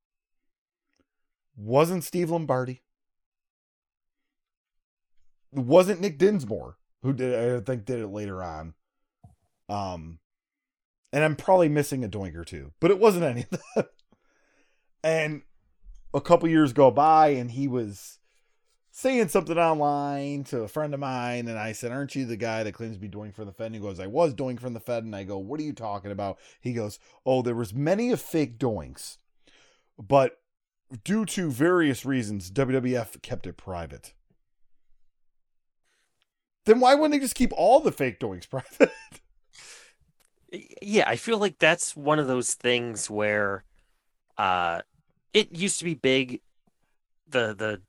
Wasn't 1.57 2.05
Steve 2.05 2.31
Lombardi. 2.31 2.83
Wasn't 5.51 6.01
Nick 6.01 6.19
Dinsmore, 6.19 6.77
who 7.03 7.13
did 7.13 7.35
I 7.35 7.61
think 7.61 7.85
did 7.85 7.99
it 7.99 8.07
later 8.07 8.43
on. 8.43 8.75
Um 9.69 10.21
and 11.13 11.25
I'm 11.25 11.37
probably 11.37 11.69
missing 11.69 12.05
a 12.05 12.09
doink 12.09 12.37
or 12.37 12.45
two, 12.45 12.73
but 12.81 12.91
it 12.91 12.99
wasn't 12.99 13.25
any 13.25 13.43
of 13.43 13.61
that. 13.77 13.91
And 15.05 15.43
a 16.15 16.23
couple 16.23 16.49
years 16.49 16.73
go 16.73 16.91
by 16.91 17.29
and 17.31 17.51
he 17.51 17.69
was 17.69 18.19
saying 18.93 19.29
something 19.29 19.59
online 19.59 20.45
to 20.45 20.61
a 20.61 20.69
friend 20.69 20.93
of 20.95 21.01
mine, 21.01 21.49
and 21.49 21.59
I 21.59 21.73
said, 21.73 21.91
Aren't 21.91 22.15
you 22.15 22.27
the 22.27 22.37
guy 22.37 22.63
that 22.63 22.75
claims 22.75 22.95
to 22.95 23.01
be 23.01 23.09
Doink 23.09 23.35
from 23.35 23.47
the 23.47 23.53
Fed? 23.53 23.67
And 23.67 23.75
he 23.75 23.81
goes, 23.81 23.99
I 23.99 24.07
was 24.07 24.35
Doink 24.35 24.61
from 24.61 24.75
the 24.75 24.81
Fed. 24.81 25.03
And 25.03 25.17
I 25.17 25.25
go, 25.25 25.39
What 25.39 25.59
are 25.59 25.65
you 25.65 25.73
talking 25.73 26.13
about? 26.13 26.39
He 26.61 26.75
goes, 26.75 27.01
Oh, 27.27 27.43
there 27.43 27.57
was 27.57 27.75
many 27.75 28.13
of 28.13 28.21
fake 28.21 28.59
doinks, 28.59 29.17
but 29.99 30.39
due 31.03 31.25
to 31.25 31.51
various 31.51 32.05
reasons, 32.05 32.51
WWF 32.51 33.23
kept 33.23 33.47
it 33.47 33.57
private. 33.57 34.13
Then 36.65 36.79
why 36.79 36.95
wouldn't 36.95 37.13
they 37.13 37.25
just 37.25 37.35
keep 37.35 37.53
all 37.57 37.81
the 37.81 37.91
fake 37.91 38.21
doinks 38.21 38.49
private? 38.51 38.93
Yeah, 40.83 41.09
I 41.09 41.17
feel 41.17 41.39
like 41.39 41.59
that's 41.59 41.97
one 41.97 42.19
of 42.19 42.29
those 42.29 42.55
things 42.55 43.09
where 43.09 43.65
uh 44.37 44.83
it 45.33 45.57
used 45.57 45.79
to 45.79 45.85
be 45.85 45.95
big 45.95 46.41
the 47.27 47.55
the 47.55 47.81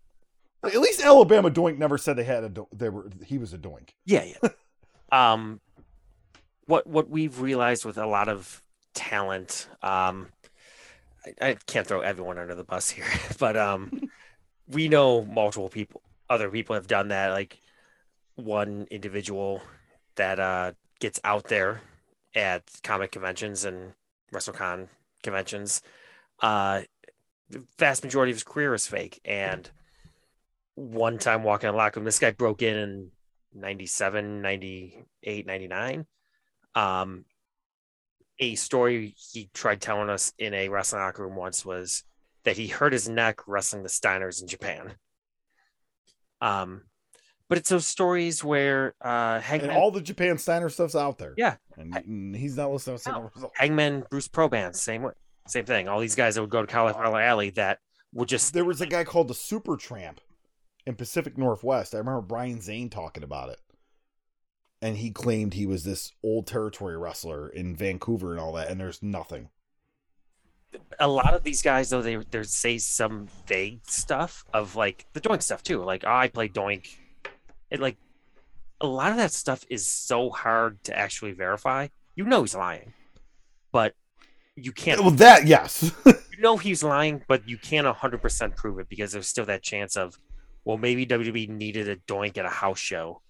At 0.63 0.75
least 0.79 1.01
Alabama 1.01 1.49
doink 1.49 1.77
never 1.77 1.97
said 1.97 2.15
they 2.15 2.23
had 2.23 2.43
a 2.43 2.49
do- 2.49 2.67
they 2.73 2.89
were 2.89 3.09
he 3.25 3.37
was 3.37 3.53
a 3.53 3.57
doink. 3.57 3.89
yeah, 4.05 4.23
yeah. 4.23 4.49
um 5.11 5.59
what 6.65 6.87
what 6.87 7.09
we've 7.09 7.41
realized 7.41 7.85
with 7.85 7.97
a 7.97 8.05
lot 8.05 8.29
of 8.29 8.61
talent 8.93 9.67
um 9.81 10.27
I, 11.41 11.49
I 11.49 11.57
can't 11.67 11.85
throw 11.87 12.01
everyone 12.01 12.37
under 12.37 12.55
the 12.55 12.63
bus 12.63 12.89
here, 12.89 13.05
but 13.39 13.57
um 13.57 14.09
we 14.67 14.87
know 14.87 15.23
multiple 15.23 15.69
people 15.69 16.01
other 16.29 16.49
people 16.49 16.75
have 16.75 16.87
done 16.87 17.09
that 17.09 17.31
like 17.31 17.59
one 18.35 18.87
individual 18.89 19.61
that 20.15 20.39
uh 20.39 20.71
gets 20.99 21.19
out 21.23 21.45
there 21.49 21.81
at 22.35 22.63
comic 22.83 23.11
conventions 23.11 23.65
and 23.65 23.93
WrestleCon 24.33 24.87
conventions, 25.21 25.81
uh, 26.41 26.81
the 27.49 27.63
vast 27.77 28.03
majority 28.03 28.31
of 28.31 28.35
his 28.37 28.43
career 28.43 28.73
is 28.73 28.87
fake. 28.87 29.19
And 29.25 29.69
one 30.75 31.17
time 31.17 31.43
walking 31.43 31.69
in 31.69 31.75
a 31.75 31.77
locker 31.77 31.99
room, 31.99 32.05
this 32.05 32.19
guy 32.19 32.31
broke 32.31 32.61
in 32.61 32.75
in 32.75 33.11
97, 33.53 34.41
98, 34.41 35.45
99. 35.45 36.05
Um, 36.75 37.25
a 38.39 38.55
story 38.55 39.15
he 39.31 39.49
tried 39.53 39.81
telling 39.81 40.09
us 40.09 40.33
in 40.37 40.53
a 40.53 40.69
wrestling 40.69 41.01
locker 41.01 41.23
room 41.23 41.35
once 41.35 41.65
was 41.65 42.03
that 42.43 42.57
he 42.57 42.67
hurt 42.67 42.93
his 42.93 43.07
neck 43.07 43.41
wrestling 43.47 43.83
the 43.83 43.89
Steiners 43.89 44.41
in 44.41 44.47
Japan. 44.47 44.95
Um, 46.41 46.81
but 47.47 47.57
it's 47.57 47.69
those 47.69 47.85
stories 47.87 48.43
where 48.43 48.95
uh, 49.01 49.39
Hangman, 49.39 49.69
and 49.69 49.79
all 49.79 49.91
the 49.91 50.01
Japan 50.01 50.37
Steiner 50.37 50.69
stuff's 50.69 50.95
out 50.95 51.19
there. 51.19 51.33
Yeah. 51.37 51.55
and, 51.77 51.95
and 51.95 52.35
he's 52.35 52.57
not 52.57 52.71
listening 52.71 52.97
to 52.97 53.11
No. 53.11 53.31
Hangman, 53.55 54.03
Bruce 54.09 54.27
Proban, 54.27 54.75
same 54.75 55.03
way, 55.03 55.11
same 55.47 55.65
thing. 55.65 55.87
All 55.87 55.99
these 55.99 56.15
guys 56.15 56.35
that 56.35 56.41
would 56.41 56.49
go 56.49 56.61
to 56.61 56.67
Cauliflower 56.67 57.21
Alley 57.21 57.51
that 57.51 57.79
would 58.13 58.27
just 58.27 58.53
There 58.53 58.65
was 58.65 58.81
a 58.81 58.87
guy 58.87 59.03
called 59.03 59.27
the 59.27 59.35
Super 59.35 59.77
Tramp 59.77 60.19
in 60.85 60.95
Pacific 60.95 61.37
Northwest. 61.37 61.93
I 61.95 61.99
remember 61.99 62.21
Brian 62.21 62.61
Zane 62.61 62.89
talking 62.89 63.23
about 63.23 63.49
it. 63.49 63.59
And 64.81 64.97
he 64.97 65.11
claimed 65.11 65.53
he 65.53 65.65
was 65.65 65.83
this 65.85 66.11
old 66.23 66.45
territory 66.45 66.97
wrestler 66.97 67.47
in 67.47 67.75
Vancouver 67.75 68.31
and 68.31 68.39
all 68.39 68.51
that, 68.53 68.69
and 68.69 68.79
there's 68.79 69.01
nothing. 69.01 69.49
a 70.99 71.07
lot 71.07 71.33
of 71.33 71.43
these 71.43 71.61
guys 71.61 71.89
though 71.89 72.01
they 72.01 72.15
they 72.15 72.43
say 72.43 72.77
some 72.77 73.27
vague 73.47 73.79
stuff 73.85 74.43
of 74.53 74.75
like 74.75 75.05
the 75.13 75.21
doink 75.21 75.41
stuff 75.41 75.63
too 75.63 75.83
like 75.83 76.03
oh, 76.05 76.11
i 76.13 76.27
play 76.27 76.49
doink 76.49 76.97
it 77.69 77.79
like 77.79 77.97
a 78.81 78.87
lot 78.87 79.11
of 79.11 79.17
that 79.17 79.31
stuff 79.31 79.63
is 79.69 79.87
so 79.87 80.29
hard 80.29 80.83
to 80.83 80.97
actually 80.97 81.31
verify 81.31 81.87
you 82.15 82.25
know 82.25 82.41
he's 82.41 82.55
lying 82.55 82.93
but 83.71 83.93
you 84.55 84.71
can't 84.71 84.99
Well, 85.01 85.11
that 85.11 85.47
yes, 85.47 85.91
you 86.05 86.13
know 86.39 86.57
he's 86.57 86.83
lying 86.83 87.23
but 87.27 87.47
you 87.47 87.57
can't 87.57 87.87
100% 87.87 88.55
prove 88.55 88.79
it 88.79 88.89
because 88.89 89.11
there's 89.11 89.27
still 89.27 89.45
that 89.45 89.63
chance 89.63 89.95
of 89.95 90.19
well 90.65 90.77
maybe 90.77 91.05
wwe 91.05 91.49
needed 91.49 91.89
a 91.89 91.95
doink 91.95 92.37
at 92.37 92.45
a 92.45 92.49
house 92.49 92.79
show 92.79 93.21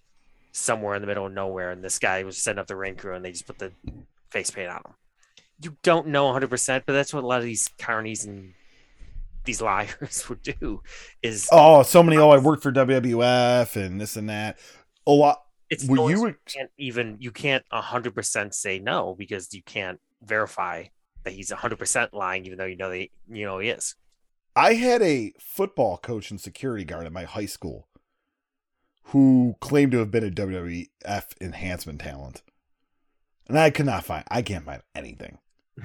somewhere 0.52 0.94
in 0.94 1.00
the 1.00 1.06
middle 1.06 1.26
of 1.26 1.32
nowhere 1.32 1.70
and 1.70 1.82
this 1.82 1.98
guy 1.98 2.22
was 2.22 2.38
setting 2.38 2.58
up 2.58 2.66
the 2.66 2.76
ring 2.76 2.94
crew 2.94 3.14
and 3.14 3.24
they 3.24 3.32
just 3.32 3.46
put 3.46 3.58
the 3.58 3.72
face 4.30 4.50
paint 4.50 4.68
on 4.68 4.76
him 4.76 4.94
you 5.60 5.76
don't 5.82 6.06
know 6.06 6.32
100% 6.32 6.82
but 6.86 6.92
that's 6.92 7.12
what 7.12 7.24
a 7.24 7.26
lot 7.26 7.38
of 7.38 7.44
these 7.44 7.70
carnies 7.78 8.24
and 8.26 8.54
these 9.44 9.60
liars 9.60 10.24
would 10.28 10.42
do 10.42 10.82
is 11.22 11.48
oh, 11.52 11.82
so 11.82 12.02
many. 12.02 12.16
Oh, 12.16 12.30
I 12.30 12.38
worked 12.38 12.62
for 12.62 12.72
WWF 12.72 13.76
and 13.76 14.00
this 14.00 14.16
and 14.16 14.28
that. 14.28 14.58
A 15.06 15.10
lot. 15.10 15.42
it's 15.70 15.84
Were 15.84 16.10
you? 16.10 16.26
you 16.26 16.34
can't 16.46 16.70
even 16.78 17.16
you 17.20 17.30
can't 17.30 17.64
100% 17.72 18.54
say 18.54 18.78
no 18.78 19.14
because 19.16 19.52
you 19.52 19.62
can't 19.62 20.00
verify 20.22 20.84
that 21.24 21.32
he's 21.32 21.50
100% 21.50 22.12
lying 22.12 22.46
even 22.46 22.58
though 22.58 22.64
you 22.64 22.76
know 22.76 22.90
they 22.90 23.10
you 23.30 23.44
know 23.44 23.58
he 23.58 23.68
is 23.68 23.94
I 24.56 24.74
had 24.74 25.02
a 25.02 25.32
football 25.38 25.98
coach 25.98 26.30
and 26.30 26.40
security 26.40 26.84
guard 26.84 27.06
at 27.06 27.12
my 27.12 27.24
high 27.24 27.46
school 27.46 27.88
who 29.08 29.56
claimed 29.60 29.92
to 29.92 29.98
have 29.98 30.10
been 30.10 30.24
a 30.24 30.30
WWF 30.30 31.24
enhancement 31.40 32.00
talent. 32.00 32.42
And 33.48 33.58
I 33.58 33.70
could 33.70 33.86
not 33.86 34.04
find 34.04 34.24
I 34.30 34.42
can't 34.42 34.64
find 34.64 34.82
anything. 34.94 35.38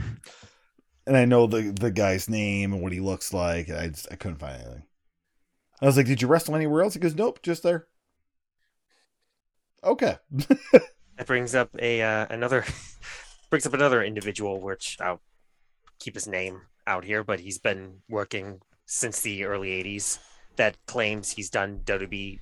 and 1.07 1.17
I 1.17 1.25
know 1.25 1.47
the 1.47 1.71
the 1.71 1.91
guy's 1.91 2.29
name 2.29 2.73
and 2.73 2.81
what 2.81 2.93
he 2.93 2.99
looks 2.99 3.33
like. 3.33 3.67
And 3.67 3.77
I 3.77 3.87
just 3.87 4.07
I 4.11 4.15
couldn't 4.15 4.37
find 4.37 4.61
anything. 4.61 4.83
I 5.81 5.85
was 5.85 5.97
like, 5.97 6.05
"Did 6.05 6.21
you 6.21 6.27
wrestle 6.27 6.55
anywhere 6.55 6.83
else?" 6.83 6.93
He 6.93 6.99
goes, 6.99 7.15
"Nope, 7.15 7.41
just 7.43 7.63
there." 7.63 7.87
Okay. 9.83 10.17
That 11.19 11.27
brings 11.27 11.53
up 11.53 11.69
a 11.77 12.01
uh, 12.01 12.27
another 12.29 12.63
brings 13.49 13.65
up 13.65 13.73
another 13.73 14.01
individual, 14.01 14.61
which 14.61 14.95
I'll 15.01 15.19
keep 15.99 16.13
his 16.13 16.27
name 16.27 16.61
out 16.89 17.05
here, 17.05 17.23
but 17.23 17.39
he's 17.39 17.59
been 17.59 18.01
working 18.09 18.59
since 18.85 19.21
the 19.21 19.45
early 19.45 19.69
'80s. 19.69 20.19
That 20.55 20.75
claims 20.87 21.31
he's 21.31 21.49
done 21.49 21.81
WWE 21.85 22.39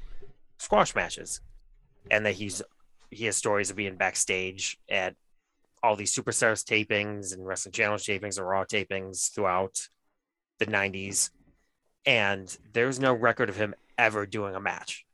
squash 0.57 0.95
matches, 0.95 1.41
and 2.09 2.25
that 2.25 2.35
he's 2.35 2.61
he 3.11 3.25
has 3.25 3.35
stories 3.35 3.69
of 3.69 3.75
being 3.75 3.95
backstage 3.95 4.79
at 4.89 5.15
all 5.83 5.95
these 5.95 6.15
superstars 6.15 6.63
tapings 6.63 7.33
and 7.33 7.45
wrestling 7.45 7.73
challenge 7.73 8.05
tapings 8.05 8.37
and 8.37 8.47
raw 8.47 8.63
tapings 8.63 9.31
throughout 9.33 9.89
the 10.59 10.65
'90s, 10.65 11.29
and 12.05 12.57
there's 12.73 12.99
no 12.99 13.13
record 13.13 13.49
of 13.49 13.57
him 13.57 13.75
ever 13.97 14.25
doing 14.25 14.55
a 14.55 14.61
match. 14.61 15.05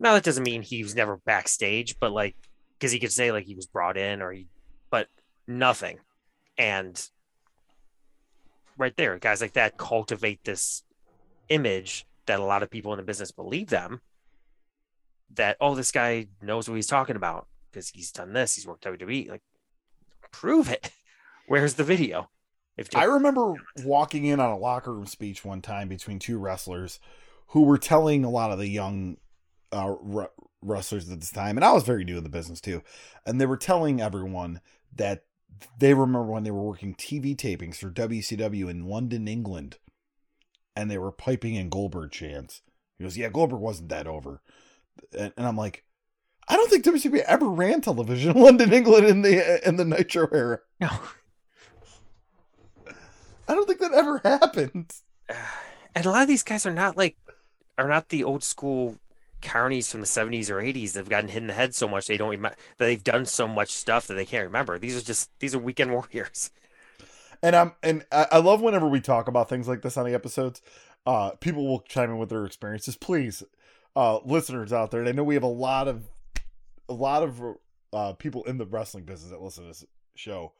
Now 0.00 0.14
that 0.14 0.24
doesn't 0.24 0.42
mean 0.42 0.62
he 0.62 0.82
was 0.82 0.96
never 0.96 1.18
backstage, 1.18 2.00
but 2.00 2.10
like 2.10 2.34
because 2.78 2.90
he 2.90 2.98
could 2.98 3.12
say 3.12 3.30
like 3.30 3.44
he 3.44 3.54
was 3.54 3.66
brought 3.66 3.96
in 3.96 4.22
or 4.22 4.32
he, 4.32 4.48
but 4.90 5.06
nothing. 5.46 5.98
And 6.58 7.00
right 8.78 8.96
there, 8.96 9.18
guys 9.18 9.40
like 9.40 9.52
that 9.54 9.78
cultivate 9.78 10.44
this 10.44 10.82
image 11.48 12.06
that 12.26 12.40
a 12.40 12.44
lot 12.44 12.62
of 12.62 12.70
people 12.70 12.92
in 12.92 12.98
the 12.98 13.04
business 13.04 13.30
believe 13.30 13.68
them. 13.68 14.00
That 15.34 15.56
oh, 15.60 15.74
this 15.74 15.92
guy 15.92 16.28
knows 16.42 16.68
what 16.68 16.76
he's 16.76 16.86
talking 16.86 17.16
about 17.16 17.46
because 17.70 17.88
he's 17.88 18.12
done 18.12 18.32
this, 18.32 18.54
he's 18.54 18.66
worked 18.66 18.84
WWE. 18.84 19.30
Like, 19.30 19.42
prove 20.30 20.70
it. 20.70 20.90
Where's 21.48 21.74
the 21.74 21.84
video? 21.84 22.30
If 22.76 22.94
I 22.94 23.04
remember 23.04 23.54
walking 23.84 24.24
in 24.24 24.40
on 24.40 24.50
a 24.50 24.58
locker 24.58 24.92
room 24.92 25.06
speech 25.06 25.44
one 25.44 25.60
time 25.60 25.88
between 25.88 26.18
two 26.18 26.38
wrestlers 26.38 27.00
who 27.48 27.62
were 27.62 27.78
telling 27.78 28.24
a 28.24 28.30
lot 28.30 28.50
of 28.50 28.58
the 28.58 28.68
young 28.68 29.18
uh, 29.72 29.94
re- 30.00 30.26
wrestlers 30.62 31.10
at 31.10 31.20
this 31.20 31.30
time, 31.30 31.56
and 31.56 31.64
I 31.64 31.72
was 31.72 31.84
very 31.84 32.04
new 32.04 32.18
in 32.18 32.24
the 32.24 32.30
business 32.30 32.60
too, 32.60 32.82
and 33.26 33.40
they 33.40 33.46
were 33.46 33.58
telling 33.58 34.00
everyone 34.00 34.60
that 34.96 35.24
they 35.78 35.94
remember 35.94 36.30
when 36.30 36.44
they 36.44 36.50
were 36.50 36.62
working 36.62 36.94
TV 36.94 37.36
tapings 37.36 37.76
for 37.76 37.90
WCW 37.90 38.68
in 38.68 38.86
London, 38.86 39.28
England, 39.28 39.78
and 40.74 40.90
they 40.90 40.98
were 40.98 41.12
piping 41.12 41.54
in 41.54 41.68
Goldberg 41.68 42.10
chants. 42.10 42.62
He 42.98 43.04
goes, 43.04 43.16
"Yeah, 43.16 43.28
Goldberg 43.28 43.60
wasn't 43.60 43.88
that 43.90 44.06
over," 44.06 44.42
and, 45.16 45.32
and 45.36 45.46
I'm 45.46 45.56
like. 45.56 45.84
I 46.48 46.56
don't 46.56 46.68
think 46.68 46.84
WCW 46.84 47.20
ever 47.20 47.48
ran 47.48 47.82
television 47.82 48.36
in 48.36 48.42
London, 48.42 48.72
England 48.72 49.06
in 49.06 49.22
the 49.22 49.66
in 49.66 49.76
the 49.76 49.84
Nitro 49.84 50.26
era. 50.32 50.58
no, 50.80 50.90
I 53.46 53.54
don't 53.54 53.66
think 53.66 53.80
that 53.80 53.92
ever 53.92 54.18
happened. 54.18 54.92
and 55.94 56.06
a 56.06 56.10
lot 56.10 56.22
of 56.22 56.28
these 56.28 56.42
guys 56.42 56.66
are 56.66 56.72
not 56.72 56.96
like 56.96 57.16
are 57.78 57.88
not 57.88 58.08
the 58.08 58.24
old 58.24 58.42
school 58.42 58.96
carnies 59.42 59.90
from 59.90 60.00
the 60.00 60.06
70s 60.06 60.50
or 60.50 60.56
80s 60.62 60.92
that've 60.92 61.08
gotten 61.08 61.28
hit 61.28 61.42
in 61.42 61.48
the 61.48 61.54
head 61.54 61.74
so 61.74 61.88
much 61.88 62.06
they 62.06 62.16
don't 62.16 62.30
remember 62.30 62.56
they've 62.78 63.04
done 63.04 63.26
so 63.26 63.48
much 63.48 63.70
stuff 63.70 64.06
that 64.06 64.14
they 64.14 64.26
can't 64.26 64.46
remember 64.46 64.78
these 64.78 64.96
are 64.96 65.04
just 65.04 65.30
these 65.40 65.54
are 65.54 65.58
weekend 65.58 65.90
warriors 65.92 66.50
And 67.42 67.56
I'm 67.56 67.72
and 67.82 68.04
I 68.12 68.26
I 68.32 68.38
love 68.38 68.60
whenever 68.62 68.88
we 68.88 69.00
talk 69.00 69.28
about 69.28 69.48
things 69.48 69.68
like 69.68 69.82
this 69.82 69.96
on 69.96 70.06
the 70.06 70.14
episodes. 70.14 70.62
Uh, 71.06 71.30
people 71.40 71.66
will 71.66 71.80
chime 71.80 72.10
in 72.10 72.18
with 72.18 72.28
their 72.28 72.44
experiences. 72.44 72.96
Please, 72.96 73.42
uh, 73.96 74.18
listeners 74.24 74.72
out 74.72 74.90
there, 74.92 75.00
and 75.00 75.08
I 75.08 75.12
know 75.12 75.24
we 75.24 75.34
have 75.34 75.42
a 75.42 75.48
lot 75.48 75.88
of 75.88 76.08
a 76.88 76.94
lot 76.94 77.24
of 77.24 77.42
uh, 77.92 78.12
people 78.14 78.44
in 78.44 78.58
the 78.58 78.66
wrestling 78.66 79.04
business 79.04 79.30
that 79.30 79.42
listen 79.42 79.64
to 79.64 79.68
this 79.68 79.84
show. 80.14 80.52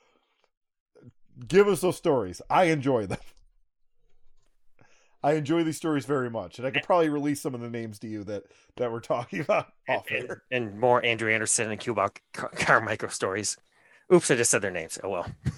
Give 1.47 1.69
us 1.69 1.81
those 1.81 1.97
stories. 1.97 2.43
I 2.51 2.65
enjoy 2.65 3.07
them. 3.07 3.19
I 5.25 5.35
enjoy 5.35 5.63
these 5.63 5.77
stories 5.77 6.05
very 6.05 6.29
much, 6.31 6.59
and 6.59 6.67
I 6.67 6.71
could 6.73 6.83
probably 6.83 7.09
release 7.09 7.41
some 7.41 7.55
of 7.55 7.61
the 7.61 7.71
names 7.71 7.99
to 8.01 8.09
you 8.09 8.25
that 8.25 8.43
that 8.77 8.91
we're 8.91 9.01
talking 9.01 9.41
about 9.41 9.69
off 9.89 10.11
and, 10.11 10.25
air. 10.29 10.43
and 10.51 10.79
more 10.79 11.05
andrew 11.05 11.31
anderson 11.33 11.71
and 11.71 11.79
cuba 11.81 12.11
Car- 12.33 12.51
carmichael 12.57 13.09
stories 13.11 13.57
oops 14.13 14.31
i 14.31 14.35
just 14.37 14.51
said 14.51 14.63
their 14.63 14.71
names 14.71 14.99
oh 15.05 15.11
well 15.11 15.27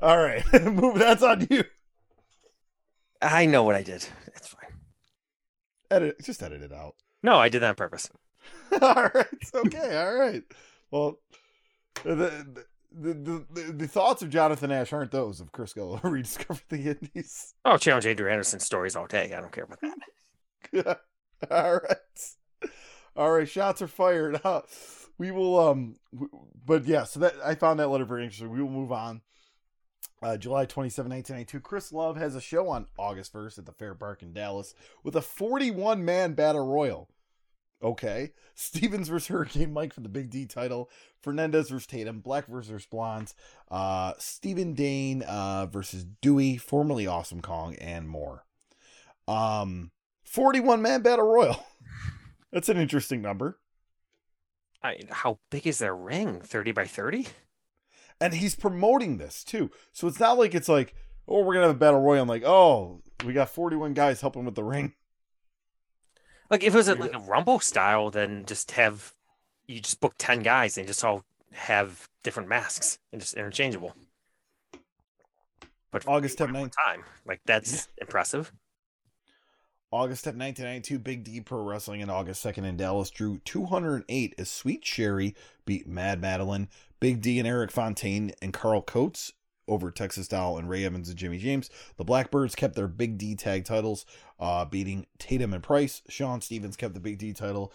All 0.00 0.18
right, 0.18 0.44
move. 0.64 0.96
That's 0.98 1.22
on 1.24 1.46
you. 1.50 1.64
i 3.20 3.46
know 3.46 3.64
what 3.64 3.74
i 3.74 3.82
did 3.82 4.06
it's 4.28 4.46
fine 4.48 4.70
Edit. 5.90 6.20
Just 6.22 6.42
edit 6.42 6.62
it 6.62 6.72
out. 6.72 6.94
no 7.22 7.36
i 7.36 7.48
did 7.48 7.62
that 7.62 7.70
on 7.70 7.74
purpose 7.74 8.08
all 8.80 9.10
right. 9.14 9.26
Okay. 9.54 9.96
All 9.98 10.14
right. 10.14 10.42
Well, 10.90 11.18
the 12.04 12.14
the, 12.14 12.64
the 12.90 13.12
the 13.14 13.72
the 13.72 13.88
thoughts 13.88 14.22
of 14.22 14.30
Jonathan 14.30 14.70
Ash 14.72 14.92
aren't 14.92 15.10
those 15.10 15.40
of 15.40 15.52
Chris 15.52 15.74
Gello 15.74 16.00
rediscovered 16.02 16.62
the 16.68 16.96
Indies. 16.98 17.54
i'll 17.64 17.78
challenge 17.78 18.06
andrew 18.06 18.30
anderson 18.30 18.60
stories 18.60 18.96
all 18.96 19.06
day 19.06 19.32
i 19.36 19.40
don't 19.40 19.52
care 19.52 19.64
about 19.64 19.80
that 19.80 19.98
all 21.50 21.74
right. 21.80 22.70
All 23.16 23.32
right. 23.32 23.48
Shots 23.48 23.82
are 23.82 23.88
fired. 23.88 24.40
Uh, 24.44 24.60
we 25.18 25.30
will. 25.32 25.58
Um. 25.58 25.96
But 26.64 26.84
yeah. 26.86 27.04
So 27.04 27.20
that 27.20 27.34
I 27.44 27.54
found 27.56 27.80
that 27.80 27.88
letter 27.88 28.04
very 28.04 28.22
interesting. 28.22 28.50
We 28.50 28.62
will 28.62 28.70
move 28.70 28.92
on. 28.92 29.22
Uh, 30.22 30.36
July 30.36 30.64
27, 30.64 31.10
1992. 31.10 31.60
Chris 31.60 31.92
Love 31.92 32.16
has 32.16 32.34
a 32.34 32.40
show 32.40 32.68
on 32.68 32.86
August 32.98 33.32
1st 33.32 33.58
at 33.58 33.66
the 33.66 33.72
Fair 33.72 33.94
Park 33.94 34.22
in 34.22 34.32
Dallas 34.32 34.74
with 35.04 35.14
a 35.16 35.22
41 35.22 36.04
man 36.04 36.34
battle 36.34 36.66
royal. 36.66 37.08
Okay. 37.82 38.32
Stevens 38.54 39.08
versus 39.08 39.28
Hurricane 39.28 39.72
Mike 39.72 39.92
for 39.92 40.00
the 40.00 40.08
Big 40.08 40.30
D 40.30 40.46
title. 40.46 40.90
Fernandez 41.20 41.70
versus 41.70 41.86
Tatum. 41.86 42.20
Black 42.20 42.46
versus 42.46 42.86
Blondes. 42.86 43.34
Uh, 43.70 44.14
Stephen 44.18 44.74
Dane 44.74 45.22
uh, 45.22 45.66
versus 45.66 46.04
Dewey, 46.20 46.56
formerly 46.56 47.06
Awesome 47.06 47.40
Kong, 47.40 47.76
and 47.76 48.08
more. 48.08 48.44
Um, 49.26 49.90
41 50.24 50.82
man 50.82 51.02
battle 51.02 51.26
royal. 51.26 51.64
That's 52.52 52.68
an 52.68 52.78
interesting 52.78 53.20
number. 53.20 53.58
I, 54.82 54.98
how 55.10 55.38
big 55.50 55.66
is 55.66 55.78
their 55.78 55.94
ring? 55.94 56.40
Thirty 56.40 56.70
by 56.72 56.84
thirty. 56.86 57.26
And 58.20 58.34
he's 58.34 58.54
promoting 58.54 59.18
this 59.18 59.44
too, 59.44 59.70
so 59.92 60.06
it's 60.06 60.20
not 60.20 60.38
like 60.38 60.54
it's 60.54 60.68
like, 60.68 60.94
oh, 61.26 61.42
we're 61.42 61.54
gonna 61.54 61.66
have 61.66 61.76
a 61.76 61.78
battle 61.78 62.00
royal. 62.00 62.22
I'm 62.22 62.28
like, 62.28 62.44
oh, 62.44 63.00
we 63.24 63.32
got 63.32 63.50
41 63.50 63.94
guys 63.94 64.20
helping 64.20 64.44
with 64.44 64.54
the 64.54 64.64
ring. 64.64 64.94
Like 66.50 66.62
if 66.62 66.74
it 66.74 66.76
was 66.76 66.88
a, 66.88 66.94
like 66.94 67.14
a 67.14 67.18
rumble 67.18 67.60
style, 67.60 68.10
then 68.10 68.44
just 68.46 68.72
have 68.72 69.14
you 69.66 69.80
just 69.80 70.00
book 70.00 70.14
ten 70.18 70.42
guys 70.42 70.78
and 70.78 70.86
just 70.86 71.04
all 71.04 71.24
have 71.52 72.08
different 72.22 72.48
masks 72.48 72.98
and 73.12 73.20
just 73.20 73.34
interchangeable. 73.34 73.94
But 75.90 76.06
August 76.06 76.38
10th, 76.38 76.52
10th, 76.52 76.72
time 76.86 77.04
like 77.26 77.40
that's 77.46 77.88
impressive. 77.98 78.52
August 79.90 80.24
10th, 80.26 80.36
1992, 80.36 80.98
Big 80.98 81.24
D 81.24 81.40
Pro 81.40 81.62
Wrestling 81.62 82.00
in 82.00 82.10
August 82.10 82.44
2nd 82.44 82.64
in 82.64 82.76
Dallas 82.76 83.08
drew 83.10 83.38
208 83.44 84.34
as 84.36 84.50
Sweet 84.50 84.84
Sherry 84.84 85.34
beat 85.64 85.86
Mad 85.86 86.20
Madeline, 86.20 86.68
Big 87.00 87.22
D 87.22 87.38
and 87.38 87.48
Eric 87.48 87.70
Fontaine 87.70 88.32
and 88.42 88.52
Carl 88.52 88.82
Coates 88.82 89.32
over 89.68 89.90
Texas 89.90 90.28
Doll 90.28 90.58
and 90.58 90.68
Ray 90.68 90.84
Evans 90.84 91.08
and 91.08 91.18
Jimmy 91.18 91.38
James. 91.38 91.70
The 91.96 92.04
Blackbirds 92.04 92.54
kept 92.54 92.74
their 92.74 92.88
Big 92.88 93.18
D 93.18 93.34
tag 93.34 93.64
titles, 93.64 94.06
uh, 94.40 94.64
beating 94.64 95.06
Tatum 95.18 95.52
and 95.52 95.62
Price. 95.62 96.02
Sean 96.08 96.40
Stevens 96.40 96.76
kept 96.76 96.94
the 96.94 97.00
Big 97.00 97.18
D 97.18 97.32
title, 97.32 97.72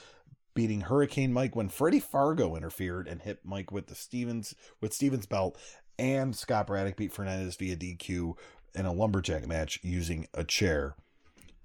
beating 0.53 0.82
Hurricane 0.82 1.34
Mike 1.34 1.56
when 1.56 1.70
Freddie 1.70 1.99
Fargo 1.99 2.56
interfered 2.56 3.07
and 3.07 3.22
hit 3.22 3.40
Mike 3.44 3.72
with 3.72 3.88
the 3.88 3.95
Stevens 3.95 4.56
with 4.82 4.94
Stevens 4.94 5.26
belt. 5.26 5.57
And 5.99 6.36
Scott 6.36 6.68
Braddock 6.68 6.98
beat 6.98 7.14
Fernandez 7.14 7.56
via 7.56 7.76
DQ 7.76 8.36
in 8.76 8.86
a 8.86 8.94
lumberjack 8.94 9.48
match 9.48 9.80
using 9.84 10.28
a 10.34 10.44
chair. 10.44 10.95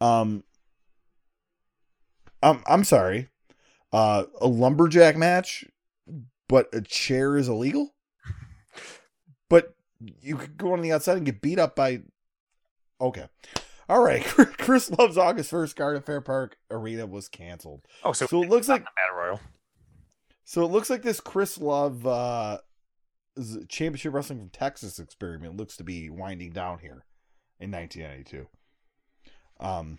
Um, 0.00 0.44
I'm 2.42 2.62
I'm 2.66 2.84
sorry. 2.84 3.28
Uh, 3.92 4.24
a 4.40 4.46
lumberjack 4.46 5.16
match, 5.16 5.64
but 6.48 6.68
a 6.74 6.82
chair 6.82 7.36
is 7.36 7.48
illegal. 7.48 7.94
You 10.20 10.36
could 10.36 10.56
go 10.56 10.72
on 10.72 10.80
the 10.80 10.92
outside 10.92 11.16
and 11.16 11.26
get 11.26 11.40
beat 11.40 11.58
up 11.58 11.74
by. 11.76 12.02
Okay, 13.00 13.26
all 13.88 14.02
right. 14.02 14.24
Chris 14.58 14.90
Love's 14.90 15.18
August 15.18 15.50
first 15.50 15.76
card 15.76 15.96
at 15.96 16.04
Fair 16.06 16.20
Park 16.20 16.56
Arena 16.70 17.06
was 17.06 17.28
canceled. 17.28 17.82
Oh, 18.04 18.12
so, 18.12 18.26
So 18.26 18.42
it 18.42 18.48
looks 18.48 18.68
like 18.68 18.84
battle 18.84 19.16
royal. 19.16 19.40
so 20.44 20.64
it 20.64 20.70
looks 20.70 20.90
like 20.90 21.02
this 21.02 21.20
Chris 21.20 21.58
Love 21.58 22.06
uh, 22.06 22.58
Championship 23.68 24.12
Wrestling 24.12 24.40
from 24.40 24.50
Texas 24.50 24.98
experiment 24.98 25.56
looks 25.56 25.76
to 25.76 25.84
be 25.84 26.10
winding 26.10 26.50
down 26.50 26.78
here 26.80 27.04
in 27.60 27.70
1992. 27.70 28.46
Um, 29.60 29.98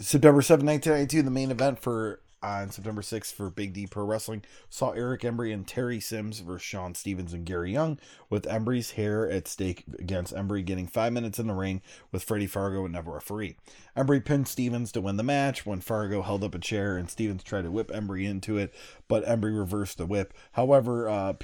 September 0.00 0.42
7, 0.42 0.64
1992, 0.64 1.22
the 1.22 1.30
main 1.30 1.50
event 1.50 1.78
for 1.78 2.22
on 2.42 2.70
September 2.70 3.02
6th 3.02 3.32
for 3.32 3.50
Big 3.50 3.72
D 3.72 3.86
Pro 3.86 4.04
Wrestling 4.04 4.42
saw 4.68 4.90
Eric 4.92 5.22
Embry 5.22 5.52
and 5.52 5.66
Terry 5.66 6.00
Sims 6.00 6.40
versus 6.40 6.62
Sean 6.62 6.94
Stevens 6.94 7.32
and 7.32 7.44
Gary 7.44 7.72
Young, 7.72 7.98
with 8.28 8.44
Embry's 8.44 8.92
hair 8.92 9.30
at 9.30 9.46
stake 9.46 9.84
against 9.98 10.34
Embry 10.34 10.64
getting 10.64 10.86
five 10.86 11.12
minutes 11.12 11.38
in 11.38 11.46
the 11.46 11.54
ring 11.54 11.82
with 12.12 12.24
Freddie 12.24 12.46
Fargo 12.46 12.84
and 12.84 12.92
never 12.92 13.12
referee. 13.12 13.56
Embry 13.96 14.24
pinned 14.24 14.48
Stevens 14.48 14.92
to 14.92 15.00
win 15.00 15.16
the 15.16 15.22
match 15.22 15.66
when 15.66 15.80
Fargo 15.80 16.22
held 16.22 16.44
up 16.44 16.54
a 16.54 16.58
chair 16.58 16.96
and 16.96 17.10
Stevens 17.10 17.42
tried 17.42 17.62
to 17.62 17.70
whip 17.70 17.88
Embry 17.88 18.28
into 18.28 18.56
it, 18.56 18.74
but 19.08 19.24
Embry 19.24 19.56
reversed 19.56 19.98
the 19.98 20.06
whip. 20.06 20.32
However, 20.52 21.08
uh, 21.08 21.34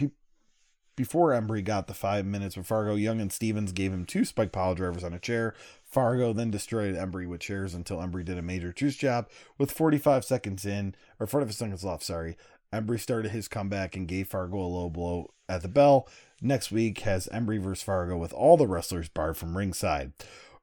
before 0.97 1.31
Embry 1.33 1.63
got 1.63 1.87
the 1.87 1.95
five 1.95 2.25
minutes 2.25 2.57
with 2.57 2.67
Fargo, 2.67 2.95
Young 2.95 3.21
and 3.21 3.31
Stevens 3.31 3.73
gave 3.73 3.93
him 3.93 4.07
two 4.07 4.25
spike 4.25 4.51
pile 4.51 4.75
drivers 4.75 5.05
on 5.05 5.13
a 5.13 5.19
chair. 5.19 5.55
Fargo 5.97 6.35
then 6.35 6.51
destroyed 6.51 6.95
Embry 6.95 7.27
with 7.27 7.41
chairs 7.41 7.73
until 7.73 7.97
Embry 7.97 8.23
did 8.23 8.37
a 8.37 8.43
major 8.43 8.71
juice 8.71 8.97
job. 8.97 9.31
With 9.57 9.71
45 9.71 10.27
seconds 10.27 10.67
in, 10.67 10.95
or 11.19 11.27
45 11.27 11.55
seconds 11.55 11.85
left, 11.85 12.03
sorry, 12.03 12.37
Embry 12.71 13.01
started 13.01 13.31
his 13.31 13.49
comeback 13.49 13.97
and 13.97 14.07
gave 14.07 14.29
Fargo 14.29 14.59
a 14.59 14.69
low 14.69 14.91
blow 14.91 15.31
at 15.49 15.63
the 15.63 15.69
bell. 15.69 16.07
Next 16.43 16.71
week 16.71 16.99
has 16.99 17.31
Embry 17.33 17.59
versus 17.59 17.83
Fargo 17.83 18.19
with 18.19 18.35
all 18.35 18.59
the 18.59 18.67
wrestlers 18.67 19.09
barred 19.09 19.39
from 19.39 19.57
ringside. 19.57 20.13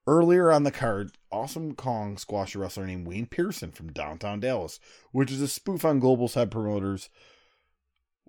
Earlier 0.05 0.51
on 0.51 0.65
the 0.65 0.72
card, 0.72 1.14
Awesome 1.31 1.73
Kong 1.73 2.15
squashed 2.19 2.53
a 2.53 2.60
wrestler 2.60 2.85
named 2.85 3.07
Wayne 3.07 3.26
Pearson 3.26 3.72
from 3.72 3.91
downtown 3.91 4.39
Dallas, 4.39 4.80
which 5.14 5.31
is 5.31 5.41
a 5.41 5.47
spoof 5.47 5.84
on 5.84 5.99
Global's 5.99 6.35
head 6.35 6.51
promoters 6.51 7.10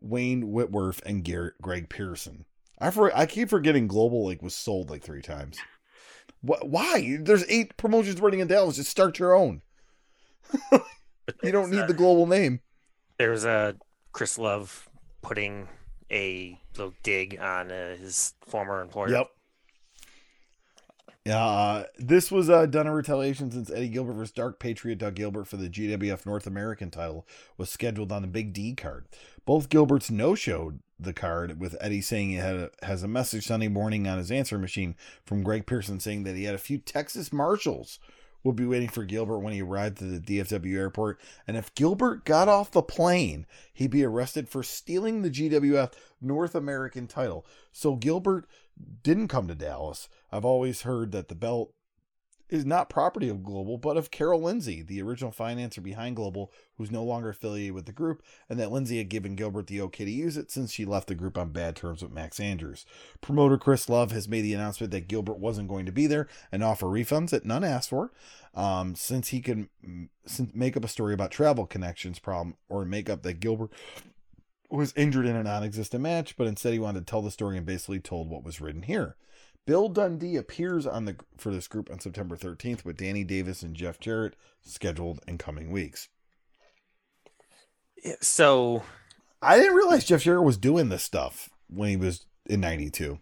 Wayne 0.01 0.51
Whitworth 0.53 1.03
and 1.05 1.23
Greg 1.61 1.91
Pearson. 1.91 2.47
I 2.79 2.91
for, 2.91 3.15
I 3.15 3.27
keep 3.27 3.51
forgetting 3.51 3.89
Global 3.89 4.25
like 4.25 4.41
was 4.41 4.55
sold 4.55 4.89
like 4.89 5.03
three 5.03 5.21
times. 5.21 5.59
Wh- 6.47 6.65
Why? 6.65 7.19
There's 7.21 7.45
eight 7.49 7.77
promotions 7.77 8.21
running 8.21 8.41
in 8.41 8.49
Dallas. 8.49 8.77
Just 8.77 8.91
start 8.91 9.19
your 9.19 9.35
own. 9.35 9.63
You 11.43 11.53
don't 11.53 11.71
need 11.71 11.87
the 11.87 11.95
global 11.95 12.27
name. 12.27 12.61
There's 13.19 13.45
a 13.45 13.77
Chris 14.13 14.39
Love 14.39 14.89
putting 15.23 15.69
a 16.11 16.61
little 16.77 16.93
dig 17.03 17.39
on 17.41 17.73
uh, 17.73 17.97
his 17.97 18.35
former 18.47 18.83
employer. 18.83 19.09
Yep. 19.09 19.29
Yeah, 21.25 21.43
uh, 21.43 21.85
this 21.97 22.31
was 22.31 22.51
uh, 22.51 22.67
done 22.67 22.87
in 22.87 22.93
retaliation 22.93 23.51
since 23.51 23.71
Eddie 23.71 23.89
Gilbert 23.89 24.13
versus 24.13 24.33
Dark 24.33 24.61
Patriot 24.61 24.97
Doug 24.97 25.15
Gilbert 25.15 25.47
for 25.47 25.57
the 25.57 25.71
GWF 25.71 26.27
North 26.27 26.47
American 26.47 26.91
title 26.91 27.27
was 27.57 27.71
scheduled 27.71 28.13
on 28.13 28.21
the 28.21 28.29
Big 28.29 28.53
D 28.53 28.75
card. 28.75 29.07
Both 29.47 29.71
Gilberts 29.71 30.11
no-showed 30.11 30.81
the 30.99 31.13
card, 31.13 31.61
with 31.61 31.77
Eddie 31.81 32.01
saying 32.01 32.31
he 32.31 32.37
had 32.37 32.57
a, 32.57 32.71
has 32.83 33.03
a 33.03 33.09
message 33.09 33.47
Sunday 33.47 33.69
morning 33.69 34.07
on 34.07 34.19
his 34.19 34.31
answer 34.31 34.59
machine 34.59 34.95
from 35.25 35.43
Greg 35.43 35.67
Pearson 35.67 36.01
saying 36.01 36.25
that 36.25 36.37
he 36.37 36.45
had 36.45 36.55
a 36.55 36.59
few 36.59 36.79
Texas 36.79 37.33
Marshals 37.33 37.99
will 38.45 38.53
be 38.53 38.67
waiting 38.67 38.91
for 38.91 39.05
Gilbert 39.05 39.39
when 39.39 39.55
he 39.55 39.63
arrived 39.63 39.99
to 39.99 40.05
the 40.05 40.21
DFW 40.21 40.77
airport, 40.77 41.19
and 41.49 41.57
if 41.57 41.75
Gilbert 41.75 42.25
got 42.25 42.47
off 42.47 42.71
the 42.71 42.83
plane, 42.83 43.47
he'd 43.73 43.91
be 43.91 44.05
arrested 44.05 44.49
for 44.49 44.63
stealing 44.63 45.23
the 45.23 45.31
GWF 45.31 45.93
North 46.21 46.55
American 46.55 47.07
title. 47.07 47.47
So 47.73 47.97
Gilbert 47.97 48.47
didn't 49.03 49.29
come 49.29 49.49
to 49.49 49.55
Dallas. 49.55 50.09
I've 50.31 50.45
always 50.45 50.83
heard 50.83 51.11
that 51.13 51.29
the 51.29 51.35
belt 51.35 51.73
is 52.49 52.65
not 52.65 52.91
property 52.91 53.29
of 53.29 53.43
Global, 53.43 53.79
but 53.79 53.97
of 53.97 54.11
Carol 54.11 54.41
Lindsay, 54.41 54.83
the 54.83 55.01
original 55.01 55.33
financer 55.33 55.83
behind 55.83 56.17
Global, 56.17 56.53
who's 56.77 56.91
no 56.91 57.03
longer 57.03 57.31
affiliated 57.31 57.73
with 57.73 57.87
the 57.87 57.93
group, 57.93 58.23
and 58.49 58.59
that 58.59 58.71
Lindsay 58.71 58.99
had 58.99 59.09
given 59.09 59.35
Gilbert 59.35 59.67
the 59.67 59.81
okay 59.83 60.05
to 60.05 60.11
use 60.11 60.37
it 60.37 60.51
since 60.51 60.71
she 60.71 60.85
left 60.85 61.09
the 61.09 61.15
group 61.15 61.39
on 61.39 61.51
bad 61.51 61.75
terms 61.75 62.03
with 62.03 62.13
Max 62.13 62.39
Andrews. 62.39 62.85
Promoter 63.21 63.57
Chris 63.57 63.89
Love 63.89 64.13
has 64.13 64.29
made 64.29 64.43
the 64.43 64.55
announcement 64.55 64.91
that 64.93 65.09
Gilbert 65.09 65.39
wasn't 65.39 65.69
going 65.69 65.87
to 65.87 65.93
be 65.93 66.07
there 66.07 66.29
and 66.53 66.63
offer 66.63 66.87
refunds 66.87 67.31
that 67.31 67.47
none 67.47 67.65
asked 67.65 67.91
for, 67.91 68.13
um, 68.55 68.95
since 68.95 69.29
he 69.29 69.41
can 69.41 69.69
make 70.53 70.77
up 70.77 70.85
a 70.85 70.89
story 70.89 71.15
about 71.15 71.31
travel 71.31 71.67
connections 71.67 72.19
problem 72.19 72.57
or 72.69 72.85
make 72.85 73.09
up 73.09 73.23
that 73.23 73.41
Gilbert 73.41 73.71
was 74.71 74.93
injured 74.97 75.27
in 75.27 75.37
a 75.37 75.43
non-existent 75.43 76.03
match, 76.03 76.37
but 76.37 76.47
instead 76.47 76.73
he 76.73 76.79
wanted 76.79 77.07
to 77.07 77.11
tell 77.11 77.23
the 77.23 77.31
story 77.31 77.57
and 77.57 77.65
basically 77.65 78.01
told 78.01 78.29
what 78.29 78.45
was 78.45 78.61
written 78.61 78.83
here. 78.83 79.17
Bill 79.67 79.89
Dundee 79.89 80.37
appears 80.37 80.87
on 80.87 81.07
the 81.07 81.17
for 81.39 81.51
this 81.51 81.69
group 81.69 81.91
on 81.91 81.99
September 81.99 82.37
13th 82.37 82.85
with 82.85 82.99
Danny 82.99 83.25
Davis 83.25 83.63
and 83.63 83.75
Jeff 83.75 83.99
Jarrett 83.99 84.35
scheduled 84.63 85.21
in 85.27 85.39
coming 85.39 85.71
weeks. 85.71 86.09
So 88.21 88.83
I 89.41 89.57
didn't 89.57 89.75
realize 89.75 90.05
Jeff 90.05 90.23
Jarrett 90.23 90.45
was 90.45 90.59
doing 90.59 90.91
this 90.91 91.03
stuff 91.03 91.49
when 91.69 91.89
he 91.89 91.97
was 91.97 92.27
in 92.47 92.61
92. 92.61 93.19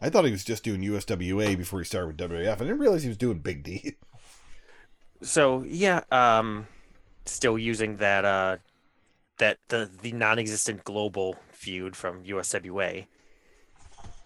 I 0.00 0.10
thought 0.10 0.24
he 0.24 0.30
was 0.30 0.44
just 0.44 0.64
doing 0.64 0.82
USWA 0.82 1.56
before 1.56 1.80
he 1.80 1.84
started 1.84 2.20
with 2.20 2.30
WAF. 2.30 2.54
I 2.54 2.58
didn't 2.58 2.78
realize 2.78 3.02
he 3.02 3.08
was 3.08 3.18
doing 3.18 3.38
Big 3.38 3.62
D. 3.62 3.96
so 5.22 5.64
yeah, 5.66 6.02
um, 6.10 6.66
still 7.24 7.58
using 7.58 7.96
that 7.96 8.24
uh, 8.24 8.56
that 9.38 9.58
the 9.68 9.90
the 10.02 10.12
non-existent 10.12 10.84
global 10.84 11.36
feud 11.50 11.96
from 11.96 12.22
USWA 12.24 13.06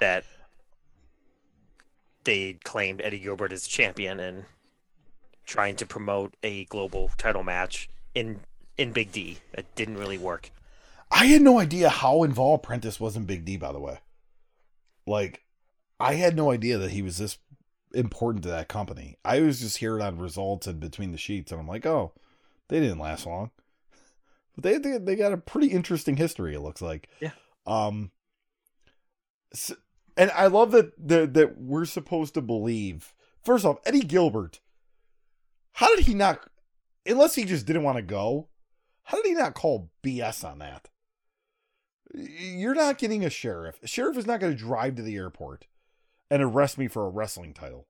that 0.00 0.24
they 2.27 2.55
claimed 2.65 3.01
Eddie 3.03 3.20
Gilbert 3.20 3.53
as 3.53 3.66
champion 3.66 4.20
and 4.20 4.44
trying 5.47 5.77
to 5.77 5.86
promote 5.86 6.36
a 6.43 6.65
global 6.66 7.11
title 7.16 7.43
match 7.43 7.89
in 8.15 8.40
in 8.77 8.93
Big 8.93 9.12
D. 9.12 9.39
It 9.55 9.66
didn't 9.74 9.97
really 9.97 10.19
work. 10.19 10.51
I 11.11 11.27
had 11.27 11.40
no 11.40 11.59
idea 11.59 11.89
how 11.89 12.24
involved 12.24 12.65
Prentice 12.65 13.01
was 13.01 13.16
in 13.16 13.24
Big 13.24 13.44
D, 13.44 13.57
by 13.57 13.73
the 13.73 13.78
way. 13.78 14.01
Like, 15.07 15.44
I 16.01 16.15
had 16.15 16.36
no 16.36 16.51
idea 16.51 16.78
that 16.78 16.90
he 16.90 17.01
was 17.01 17.16
this 17.16 17.39
important 17.94 18.43
to 18.43 18.51
that 18.51 18.69
company. 18.69 19.16
I 19.24 19.40
was 19.40 19.61
just 19.61 19.78
hearing 19.78 20.03
on 20.03 20.19
results 20.19 20.66
and 20.66 20.81
between 20.81 21.12
the 21.12 21.19
sheets, 21.19 21.53
and 21.53 21.61
I'm 21.61 21.69
like, 21.69 21.86
oh, 21.86 22.12
they 22.69 22.81
didn't 22.81 22.98
last 22.98 23.24
long. 23.24 23.53
But 24.57 24.65
they 24.65 24.78
they, 24.78 24.98
they 24.98 25.16
got 25.16 25.32
a 25.32 25.39
pretty 25.39 25.69
interesting 25.69 26.16
history. 26.16 26.55
It 26.55 26.61
looks 26.61 26.82
like. 26.82 27.09
Yeah. 27.20 27.31
Um. 27.66 28.11
s 29.53 29.73
and 30.16 30.30
I 30.32 30.47
love 30.47 30.70
that 30.72 30.93
that 31.09 31.34
that 31.34 31.59
we're 31.59 31.84
supposed 31.84 32.34
to 32.34 32.43
believe. 32.43 33.14
First 33.44 33.64
off, 33.64 33.78
Eddie 33.84 34.01
Gilbert. 34.01 34.60
How 35.72 35.94
did 35.94 36.06
he 36.06 36.14
not? 36.14 36.40
Unless 37.05 37.34
he 37.34 37.44
just 37.44 37.66
didn't 37.66 37.82
want 37.82 37.97
to 37.97 38.02
go. 38.02 38.48
How 39.05 39.18
did 39.18 39.26
he 39.26 39.34
not 39.34 39.55
call 39.55 39.90
BS 40.02 40.43
on 40.43 40.59
that? 40.59 40.88
You're 42.12 42.74
not 42.74 42.98
getting 42.98 43.24
a 43.24 43.30
sheriff. 43.30 43.78
A 43.82 43.86
sheriff 43.86 44.16
is 44.16 44.26
not 44.26 44.40
going 44.40 44.52
to 44.52 44.59
drive 44.59 44.97
to 44.97 45.02
the 45.02 45.16
airport 45.16 45.66
and 46.30 46.43
arrest 46.43 46.78
me 46.78 46.88
for 46.88 47.06
a 47.06 47.10
wrestling 47.10 47.52
title. 47.52 47.86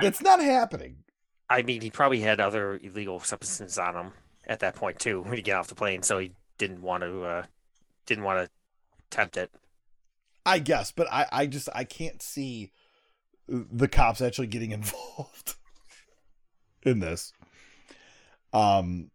That's 0.00 0.20
not 0.20 0.40
happening. 0.40 1.04
I 1.48 1.62
mean, 1.62 1.80
he 1.82 1.90
probably 1.90 2.20
had 2.20 2.40
other 2.40 2.78
illegal 2.82 3.20
substances 3.20 3.78
on 3.78 3.94
him 3.94 4.12
at 4.46 4.60
that 4.60 4.74
point 4.74 4.98
too 4.98 5.22
when 5.22 5.34
he 5.34 5.42
get 5.42 5.56
off 5.56 5.68
the 5.68 5.74
plane, 5.74 6.02
so 6.02 6.18
he 6.18 6.32
didn't 6.58 6.82
want 6.82 7.02
to 7.02 7.22
uh, 7.22 7.42
didn't 8.06 8.24
want 8.24 8.44
to 8.44 8.50
tempt 9.10 9.36
it. 9.36 9.50
I 10.46 10.58
guess, 10.58 10.92
but 10.92 11.10
I, 11.10 11.26
I 11.32 11.46
just 11.46 11.68
I 11.74 11.84
can't 11.84 12.22
see 12.22 12.72
the 13.48 13.88
cops 13.88 14.20
actually 14.20 14.48
getting 14.48 14.70
involved 14.72 15.56
in 16.82 17.00
this. 17.00 17.32
Um, 18.52 19.10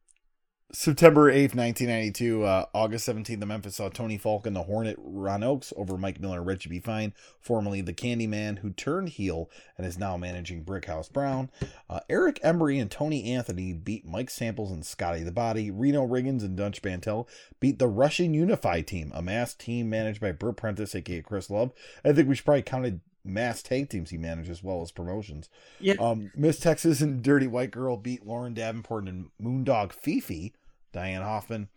September 0.71 1.31
8th, 1.31 1.55
1992, 1.55 2.43
uh, 2.43 2.65
August 2.75 3.09
17th, 3.09 3.39
the 3.39 3.45
Memphis 3.47 3.77
saw 3.77 3.89
Tony 3.89 4.19
Falk 4.19 4.45
and 4.45 4.55
the 4.55 4.61
Hornet 4.61 4.97
Ron 4.99 5.41
Oaks 5.41 5.73
over 5.75 5.97
Mike 5.97 6.21
Miller 6.21 6.37
and 6.37 6.45
Richie 6.45 6.69
B. 6.69 6.79
Fine, 6.79 7.13
formerly 7.41 7.81
the 7.81 7.91
Candyman, 7.91 8.59
who 8.59 8.69
turned 8.69 9.09
heel 9.09 9.49
and 9.79 9.87
is 9.87 9.97
now 9.97 10.15
managing 10.15 10.63
Brickhouse 10.63 11.11
Brown. 11.11 11.49
Uh, 11.89 12.01
Eric 12.07 12.39
Embry 12.43 12.79
and 12.79 12.91
Tony 12.91 13.33
Anthony 13.33 13.73
beat 13.73 14.05
Mike 14.05 14.29
Samples 14.29 14.71
and 14.71 14.85
Scotty 14.85 15.23
the 15.23 15.31
Body. 15.31 15.71
Reno 15.71 16.05
Riggins 16.05 16.43
and 16.43 16.55
Dutch 16.55 16.83
Mantel 16.83 17.27
beat 17.59 17.79
the 17.79 17.87
Russian 17.87 18.35
Unified 18.35 18.85
team, 18.85 19.11
a 19.15 19.23
mass 19.23 19.55
team 19.55 19.89
managed 19.89 20.21
by 20.21 20.31
Bert 20.33 20.57
Prentice, 20.57 20.93
aka 20.93 21.23
Chris 21.23 21.49
Love. 21.49 21.71
I 22.05 22.13
think 22.13 22.29
we 22.29 22.35
should 22.35 22.45
probably 22.45 22.61
count 22.61 22.85
mass 23.23 23.61
tag 23.61 23.89
teams 23.89 24.09
he 24.09 24.17
managed 24.17 24.49
as 24.49 24.63
well 24.63 24.81
as 24.81 24.91
promotions. 24.91 25.49
Yeah. 25.79 25.95
Um, 25.99 26.31
Miss 26.35 26.59
Texas 26.59 27.01
and 27.01 27.21
Dirty 27.21 27.47
White 27.47 27.71
Girl 27.71 27.97
beat 27.97 28.25
Lauren 28.25 28.53
Davenport 28.53 29.07
and 29.07 29.29
Moondog 29.41 29.91
Fifi. 29.93 30.53
Diane 30.91 31.21
Hoffman. 31.21 31.69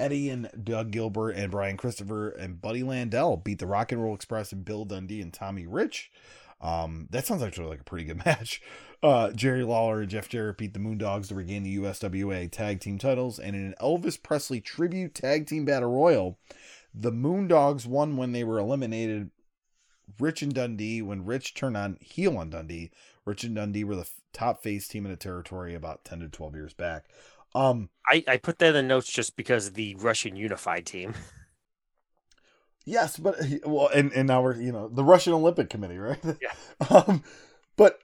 Eddie 0.00 0.30
and 0.30 0.48
Doug 0.62 0.90
Gilbert 0.92 1.30
and 1.30 1.50
Brian 1.50 1.76
Christopher 1.76 2.28
and 2.30 2.60
Buddy 2.60 2.82
Landell 2.82 3.36
beat 3.36 3.58
the 3.58 3.66
Rock 3.66 3.90
and 3.90 4.02
Roll 4.02 4.14
Express 4.14 4.52
and 4.52 4.64
Bill 4.64 4.84
Dundee 4.84 5.20
and 5.20 5.32
Tommy 5.32 5.66
Rich. 5.66 6.10
Um, 6.60 7.08
that 7.10 7.26
sounds 7.26 7.42
actually 7.42 7.68
like 7.68 7.80
a 7.80 7.84
pretty 7.84 8.04
good 8.04 8.18
match. 8.26 8.62
Uh, 9.02 9.30
Jerry 9.30 9.62
Lawler 9.62 10.00
and 10.00 10.10
Jeff 10.10 10.28
Jarrett 10.28 10.58
beat 10.58 10.74
the 10.74 10.80
Moondogs 10.80 11.28
to 11.28 11.34
regain 11.34 11.62
the 11.62 11.78
USWA 11.78 12.50
tag 12.50 12.80
team 12.80 12.98
titles. 12.98 13.38
And 13.38 13.54
in 13.54 13.66
an 13.66 13.74
Elvis 13.80 14.20
Presley 14.20 14.60
tribute 14.60 15.14
tag 15.14 15.46
team 15.46 15.64
battle 15.64 15.90
royal, 15.90 16.38
the 16.94 17.12
Moondogs 17.12 17.86
won 17.86 18.16
when 18.16 18.32
they 18.32 18.44
were 18.44 18.58
eliminated. 18.58 19.30
Rich 20.18 20.42
and 20.42 20.54
Dundee, 20.54 21.02
when 21.02 21.24
Rich 21.24 21.54
turned 21.54 21.76
on 21.76 21.98
heel 22.00 22.36
on 22.38 22.50
Dundee, 22.50 22.90
Rich 23.24 23.44
and 23.44 23.54
Dundee 23.54 23.84
were 23.84 23.96
the 23.96 24.08
top 24.32 24.62
face 24.62 24.88
team 24.88 25.04
in 25.04 25.10
the 25.10 25.16
territory 25.16 25.74
about 25.74 26.04
10 26.04 26.20
to 26.20 26.28
12 26.28 26.54
years 26.54 26.72
back. 26.74 27.06
Um, 27.54 27.90
I, 28.06 28.24
I 28.26 28.36
put 28.36 28.58
that 28.58 28.68
in 28.68 28.74
the 28.74 28.82
notes 28.82 29.10
just 29.10 29.36
because 29.36 29.68
of 29.68 29.74
the 29.74 29.94
Russian 29.96 30.36
unified 30.36 30.86
team. 30.86 31.14
Yes, 32.88 33.18
but 33.18 33.36
well, 33.66 33.90
and 33.94 34.10
and 34.14 34.26
now 34.26 34.40
we're 34.40 34.56
you 34.58 34.72
know 34.72 34.88
the 34.88 35.04
Russian 35.04 35.34
Olympic 35.34 35.68
Committee, 35.68 35.98
right? 35.98 36.18
Yeah. 36.40 36.86
um, 36.88 37.22
but 37.76 37.98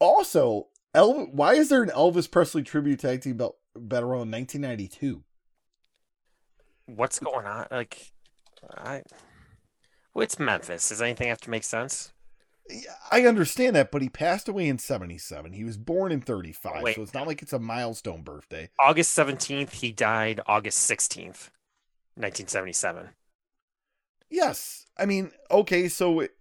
also, 0.00 0.68
El- 0.94 1.26
why 1.26 1.52
is 1.52 1.68
there 1.68 1.82
an 1.82 1.90
Elvis 1.90 2.30
Presley 2.30 2.62
tribute 2.62 3.00
tag 3.00 3.20
team 3.20 3.36
belt 3.36 3.58
battle 3.76 4.22
in 4.22 4.30
1992? 4.30 5.22
What's 6.86 7.18
going 7.18 7.44
on? 7.44 7.66
Like, 7.70 8.10
I. 8.74 9.02
Well, 10.18 10.24
it's 10.24 10.40
Memphis. 10.40 10.88
Does 10.88 11.00
anything 11.00 11.28
have 11.28 11.40
to 11.42 11.50
make 11.50 11.62
sense? 11.62 12.12
I 13.12 13.24
understand 13.24 13.76
that, 13.76 13.92
but 13.92 14.02
he 14.02 14.08
passed 14.08 14.48
away 14.48 14.66
in 14.66 14.80
77. 14.80 15.52
He 15.52 15.62
was 15.62 15.76
born 15.76 16.10
in 16.10 16.20
35, 16.20 16.82
Wait. 16.82 16.96
so 16.96 17.02
it's 17.02 17.14
not 17.14 17.28
like 17.28 17.40
it's 17.40 17.52
a 17.52 17.60
milestone 17.60 18.22
birthday. 18.22 18.68
August 18.80 19.16
17th, 19.16 19.74
he 19.74 19.92
died 19.92 20.40
August 20.48 20.90
16th, 20.90 21.50
1977. 22.16 23.10
Yes. 24.28 24.86
I 24.98 25.06
mean, 25.06 25.30
okay, 25.52 25.86
so 25.86 26.18
it, 26.18 26.32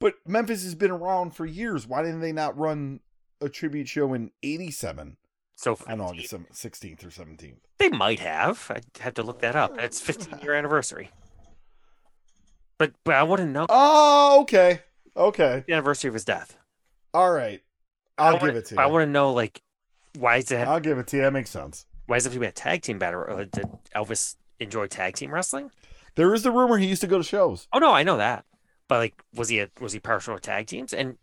but 0.00 0.14
Memphis 0.26 0.64
has 0.64 0.74
been 0.74 0.90
around 0.90 1.36
for 1.36 1.46
years. 1.46 1.86
Why 1.86 2.02
didn't 2.02 2.20
they 2.20 2.32
not 2.32 2.58
run 2.58 2.98
a 3.40 3.48
tribute 3.48 3.86
show 3.86 4.12
in 4.12 4.32
87 4.42 5.18
So 5.54 5.78
on 5.86 6.00
August 6.00 6.32
16th 6.34 7.04
or 7.04 7.10
17th? 7.10 7.58
they 7.78 7.90
might 7.90 8.18
have. 8.18 8.66
I'd 8.74 8.86
have 8.98 9.14
to 9.14 9.22
look 9.22 9.38
that 9.42 9.54
up. 9.54 9.78
It's 9.78 10.00
15 10.00 10.40
year 10.42 10.54
anniversary. 10.54 11.12
But 12.78 12.92
but 13.04 13.14
I 13.14 13.22
want 13.22 13.40
to 13.40 13.46
know 13.46 13.66
Oh, 13.68 14.40
okay. 14.42 14.80
Okay. 15.16 15.64
the 15.66 15.72
anniversary 15.72 16.08
of 16.08 16.14
his 16.14 16.24
death. 16.24 16.56
All 17.14 17.32
right. 17.32 17.62
I'll 18.18 18.38
give 18.38 18.56
it 18.56 18.66
to 18.66 18.74
you. 18.74 18.80
I 18.80 18.86
want 18.86 19.02
to 19.06 19.10
know 19.10 19.32
like 19.32 19.62
why 20.18 20.36
is 20.38 20.50
it 20.50 20.66
I'll 20.66 20.80
give 20.80 20.98
it 20.98 21.06
to 21.08 21.16
you. 21.16 21.22
That 21.22 21.32
makes 21.32 21.50
sense. 21.50 21.86
why 22.06 22.16
is 22.16 22.26
it 22.26 22.30
to 22.30 22.38
be 22.38 22.46
a 22.46 22.52
tag 22.52 22.82
team 22.82 22.98
battle? 22.98 23.20
Or 23.20 23.44
did 23.44 23.66
Elvis 23.94 24.36
enjoy 24.60 24.86
tag 24.86 25.14
team 25.16 25.32
wrestling? 25.32 25.70
There 26.14 26.32
is 26.34 26.42
the 26.42 26.50
rumor 26.50 26.78
he 26.78 26.86
used 26.86 27.02
to 27.02 27.06
go 27.06 27.18
to 27.18 27.24
shows. 27.24 27.68
Oh 27.72 27.78
no, 27.78 27.92
I 27.92 28.02
know 28.02 28.16
that. 28.16 28.44
But 28.88 28.98
like, 28.98 29.22
was 29.34 29.48
he 29.48 29.58
a, 29.60 29.68
was 29.80 29.92
he 29.92 29.98
partial 30.00 30.34
to 30.34 30.40
tag 30.40 30.66
teams? 30.66 30.92
And, 30.94 31.18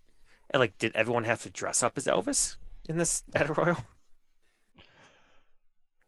and 0.51 0.59
like, 0.59 0.77
did 0.77 0.91
everyone 0.95 1.23
have 1.23 1.41
to 1.43 1.49
dress 1.49 1.81
up 1.81 1.93
as 1.97 2.05
Elvis 2.05 2.57
in 2.89 2.97
this 2.97 3.21
battle 3.31 3.55
royal? 3.55 3.77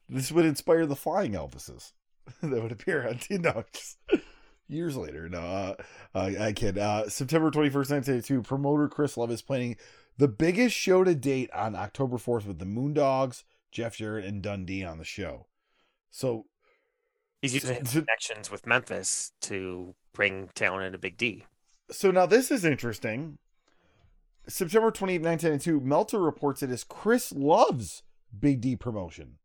This 0.08 0.32
would 0.32 0.46
inspire 0.46 0.86
the 0.86 0.96
flying 0.96 1.32
Elvises 1.34 1.94
that 2.42 2.62
would 2.62 2.72
appear 2.72 3.08
on 3.08 3.20
you 3.30 3.40
know, 3.40 3.64
just 3.74 3.98
years 4.68 4.96
later. 4.98 5.30
No, 5.30 5.40
uh, 5.40 5.76
uh, 6.14 6.32
I 6.40 6.54
kid. 6.54 6.78
Uh, 6.78 7.10
September 7.10 7.52
21st, 7.52 7.92
1982, 7.92 8.42
promoter 8.42 8.88
Chris 8.88 9.18
Love 9.18 9.32
is 9.32 9.42
planning 9.42 9.78
the 10.18 10.28
biggest 10.28 10.76
show 10.76 11.04
to 11.04 11.16
date 11.16 11.52
on 11.52 11.76
October 11.76 12.18
4th 12.18 12.46
with 12.46 12.60
the 12.60 12.66
Moondogs, 12.66 13.44
Jeff 13.72 13.98
Jarrett, 13.98 14.26
and 14.26 14.42
Dundee 14.42 14.84
on 14.84 14.98
the 14.98 15.04
show. 15.06 15.48
So, 16.12 16.46
He's 17.42 17.54
using 17.54 17.76
his 17.76 17.92
connections 17.92 18.50
with 18.50 18.66
Memphis 18.66 19.34
to 19.42 19.94
bring 20.14 20.50
talent 20.56 20.86
into 20.86 20.98
Big 20.98 21.18
D. 21.18 21.44
so 21.92 22.10
now 22.10 22.26
this 22.26 22.50
is 22.50 22.66
interesting. 22.66 23.38
September 24.48 24.90
28th, 24.92 25.24
1992, 25.24 25.80
Meltzer 25.82 26.20
reports 26.20 26.64
it 26.64 26.70
as 26.70 26.84
Chris 26.84 27.32
Love's 27.32 28.04
Big 28.38 28.62
D 28.62 28.76
promotion. 28.76 29.38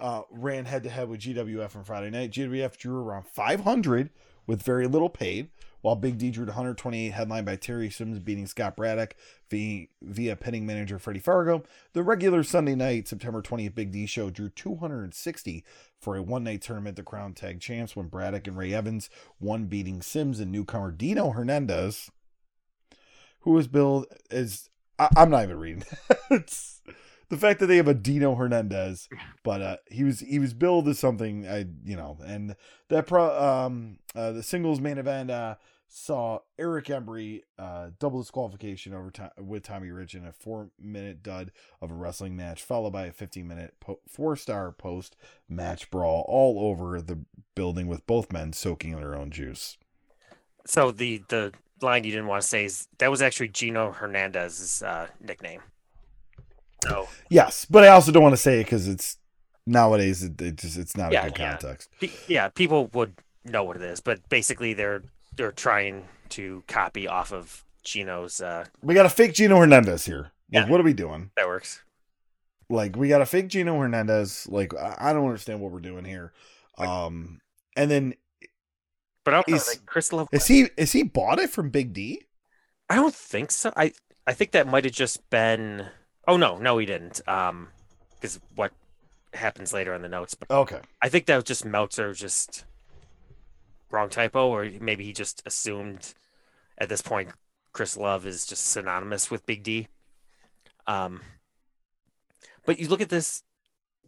Uh, 0.00 0.22
ran 0.30 0.64
head 0.64 0.82
to 0.82 0.88
head 0.88 1.10
with 1.10 1.20
GWF 1.20 1.76
on 1.76 1.84
Friday 1.84 2.08
night. 2.08 2.30
GWF 2.30 2.76
drew 2.78 2.98
around 2.98 3.26
500 3.26 4.08
with 4.46 4.62
very 4.62 4.86
little 4.86 5.10
paid, 5.10 5.50
while 5.82 5.94
Big 5.94 6.18
D 6.18 6.30
drew 6.30 6.46
128, 6.46 7.10
headlined 7.10 7.46
by 7.46 7.56
Terry 7.56 7.90
Sims 7.90 8.18
beating 8.18 8.46
Scott 8.46 8.76
Braddock 8.76 9.14
via, 9.48 9.86
via 10.02 10.36
pinning 10.36 10.66
manager 10.66 10.98
Freddie 10.98 11.20
Fargo. 11.20 11.62
The 11.92 12.02
regular 12.02 12.42
Sunday 12.42 12.74
night, 12.74 13.08
September 13.08 13.42
20th 13.42 13.74
Big 13.74 13.92
D 13.92 14.06
show 14.06 14.30
drew 14.30 14.48
260 14.48 15.64
for 16.00 16.16
a 16.16 16.22
one 16.22 16.44
night 16.44 16.62
tournament 16.62 16.96
to 16.96 17.02
crown 17.02 17.34
tag 17.34 17.60
champs 17.60 17.94
when 17.94 18.08
Braddock 18.08 18.46
and 18.46 18.56
Ray 18.56 18.72
Evans 18.72 19.10
won, 19.38 19.66
beating 19.66 20.02
Sims 20.02 20.40
and 20.40 20.50
newcomer 20.50 20.90
Dino 20.90 21.30
Hernandez, 21.30 22.10
who 23.40 23.52
was 23.52 23.68
billed 23.68 24.06
as. 24.30 24.70
I, 24.98 25.08
I'm 25.16 25.30
not 25.30 25.44
even 25.44 25.58
reading. 25.58 25.84
it's 26.30 26.80
the 27.30 27.36
fact 27.36 27.60
that 27.60 27.66
they 27.66 27.76
have 27.76 27.88
a 27.88 27.94
Dino 27.94 28.34
Hernandez, 28.34 29.08
but 29.42 29.62
uh, 29.62 29.76
he 29.86 30.04
was 30.04 30.20
he 30.20 30.38
was 30.38 30.52
billed 30.52 30.88
as 30.88 30.98
something 30.98 31.48
I 31.48 31.66
you 31.84 31.96
know, 31.96 32.18
and 32.24 32.56
that 32.88 33.06
pro 33.06 33.40
um 33.40 33.98
uh, 34.14 34.32
the 34.32 34.42
singles 34.42 34.80
main 34.80 34.98
event 34.98 35.30
uh 35.30 35.54
saw 35.92 36.40
Eric 36.58 36.86
Embry 36.86 37.42
uh 37.58 37.90
double 37.98 38.20
disqualification 38.20 38.92
over 38.92 39.10
time 39.10 39.30
with 39.38 39.62
Tommy 39.62 39.90
Rich 39.90 40.14
in 40.14 40.26
a 40.26 40.32
four 40.32 40.70
minute 40.78 41.22
dud 41.22 41.52
of 41.80 41.90
a 41.90 41.94
wrestling 41.94 42.36
match, 42.36 42.62
followed 42.62 42.92
by 42.92 43.06
a 43.06 43.12
15 43.12 43.46
minute 43.46 43.74
po- 43.80 44.00
four 44.08 44.36
star 44.36 44.72
post 44.72 45.16
match 45.48 45.90
brawl 45.90 46.24
all 46.28 46.68
over 46.68 47.00
the 47.00 47.20
building 47.54 47.86
with 47.86 48.06
both 48.06 48.32
men 48.32 48.52
soaking 48.52 48.92
in 48.92 49.00
their 49.00 49.16
own 49.16 49.30
juice. 49.30 49.78
So 50.66 50.90
the 50.90 51.22
the 51.28 51.52
line 51.80 52.04
you 52.04 52.10
didn't 52.10 52.26
want 52.26 52.42
to 52.42 52.48
say 52.48 52.64
is 52.64 52.88
that 52.98 53.10
was 53.10 53.22
actually 53.22 53.48
Gino 53.48 53.92
Hernandez's 53.92 54.82
uh, 54.82 55.06
nickname. 55.20 55.62
So 56.84 57.08
Yes, 57.28 57.66
but 57.68 57.84
I 57.84 57.88
also 57.88 58.12
don't 58.12 58.22
want 58.22 58.32
to 58.34 58.36
say 58.40 58.60
it 58.60 58.64
because 58.64 58.88
it's 58.88 59.16
nowadays 59.66 60.22
it, 60.22 60.40
it 60.40 60.56
just 60.56 60.78
it's 60.78 60.96
not 60.96 61.12
Yeah, 61.12 61.26
a 61.26 61.30
good 61.30 61.38
yeah. 61.38 61.50
context. 61.52 61.90
pe- 62.00 62.10
yeah, 62.28 62.48
people 62.48 62.86
would 62.92 63.14
know 63.44 63.64
what 63.64 63.76
it 63.76 63.82
is, 63.82 64.00
but 64.00 64.26
basically 64.28 64.72
they're 64.74 65.02
they're 65.36 65.52
trying 65.52 66.08
to 66.30 66.62
copy 66.68 67.06
off 67.08 67.32
of 67.32 67.64
Gino's. 67.82 68.40
Uh, 68.40 68.64
We 68.82 68.94
got 68.94 69.06
a 69.06 69.10
fake 69.10 69.34
Gino 69.34 69.56
Hernandez 69.58 70.04
here. 70.04 70.32
Like, 70.52 70.64
Yeah. 70.64 70.68
what 70.68 70.80
are 70.80 70.84
we 70.84 70.92
doing? 70.92 71.30
that 71.36 71.46
works. 71.46 71.82
Like, 72.68 72.94
we 72.96 73.08
got 73.08 73.20
a 73.20 73.26
fake 73.26 73.48
Gino 73.48 73.78
Hernandez. 73.80 74.46
Like, 74.48 74.74
I, 74.74 74.96
I 74.98 75.12
don't 75.12 75.24
understand 75.26 75.60
what 75.60 75.72
we're 75.72 75.80
doing 75.80 76.04
here. 76.04 76.32
Um, 76.78 77.40
and 77.76 77.90
then 77.90 78.14
But 79.24 79.34
I 79.34 79.36
don't 79.38 79.48
know, 79.48 79.56
Is- 79.56 79.68
like 79.68 79.86
Chris 79.86 80.12
Love. 80.12 80.28
is 80.32 80.46
he 80.46 80.68
is 80.76 80.92
he 80.92 81.02
bought 81.02 81.38
it 81.38 81.50
from 81.50 81.70
Big 81.70 81.92
D? 81.92 82.22
I 82.88 82.96
don't 82.96 83.14
think 83.14 83.50
so. 83.50 83.72
I 83.76 83.92
I 84.26 84.32
think 84.34 84.50
that 84.52 84.66
might 84.66 84.84
have 84.84 84.92
just 84.92 85.28
been. 85.30 85.86
Oh 86.26 86.36
no, 86.36 86.58
no, 86.58 86.78
he 86.78 86.86
didn't. 86.86 87.26
Um, 87.28 87.68
because 88.14 88.38
what 88.54 88.72
happens 89.32 89.72
later 89.72 89.94
in 89.94 90.02
the 90.02 90.08
notes. 90.08 90.34
But 90.34 90.50
Okay, 90.50 90.80
I 91.02 91.08
think 91.08 91.26
that 91.26 91.36
was 91.36 91.44
just 91.44 91.64
Meltzer, 91.64 92.12
just 92.12 92.64
wrong 93.90 94.08
typo, 94.08 94.48
or 94.48 94.68
maybe 94.80 95.04
he 95.04 95.12
just 95.12 95.42
assumed 95.46 96.14
at 96.78 96.88
this 96.88 97.02
point 97.02 97.30
Chris 97.72 97.96
Love 97.96 98.26
is 98.26 98.46
just 98.46 98.66
synonymous 98.66 99.30
with 99.30 99.46
Big 99.46 99.62
D. 99.62 99.88
Um, 100.86 101.20
but 102.64 102.78
you 102.78 102.88
look 102.88 103.00
at 103.00 103.08
this, 103.08 103.42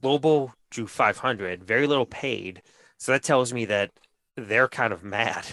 Global 0.01 0.55
drew 0.71 0.87
500, 0.87 1.63
very 1.63 1.87
little 1.87 2.07
paid, 2.07 2.63
so 2.99 3.13
that 3.13 3.23
tells 3.23 3.53
me 3.53 3.65
that 3.67 3.93
they're 4.37 4.69
kind 4.69 4.93
of 4.93 5.05
mad 5.05 5.47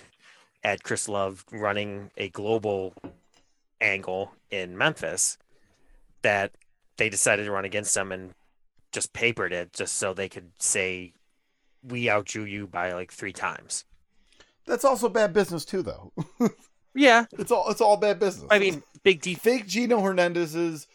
at 0.64 0.84
Chris 0.84 1.08
Love 1.08 1.46
running 1.52 2.10
a 2.18 2.30
global 2.30 2.94
angle 3.80 4.32
in 4.50 4.78
Memphis 4.78 5.38
that 6.22 6.52
they 6.98 7.10
decided 7.10 7.46
to 7.46 7.52
run 7.52 7.66
against 7.66 7.94
them 7.94 8.12
and 8.12 8.34
just 8.92 9.14
papered 9.14 9.54
it 9.54 9.74
just 9.74 9.96
so 9.98 10.14
they 10.14 10.30
could 10.30 10.52
say 10.58 11.14
we 11.84 12.10
outdrew 12.10 12.44
you 12.44 12.68
by 12.68 12.94
like 12.94 13.12
three 13.12 13.34
times. 13.34 13.86
That's 14.66 14.86
also 14.86 15.10
bad 15.10 15.34
business 15.34 15.66
too, 15.66 15.82
though. 15.82 16.12
Yeah, 16.96 17.26
it's 17.34 17.52
all 17.52 17.70
it's 17.70 17.82
all 17.82 17.98
bad 17.98 18.20
business. 18.20 18.48
I 18.50 18.60
mean, 18.60 18.84
Big 19.04 19.22
D. 19.22 19.36
fake 19.36 19.68
Gino 19.68 20.02
Hernandez 20.02 20.56
is 20.56 20.88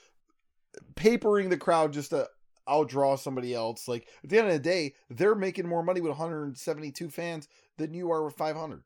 papering 0.96 1.48
the 1.50 1.56
crowd 1.56 1.92
just 1.92 2.10
to 2.10 2.28
outdraw 2.68 3.18
somebody 3.18 3.54
else. 3.54 3.86
Like 3.86 4.08
at 4.22 4.30
the 4.30 4.38
end 4.38 4.48
of 4.48 4.52
the 4.54 4.58
day, 4.58 4.94
they're 5.08 5.34
making 5.34 5.68
more 5.68 5.82
money 5.82 6.00
with 6.00 6.10
172 6.10 7.08
fans 7.10 7.48
than 7.78 7.94
you 7.94 8.10
are 8.10 8.24
with 8.24 8.34
500 8.34 8.82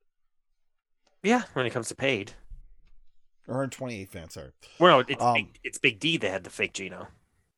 Yeah, 1.22 1.42
when 1.54 1.66
it 1.66 1.70
comes 1.70 1.88
to 1.88 1.94
paid. 1.94 2.32
Or 3.48 3.54
128 3.54 4.10
fans. 4.10 4.34
Sorry. 4.34 4.50
Well, 4.78 5.00
it's 5.08 5.22
Um, 5.22 5.34
big, 5.34 5.58
it's 5.64 5.78
Big 5.78 5.98
D 5.98 6.18
that 6.18 6.30
had 6.30 6.44
the 6.44 6.50
fake 6.50 6.74
Gino, 6.74 7.08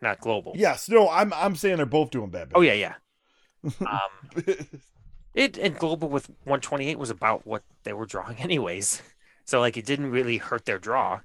not 0.01 0.21
Global. 0.21 0.53
Yes, 0.57 0.89
no, 0.89 1.11
I'm 1.11 1.33
I'm 1.35 1.57
saying 1.57 1.77
they're 1.79 1.87
both 1.87 2.11
doing 2.11 2.31
bad. 2.31 2.53
Oh 2.55 2.61
yeah, 2.61 2.75
yeah. 2.75 2.95
Um, 3.81 4.45
it 5.35 5.59
and 5.59 5.77
Global 5.77 6.09
with 6.09 6.29
128 6.45 6.99
was 6.99 7.11
about 7.11 7.47
what 7.47 7.65
they 7.83 7.93
were 7.93 8.07
drawing 8.07 8.37
anyways. 8.39 9.03
So 9.45 9.59
like 9.61 9.77
it 9.77 9.85
didn't 9.85 10.11
really 10.11 10.37
hurt 10.39 10.65
their 10.65 10.79
draw. 10.79 11.21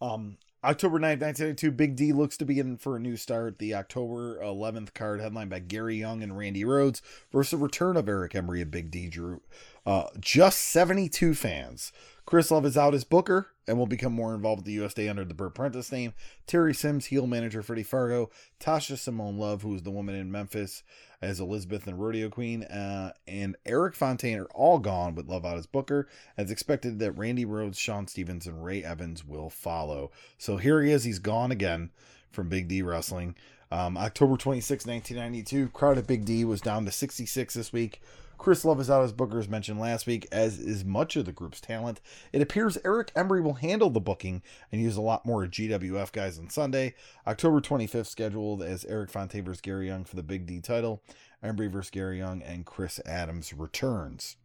Um, 0.00 0.36
October 0.62 0.98
9th, 0.98 1.20
1992, 1.20 1.70
Big 1.70 1.96
D 1.96 2.12
looks 2.12 2.36
to 2.38 2.44
be 2.44 2.58
in 2.58 2.78
for 2.78 2.96
a 2.96 3.00
new 3.00 3.16
start. 3.16 3.58
The 3.58 3.74
October 3.74 4.38
11th 4.42 4.92
card, 4.94 5.20
headlined 5.20 5.50
by 5.50 5.60
Gary 5.60 5.96
Young 5.96 6.22
and 6.22 6.36
Randy 6.36 6.64
Rhodes, 6.64 7.00
versus 7.32 7.52
the 7.52 7.62
return 7.64 7.96
of 7.96 8.08
Eric 8.08 8.32
Embry 8.32 8.62
and 8.62 8.70
Big 8.70 8.90
D 8.90 9.08
drew 9.08 9.40
uh, 9.86 10.04
just 10.20 10.60
72 10.60 11.34
fans. 11.34 11.92
Chris 12.26 12.50
Love 12.50 12.64
is 12.64 12.76
out 12.76 12.94
as 12.94 13.04
Booker 13.04 13.48
and 13.66 13.78
will 13.78 13.86
become 13.86 14.12
more 14.12 14.34
involved 14.34 14.60
with 14.60 14.66
the 14.66 14.78
USD 14.78 15.10
under 15.10 15.24
the 15.24 15.34
Bert 15.34 15.54
Prentice 15.54 15.92
name. 15.92 16.14
Terry 16.46 16.72
Sims, 16.72 17.06
heel 17.06 17.26
manager 17.26 17.62
Freddie 17.62 17.82
Fargo. 17.82 18.30
Tasha 18.58 18.96
Simone 18.96 19.38
Love, 19.38 19.62
who 19.62 19.74
is 19.74 19.82
the 19.82 19.90
woman 19.90 20.14
in 20.14 20.32
Memphis 20.32 20.82
as 21.20 21.38
Elizabeth 21.38 21.86
and 21.86 21.98
Rodeo 21.98 22.30
Queen. 22.30 22.62
Uh, 22.64 23.12
and 23.26 23.56
Eric 23.66 23.94
Fontaine 23.94 24.38
are 24.38 24.48
all 24.54 24.78
gone 24.78 25.14
with 25.14 25.28
Love 25.28 25.44
out 25.44 25.58
as 25.58 25.66
Booker. 25.66 26.08
As 26.36 26.50
expected 26.50 26.98
that 26.98 27.12
Randy 27.12 27.44
Rhodes, 27.44 27.78
Sean 27.78 28.06
Stevens, 28.06 28.46
and 28.46 28.64
Ray 28.64 28.82
Evans 28.82 29.24
will 29.24 29.50
follow. 29.50 30.10
So 30.38 30.56
here 30.56 30.82
he 30.82 30.92
is. 30.92 31.04
He's 31.04 31.18
gone 31.18 31.50
again 31.50 31.90
from 32.30 32.48
Big 32.48 32.68
D 32.68 32.80
Wrestling. 32.82 33.34
Um, 33.70 33.96
October 33.96 34.36
26, 34.36 34.86
1992. 34.86 35.68
Crowd 35.70 35.98
at 35.98 36.06
Big 36.06 36.24
D 36.24 36.44
was 36.44 36.60
down 36.60 36.84
to 36.84 36.92
66 36.92 37.54
this 37.54 37.72
week. 37.72 38.00
Chris 38.38 38.64
Love 38.64 38.80
is 38.80 38.90
out 38.90 39.02
as 39.02 39.12
Booker, 39.12 39.38
as 39.38 39.48
mentioned 39.48 39.80
last 39.80 40.06
week, 40.06 40.26
as 40.30 40.58
is 40.58 40.84
much 40.84 41.16
of 41.16 41.24
the 41.24 41.32
group's 41.32 41.60
talent. 41.60 42.00
It 42.32 42.42
appears 42.42 42.78
Eric 42.84 43.12
Embry 43.14 43.42
will 43.42 43.54
handle 43.54 43.90
the 43.90 44.00
booking 44.00 44.42
and 44.70 44.80
use 44.80 44.96
a 44.96 45.02
lot 45.02 45.24
more 45.24 45.46
GWF 45.46 46.12
guys 46.12 46.38
on 46.38 46.50
Sunday. 46.50 46.94
October 47.26 47.60
25th, 47.60 48.06
scheduled 48.06 48.62
as 48.62 48.84
Eric 48.84 49.10
versus 49.10 49.60
Gary 49.60 49.86
Young 49.86 50.04
for 50.04 50.16
the 50.16 50.22
Big 50.22 50.46
D 50.46 50.60
title. 50.60 51.02
Embry 51.42 51.70
versus 51.70 51.90
Gary 51.90 52.18
Young 52.18 52.42
and 52.42 52.64
Chris 52.64 53.00
Adams 53.06 53.52
returns. 53.52 54.36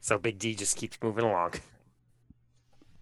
So 0.00 0.18
Big 0.18 0.38
D 0.38 0.54
just 0.54 0.76
keeps 0.76 0.98
moving 1.02 1.24
along. 1.24 1.52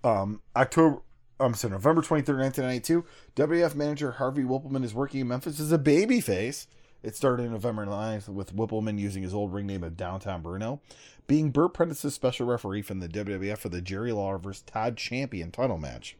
um, 0.04 0.42
October, 0.54 0.98
I'm 1.38 1.54
sorry, 1.54 1.72
November 1.72 2.02
23rd, 2.02 2.38
1992, 2.38 3.04
WF 3.36 3.74
manager 3.74 4.12
Harvey 4.12 4.42
Whippleman 4.42 4.84
is 4.84 4.92
working 4.94 5.20
in 5.20 5.28
Memphis 5.28 5.58
as 5.58 5.72
a 5.72 5.78
babyface. 5.78 6.66
It 7.02 7.16
started 7.16 7.44
in 7.44 7.52
November 7.52 7.86
9th 7.86 8.28
with 8.28 8.54
Whippleman 8.54 8.98
using 8.98 9.22
his 9.22 9.32
old 9.32 9.52
ring 9.52 9.66
name 9.66 9.82
of 9.82 9.96
Downtown 9.96 10.42
Bruno, 10.42 10.80
being 11.26 11.50
Bert 11.50 11.72
Prentice's 11.72 12.14
special 12.14 12.46
referee 12.46 12.82
from 12.82 13.00
the 13.00 13.08
WWF 13.08 13.58
for 13.58 13.70
the 13.70 13.80
Jerry 13.80 14.12
Lawler 14.12 14.38
vs. 14.38 14.62
Todd 14.62 14.96
Champion 14.96 15.50
title 15.50 15.78
match. 15.78 16.16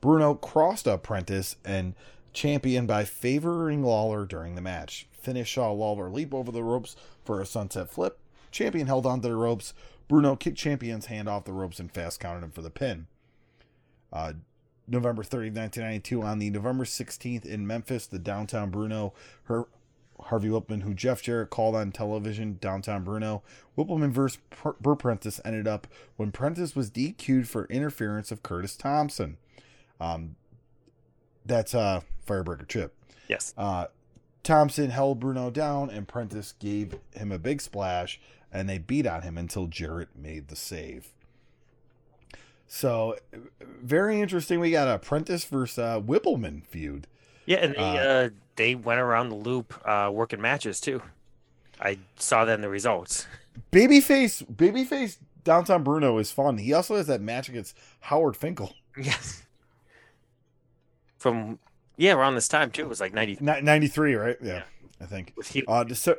Bruno 0.00 0.34
crossed 0.34 0.86
up 0.86 1.02
Prentice 1.02 1.56
and 1.64 1.94
Champion 2.32 2.86
by 2.86 3.04
favoring 3.04 3.82
Lawler 3.82 4.24
during 4.24 4.54
the 4.54 4.60
match. 4.60 5.06
Finish 5.12 5.54
saw 5.54 5.70
Lawler 5.72 6.08
leap 6.08 6.32
over 6.32 6.52
the 6.52 6.62
ropes 6.62 6.96
for 7.24 7.40
a 7.40 7.46
sunset 7.46 7.90
flip. 7.90 8.18
Champion 8.50 8.86
held 8.86 9.06
onto 9.06 9.28
the 9.28 9.34
ropes. 9.34 9.74
Bruno 10.08 10.36
kicked 10.36 10.58
Champion's 10.58 11.06
hand 11.06 11.28
off 11.28 11.44
the 11.44 11.52
ropes 11.52 11.80
and 11.80 11.90
fast 11.90 12.20
counted 12.20 12.44
him 12.44 12.50
for 12.50 12.62
the 12.62 12.70
pin. 12.70 13.06
Uh, 14.12 14.34
November 14.86 15.22
30th, 15.22 15.56
1992. 15.56 16.22
On 16.22 16.38
the 16.38 16.50
November 16.50 16.84
16th 16.84 17.46
in 17.46 17.66
Memphis, 17.66 18.06
the 18.06 18.18
downtown 18.18 18.70
Bruno, 18.70 19.14
her 19.44 19.66
Harvey 20.26 20.48
Whippleman, 20.48 20.82
who 20.82 20.94
Jeff 20.94 21.22
Jarrett 21.22 21.50
called 21.50 21.74
on 21.74 21.92
television, 21.92 22.58
downtown 22.60 23.04
Bruno. 23.04 23.42
Whippleman 23.76 24.10
versus 24.10 24.38
Pr- 24.50 24.70
Prentice 24.70 25.40
ended 25.44 25.66
up 25.66 25.86
when 26.16 26.32
Prentice 26.32 26.76
was 26.76 26.90
DQ'd 26.90 27.48
for 27.48 27.66
interference 27.66 28.30
of 28.30 28.42
Curtis 28.42 28.76
Thompson. 28.76 29.36
Um, 30.00 30.36
that's 31.44 31.74
uh, 31.74 32.00
Firebreaker 32.26 32.68
Chip. 32.68 32.94
Yes. 33.28 33.54
Uh, 33.56 33.86
Thompson 34.42 34.90
held 34.90 35.20
Bruno 35.20 35.50
down, 35.50 35.90
and 35.90 36.08
Prentice 36.08 36.54
gave 36.58 36.96
him 37.12 37.30
a 37.30 37.38
big 37.38 37.60
splash, 37.60 38.20
and 38.52 38.68
they 38.68 38.78
beat 38.78 39.06
on 39.06 39.22
him 39.22 39.38
until 39.38 39.66
Jarrett 39.66 40.16
made 40.16 40.48
the 40.48 40.56
save. 40.56 41.08
So, 42.66 43.16
very 43.60 44.20
interesting. 44.20 44.58
We 44.58 44.70
got 44.70 44.88
a 44.88 44.98
Prentice 44.98 45.44
versus 45.44 45.78
uh, 45.78 46.00
Whippleman 46.00 46.64
feud. 46.64 47.06
Yeah, 47.46 47.58
and 47.58 47.74
they 47.74 47.80
Uh, 47.98 48.02
uh, 48.04 48.28
they 48.56 48.74
went 48.74 49.00
around 49.00 49.28
the 49.30 49.34
loop 49.36 49.74
uh, 49.86 50.10
working 50.12 50.40
matches 50.40 50.80
too. 50.80 51.02
I 51.80 51.98
saw 52.16 52.44
that 52.44 52.54
in 52.54 52.60
the 52.60 52.68
results. 52.68 53.26
Babyface, 53.72 54.44
babyface 54.46 55.16
downtown 55.44 55.82
Bruno 55.82 56.18
is 56.18 56.30
fun. 56.30 56.58
He 56.58 56.72
also 56.72 56.96
has 56.96 57.06
that 57.08 57.20
match 57.20 57.48
against 57.48 57.76
Howard 58.00 58.36
Finkel. 58.36 58.74
Yes. 58.96 59.42
From 61.18 61.58
yeah, 61.96 62.12
around 62.14 62.34
this 62.34 62.48
time 62.48 62.70
too. 62.70 62.82
It 62.82 62.88
was 62.88 63.00
like 63.00 63.12
ninety 63.14 63.36
93, 63.40 64.14
right? 64.14 64.36
Yeah, 64.42 64.52
Yeah. 64.54 64.62
I 65.00 65.06
think. 65.06 65.32
he, 65.46 65.64
Uh, 65.66 65.84
Dece- 65.84 66.16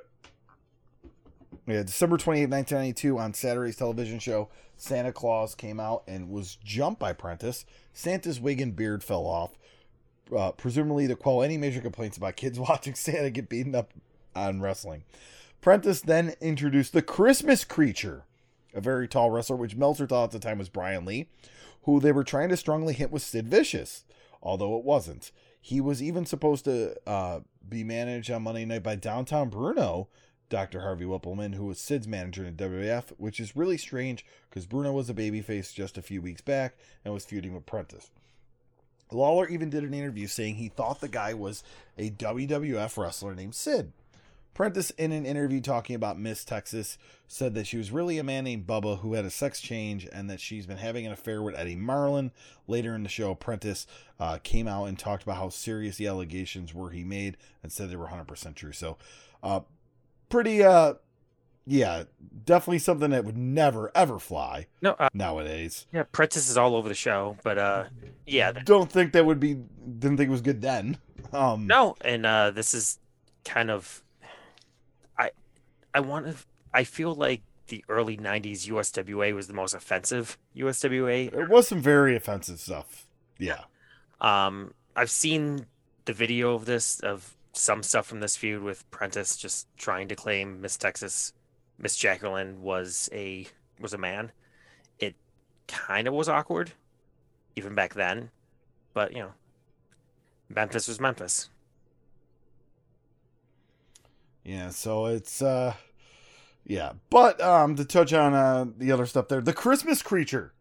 yeah, 1.68 1.84
December 1.84 2.18
28, 2.18 2.50
1992, 2.50 3.18
on 3.18 3.34
Saturday's 3.34 3.78
television 3.78 4.20
show, 4.20 4.50
Santa 4.76 5.14
Claus 5.14 5.56
came 5.56 5.80
out 5.80 6.04
and 6.08 6.30
was 6.30 6.58
jumped 6.64 7.00
by 7.00 7.14
Prentice. 7.14 7.66
Santa's 7.94 8.40
wig 8.41 8.60
and 8.60 8.76
beard 8.76 9.04
fell 9.04 9.26
off, 9.26 9.52
uh, 10.35 10.51
presumably 10.51 11.07
to 11.07 11.15
quell 11.15 11.41
any 11.41 11.57
major 11.57 11.81
complaints 11.81 12.18
about 12.18 12.35
kids 12.35 12.60
watching 12.69 12.95
Santa 12.95 13.30
get 13.30 13.49
beaten 13.49 13.76
up 13.76 13.93
on 14.35 14.61
wrestling. 14.61 15.03
Prentice 15.61 16.01
then 16.01 16.34
introduced 16.41 16.93
the 16.93 17.01
Christmas 17.01 17.64
creature, 17.64 18.26
a 18.73 18.81
very 18.81 19.07
tall 19.07 19.31
wrestler, 19.31 19.55
which 19.55 19.76
Meltzer 19.76 20.07
thought 20.07 20.26
at 20.26 20.31
the 20.31 20.39
time 20.39 20.57
was 20.57 20.69
Brian 20.69 21.05
Lee, 21.05 21.30
who 21.84 21.99
they 21.99 22.11
were 22.11 22.23
trying 22.23 22.49
to 22.49 22.57
strongly 22.57 22.93
hint 22.93 23.11
was 23.11 23.23
Sid 23.23 23.47
Vicious, 23.47 24.03
although 24.41 24.77
it 24.77 24.84
wasn't. 24.84 25.31
He 25.61 25.80
was 25.80 26.03
even 26.03 26.26
supposed 26.26 26.65
to 26.65 26.95
uh, 27.07 27.39
be 27.68 27.84
managed 27.84 28.30
on 28.30 28.43
Monday 28.43 28.65
night 28.65 28.84
by 28.84 28.95
Downtown 28.95 29.49
Bruno, 29.49 30.10
Dr. 30.49 30.81
Harvey 30.81 31.05
Whippleman, 31.05 31.55
who 31.55 31.65
was 31.65 31.80
Sid's 31.80 32.07
manager 32.07 32.45
in 32.45 32.55
WWF, 32.55 33.14
which 33.18 33.39
is 33.39 33.55
really 33.55 33.77
strange 33.77 34.26
because 34.49 34.65
Bruno 34.65 34.91
was 34.91 35.10
a 35.10 35.14
babyface 35.14 35.73
just 35.73 35.97
a 35.97 36.01
few 36.01 36.22
weeks 36.22 36.41
back 36.41 36.76
and 37.05 37.14
was 37.14 37.26
feuding 37.26 37.53
with 37.53 37.65
Prentice. 37.65 38.11
Lawler 39.14 39.48
even 39.48 39.69
did 39.69 39.84
an 39.84 39.94
interview 39.94 40.27
saying 40.27 40.56
he 40.56 40.69
thought 40.69 41.02
the 41.02 41.07
guy 41.07 41.34
was 41.34 41.64
a 41.98 42.10
WWF 42.11 42.98
wrestler 42.98 43.35
named 43.35 43.56
Sid. 43.56 43.91
Prentice, 44.53 44.91
in 44.91 45.11
an 45.11 45.26
interview 45.26 45.61
talking 45.61 45.95
about 45.95 46.19
Miss 46.19 46.45
Texas, 46.45 46.99
said 47.27 47.56
that 47.56 47.65
she 47.65 47.77
was 47.77 47.91
really 47.91 48.19
a 48.19 48.23
man 48.23 48.44
named 48.44 48.68
Bubba 48.68 48.99
who 48.99 49.14
had 49.14 49.26
a 49.26 49.31
sex 49.31 49.60
change 49.60 50.07
and 50.14 50.30
that 50.30 50.40
she's 50.40 50.68
been 50.68 50.77
having 50.77 51.07
an 51.07 51.11
affair 51.11 51.41
with 51.41 51.56
Eddie 51.56 51.76
Marlin. 51.76 52.31
Later 52.68 52.94
in 52.94 53.02
the 53.02 53.10
show, 53.10 53.34
Prentice 53.34 53.88
uh, 54.19 54.38
came 54.44 54.68
out 54.68 54.85
and 54.85 54.99
talked 54.99 55.23
about 55.23 55.38
how 55.38 55.49
serious 55.49 55.98
the 55.98 56.06
allegations 56.06 56.72
were 56.72 56.91
he 56.91 57.03
made 57.03 57.35
and 57.64 57.72
said 57.72 57.90
they 57.90 57.95
were 57.95 58.07
100% 58.07 58.53
true. 58.53 58.72
So, 58.72 58.98
uh, 59.41 59.61
pretty, 60.30 60.64
uh, 60.64 60.95
yeah, 61.65 62.03
definitely 62.45 62.80
something 62.80 63.11
that 63.11 63.23
would 63.26 63.38
never, 63.38 63.91
ever 63.95 64.19
fly 64.19 64.68
no 64.81 64.91
uh, 64.99 65.10
nowadays. 65.14 65.88
yeah 65.94 66.03
Prentice 66.11 66.49
is 66.49 66.57
all 66.57 66.76
over 66.76 66.90
the 66.90 66.95
show, 66.95 67.38
but 67.44 67.57
uh 67.57 67.85
yeah 68.26 68.52
Don't 68.52 68.91
think 68.91 69.14
that 69.14 69.26
would 69.26 69.40
be, 69.40 69.56
didn't 69.56 70.18
think 70.18 70.27
it 70.27 70.31
was 70.31 70.41
good 70.41 70.61
then. 70.61 70.98
Um, 71.31 71.68
no, 71.68 71.95
and 72.02 72.26
uh 72.26 72.52
this 72.52 72.73
is 72.73 72.99
kind 73.45 73.72
of 73.72 74.03
I 75.18 75.31
I 75.94 75.99
want 75.99 76.27
to 76.27 76.35
I 76.73 76.84
feel 76.84 77.14
like 77.15 77.41
the 77.68 77.84
early 77.88 78.18
'90s 78.18 78.68
USWA 78.68 79.34
was 79.34 79.48
the 79.48 79.53
most 79.53 79.73
offensive 79.73 80.38
USWA 80.56 81.31
There 81.31 81.48
was 81.48 81.68
some 81.68 81.81
very 81.81 82.15
offensive 82.15 82.60
stuff. 82.60 83.07
Yeah. 83.40 83.61
Um, 84.19 84.73
I've 84.95 85.10
seen 85.10 85.65
the 86.06 86.14
video 86.14 86.53
of 86.56 86.65
this 86.65 86.99
of 86.99 87.35
some 87.53 87.84
stuff 87.84 88.07
from 88.07 88.19
this 88.19 88.35
feud 88.35 88.64
with 88.64 88.90
Prentice 88.91 89.38
just 89.38 89.68
trying 89.77 90.07
to 90.10 90.15
claim 90.15 90.60
Miss 90.61 90.76
Texas, 90.77 91.34
Miss 91.78 91.95
Jacqueline 91.95 92.62
was 92.62 93.10
a 93.12 93.48
was 93.80 93.94
a 93.94 93.98
man. 93.98 94.32
It 95.00 95.16
kind 95.68 96.08
of 96.08 96.14
was 96.14 96.30
awkward, 96.30 96.74
even 97.56 97.76
back 97.76 97.94
then, 97.94 98.30
but 98.94 99.14
you 99.14 99.20
know, 99.20 99.34
Memphis 100.50 100.88
was 100.88 101.00
Memphis. 101.00 101.50
Yeah, 104.44 104.70
so 104.70 105.06
it's 105.06 105.41
uh 105.41 105.74
yeah. 106.66 106.94
But 107.10 107.41
um 107.41 107.76
to 107.76 107.86
touch 107.86 108.14
on 108.14 108.34
uh 108.34 108.66
the 108.78 108.91
other 108.91 109.06
stuff 109.06 109.28
there, 109.28 109.41
the 109.41 109.54
Christmas 109.54 110.02
creature, 110.02 110.54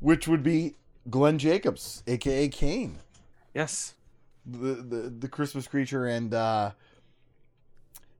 which 0.00 0.28
would 0.28 0.42
be 0.42 0.74
Glenn 1.10 1.38
Jacobs, 1.38 2.02
aka 2.06 2.48
Kane. 2.48 2.98
Yes, 3.54 3.94
the 4.46 4.74
the, 4.74 5.14
the 5.18 5.28
Christmas 5.28 5.66
creature, 5.66 6.06
and 6.06 6.32
uh, 6.34 6.72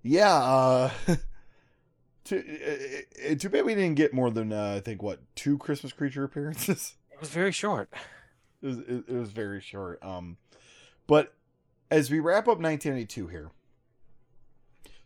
yeah, 0.03 0.35
uh, 0.35 0.91
too, 2.25 2.43
uh, 2.67 3.33
uh, 3.33 3.35
too 3.37 3.49
bad 3.49 3.65
we 3.65 3.75
didn't 3.75 3.97
get 3.97 4.15
more 4.15 4.31
than 4.31 4.53
uh, 4.53 4.75
I 4.77 4.81
think 4.81 5.03
what 5.03 5.21
two 5.35 5.59
Christmas 5.59 5.93
creature 5.93 6.25
appearances. 6.25 6.97
It 7.15 7.21
was 7.21 7.31
very 7.31 7.53
short. 7.53 7.91
It 8.61 8.67
was, 8.67 8.79
it, 8.81 9.05
it 9.07 9.15
was 9.15 9.31
very 9.31 9.61
short. 9.61 10.03
Um, 10.03 10.37
but 11.07 11.33
as 11.89 12.11
we 12.11 12.19
wrap 12.19 12.49
up 12.49 12.59
1982 12.59 13.29
here, 13.29 13.51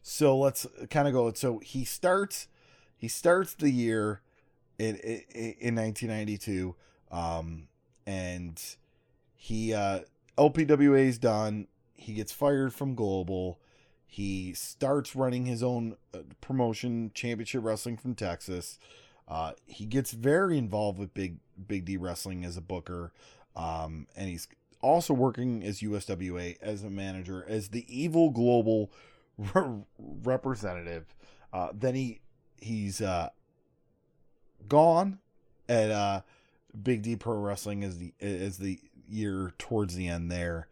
so 0.00 0.38
let's 0.38 0.66
kind 0.88 1.06
of 1.06 1.12
go. 1.12 1.30
So 1.34 1.58
he 1.58 1.84
starts, 1.84 2.48
he 2.96 3.08
starts 3.08 3.52
the 3.52 3.68
year 3.70 4.22
in 4.78 4.96
in, 4.96 5.54
in 5.60 5.74
1992, 5.74 6.74
um, 7.12 7.68
and 8.06 8.58
he 9.34 9.74
uh, 9.74 10.00
LPWA's 10.38 11.18
done. 11.18 11.68
He 11.94 12.14
gets 12.14 12.32
fired 12.32 12.72
from 12.72 12.94
Global. 12.94 13.58
He 14.10 14.54
starts 14.54 15.14
running 15.14 15.44
his 15.44 15.62
own 15.62 15.96
uh, 16.14 16.20
promotion, 16.40 17.10
Championship 17.12 17.62
Wrestling 17.62 17.98
from 17.98 18.14
Texas. 18.14 18.78
Uh, 19.28 19.52
he 19.66 19.84
gets 19.84 20.12
very 20.12 20.56
involved 20.56 20.98
with 20.98 21.12
Big 21.12 21.36
Big 21.68 21.84
D 21.84 21.98
Wrestling 21.98 22.42
as 22.42 22.56
a 22.56 22.62
booker, 22.62 23.12
um, 23.54 24.06
and 24.16 24.30
he's 24.30 24.48
also 24.80 25.12
working 25.12 25.62
as 25.62 25.80
USWA 25.80 26.56
as 26.62 26.82
a 26.82 26.88
manager, 26.88 27.44
as 27.46 27.68
the 27.68 27.84
evil 27.86 28.30
global 28.30 28.90
re- 29.54 29.82
representative. 29.98 31.14
Uh, 31.52 31.68
then 31.74 31.94
he 31.94 32.20
he's 32.56 33.02
uh, 33.02 33.28
gone 34.70 35.18
at 35.68 35.90
uh, 35.90 36.22
Big 36.82 37.02
D 37.02 37.14
Pro 37.14 37.34
Wrestling 37.34 37.84
as 37.84 37.98
the 37.98 38.14
as 38.22 38.56
the 38.56 38.80
year 39.06 39.52
towards 39.58 39.96
the 39.96 40.08
end 40.08 40.32
there, 40.32 40.66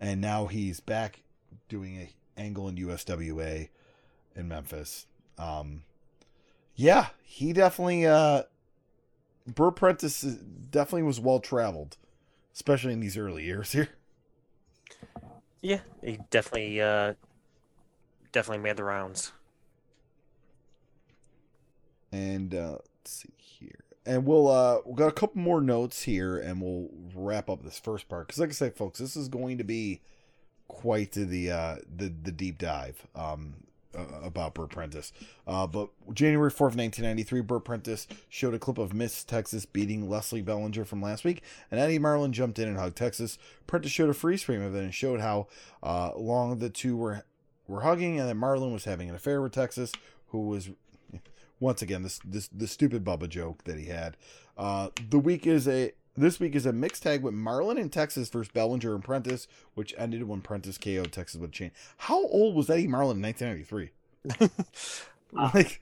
and 0.00 0.20
now 0.20 0.46
he's 0.46 0.80
back 0.80 1.22
doing 1.68 1.96
a 1.96 2.10
angle 2.40 2.68
and 2.68 2.78
USWA 2.78 3.68
in 4.34 4.48
Memphis. 4.48 5.06
Um, 5.38 5.82
yeah, 6.74 7.08
he 7.22 7.52
definitely 7.52 8.06
uh 8.06 8.44
Bert 9.46 9.76
Prentice 9.76 10.22
definitely 10.22 11.02
was 11.02 11.20
well 11.20 11.40
traveled, 11.40 11.96
especially 12.54 12.92
in 12.92 13.00
these 13.00 13.16
early 13.16 13.44
years 13.44 13.72
here. 13.72 13.90
Yeah, 15.60 15.80
he 16.02 16.18
definitely 16.30 16.80
uh 16.80 17.14
definitely 18.32 18.62
made 18.62 18.76
the 18.76 18.84
rounds. 18.84 19.32
And 22.12 22.54
uh 22.54 22.78
let's 22.78 23.12
see 23.12 23.34
here. 23.36 23.84
And 24.06 24.24
we'll 24.24 24.48
uh 24.48 24.78
we 24.86 24.94
got 24.94 25.08
a 25.08 25.12
couple 25.12 25.42
more 25.42 25.60
notes 25.60 26.02
here 26.02 26.38
and 26.38 26.62
we'll 26.62 26.88
wrap 27.14 27.50
up 27.50 27.62
this 27.62 27.78
first 27.78 28.08
part 28.08 28.28
cuz 28.28 28.38
like 28.38 28.50
I 28.50 28.52
said 28.52 28.74
folks, 28.76 28.98
this 28.98 29.16
is 29.16 29.28
going 29.28 29.58
to 29.58 29.64
be 29.64 30.00
quite 30.70 31.12
the 31.12 31.50
uh 31.50 31.76
the 31.94 32.12
the 32.22 32.32
deep 32.32 32.58
dive. 32.58 33.06
Um 33.14 33.54
about 34.22 34.54
Bert 34.54 34.70
Prentice. 34.70 35.12
Uh, 35.46 35.66
but 35.66 35.90
January 36.12 36.50
4th, 36.50 36.76
1993, 36.76 37.40
Bert 37.40 37.64
Prentice 37.64 38.06
showed 38.28 38.54
a 38.54 38.58
clip 38.58 38.78
of 38.78 38.92
Miss 38.92 39.24
Texas 39.24 39.66
beating 39.66 40.08
Leslie 40.08 40.42
Bellinger 40.42 40.84
from 40.84 41.02
last 41.02 41.24
week, 41.24 41.42
and 41.70 41.80
Eddie 41.80 41.98
Marlin 41.98 42.32
jumped 42.32 42.58
in 42.58 42.68
and 42.68 42.78
hugged 42.78 42.96
Texas. 42.96 43.38
Prentice 43.66 43.90
showed 43.90 44.10
a 44.10 44.14
freeze 44.14 44.42
frame 44.42 44.62
of 44.62 44.74
it 44.74 44.82
and 44.82 44.94
showed 44.94 45.20
how 45.20 45.48
uh, 45.82 46.12
long 46.16 46.58
the 46.58 46.70
two 46.70 46.96
were 46.96 47.24
were 47.66 47.82
hugging, 47.82 48.18
and 48.18 48.28
that 48.28 48.34
Marlin 48.34 48.72
was 48.72 48.84
having 48.84 49.08
an 49.08 49.14
affair 49.14 49.40
with 49.42 49.52
Texas, 49.52 49.92
who 50.28 50.46
was 50.46 50.70
once 51.58 51.82
again 51.82 52.02
this 52.02 52.20
this 52.24 52.48
the 52.48 52.66
stupid 52.66 53.04
Bubba 53.04 53.28
joke 53.28 53.64
that 53.64 53.78
he 53.78 53.86
had. 53.86 54.16
Uh, 54.56 54.90
the 55.08 55.18
week 55.18 55.46
is 55.46 55.66
a 55.66 55.92
this 56.16 56.40
week 56.40 56.54
is 56.54 56.66
a 56.66 56.72
mixed 56.72 57.02
tag 57.02 57.22
with 57.22 57.34
Marlin 57.34 57.78
and 57.78 57.92
Texas 57.92 58.28
versus 58.28 58.50
Bellinger 58.52 58.94
and 58.94 59.04
Prentice, 59.04 59.46
which 59.74 59.94
ended 59.96 60.24
when 60.24 60.40
Prentice 60.40 60.78
KO'd 60.78 61.12
Texas 61.12 61.40
with 61.40 61.50
a 61.50 61.52
chain. 61.52 61.70
How 61.98 62.26
old 62.26 62.54
was 62.54 62.68
Eddie 62.68 62.86
Marlin 62.86 63.18
in 63.18 63.22
1993? 63.22 63.90
like, 65.32 65.80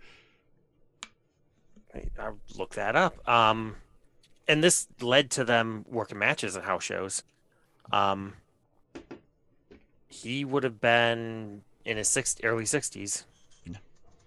I, 1.95 2.23
I 2.23 2.31
look 2.57 2.75
that 2.75 2.95
up. 2.97 3.27
Um, 3.29 3.77
and 4.47 4.63
this 4.63 4.89
led 5.01 5.31
to 5.33 5.45
them 5.45 5.85
working 5.89 6.19
matches 6.19 6.57
at 6.57 6.65
house 6.65 6.85
shows. 6.85 7.23
Um, 7.93 8.35
he 10.09 10.45
would 10.45 10.65
have 10.65 10.81
been 10.81 11.63
in 11.85 11.97
his 11.97 12.09
six, 12.09 12.37
early 12.43 12.67
sixties. 12.67 13.25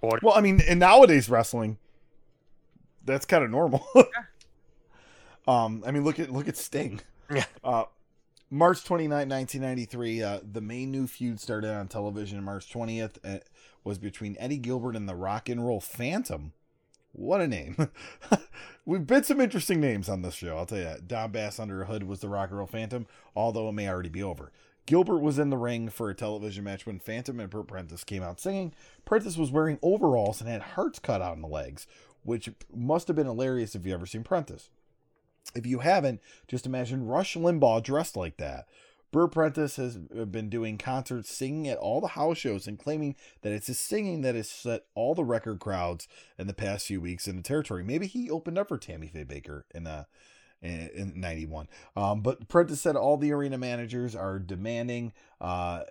well, 0.02 0.34
I 0.34 0.42
mean, 0.42 0.62
in 0.62 0.80
nowadays 0.80 1.30
wrestling, 1.30 1.78
that's 3.06 3.26
kind 3.26 3.44
of 3.44 3.50
normal. 3.50 3.86
um, 5.52 5.84
I 5.86 5.92
mean, 5.92 6.04
look 6.04 6.20
at 6.20 6.32
look 6.32 6.48
at 6.48 6.58
Sting. 6.58 7.02
Yeah. 7.34 7.46
Uh, 7.64 7.86
March 8.50 8.84
29, 8.84 9.30
1993, 9.30 10.22
uh, 10.22 10.40
the 10.44 10.60
main 10.60 10.92
new 10.92 11.08
feud 11.08 11.40
started 11.40 11.74
on 11.74 11.88
television 11.88 12.44
March 12.44 12.70
20th. 12.74 13.20
Uh, 13.24 13.40
was 13.86 13.98
between 13.98 14.36
Eddie 14.38 14.58
Gilbert 14.58 14.98
and 14.98 15.08
the 15.08 15.16
Rock 15.16 15.48
and 15.48 15.66
Roll 15.66 15.80
Phantom. 15.80 16.52
What 17.14 17.40
a 17.40 17.48
name. 17.48 17.76
We've 18.86 19.08
been 19.08 19.24
some 19.24 19.40
interesting 19.40 19.80
names 19.80 20.10
on 20.10 20.22
this 20.24 20.34
show, 20.34 20.58
I'll 20.58 20.66
tell 20.66 20.80
you 20.80 20.84
that. 20.84 21.08
Don 21.08 21.32
Bass 21.32 21.58
under 21.58 21.82
a 21.82 21.86
hood 21.86 22.04
was 22.04 22.20
the 22.20 22.28
Rock 22.28 22.50
and 22.50 22.58
Roll 22.58 22.68
Phantom, 22.68 23.08
although 23.34 23.70
it 23.70 23.74
may 23.74 23.88
already 23.88 24.10
be 24.10 24.24
over. 24.24 24.52
Gilbert 24.86 25.20
was 25.20 25.40
in 25.40 25.50
the 25.50 25.58
ring 25.58 25.88
for 25.88 26.10
a 26.10 26.16
television 26.16 26.66
match 26.66 26.86
when 26.86 27.00
Phantom 27.00 27.40
and 27.40 27.50
Prentice 27.50 28.04
came 28.04 28.24
out 28.24 28.42
singing. 28.42 28.74
Prentice 29.06 29.38
was 29.38 29.52
wearing 29.52 29.80
overalls 29.82 30.42
and 30.42 30.50
had 30.50 30.62
hearts 30.62 31.00
cut 31.00 31.22
out 31.22 31.32
on 31.32 31.42
the 31.42 31.48
legs, 31.48 31.88
which 32.24 32.50
must 32.76 33.08
have 33.08 33.16
been 33.16 33.26
hilarious 33.26 33.76
if 33.76 33.86
you 33.86 33.94
ever 33.94 34.06
seen 34.06 34.24
Prentice. 34.24 34.70
If 35.56 35.66
you 35.66 35.80
haven't, 35.80 36.22
just 36.48 36.66
imagine 36.66 37.08
Rush 37.08 37.36
Limbaugh 37.36 37.84
dressed 37.84 38.16
like 38.16 38.38
that. 38.38 38.68
Bert 39.12 39.34
Prentice 39.34 39.76
has 39.76 39.98
been 39.98 40.50
doing 40.50 40.78
concerts, 40.78 41.30
singing 41.30 41.68
at 41.68 41.78
all 41.78 42.00
the 42.00 42.08
house 42.08 42.38
shows, 42.38 42.66
and 42.66 42.80
claiming 42.80 43.16
that 43.42 43.52
it's 43.52 43.68
his 43.68 43.78
singing 43.78 44.22
that 44.22 44.36
has 44.36 44.50
set 44.50 44.86
all 44.96 45.14
the 45.14 45.26
record 45.26 45.60
crowds 45.60 46.08
in 46.38 46.48
the 46.48 46.54
past 46.54 46.88
few 46.88 47.02
weeks 47.02 47.28
in 47.28 47.36
the 47.36 47.44
territory. 47.44 47.84
Maybe 47.84 48.08
he 48.08 48.30
opened 48.30 48.58
up 48.58 48.70
for 48.70 48.78
Tammy 48.78 49.08
Faye 49.08 49.26
Bakker 49.26 49.64
in 49.76 49.86
uh 49.86 50.06
in, 50.62 51.14
91. 51.16 51.68
Um, 51.96 52.22
but 52.22 52.48
Prentice 52.48 52.82
said 52.82 52.96
all 52.96 53.18
the 53.18 53.32
arena 53.32 53.58
managers 53.58 54.16
are 54.16 54.40
demanding 54.40 55.14
uh, 55.40 55.84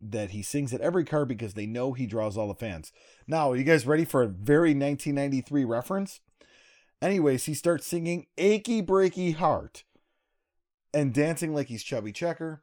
that 0.00 0.30
he 0.30 0.42
sings 0.42 0.72
at 0.72 0.80
every 0.80 1.04
card 1.04 1.28
because 1.28 1.54
they 1.54 1.66
know 1.66 1.92
he 1.92 2.06
draws 2.06 2.36
all 2.36 2.48
the 2.48 2.54
fans. 2.54 2.92
Now, 3.26 3.50
are 3.50 3.56
you 3.56 3.64
guys 3.64 3.86
ready 3.86 4.04
for 4.04 4.22
a 4.22 4.28
very 4.28 4.70
1993 4.70 5.64
reference? 5.64 6.20
Anyways, 7.02 7.46
he 7.46 7.54
starts 7.54 7.86
singing 7.86 8.26
Achy 8.36 8.82
Breaky 8.82 9.34
Heart 9.34 9.84
and 10.92 11.14
dancing 11.14 11.54
like 11.54 11.68
he's 11.68 11.82
Chubby 11.82 12.12
Checker. 12.12 12.62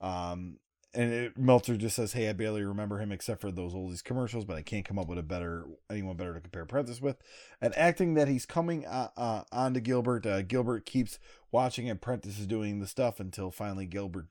Um, 0.00 0.58
and 0.92 1.12
it, 1.12 1.38
Meltzer 1.38 1.76
just 1.76 1.96
says, 1.96 2.14
"Hey, 2.14 2.28
I 2.28 2.32
barely 2.32 2.64
remember 2.64 2.98
him 2.98 3.12
except 3.12 3.40
for 3.40 3.52
those 3.52 3.74
oldies 3.74 4.02
commercials, 4.02 4.44
but 4.44 4.56
I 4.56 4.62
can't 4.62 4.84
come 4.84 4.98
up 4.98 5.08
with 5.08 5.18
a 5.18 5.22
better 5.22 5.66
anyone 5.90 6.16
better 6.16 6.34
to 6.34 6.40
compare 6.40 6.64
Prentice 6.64 7.02
with." 7.02 7.18
And 7.60 7.76
acting 7.76 8.14
that 8.14 8.28
he's 8.28 8.46
coming 8.46 8.86
uh, 8.86 9.10
uh, 9.16 9.42
on 9.52 9.74
to 9.74 9.80
Gilbert, 9.80 10.24
uh, 10.26 10.42
Gilbert 10.42 10.86
keeps 10.86 11.18
watching, 11.52 11.88
and 11.88 12.00
Prentice 12.00 12.38
is 12.38 12.46
doing 12.46 12.80
the 12.80 12.86
stuff 12.86 13.20
until 13.20 13.50
finally 13.50 13.86
Gilbert 13.86 14.28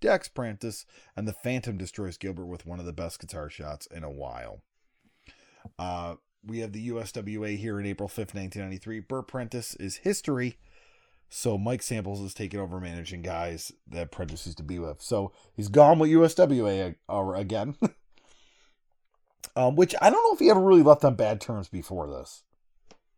decks 0.00 0.28
Prentice, 0.28 0.86
and 1.16 1.26
the 1.26 1.32
Phantom 1.32 1.76
destroys 1.76 2.16
Gilbert 2.16 2.46
with 2.46 2.66
one 2.66 2.78
of 2.78 2.86
the 2.86 2.92
best 2.92 3.18
guitar 3.18 3.50
shots 3.50 3.86
in 3.86 4.04
a 4.04 4.10
while. 4.10 4.62
Uh, 5.78 6.14
we 6.44 6.60
have 6.60 6.72
the 6.72 6.88
USWA 6.90 7.56
here 7.56 7.78
in 7.80 7.86
April 7.86 8.08
5th, 8.08 8.34
1993. 8.34 9.00
Bert 9.00 9.28
Prentice 9.28 9.74
is 9.76 9.96
history. 9.96 10.58
So 11.28 11.58
Mike 11.58 11.82
Samples 11.82 12.20
is 12.20 12.34
taking 12.34 12.60
over 12.60 12.80
managing 12.80 13.22
guys 13.22 13.72
that 13.88 14.12
Prentice 14.12 14.46
used 14.46 14.58
to 14.58 14.64
be 14.64 14.78
with. 14.78 15.02
So 15.02 15.32
he's 15.54 15.68
gone 15.68 15.98
with 15.98 16.10
USWA 16.10 16.94
again. 17.36 17.76
um, 19.56 19.74
which 19.74 19.94
I 20.00 20.10
don't 20.10 20.22
know 20.22 20.34
if 20.34 20.38
he 20.38 20.50
ever 20.50 20.60
really 20.60 20.82
left 20.82 21.04
on 21.04 21.16
bad 21.16 21.40
terms 21.40 21.68
before 21.68 22.06
this. 22.06 22.42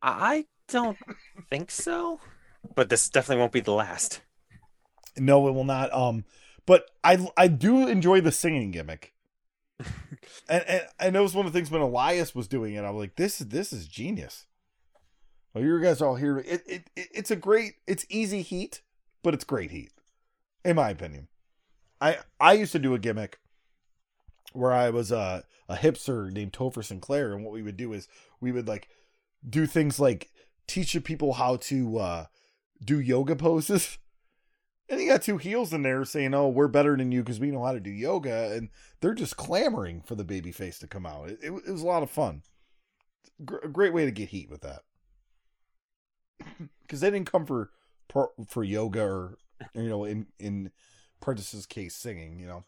I 0.01 0.47
don't 0.69 0.97
think 1.51 1.71
so. 1.71 2.21
But 2.75 2.89
this 2.89 3.09
definitely 3.09 3.41
won't 3.41 3.53
be 3.53 3.61
the 3.61 3.73
last. 3.73 4.21
No, 5.17 5.49
it 5.49 5.53
will 5.53 5.65
not. 5.65 5.93
Um, 5.93 6.25
but 6.67 6.91
I 7.03 7.29
I 7.37 7.49
do 7.49 7.87
enjoy 7.87 8.21
the 8.21 8.33
singing 8.33 8.71
gimmick. 8.71 9.15
and, 10.49 10.65
and 10.67 10.83
and 10.99 11.17
it 11.17 11.21
was 11.21 11.35
one 11.35 11.47
of 11.47 11.53
the 11.53 11.59
things 11.59 11.71
when 11.71 11.83
Elias 11.83 12.35
was 12.35 12.49
doing 12.49 12.75
it. 12.75 12.85
I 12.85 12.91
was 12.91 13.01
like, 13.01 13.17
this 13.17 13.41
is 13.41 13.49
this 13.49 13.73
is 13.73 13.87
genius. 13.87 14.47
Well, 15.55 15.65
you 15.65 15.81
guys 15.81 16.03
are 16.03 16.09
all 16.09 16.17
here. 16.17 16.39
It, 16.39 16.63
it, 16.67 16.91
it 16.97 17.09
it's 17.15 17.31
a 17.31 17.37
great. 17.37 17.75
It's 17.87 18.07
easy 18.09 18.43
heat, 18.43 18.83
but 19.23 19.35
it's 19.35 19.45
great 19.45 19.71
heat, 19.71 19.93
in 20.65 20.77
my 20.77 20.91
opinion. 20.91 21.29
I 22.01 22.19
I 22.41 22.55
used 22.55 22.73
to 22.73 22.79
do 22.79 22.95
a 22.95 22.99
gimmick 22.99 23.39
where 24.53 24.73
I 24.73 24.91
was 24.91 25.13
a 25.13 25.45
a 25.69 25.77
hipster 25.77 26.31
named 26.33 26.53
Topher 26.53 26.85
Sinclair, 26.85 27.33
and 27.33 27.45
what 27.45 27.53
we 27.53 27.63
would 27.63 27.77
do 27.77 27.93
is 27.93 28.09
we 28.41 28.53
would 28.53 28.67
like 28.67 28.89
do 29.49 29.67
things 29.67 30.01
like 30.01 30.31
teach 30.67 30.97
people 31.05 31.35
how 31.35 31.57
to 31.57 31.99
uh, 31.99 32.27
do 32.85 33.01
yoga 33.01 33.37
poses. 33.37 33.99
And 34.89 35.01
you 35.01 35.09
got 35.09 35.23
two 35.23 35.37
heels 35.37 35.73
in 35.73 35.83
there 35.83 36.05
saying, 36.05 36.35
"Oh, 36.35 36.49
we're 36.49 36.69
better 36.69 36.97
than 36.97 37.13
you 37.13 37.23
because 37.23 37.41
we 37.41 37.51
know 37.51 37.65
how 37.65 37.73
to 37.73 37.81
do 37.81 37.91
yoga," 37.91 38.53
and 38.55 38.71
they're 39.01 39.15
just 39.15 39.37
clamoring 39.37 40.03
for 40.03 40.15
the 40.15 40.25
baby 40.25 40.51
face 40.53 40.79
to 40.79 40.87
come 40.87 41.05
out. 41.05 41.29
It, 41.29 41.39
it, 41.43 41.53
it 41.67 41.71
was 41.71 41.83
a 41.83 41.87
lot 41.87 42.03
of 42.03 42.11
fun. 42.11 42.43
a 43.39 43.69
great 43.69 43.93
way 43.93 44.05
to 44.05 44.11
get 44.11 44.31
heat 44.31 44.51
with 44.51 44.63
that 44.63 44.81
because 46.83 47.01
they 47.01 47.11
didn't 47.11 47.31
come 47.31 47.45
for 47.45 47.71
for 48.49 48.65
yoga 48.65 49.03
or 49.03 49.39
you 49.75 49.89
know 49.89 50.05
in 50.05 50.27
in 50.39 50.71
Prentice's 51.21 51.67
case 51.67 51.95
singing, 51.95 52.39
you 52.39 52.47
know. 52.47 52.65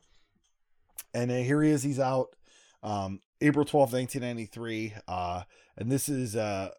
And 1.14 1.30
here 1.30 1.62
he 1.62 1.70
is, 1.70 1.82
he's 1.82 2.00
out. 2.00 2.36
Um, 2.82 3.20
April 3.40 3.64
12th, 3.64 3.92
1993. 3.92 4.94
Uh, 5.08 5.42
and 5.76 5.90
this 5.90 6.08
is, 6.08 6.36
uh, 6.36 6.70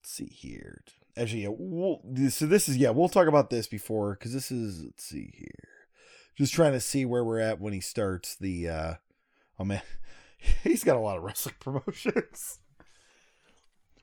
let's 0.00 0.10
see 0.10 0.26
here. 0.26 0.82
Actually, 1.16 1.42
yeah, 1.42 1.50
we'll, 1.50 2.00
so 2.30 2.46
this 2.46 2.68
is, 2.68 2.76
yeah, 2.76 2.90
we'll 2.90 3.08
talk 3.08 3.28
about 3.28 3.50
this 3.50 3.66
before 3.66 4.14
because 4.14 4.32
this 4.32 4.50
is, 4.50 4.82
let's 4.82 5.04
see 5.04 5.30
here. 5.36 5.68
Just 6.36 6.54
trying 6.54 6.72
to 6.72 6.80
see 6.80 7.04
where 7.04 7.22
we're 7.22 7.40
at 7.40 7.60
when 7.60 7.74
he 7.74 7.80
starts 7.80 8.34
the, 8.34 8.68
uh, 8.68 8.94
oh 9.58 9.64
man, 9.64 9.82
he's 10.62 10.84
got 10.84 10.96
a 10.96 11.00
lot 11.00 11.18
of 11.18 11.22
wrestling 11.22 11.56
promotions. 11.60 12.58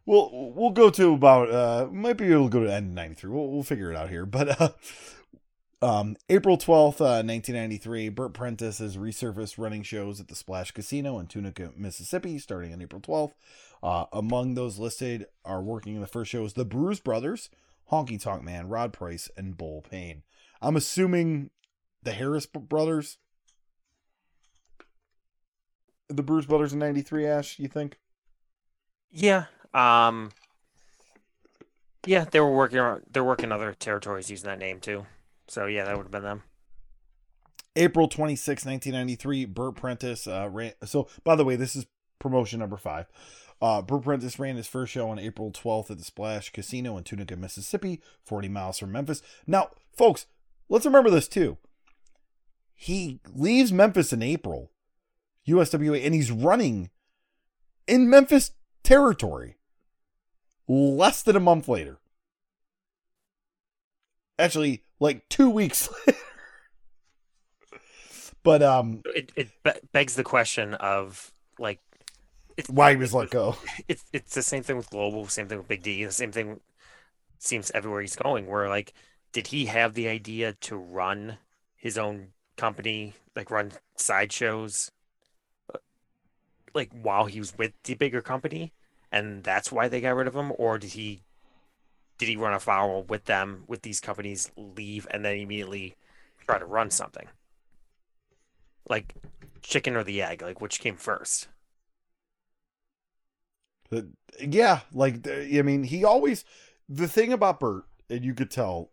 We'll 0.10 0.54
we'll 0.56 0.72
go 0.72 0.90
to 0.90 1.14
about 1.14 1.52
uh 1.52 1.88
might 1.92 2.18
be 2.18 2.32
able 2.32 2.46
to 2.46 2.50
go 2.50 2.64
to 2.64 2.74
end 2.74 2.96
ninety 2.96 3.14
three. 3.14 3.30
We'll 3.30 3.48
we'll 3.48 3.62
figure 3.62 3.92
it 3.92 3.96
out 3.96 4.10
here. 4.10 4.26
But 4.26 4.60
uh 4.60 4.70
um 5.84 6.18
April 6.30 6.58
twelfth, 6.58 7.00
uh 7.00 7.22
nineteen 7.22 7.54
ninety 7.54 7.78
three, 7.78 8.10
Bert 8.10 8.34
Prentice 8.34 8.80
has 8.80 8.98
resurfaced 8.98 9.60
running 9.60 9.84
shows 9.84 10.20
at 10.20 10.28
the 10.28 10.34
Splash 10.34 10.72
Casino 10.72 11.20
in 11.20 11.28
Tunica, 11.28 11.74
Mississippi, 11.78 12.40
starting 12.40 12.74
on 12.74 12.82
April 12.82 13.00
twelfth. 13.00 13.36
Uh 13.82 14.06
among 14.12 14.56
those 14.56 14.78
listed 14.80 15.26
are 15.46 15.62
working 15.62 15.96
in 15.96 16.02
the 16.02 16.08
first 16.08 16.32
shows 16.32 16.54
the 16.54 16.66
Bruise 16.66 17.00
Brothers, 17.00 17.50
Honky 17.92 18.22
Tonk 18.22 18.44
Man, 18.44 18.68
Rod 18.68 18.94
Price, 18.94 19.30
and 19.38 19.58
Bull 19.58 19.82
Payne. 19.82 20.24
I'm 20.62 20.76
assuming 20.76 21.50
the 22.04 22.12
Harris 22.12 22.46
brothers. 22.46 23.18
The 26.08 26.24
Bruise 26.24 26.46
Brothers 26.46 26.74
in 26.74 26.80
ninety 26.80 27.02
three, 27.02 27.26
Ash, 27.26 27.60
you 27.60 27.68
think? 27.68 28.00
Yeah, 29.12 29.46
um, 29.74 30.32
yeah, 32.06 32.26
they 32.30 32.40
were 32.40 32.56
working. 32.56 33.02
They're 33.12 33.24
working 33.24 33.52
other 33.52 33.74
territories 33.74 34.30
using 34.30 34.48
that 34.48 34.60
name 34.60 34.80
too. 34.80 35.06
So 35.48 35.66
yeah, 35.66 35.86
that 35.86 35.98
would 35.98 36.04
have 36.04 36.12
been 36.12 36.24
them. 36.24 36.44
April 37.76 38.08
26, 38.08 38.66
1993, 38.66 39.46
Bert 39.46 39.76
Prentice 39.76 40.28
uh, 40.28 40.50
ran. 40.52 40.74
So, 40.86 41.08
by 41.24 41.36
the 41.36 41.46
way, 41.46 41.56
this 41.56 41.76
is 41.76 41.86
promotion 42.20 42.60
number 42.60 42.78
five. 42.78 43.08
Uh, 43.62 43.82
Bert 43.82 44.04
Prentice 44.04 44.40
ran 44.40 44.56
his 44.56 44.68
first 44.68 44.92
show 44.92 45.10
on 45.10 45.20
April 45.20 45.52
12th 45.52 45.92
at 45.92 45.98
the 45.98 46.04
Splash 46.04 46.50
Casino 46.52 46.98
in 46.98 47.04
Tunica, 47.04 47.36
Mississippi, 47.36 48.02
40 48.24 48.48
miles 48.48 48.80
from 48.80 48.92
Memphis. 48.92 49.22
Now, 49.46 49.72
folks, 49.96 50.28
let's 50.70 50.86
remember 50.86 51.10
this 51.10 51.28
too. 51.28 51.58
He 52.74 53.20
leaves 53.36 53.74
Memphis 53.74 54.14
in 54.14 54.22
April, 54.24 54.72
USWA, 55.48 56.06
and 56.06 56.16
he's 56.16 56.32
running 56.32 56.90
in 57.88 58.10
Memphis 58.10 58.52
territory 58.84 59.58
less 60.68 61.22
than 61.22 61.36
a 61.36 61.42
month 61.42 61.68
later. 61.68 61.98
Actually, 64.38 64.84
like 65.02 65.28
two 65.28 65.50
weeks 65.50 65.90
later. 66.08 66.20
but 68.44 68.64
um, 68.64 69.02
it 69.08 69.34
it 69.36 69.50
be- 69.64 69.72
begs 69.92 70.16
the 70.16 70.24
question 70.24 70.76
of 70.76 71.34
like, 71.58 71.82
why 72.68 72.92
he 72.92 72.98
was 72.98 73.14
let 73.14 73.30
go. 73.30 73.56
It's 73.88 74.04
it's 74.12 74.36
the 74.36 74.42
same 74.42 74.64
thing 74.64 74.78
with 74.78 74.90
Global, 74.90 75.28
same 75.28 75.48
thing 75.48 75.60
with 75.60 75.68
Big 75.68 75.84
D, 75.84 76.04
the 76.04 76.12
same 76.12 76.32
thing 76.32 76.60
seems 77.38 77.72
everywhere 77.72 78.02
he's 78.02 78.16
going. 78.16 78.48
Where 78.48 78.68
like, 78.70 78.94
did 79.32 79.48
he 79.48 79.66
have 79.66 79.94
the 79.94 80.08
idea 80.08 80.54
to 80.54 80.76
run 80.76 81.38
his 81.76 81.98
own 81.98 82.30
company, 82.58 83.14
like 83.36 83.52
run 83.52 83.72
sideshows, 83.96 84.92
like 86.74 86.92
while 87.02 87.26
he 87.26 87.40
was 87.40 87.58
with 87.58 87.74
the 87.84 87.94
bigger 87.94 88.22
company? 88.22 88.74
and 89.12 89.44
that's 89.44 89.72
why 89.72 89.88
they 89.88 90.02
got 90.02 90.16
rid 90.16 90.28
of 90.28 90.36
him, 90.36 90.52
or 90.58 90.78
did 90.78 90.92
he 90.92 91.22
did 92.18 92.28
he 92.28 92.36
run 92.36 92.54
afoul 92.54 93.04
with 93.04 93.26
them 93.26 93.64
with 93.68 93.82
these 93.82 94.00
companies, 94.00 94.52
leave, 94.58 95.08
and 95.12 95.24
then 95.24 95.38
immediately 95.38 95.96
try 96.46 96.60
to 96.60 96.66
run 96.66 96.92
something? 96.92 97.28
Like 98.90 99.14
chicken 99.62 99.96
or 99.96 100.04
the 100.04 100.22
egg? 100.22 100.42
Like 100.42 100.62
which 100.62 100.80
came 100.80 100.96
first? 100.96 101.48
Yeah, 104.40 104.82
like 104.94 105.28
I 105.28 105.62
mean, 105.62 105.84
he 105.84 106.04
always 106.04 106.46
the 106.88 107.08
thing 107.08 107.34
about 107.34 107.60
Bert, 107.60 107.86
and 108.10 108.24
you 108.24 108.34
could 108.34 108.52
tell 108.52 108.92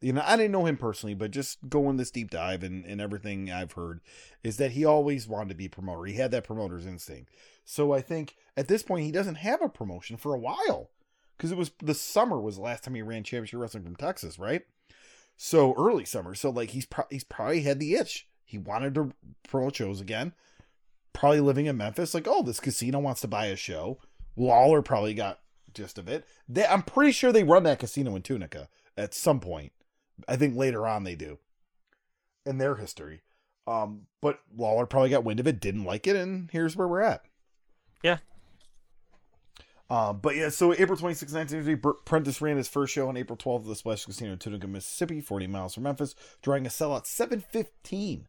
you 0.00 0.12
know, 0.12 0.22
I 0.24 0.36
didn't 0.36 0.52
know 0.52 0.66
him 0.66 0.76
personally, 0.76 1.14
but 1.14 1.32
just 1.32 1.68
going 1.68 1.96
this 1.96 2.10
deep 2.10 2.30
dive 2.30 2.62
and, 2.62 2.84
and 2.84 3.00
everything 3.00 3.50
I've 3.50 3.72
heard 3.72 4.00
is 4.44 4.56
that 4.58 4.72
he 4.72 4.84
always 4.84 5.26
wanted 5.26 5.48
to 5.50 5.54
be 5.56 5.68
promoter. 5.68 6.04
He 6.04 6.14
had 6.14 6.30
that 6.30 6.44
promoter's 6.44 6.86
instinct. 6.86 7.32
So 7.64 7.92
I 7.92 8.00
think 8.00 8.36
at 8.56 8.68
this 8.68 8.82
point 8.82 9.04
he 9.04 9.12
doesn't 9.12 9.36
have 9.36 9.60
a 9.60 9.68
promotion 9.68 10.16
for 10.16 10.34
a 10.34 10.38
while 10.38 10.90
because 11.36 11.50
it 11.50 11.58
was 11.58 11.72
the 11.82 11.94
summer 11.94 12.40
was 12.40 12.56
the 12.56 12.62
last 12.62 12.84
time 12.84 12.94
he 12.94 13.02
ran 13.02 13.24
championship 13.24 13.58
wrestling 13.58 13.82
from 13.82 13.96
Texas, 13.96 14.38
right? 14.38 14.62
So 15.36 15.74
early 15.76 16.04
summer. 16.04 16.34
So 16.34 16.50
like 16.50 16.70
he's 16.70 16.86
pro- 16.86 17.06
he's 17.10 17.24
probably 17.24 17.62
had 17.62 17.80
the 17.80 17.94
itch. 17.94 18.28
He 18.44 18.56
wanted 18.56 18.94
to 18.94 19.12
promote 19.48 19.76
shows 19.76 20.00
again. 20.00 20.32
Probably 21.12 21.40
living 21.40 21.66
in 21.66 21.76
Memphis, 21.76 22.14
like 22.14 22.28
oh 22.28 22.42
this 22.42 22.60
casino 22.60 23.00
wants 23.00 23.20
to 23.22 23.28
buy 23.28 23.46
a 23.46 23.56
show. 23.56 23.98
Lawler 24.38 24.82
probably 24.82 25.14
got 25.14 25.40
gist 25.74 25.98
of 25.98 26.08
it. 26.08 26.26
They, 26.48 26.64
I'm 26.64 26.82
pretty 26.82 27.12
sure 27.12 27.32
they 27.32 27.44
run 27.44 27.64
that 27.64 27.78
casino 27.78 28.16
in 28.16 28.22
Tunica 28.22 28.68
at 28.96 29.14
some 29.14 29.40
point. 29.40 29.72
I 30.26 30.36
think 30.36 30.56
later 30.56 30.86
on 30.86 31.04
they 31.04 31.14
do 31.14 31.38
in 32.44 32.58
their 32.58 32.76
history. 32.76 33.22
Um, 33.66 34.06
but 34.22 34.40
Lawler 34.56 34.86
probably 34.86 35.10
got 35.10 35.24
wind 35.24 35.40
of 35.40 35.46
it, 35.46 35.60
didn't 35.60 35.84
like 35.84 36.06
it, 36.06 36.16
and 36.16 36.48
here's 36.50 36.74
where 36.74 36.88
we're 36.88 37.02
at. 37.02 37.22
Yeah. 38.02 38.18
Um, 39.90 40.20
but 40.20 40.36
yeah, 40.36 40.48
so 40.48 40.72
April 40.72 40.96
26, 40.96 41.32
1983, 41.32 41.92
Prentice 42.04 42.40
ran 42.40 42.56
his 42.56 42.68
first 42.68 42.92
show 42.92 43.08
on 43.08 43.16
April 43.16 43.36
12th 43.36 43.62
at 43.62 43.66
the 43.68 43.76
Splash 43.76 44.04
Casino 44.04 44.32
in 44.32 44.38
Tunica, 44.38 44.66
Mississippi, 44.66 45.20
40 45.20 45.46
miles 45.46 45.74
from 45.74 45.84
Memphis, 45.84 46.14
drawing 46.42 46.66
a 46.66 46.70
sellout 46.70 47.06
715. 47.06 48.26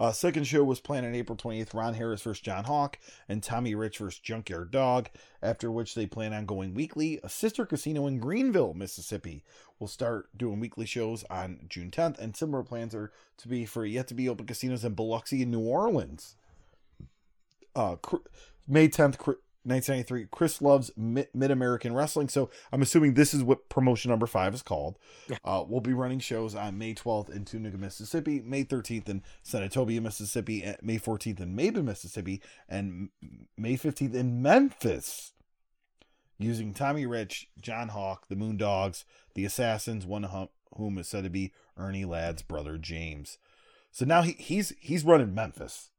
Uh, 0.00 0.12
second 0.12 0.44
show 0.44 0.62
was 0.62 0.80
planned 0.80 1.06
on 1.06 1.14
April 1.14 1.36
20th. 1.36 1.74
Ron 1.74 1.94
Harris 1.94 2.22
versus 2.22 2.40
John 2.40 2.64
Hawk 2.64 2.98
and 3.28 3.42
Tommy 3.42 3.74
Rich 3.74 3.98
versus 3.98 4.20
Junkyard 4.20 4.70
Dog. 4.70 5.08
After 5.42 5.70
which 5.70 5.94
they 5.94 6.06
plan 6.06 6.32
on 6.32 6.46
going 6.46 6.74
weekly. 6.74 7.18
A 7.24 7.28
sister 7.28 7.66
casino 7.66 8.06
in 8.06 8.18
Greenville, 8.18 8.74
Mississippi, 8.74 9.44
will 9.78 9.88
start 9.88 10.28
doing 10.36 10.60
weekly 10.60 10.86
shows 10.86 11.24
on 11.30 11.60
June 11.68 11.90
10th, 11.90 12.18
and 12.18 12.36
similar 12.36 12.62
plans 12.62 12.94
are 12.94 13.12
to 13.38 13.48
be 13.48 13.64
for 13.64 13.84
yet 13.84 14.08
to 14.08 14.14
be 14.14 14.28
open 14.28 14.46
casinos 14.46 14.84
in 14.84 14.94
Biloxi 14.94 15.42
and 15.42 15.50
New 15.50 15.60
Orleans. 15.60 16.36
Uh, 17.74 17.96
May 18.66 18.88
10th, 18.88 19.36
1993. 19.68 20.28
Chris 20.30 20.62
loves 20.62 20.90
Mid 20.96 21.28
American 21.34 21.94
Wrestling. 21.94 22.28
So 22.28 22.50
I'm 22.72 22.82
assuming 22.82 23.14
this 23.14 23.34
is 23.34 23.42
what 23.42 23.68
promotion 23.68 24.10
number 24.10 24.26
five 24.26 24.54
is 24.54 24.62
called. 24.62 24.98
Yeah. 25.28 25.38
Uh, 25.44 25.64
we'll 25.66 25.80
be 25.80 25.92
running 25.92 26.20
shows 26.20 26.54
on 26.54 26.78
May 26.78 26.94
12th 26.94 27.30
in 27.30 27.44
Tunica, 27.44 27.76
Mississippi, 27.76 28.40
May 28.40 28.64
13th 28.64 29.08
in 29.08 29.22
Senatobia, 29.44 30.02
Mississippi, 30.02 30.64
May 30.82 30.98
14th 30.98 31.40
in 31.40 31.56
Maben, 31.56 31.84
Mississippi, 31.84 32.40
and 32.68 33.10
May 33.56 33.74
15th 33.74 34.14
in 34.14 34.42
Memphis. 34.42 35.32
Using 36.40 36.72
Tommy 36.72 37.04
Rich, 37.04 37.48
John 37.60 37.88
Hawk, 37.88 38.28
the 38.28 38.36
Moondogs, 38.36 39.04
the 39.34 39.44
Assassins, 39.44 40.06
one 40.06 40.24
of 40.24 40.50
whom 40.76 40.98
is 40.98 41.08
said 41.08 41.24
to 41.24 41.30
be 41.30 41.52
Ernie 41.76 42.04
Ladd's 42.04 42.42
brother 42.42 42.78
James. 42.78 43.38
So 43.90 44.04
now 44.04 44.22
he, 44.22 44.32
he's 44.32 44.72
he's 44.80 45.04
running 45.04 45.34
Memphis. 45.34 45.90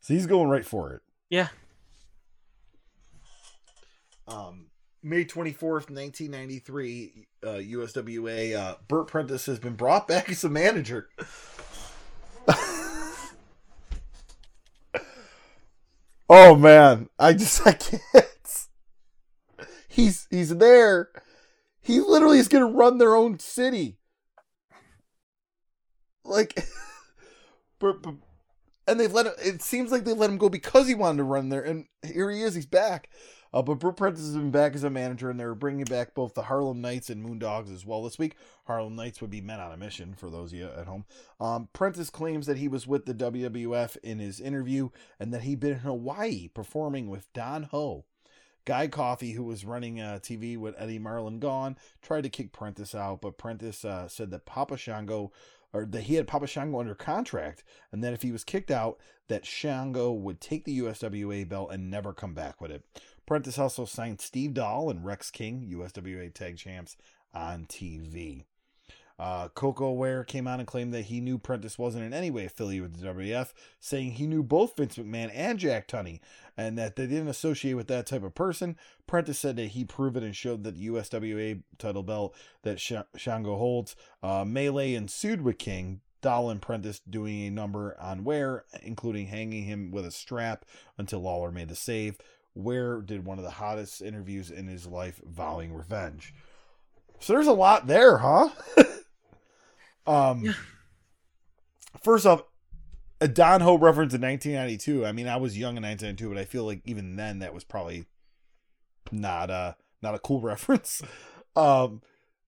So 0.00 0.14
he's 0.14 0.26
going 0.26 0.48
right 0.48 0.64
for 0.64 0.92
it. 0.94 1.02
Yeah, 1.28 1.48
um, 4.28 4.66
May 5.02 5.24
24th, 5.24 5.90
1993, 5.90 7.26
uh, 7.42 7.48
USWA, 7.48 8.54
uh, 8.56 8.76
Bert 8.86 9.08
Prentice 9.08 9.46
has 9.46 9.58
been 9.58 9.74
brought 9.74 10.06
back 10.06 10.30
as 10.30 10.44
a 10.44 10.48
manager. 10.48 11.08
oh 16.28 16.54
man, 16.56 17.08
I 17.18 17.32
just 17.32 17.66
I 17.66 17.72
can't. 17.72 18.26
He's 19.88 20.26
he's 20.30 20.56
there. 20.56 21.10
He 21.80 22.00
literally 22.00 22.38
is 22.38 22.48
going 22.48 22.64
to 22.64 22.78
run 22.78 22.98
their 22.98 23.16
own 23.16 23.38
city. 23.40 23.98
Like, 26.24 26.64
but, 27.80 28.02
but, 28.02 28.14
and 28.86 29.00
they've 29.00 29.12
let 29.12 29.26
him. 29.26 29.32
It 29.42 29.62
seems 29.62 29.90
like 29.90 30.04
they 30.04 30.12
let 30.12 30.30
him 30.30 30.38
go 30.38 30.48
because 30.48 30.86
he 30.86 30.94
wanted 30.94 31.18
to 31.18 31.24
run 31.24 31.48
there, 31.48 31.62
and 31.62 31.86
here 32.04 32.30
he 32.30 32.42
is. 32.42 32.54
He's 32.54 32.66
back. 32.66 33.10
Uh, 33.52 33.62
but 33.62 33.78
Bert 33.78 33.96
Prentice 33.96 34.24
has 34.24 34.36
been 34.36 34.50
back 34.50 34.74
as 34.74 34.84
a 34.84 34.90
manager, 34.90 35.28
and 35.28 35.38
they're 35.38 35.54
bringing 35.54 35.84
back 35.84 36.14
both 36.14 36.34
the 36.34 36.42
Harlem 36.42 36.80
Knights 36.80 37.10
and 37.10 37.24
Moondogs 37.24 37.72
as 37.72 37.84
well 37.84 38.02
this 38.02 38.18
week. 38.18 38.36
Harlem 38.66 38.96
Knights 38.96 39.20
would 39.20 39.30
be 39.30 39.40
men 39.40 39.60
on 39.60 39.72
a 39.72 39.76
mission 39.76 40.14
for 40.14 40.30
those 40.30 40.52
of 40.52 40.58
you 40.58 40.66
at 40.66 40.86
home. 40.86 41.04
Um, 41.40 41.68
Prentice 41.72 42.10
claims 42.10 42.46
that 42.46 42.58
he 42.58 42.68
was 42.68 42.86
with 42.86 43.04
the 43.04 43.14
WWF 43.14 43.96
in 44.02 44.18
his 44.18 44.40
interview 44.40 44.88
and 45.20 45.32
that 45.34 45.42
he'd 45.42 45.60
been 45.60 45.72
in 45.72 45.78
Hawaii 45.80 46.48
performing 46.48 47.08
with 47.08 47.32
Don 47.32 47.64
Ho. 47.64 48.04
Guy 48.64 48.86
Coffey, 48.86 49.32
who 49.32 49.42
was 49.42 49.64
running 49.64 50.00
uh, 50.00 50.20
TV 50.22 50.56
with 50.56 50.76
Eddie 50.78 51.00
Marlin 51.00 51.40
gone, 51.40 51.76
tried 52.00 52.22
to 52.22 52.28
kick 52.28 52.52
Prentice 52.52 52.94
out, 52.94 53.20
but 53.20 53.36
Prentice 53.36 53.84
uh, 53.84 54.06
said 54.06 54.30
that 54.30 54.46
Papa 54.46 54.76
Shango 54.76 55.32
or 55.72 55.86
that 55.86 56.02
he 56.02 56.16
had 56.16 56.26
Papa 56.26 56.46
Shango 56.46 56.80
under 56.80 56.94
contract, 56.94 57.64
and 57.90 58.04
that 58.04 58.12
if 58.12 58.22
he 58.22 58.32
was 58.32 58.44
kicked 58.44 58.70
out, 58.70 58.98
that 59.28 59.46
Shango 59.46 60.12
would 60.12 60.40
take 60.40 60.64
the 60.64 60.78
USWA 60.80 61.48
belt 61.48 61.70
and 61.72 61.90
never 61.90 62.12
come 62.12 62.34
back 62.34 62.60
with 62.60 62.70
it. 62.70 62.84
Prentice 63.26 63.58
also 63.58 63.84
signed 63.84 64.20
Steve 64.20 64.54
Doll 64.54 64.90
and 64.90 65.04
Rex 65.04 65.30
King, 65.30 65.68
USWA 65.72 66.32
Tag 66.32 66.56
Champs, 66.56 66.96
on 67.34 67.66
TV. 67.66 68.44
Uh, 69.18 69.48
Koko 69.48 69.92
Ware 69.92 70.24
came 70.24 70.48
out 70.48 70.58
and 70.58 70.66
claimed 70.66 70.92
that 70.92 71.04
he 71.04 71.20
knew 71.20 71.38
Prentice 71.38 71.78
wasn't 71.78 72.04
in 72.04 72.12
any 72.12 72.30
way 72.30 72.46
affiliated 72.46 72.90
with 72.90 73.00
the 73.00 73.06
WWF, 73.06 73.52
saying 73.78 74.12
he 74.12 74.26
knew 74.26 74.42
both 74.42 74.76
Vince 74.76 74.96
McMahon 74.96 75.30
and 75.32 75.58
Jack 75.58 75.86
Tunney, 75.86 76.20
and 76.56 76.76
that 76.76 76.96
they 76.96 77.06
didn't 77.06 77.28
associate 77.28 77.74
with 77.74 77.86
that 77.88 78.06
type 78.06 78.24
of 78.24 78.34
person. 78.34 78.76
Prentice 79.06 79.38
said 79.38 79.56
that 79.56 79.68
he 79.68 79.84
proved 79.84 80.16
it 80.16 80.22
and 80.22 80.34
showed 80.34 80.64
that 80.64 80.76
the 80.76 80.88
USWA 80.88 81.62
title 81.78 82.02
belt 82.02 82.34
that 82.62 82.80
Sh- 82.80 82.94
Shango 83.16 83.56
holds. 83.56 83.94
Uh, 84.22 84.44
Melee 84.44 84.94
ensued 84.94 85.42
with 85.42 85.58
King, 85.58 86.00
Dahl 86.20 86.50
and 86.50 86.62
Prentice 86.62 87.00
doing 87.08 87.42
a 87.42 87.50
number 87.50 87.96
on 88.00 88.24
Ware, 88.24 88.64
including 88.82 89.26
hanging 89.26 89.64
him 89.64 89.90
with 89.90 90.06
a 90.06 90.10
strap 90.10 90.64
until 90.98 91.20
Lawler 91.20 91.52
made 91.52 91.68
the 91.68 91.76
save. 91.76 92.18
Ware 92.54 93.00
did 93.00 93.24
one 93.24 93.38
of 93.38 93.44
the 93.44 93.50
hottest 93.50 94.02
interviews 94.02 94.50
in 94.50 94.68
his 94.68 94.86
life, 94.86 95.20
vowing 95.24 95.72
revenge. 95.72 96.34
So 97.18 97.32
there's 97.32 97.46
a 97.46 97.52
lot 97.52 97.86
there, 97.86 98.18
huh? 98.18 98.48
um, 100.06 100.54
first 102.02 102.26
off, 102.26 102.42
a 103.20 103.28
Don 103.28 103.60
Ho 103.60 103.78
reference 103.78 104.12
in 104.12 104.20
1992. 104.20 105.06
I 105.06 105.12
mean, 105.12 105.28
I 105.28 105.36
was 105.36 105.56
young 105.56 105.76
in 105.76 105.84
1992, 105.84 106.28
but 106.28 106.38
I 106.38 106.44
feel 106.44 106.64
like 106.64 106.82
even 106.84 107.16
then 107.16 107.38
that 107.38 107.54
was 107.54 107.64
probably 107.64 108.06
not 109.12 109.50
a 109.50 109.76
not 110.02 110.14
a 110.14 110.18
cool 110.18 110.40
reference. 110.42 111.02
Um, 111.54 112.02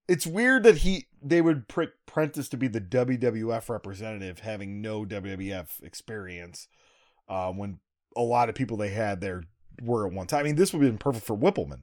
it's 0.09 0.27
weird 0.27 0.65
that 0.65 0.79
he 0.79 1.07
they 1.23 1.41
would 1.41 1.69
Prentice 1.69 2.49
to 2.49 2.57
be 2.57 2.69
the 2.69 2.81
WWF 2.81 3.69
representative, 3.69 4.41
having 4.41 4.83
no 4.83 5.05
WWF 5.05 5.83
experience. 5.83 6.69
Uh, 7.29 7.51
when 7.53 7.79
a 8.17 8.23
lot 8.23 8.49
of 8.49 8.55
people 8.55 8.77
they 8.77 8.91
had 8.91 9.21
there 9.21 9.45
were 9.83 10.07
at 10.07 10.13
one 10.13 10.27
time. 10.27 10.41
I 10.41 10.43
mean, 10.45 10.57
this 10.57 10.73
would 10.73 10.83
have 10.83 10.91
been 10.93 10.99
perfect 10.99 11.27
for 11.27 11.37
Whippleman. 11.37 11.83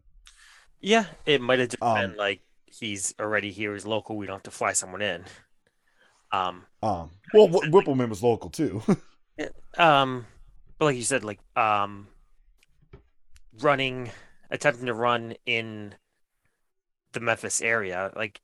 Yeah, 0.81 1.05
it 1.25 1.41
might 1.41 1.59
have 1.59 1.69
just 1.69 1.81
Um, 1.81 1.91
been 1.93 2.15
like 2.17 2.41
he's 2.65 3.13
already 3.19 3.51
here, 3.51 3.73
he's 3.73 3.85
local, 3.85 4.17
we 4.17 4.25
don't 4.25 4.35
have 4.37 4.43
to 4.43 4.51
fly 4.51 4.73
someone 4.73 5.01
in. 5.01 5.25
Um, 6.31 6.65
Um, 6.83 7.11
well, 7.33 7.47
Wh- 7.47 7.69
Whippleman 7.69 8.09
was 8.09 8.23
local 8.23 8.49
too. 8.49 8.81
um, 9.77 10.25
but 10.77 10.85
like 10.85 10.95
you 10.95 11.03
said, 11.03 11.23
like 11.23 11.39
um, 11.55 12.07
running, 13.61 14.11
attempting 14.49 14.85
to 14.87 14.93
run 14.93 15.35
in 15.45 15.95
the 17.13 17.19
Memphis 17.19 17.61
area, 17.61 18.11
like 18.15 18.41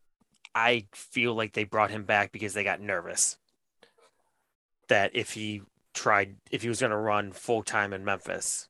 I 0.55 0.87
feel 0.93 1.35
like 1.35 1.53
they 1.53 1.63
brought 1.65 1.91
him 1.91 2.05
back 2.05 2.31
because 2.31 2.53
they 2.53 2.63
got 2.63 2.81
nervous 2.81 3.37
that 4.87 5.11
if 5.13 5.31
he 5.33 5.61
tried, 5.93 6.37
if 6.51 6.61
he 6.61 6.69
was 6.69 6.79
going 6.79 6.91
to 6.91 6.97
run 6.97 7.31
full 7.31 7.63
time 7.63 7.93
in 7.93 8.05
Memphis, 8.05 8.69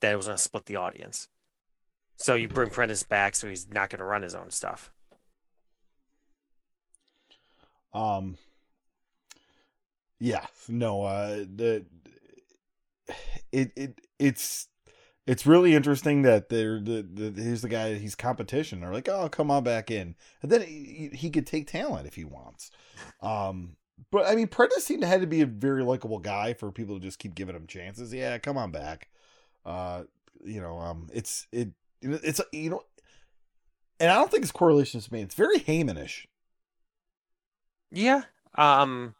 that 0.00 0.12
it 0.12 0.16
was 0.16 0.26
going 0.26 0.36
to 0.36 0.42
split 0.42 0.66
the 0.66 0.76
audience. 0.76 1.28
So 2.16 2.34
you 2.34 2.48
bring 2.48 2.70
Prentice 2.70 3.02
back, 3.02 3.34
so 3.34 3.48
he's 3.48 3.68
not 3.70 3.90
going 3.90 4.00
to 4.00 4.04
run 4.04 4.22
his 4.22 4.34
own 4.34 4.50
stuff. 4.50 4.92
Um, 7.92 8.36
yeah, 10.18 10.46
no, 10.68 11.02
uh, 11.02 11.44
the 11.54 11.86
it 13.50 13.72
it 13.74 14.00
it's 14.18 14.68
it's 15.26 15.46
really 15.46 15.74
interesting 15.74 16.22
that 16.22 16.48
they're 16.50 16.78
the, 16.80 17.02
the 17.02 17.42
here's 17.42 17.62
the 17.62 17.68
guy 17.68 17.94
he's 17.94 18.14
competition. 18.14 18.80
They're 18.80 18.92
like, 18.92 19.08
oh, 19.08 19.28
come 19.28 19.50
on 19.50 19.64
back 19.64 19.90
in, 19.90 20.14
and 20.42 20.52
then 20.52 20.62
he, 20.62 21.10
he 21.12 21.30
could 21.30 21.46
take 21.46 21.66
talent 21.66 22.06
if 22.06 22.14
he 22.14 22.24
wants. 22.24 22.70
Um, 23.22 23.76
but 24.10 24.26
I 24.26 24.34
mean, 24.34 24.48
Prentice 24.48 24.84
seemed 24.84 25.02
to 25.02 25.08
had 25.08 25.20
to 25.20 25.26
be 25.26 25.40
a 25.40 25.46
very 25.46 25.82
likable 25.82 26.18
guy 26.18 26.52
for 26.52 26.70
people 26.70 26.96
to 26.98 27.02
just 27.02 27.18
keep 27.18 27.34
giving 27.34 27.56
him 27.56 27.66
chances. 27.66 28.12
Yeah, 28.12 28.38
come 28.38 28.58
on 28.58 28.70
back. 28.70 29.08
Uh, 29.70 30.04
you 30.44 30.60
know, 30.60 30.78
um, 30.78 31.08
it's 31.12 31.46
it 31.52 31.68
it's 32.02 32.40
you 32.52 32.70
know, 32.70 32.82
and 33.98 34.10
I 34.10 34.14
don't 34.14 34.30
think 34.30 34.42
it's 34.42 34.52
correlation 34.52 35.00
to 35.00 35.12
me. 35.12 35.22
It's 35.22 35.34
very 35.34 35.58
Heymanish. 35.58 36.26
Yeah. 37.90 38.22
Um. 38.56 39.14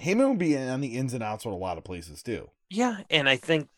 Heyman 0.00 0.28
would 0.28 0.38
be 0.38 0.56
on 0.56 0.80
the 0.80 0.96
ins 0.96 1.14
and 1.14 1.24
outs 1.24 1.44
with 1.44 1.54
a 1.54 1.58
lot 1.58 1.78
of 1.78 1.84
places 1.84 2.22
too. 2.22 2.50
Yeah, 2.70 2.98
and 3.10 3.28
I 3.28 3.36
think 3.36 3.68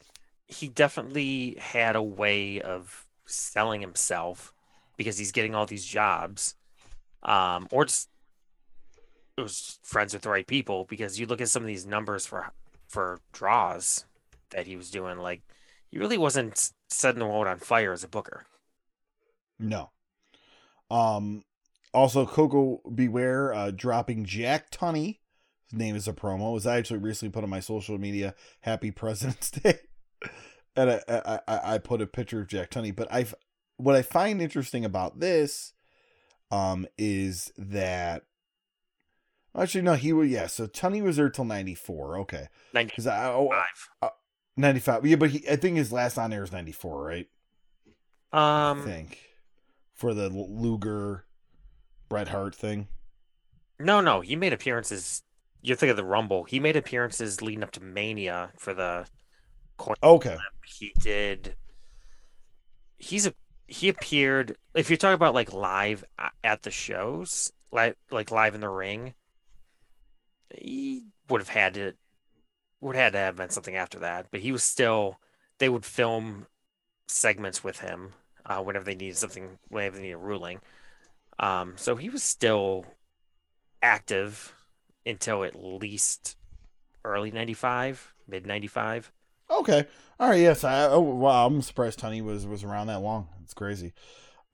he 0.48 0.68
definitely 0.68 1.56
had 1.60 1.96
a 1.96 2.02
way 2.02 2.60
of 2.60 3.06
selling 3.24 3.80
himself 3.80 4.52
because 4.96 5.16
he's 5.16 5.32
getting 5.32 5.54
all 5.54 5.64
these 5.64 5.84
jobs, 5.84 6.56
um, 7.22 7.68
or 7.70 7.84
just 7.84 8.08
it 9.38 9.42
was 9.42 9.78
friends 9.82 10.12
with 10.12 10.22
the 10.22 10.28
right 10.28 10.46
people. 10.46 10.84
Because 10.84 11.18
you 11.18 11.26
look 11.26 11.40
at 11.40 11.48
some 11.48 11.62
of 11.62 11.68
these 11.68 11.86
numbers 11.86 12.26
for 12.26 12.52
for 12.88 13.20
draws 13.32 14.04
that 14.50 14.66
he 14.66 14.76
was 14.76 14.90
doing, 14.90 15.18
like 15.18 15.42
he 15.90 15.98
really 15.98 16.18
wasn't 16.18 16.70
setting 16.88 17.18
the 17.18 17.26
world 17.26 17.46
on 17.46 17.58
fire 17.58 17.92
as 17.92 18.04
a 18.04 18.08
booker. 18.08 18.44
No. 19.58 19.90
Um. 20.90 21.44
Also, 21.92 22.24
Coco 22.24 22.80
Beware 22.94 23.52
uh, 23.52 23.70
dropping 23.72 24.24
Jack 24.24 24.70
Tunney. 24.70 25.18
His 25.70 25.78
name 25.78 25.96
is 25.96 26.06
a 26.06 26.12
promo. 26.12 26.50
It 26.50 26.54
was 26.54 26.66
actually 26.66 27.00
recently 27.00 27.32
put 27.32 27.42
on 27.42 27.50
my 27.50 27.60
social 27.60 27.98
media. 27.98 28.34
Happy 28.60 28.90
President's 28.90 29.50
Day. 29.50 29.78
and 30.76 30.90
I, 30.90 31.00
I 31.08 31.40
I 31.48 31.74
I 31.74 31.78
put 31.78 32.00
a 32.00 32.06
picture 32.06 32.40
of 32.40 32.48
Jack 32.48 32.70
Tunney. 32.70 32.94
But 32.94 33.08
I've 33.12 33.34
what 33.76 33.96
I 33.96 34.02
find 34.02 34.40
interesting 34.40 34.84
about 34.84 35.20
this, 35.20 35.72
um, 36.50 36.86
is 36.96 37.52
that 37.56 38.22
actually 39.56 39.82
no, 39.82 39.94
he 39.94 40.12
was 40.12 40.28
yeah. 40.28 40.46
So 40.46 40.66
Tunney 40.66 41.02
was 41.02 41.16
there 41.16 41.28
till 41.28 41.44
ninety 41.44 41.74
four. 41.74 42.18
Okay, 42.20 42.48
Ninety 42.72 42.90
because 42.90 43.06
I 43.06 43.32
oh, 43.32 43.48
five. 43.50 44.12
95 44.56 45.06
yeah 45.06 45.16
but 45.16 45.30
he, 45.30 45.48
i 45.48 45.56
think 45.56 45.76
his 45.76 45.92
last 45.92 46.18
on 46.18 46.32
air 46.32 46.42
is 46.42 46.52
94 46.52 47.02
right 47.02 47.28
Um, 48.32 48.80
i 48.80 48.84
think 48.84 49.18
for 49.94 50.14
the 50.14 50.28
luger 50.28 51.24
bret 52.08 52.28
hart 52.28 52.54
thing 52.54 52.88
no, 53.82 54.02
no, 54.02 54.20
he 54.20 54.36
made 54.36 54.52
appearances. 54.52 55.22
You're 55.62 55.74
thinking 55.74 55.92
of 55.92 55.96
the 55.96 56.04
Rumble. 56.04 56.44
He 56.44 56.60
made 56.60 56.76
appearances 56.76 57.40
leading 57.40 57.62
up 57.62 57.70
to 57.72 57.80
Mania 57.82 58.50
for 58.58 58.74
the 58.74 59.06
okay 60.02 60.36
he 60.66 60.92
did 61.00 61.56
he's 62.98 63.26
a 63.26 63.32
he 63.66 63.88
appeared 63.88 64.56
if 64.74 64.90
you're 64.90 64.96
talking 64.96 65.14
about 65.14 65.34
like 65.34 65.52
live 65.52 66.04
at 66.44 66.62
the 66.62 66.70
shows 66.70 67.50
like 67.72 67.96
like 68.10 68.30
live 68.30 68.54
in 68.54 68.60
the 68.60 68.68
ring 68.68 69.14
he 70.54 71.04
would 71.28 71.40
have 71.40 71.48
had 71.48 71.74
to 71.74 71.92
would 72.80 72.96
have 72.96 73.04
had 73.04 73.12
to 73.12 73.18
have 73.18 73.36
been 73.36 73.50
something 73.50 73.76
after 73.76 73.98
that 73.98 74.26
but 74.30 74.40
he 74.40 74.52
was 74.52 74.62
still 74.62 75.18
they 75.58 75.68
would 75.68 75.84
film 75.84 76.46
segments 77.06 77.62
with 77.62 77.80
him 77.80 78.14
uh, 78.46 78.60
whenever 78.62 78.84
they 78.84 78.94
needed 78.94 79.16
something 79.16 79.58
whenever 79.68 79.96
they 79.96 80.02
needed 80.02 80.14
a 80.14 80.18
ruling. 80.18 80.60
Um 81.38 81.74
so 81.76 81.96
he 81.96 82.08
was 82.10 82.22
still 82.22 82.84
active 83.82 84.54
until 85.06 85.44
at 85.44 85.54
least 85.56 86.36
early 87.04 87.30
95 87.30 88.12
mid 88.28 88.46
95 88.46 89.10
okay. 89.50 89.86
All 90.18 90.28
right. 90.28 90.40
Yes. 90.40 90.64
I 90.64 90.86
oh 90.88 91.00
wow. 91.00 91.46
I'm 91.46 91.62
surprised 91.62 91.98
Tunney 91.98 92.22
was 92.22 92.46
was 92.46 92.62
around 92.62 92.88
that 92.88 93.00
long. 93.00 93.28
It's 93.42 93.54
crazy. 93.54 93.94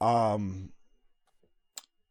Um 0.00 0.70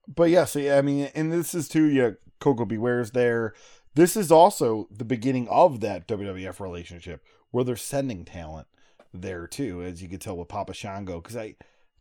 but 0.07 0.29
yeah 0.29 0.45
so 0.45 0.59
yeah 0.59 0.77
i 0.77 0.83
mean 0.83 1.09
and 1.15 1.33
this 1.33 1.55
is 1.55 1.67
too 1.67 1.85
yeah 1.85 2.11
Koko 2.39 2.65
B. 2.65 2.77
Ware's 2.77 3.11
there 3.11 3.53
this 3.95 4.15
is 4.15 4.31
also 4.31 4.87
the 4.91 5.05
beginning 5.05 5.47
of 5.49 5.79
that 5.79 6.07
wwf 6.07 6.59
relationship 6.59 7.23
where 7.51 7.63
they're 7.63 7.75
sending 7.75 8.23
talent 8.23 8.67
there 9.13 9.47
too 9.47 9.81
as 9.81 10.01
you 10.01 10.09
could 10.09 10.21
tell 10.21 10.37
with 10.37 10.47
papa 10.47 10.73
shango 10.73 11.21
because 11.21 11.37
i 11.37 11.55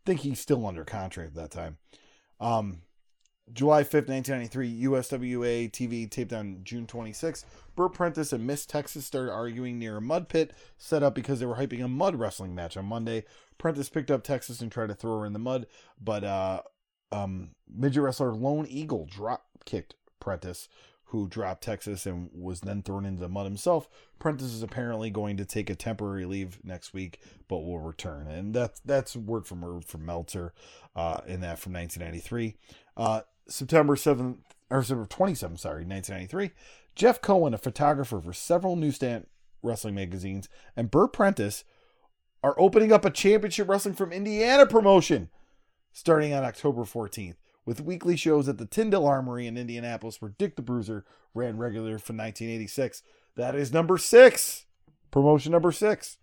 think 0.05 0.21
he's 0.21 0.39
still 0.39 0.65
under 0.67 0.85
contract 0.85 1.35
at 1.35 1.35
that 1.35 1.51
time 1.51 1.77
um 2.39 2.81
July 3.53 3.83
5th, 3.83 4.09
1993, 4.09 4.83
USWA 4.85 5.71
TV 5.71 6.09
taped 6.09 6.33
on 6.33 6.61
June 6.63 6.87
26th. 6.87 7.45
Bert 7.75 7.93
Prentice 7.93 8.33
and 8.33 8.47
Miss 8.47 8.65
Texas 8.65 9.05
started 9.05 9.31
arguing 9.31 9.77
near 9.77 9.97
a 9.97 10.01
mud 10.01 10.29
pit 10.29 10.51
set 10.77 11.03
up 11.03 11.13
because 11.13 11.39
they 11.39 11.45
were 11.45 11.55
hyping 11.55 11.83
a 11.83 11.87
mud 11.87 12.15
wrestling 12.15 12.55
match 12.55 12.75
on 12.75 12.85
Monday. 12.85 13.23
Prentice 13.59 13.89
picked 13.89 14.09
up 14.09 14.23
Texas 14.23 14.61
and 14.61 14.71
tried 14.71 14.87
to 14.87 14.95
throw 14.95 15.19
her 15.19 15.25
in 15.27 15.33
the 15.33 15.39
mud, 15.39 15.67
but 16.01 16.23
uh, 16.23 16.61
um, 17.11 17.51
midget 17.71 18.01
wrestler 18.01 18.33
Lone 18.33 18.65
Eagle 18.67 19.05
drop 19.05 19.45
kicked 19.63 19.93
Prentice, 20.19 20.67
who 21.19 21.27
dropped 21.27 21.63
Texas 21.63 22.05
and 22.05 22.29
was 22.33 22.61
then 22.61 22.81
thrown 22.81 23.05
into 23.05 23.21
the 23.21 23.29
mud 23.29 23.45
himself. 23.45 23.87
Prentice 24.19 24.53
is 24.53 24.63
apparently 24.63 25.09
going 25.09 25.37
to 25.37 25.45
take 25.45 25.69
a 25.69 25.75
temporary 25.75 26.25
leave 26.25 26.59
next 26.63 26.93
week, 26.93 27.19
but 27.47 27.59
will 27.59 27.79
return. 27.79 28.27
And 28.27 28.53
that's 28.53 28.79
that's 28.81 29.15
word 29.15 29.45
from 29.45 29.61
word 29.61 29.85
from 29.85 30.05
Meltzer 30.05 30.53
uh, 30.95 31.21
in 31.27 31.41
that 31.41 31.59
from 31.59 31.73
1993. 31.73 32.55
Uh, 32.97 33.21
September 33.47 33.95
7th, 33.95 34.37
or 34.69 34.83
September 34.83 35.07
27th, 35.07 35.59
sorry, 35.59 35.85
1993, 35.85 36.51
Jeff 36.95 37.21
Cohen, 37.21 37.53
a 37.53 37.57
photographer 37.57 38.19
for 38.19 38.33
several 38.33 38.75
newsstand 38.75 39.27
wrestling 39.61 39.95
magazines, 39.95 40.49
and 40.75 40.89
Bert 40.89 41.13
Prentice 41.13 41.63
are 42.43 42.55
opening 42.59 42.91
up 42.91 43.05
a 43.05 43.09
championship 43.09 43.67
wrestling 43.67 43.95
from 43.95 44.11
Indiana 44.11 44.65
promotion 44.65 45.29
starting 45.95 46.33
on 46.33 46.43
October 46.43 46.83
14th, 46.83 47.35
with 47.65 47.81
weekly 47.81 48.15
shows 48.15 48.47
at 48.47 48.57
the 48.57 48.65
Tyndall 48.65 49.07
Armory 49.07 49.47
in 49.47 49.57
Indianapolis, 49.57 50.21
where 50.21 50.33
Dick 50.37 50.55
the 50.55 50.61
Bruiser 50.61 51.05
ran 51.33 51.57
regular 51.57 51.97
from 51.97 52.17
1986. 52.17 53.01
That 53.35 53.55
is 53.55 53.73
number 53.73 53.97
six, 53.97 54.65
promotion 55.11 55.51
number 55.51 55.71
six. 55.71 56.17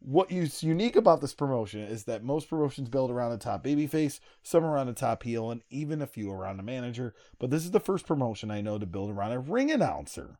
what 0.00 0.30
is 0.30 0.62
unique 0.62 0.96
about 0.96 1.20
this 1.20 1.34
promotion 1.34 1.80
is 1.80 2.04
that 2.04 2.24
most 2.24 2.48
promotions 2.48 2.88
build 2.88 3.10
around 3.10 3.32
a 3.32 3.38
top 3.38 3.62
babyface, 3.62 4.18
some 4.42 4.64
around 4.64 4.88
a 4.88 4.94
top 4.94 5.22
heel, 5.22 5.50
and 5.50 5.62
even 5.68 6.00
a 6.00 6.06
few 6.06 6.30
around 6.32 6.58
a 6.58 6.62
manager. 6.62 7.14
But 7.38 7.50
this 7.50 7.64
is 7.64 7.70
the 7.70 7.80
first 7.80 8.06
promotion 8.06 8.50
I 8.50 8.62
know 8.62 8.78
to 8.78 8.86
build 8.86 9.10
around 9.10 9.32
a 9.32 9.38
ring 9.38 9.70
announcer. 9.70 10.38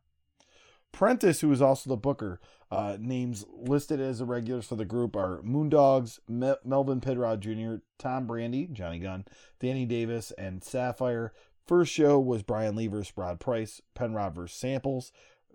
Prentice, 0.91 1.41
who 1.41 1.51
is 1.51 1.61
also 1.61 1.89
the 1.89 1.97
booker, 1.97 2.39
uh, 2.69 2.97
names 2.99 3.45
listed 3.53 3.99
as 3.99 4.19
the 4.19 4.25
regulars 4.25 4.65
for 4.67 4.75
the 4.75 4.85
group 4.85 5.15
are 5.15 5.41
Moondogs, 5.41 6.19
Me- 6.27 6.55
Melvin 6.63 7.01
Penrod 7.01 7.41
Jr., 7.41 7.75
Tom 7.97 8.27
Brandi, 8.27 8.71
Johnny 8.71 8.99
Gunn, 8.99 9.25
Danny 9.59 9.85
Davis, 9.85 10.31
and 10.37 10.63
Sapphire. 10.63 11.33
First 11.65 11.91
show 11.93 12.19
was 12.19 12.43
Brian 12.43 12.75
Lee 12.75 12.87
versus 12.87 13.13
Rod 13.15 13.39
Price, 13.39 13.81
Penrod 13.93 14.35
versus 14.35 14.57
Samples, 14.57 15.11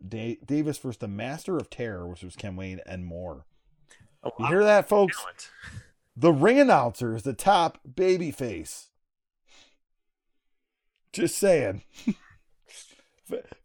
da- 0.06 0.38
Davis 0.44 0.78
versus 0.78 0.98
the 0.98 1.08
Master 1.08 1.56
of 1.56 1.68
Terror, 1.70 2.06
which 2.08 2.22
was 2.22 2.36
Ken 2.36 2.56
Wayne, 2.56 2.80
and 2.86 3.04
more. 3.04 3.44
You 4.38 4.46
hear 4.46 4.64
that, 4.64 4.88
folks? 4.88 5.24
The 6.18 6.32
ring 6.32 6.58
announcer 6.58 7.14
is 7.14 7.24
the 7.24 7.34
top 7.34 7.78
baby 7.94 8.30
face. 8.30 8.88
Just 11.12 11.36
saying. 11.36 11.82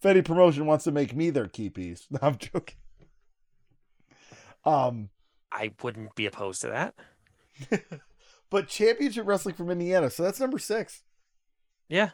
any 0.03 0.21
promotion 0.21 0.65
wants 0.65 0.83
to 0.85 0.91
make 0.91 1.15
me 1.15 1.29
their 1.29 1.47
key 1.47 1.69
piece, 1.69 2.07
no, 2.11 2.19
I'm 2.21 2.37
joking. 2.37 2.75
Um, 4.63 5.09
I 5.51 5.73
wouldn't 5.81 6.15
be 6.15 6.25
opposed 6.25 6.61
to 6.61 6.67
that. 6.67 6.95
but 8.49 8.67
championship 8.67 9.25
wrestling 9.25 9.55
from 9.55 9.69
Indiana, 9.69 10.09
so 10.09 10.23
that's 10.23 10.39
number 10.39 10.59
six. 10.59 11.03
Yeah. 11.89 12.11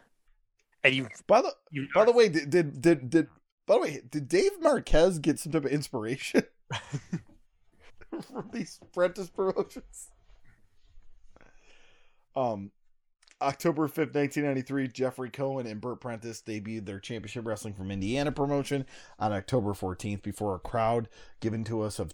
And 0.83 0.93
you, 0.95 1.07
By 1.27 1.41
the 1.41 1.53
you 1.71 1.87
by 1.93 2.05
the 2.05 2.11
way, 2.11 2.29
did 2.29 2.49
did 2.49 2.81
did, 2.81 3.09
did 3.09 3.27
by 3.65 3.75
the 3.75 3.81
way, 3.81 4.01
did 4.09 4.27
Dave 4.27 4.51
Marquez 4.61 5.19
get 5.19 5.39
some 5.39 5.51
type 5.51 5.65
of 5.65 5.71
inspiration 5.71 6.43
from 8.21 8.49
these 8.53 8.79
apprentice 8.81 9.29
promotions? 9.29 10.09
Um, 12.35 12.71
October 13.39 13.83
5th, 13.87 14.15
1993, 14.15 14.87
Jeffrey 14.87 15.29
Cohen 15.29 15.67
and 15.67 15.79
Bert 15.79 16.01
Prentice 16.01 16.41
debuted 16.41 16.87
their 16.87 16.99
Championship 16.99 17.45
Wrestling 17.45 17.75
from 17.75 17.91
Indiana 17.91 18.31
promotion 18.31 18.83
on 19.19 19.31
October 19.31 19.73
14th 19.73 20.23
before 20.23 20.55
a 20.55 20.59
crowd 20.59 21.07
given 21.39 21.63
to 21.65 21.81
us 21.81 21.99
of 21.99 22.13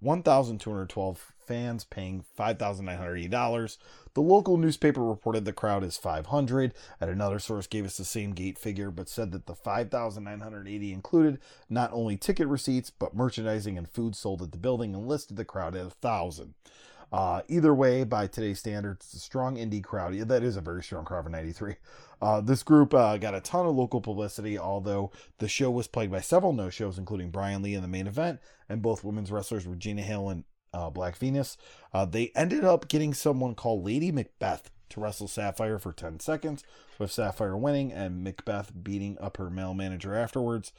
1,212 0.00 1.32
fans 1.46 1.84
paying 1.84 2.24
$5,980. 2.36 3.78
The 4.14 4.20
local 4.20 4.56
newspaper 4.56 5.04
reported 5.04 5.44
the 5.44 5.52
crowd 5.52 5.84
as 5.84 5.96
500, 5.96 6.74
and 7.00 7.10
another 7.10 7.38
source 7.38 7.68
gave 7.68 7.84
us 7.84 7.96
the 7.96 8.04
same 8.04 8.32
gate 8.32 8.58
figure 8.58 8.90
but 8.90 9.08
said 9.08 9.30
that 9.30 9.46
the 9.46 9.54
5,980 9.54 10.92
included 10.92 11.38
not 11.70 11.92
only 11.92 12.16
ticket 12.16 12.48
receipts 12.48 12.90
but 12.90 13.14
merchandising 13.14 13.78
and 13.78 13.88
food 13.88 14.16
sold 14.16 14.42
at 14.42 14.50
the 14.50 14.58
building 14.58 14.92
and 14.92 15.06
listed 15.06 15.36
the 15.36 15.44
crowd 15.44 15.76
at 15.76 15.84
1,000. 15.84 16.54
Uh, 17.14 17.42
either 17.46 17.72
way, 17.72 18.02
by 18.02 18.26
today's 18.26 18.58
standards, 18.58 19.06
it's 19.06 19.14
a 19.14 19.20
strong 19.20 19.54
indie 19.54 19.84
crowd. 19.84 20.16
Yeah, 20.16 20.24
that 20.24 20.42
is 20.42 20.56
a 20.56 20.60
very 20.60 20.82
strong 20.82 21.04
crowd 21.04 21.22
for 21.22 21.30
93. 21.30 21.76
Uh, 22.20 22.40
this 22.40 22.64
group 22.64 22.92
uh, 22.92 23.16
got 23.18 23.36
a 23.36 23.40
ton 23.40 23.66
of 23.66 23.76
local 23.76 24.00
publicity, 24.00 24.58
although 24.58 25.12
the 25.38 25.46
show 25.46 25.70
was 25.70 25.86
plagued 25.86 26.10
by 26.10 26.20
several 26.20 26.52
no 26.52 26.70
shows, 26.70 26.98
including 26.98 27.30
Brian 27.30 27.62
Lee 27.62 27.74
in 27.74 27.82
the 27.82 27.88
main 27.88 28.08
event, 28.08 28.40
and 28.68 28.82
both 28.82 29.04
women's 29.04 29.30
wrestlers 29.30 29.64
Regina 29.64 30.02
Hill 30.02 30.28
and 30.28 30.42
uh, 30.72 30.90
Black 30.90 31.14
Venus. 31.14 31.56
Uh, 31.92 32.04
they 32.04 32.32
ended 32.34 32.64
up 32.64 32.88
getting 32.88 33.14
someone 33.14 33.54
called 33.54 33.84
Lady 33.84 34.10
Macbeth 34.10 34.72
to 34.88 35.00
wrestle 35.00 35.28
Sapphire 35.28 35.78
for 35.78 35.92
10 35.92 36.18
seconds, 36.18 36.64
with 36.98 37.12
Sapphire 37.12 37.56
winning 37.56 37.92
and 37.92 38.24
Macbeth 38.24 38.72
beating 38.82 39.16
up 39.20 39.36
her 39.36 39.50
male 39.50 39.72
manager 39.72 40.16
afterwards. 40.16 40.72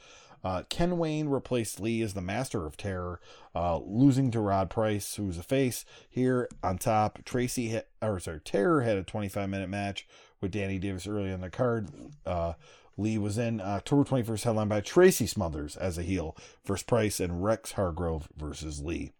Uh, 0.44 0.62
Ken 0.68 0.98
Wayne 0.98 1.28
replaced 1.28 1.80
Lee 1.80 2.02
as 2.02 2.14
the 2.14 2.20
Master 2.20 2.66
of 2.66 2.76
Terror, 2.76 3.20
uh, 3.54 3.78
losing 3.78 4.30
to 4.30 4.40
Rod 4.40 4.70
Price, 4.70 5.16
who's 5.16 5.38
a 5.38 5.42
face. 5.42 5.84
Here 6.08 6.48
on 6.62 6.78
top, 6.78 7.24
Tracy 7.24 7.80
or 8.00 8.20
sorry, 8.20 8.40
Terror 8.44 8.82
had 8.82 8.96
a 8.96 9.02
25 9.02 9.48
minute 9.48 9.68
match 9.68 10.06
with 10.40 10.52
Danny 10.52 10.78
Davis 10.78 11.06
early 11.06 11.32
on 11.32 11.40
the 11.40 11.50
card. 11.50 11.88
Uh, 12.24 12.54
Lee 12.96 13.18
was 13.18 13.36
in 13.36 13.60
October 13.60 14.04
21st, 14.04 14.44
headlined 14.44 14.70
by 14.70 14.80
Tracy 14.80 15.26
Smothers 15.26 15.76
as 15.76 15.98
a 15.98 16.02
heel 16.02 16.36
versus 16.64 16.84
Price 16.84 17.20
and 17.20 17.44
Rex 17.44 17.72
Hargrove 17.72 18.28
versus 18.36 18.82
Lee. 18.82 19.12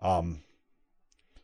Um, 0.00 0.42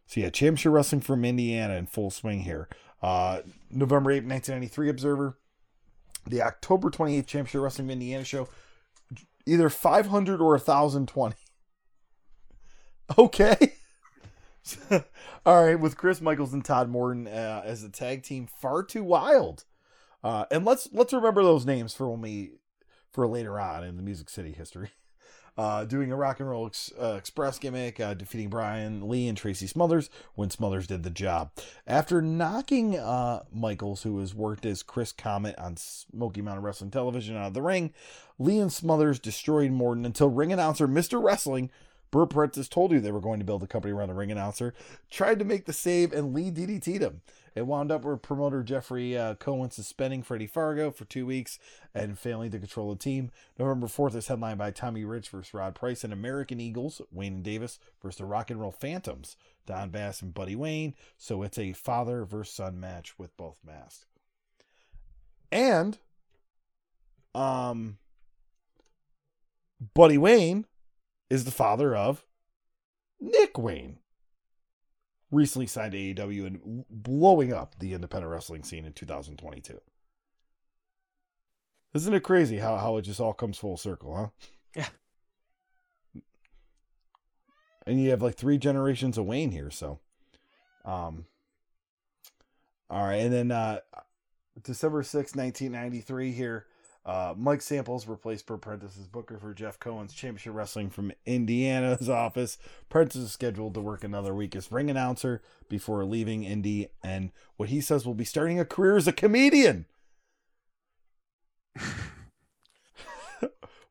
so 0.07 0.21
yeah, 0.21 0.31
Championship 0.31 0.73
Wrestling 0.73 1.01
from 1.01 1.25
Indiana 1.25 1.75
in 1.75 1.87
full 1.87 2.11
swing 2.11 2.41
here. 2.41 2.69
Uh, 3.03 3.41
November 3.71 4.11
8, 4.11 4.25
1993 4.25 4.89
Observer. 4.89 5.39
The 6.29 6.43
October 6.43 6.91
28th 6.91 7.27
Championship 7.27 7.61
Wrestling 7.61 7.91
Indiana 7.91 8.25
show. 8.25 8.49
Either 9.47 9.71
500 9.71 10.41
or 10.41 10.51
1,020. 10.51 11.35
Okay. 13.17 13.73
All 15.47 15.65
right, 15.65 15.81
with 15.81 15.97
Chris 15.97 16.21
Michaels 16.21 16.53
and 16.53 16.63
Todd 16.63 16.91
Morton 16.91 17.27
uh, 17.27 17.63
as 17.65 17.83
the 17.83 17.89
tag 17.89 18.23
team, 18.23 18.47
far 18.47 18.83
too 18.83 19.03
wild. 19.03 19.65
Uh, 20.23 20.45
and 20.51 20.65
let's 20.65 20.89
let's 20.93 21.15
remember 21.15 21.43
those 21.43 21.65
names 21.65 21.95
for 21.95 22.11
when 22.11 22.21
we 22.21 22.53
for 23.11 23.27
later 23.27 23.59
on 23.59 23.85
in 23.85 23.97
the 23.97 24.03
Music 24.03 24.29
City 24.29 24.53
history. 24.53 24.91
Uh, 25.59 25.85
doing 25.85 26.13
a 26.13 26.17
rock 26.17 26.39
and 26.39 26.49
roll 26.49 26.67
ex, 26.67 26.93
uh, 27.03 27.17
express 27.19 27.59
gimmick, 27.59 27.99
uh, 27.99 28.15
defeating 28.15 28.49
Brian 28.49 29.09
Lee 29.09 29.27
and 29.27 29.37
Tracy 29.37 29.67
Smothers 29.67 30.09
when 30.37 30.51
Smothers 30.51 30.87
did 30.87 31.03
the 31.03 31.11
job. 31.11 31.51
After 31.85 32.23
knocking 32.23 32.97
uh, 32.97 33.43
Michaels, 33.53 34.05
who 34.05 34.21
has 34.21 34.37
worked 34.37 34.65
as 34.65 34.85
Chris 34.85 35.11
Comet 35.11 35.59
on 35.59 35.77
Smoky 35.77 36.43
Mountain 36.43 36.63
Wrestling 36.63 36.93
Television, 36.93 37.37
out 37.37 37.49
of 37.49 37.55
the 37.55 37.63
ring, 37.63 37.93
Lee 38.39 38.61
and 38.61 38.73
Smothers 38.73 39.19
destroyed 39.19 39.73
Morton 39.73 40.07
until 40.07 40.31
ring 40.31 40.53
announcer 40.53 40.87
Mr. 40.87 41.21
Wrestling 41.21 41.71
Bert 42.11 42.31
Prentice 42.31 42.69
told 42.69 42.93
you 42.93 43.01
they 43.01 43.13
were 43.13 43.21
going 43.21 43.39
to 43.39 43.45
build 43.45 43.63
a 43.63 43.67
company 43.67 43.93
around 43.93 44.09
the 44.09 44.15
ring 44.15 44.33
announcer, 44.33 44.75
tried 45.11 45.39
to 45.39 45.45
make 45.45 45.67
the 45.67 45.73
save, 45.73 46.13
and 46.13 46.35
Lee 46.35 46.51
DDT'd 46.51 47.03
him. 47.03 47.21
It 47.55 47.67
wound 47.67 47.91
up 47.91 48.05
with 48.05 48.23
promoter 48.23 48.63
Jeffrey 48.63 49.19
uh, 49.19 49.35
Cohen 49.35 49.71
suspending 49.71 50.23
Freddie 50.23 50.47
Fargo 50.47 50.93
for 50.93 51.05
two 51.07 51.27
weeks 51.27 51.59
and 51.93 52.19
failing 52.19 52.53
to 52.53 52.59
control 52.59 52.91
the 52.91 52.97
team. 52.97 53.33
November 53.59 53.89
4th 53.89 54.15
is 54.15 54.29
headlined 54.29 54.59
by 54.59 54.71
Tommy 54.71 55.05
Rich 55.05 55.31
versus 55.31 55.53
Rod 55.53 55.75
Price 55.75 56.05
and 56.05 56.13
American 56.13 56.61
Eagles, 56.61 57.03
Wayne 57.11 57.35
and 57.35 57.43
Davis 57.43 57.81
versus 58.01 58.19
the 58.19 58.27
Rock 58.27 58.51
and 58.51 58.61
Roll 58.61 58.71
Phantoms, 58.71 59.37
Don 59.67 59.91
Bass 59.91 60.23
and 60.23 60.33
Buddy 60.33 60.55
Wayne. 60.55 60.95
So 61.17 61.43
it's 61.43 61.59
a 61.59 61.73
father 61.73 62.25
versus 62.25 62.55
son 62.55 62.79
match 62.79 63.19
with 63.19 63.37
both 63.37 63.59
masked. 63.67 64.07
And, 65.51 65.99
um, 67.35 67.99
Buddy 69.95 70.19
Wayne 70.19 70.67
is 71.31 71.45
the 71.45 71.51
father 71.51 71.95
of 71.95 72.25
Nick 73.21 73.59
Wayne. 73.59 73.99
Recently 75.31 75.67
signed 75.67 75.93
to 75.93 75.99
AEW 75.99 76.47
and 76.47 76.85
blowing 76.89 77.53
up 77.53 77.79
the 77.79 77.93
independent 77.93 78.33
wrestling 78.33 78.63
scene 78.63 78.87
in 78.87 78.95
2022. 78.95 79.81
Isn't 81.95 82.15
it 82.15 82.23
crazy 82.23 82.59
how, 82.59 82.77
how 82.77 82.97
it 82.97 83.03
just 83.03 83.21
all 83.21 83.35
comes 83.35 83.59
full 83.59 83.77
circle, 83.77 84.17
huh? 84.17 84.29
Yeah. 84.75 86.23
And 87.87 88.01
you 88.03 88.11
have 88.11 88.23
like 88.23 88.37
three 88.37 88.59
generations 88.59 89.19
of 89.19 89.27
Wayne 89.27 89.51
here, 89.51 89.71
so 89.71 89.99
um 90.85 91.27
all 92.91 93.05
right, 93.05 93.17
and 93.17 93.33
then 93.33 93.51
uh 93.51 93.81
December 94.63 95.03
6, 95.03 95.35
1993 95.35 96.33
here. 96.33 96.67
Uh, 97.05 97.35
Mike 97.37 97.63
Samples 97.63 98.07
replaced 98.07 98.47
Bert 98.47 98.61
Prentice 98.61 98.99
as 98.99 99.07
booker 99.07 99.39
for 99.39 99.55
Jeff 99.55 99.81
Cohen's 99.81 100.13
Championship 100.13 100.53
Wrestling 100.55 100.91
from 100.91 101.13
Indiana's 101.25 102.09
office. 102.11 102.59
Prentice 102.89 103.17
is 103.23 103.33
scheduled 103.33 103.75
to 103.75 103.81
work 103.81 104.05
another 104.05 104.35
week 104.35 104.55
as 104.55 104.71
ring 104.71 104.91
announcer 104.91 105.41
before 105.69 106.05
leaving 106.05 106.45
Indy, 106.45 106.89
and 107.03 107.31
what 107.57 107.71
he 107.71 107.81
says 107.81 108.05
will 108.05 108.15
be 108.15 108.25
starting 108.25 108.61
a 108.61 108.65
career 108.65 108.97
as 108.97 109.09
a 109.09 109.13
comedian. 109.13 109.87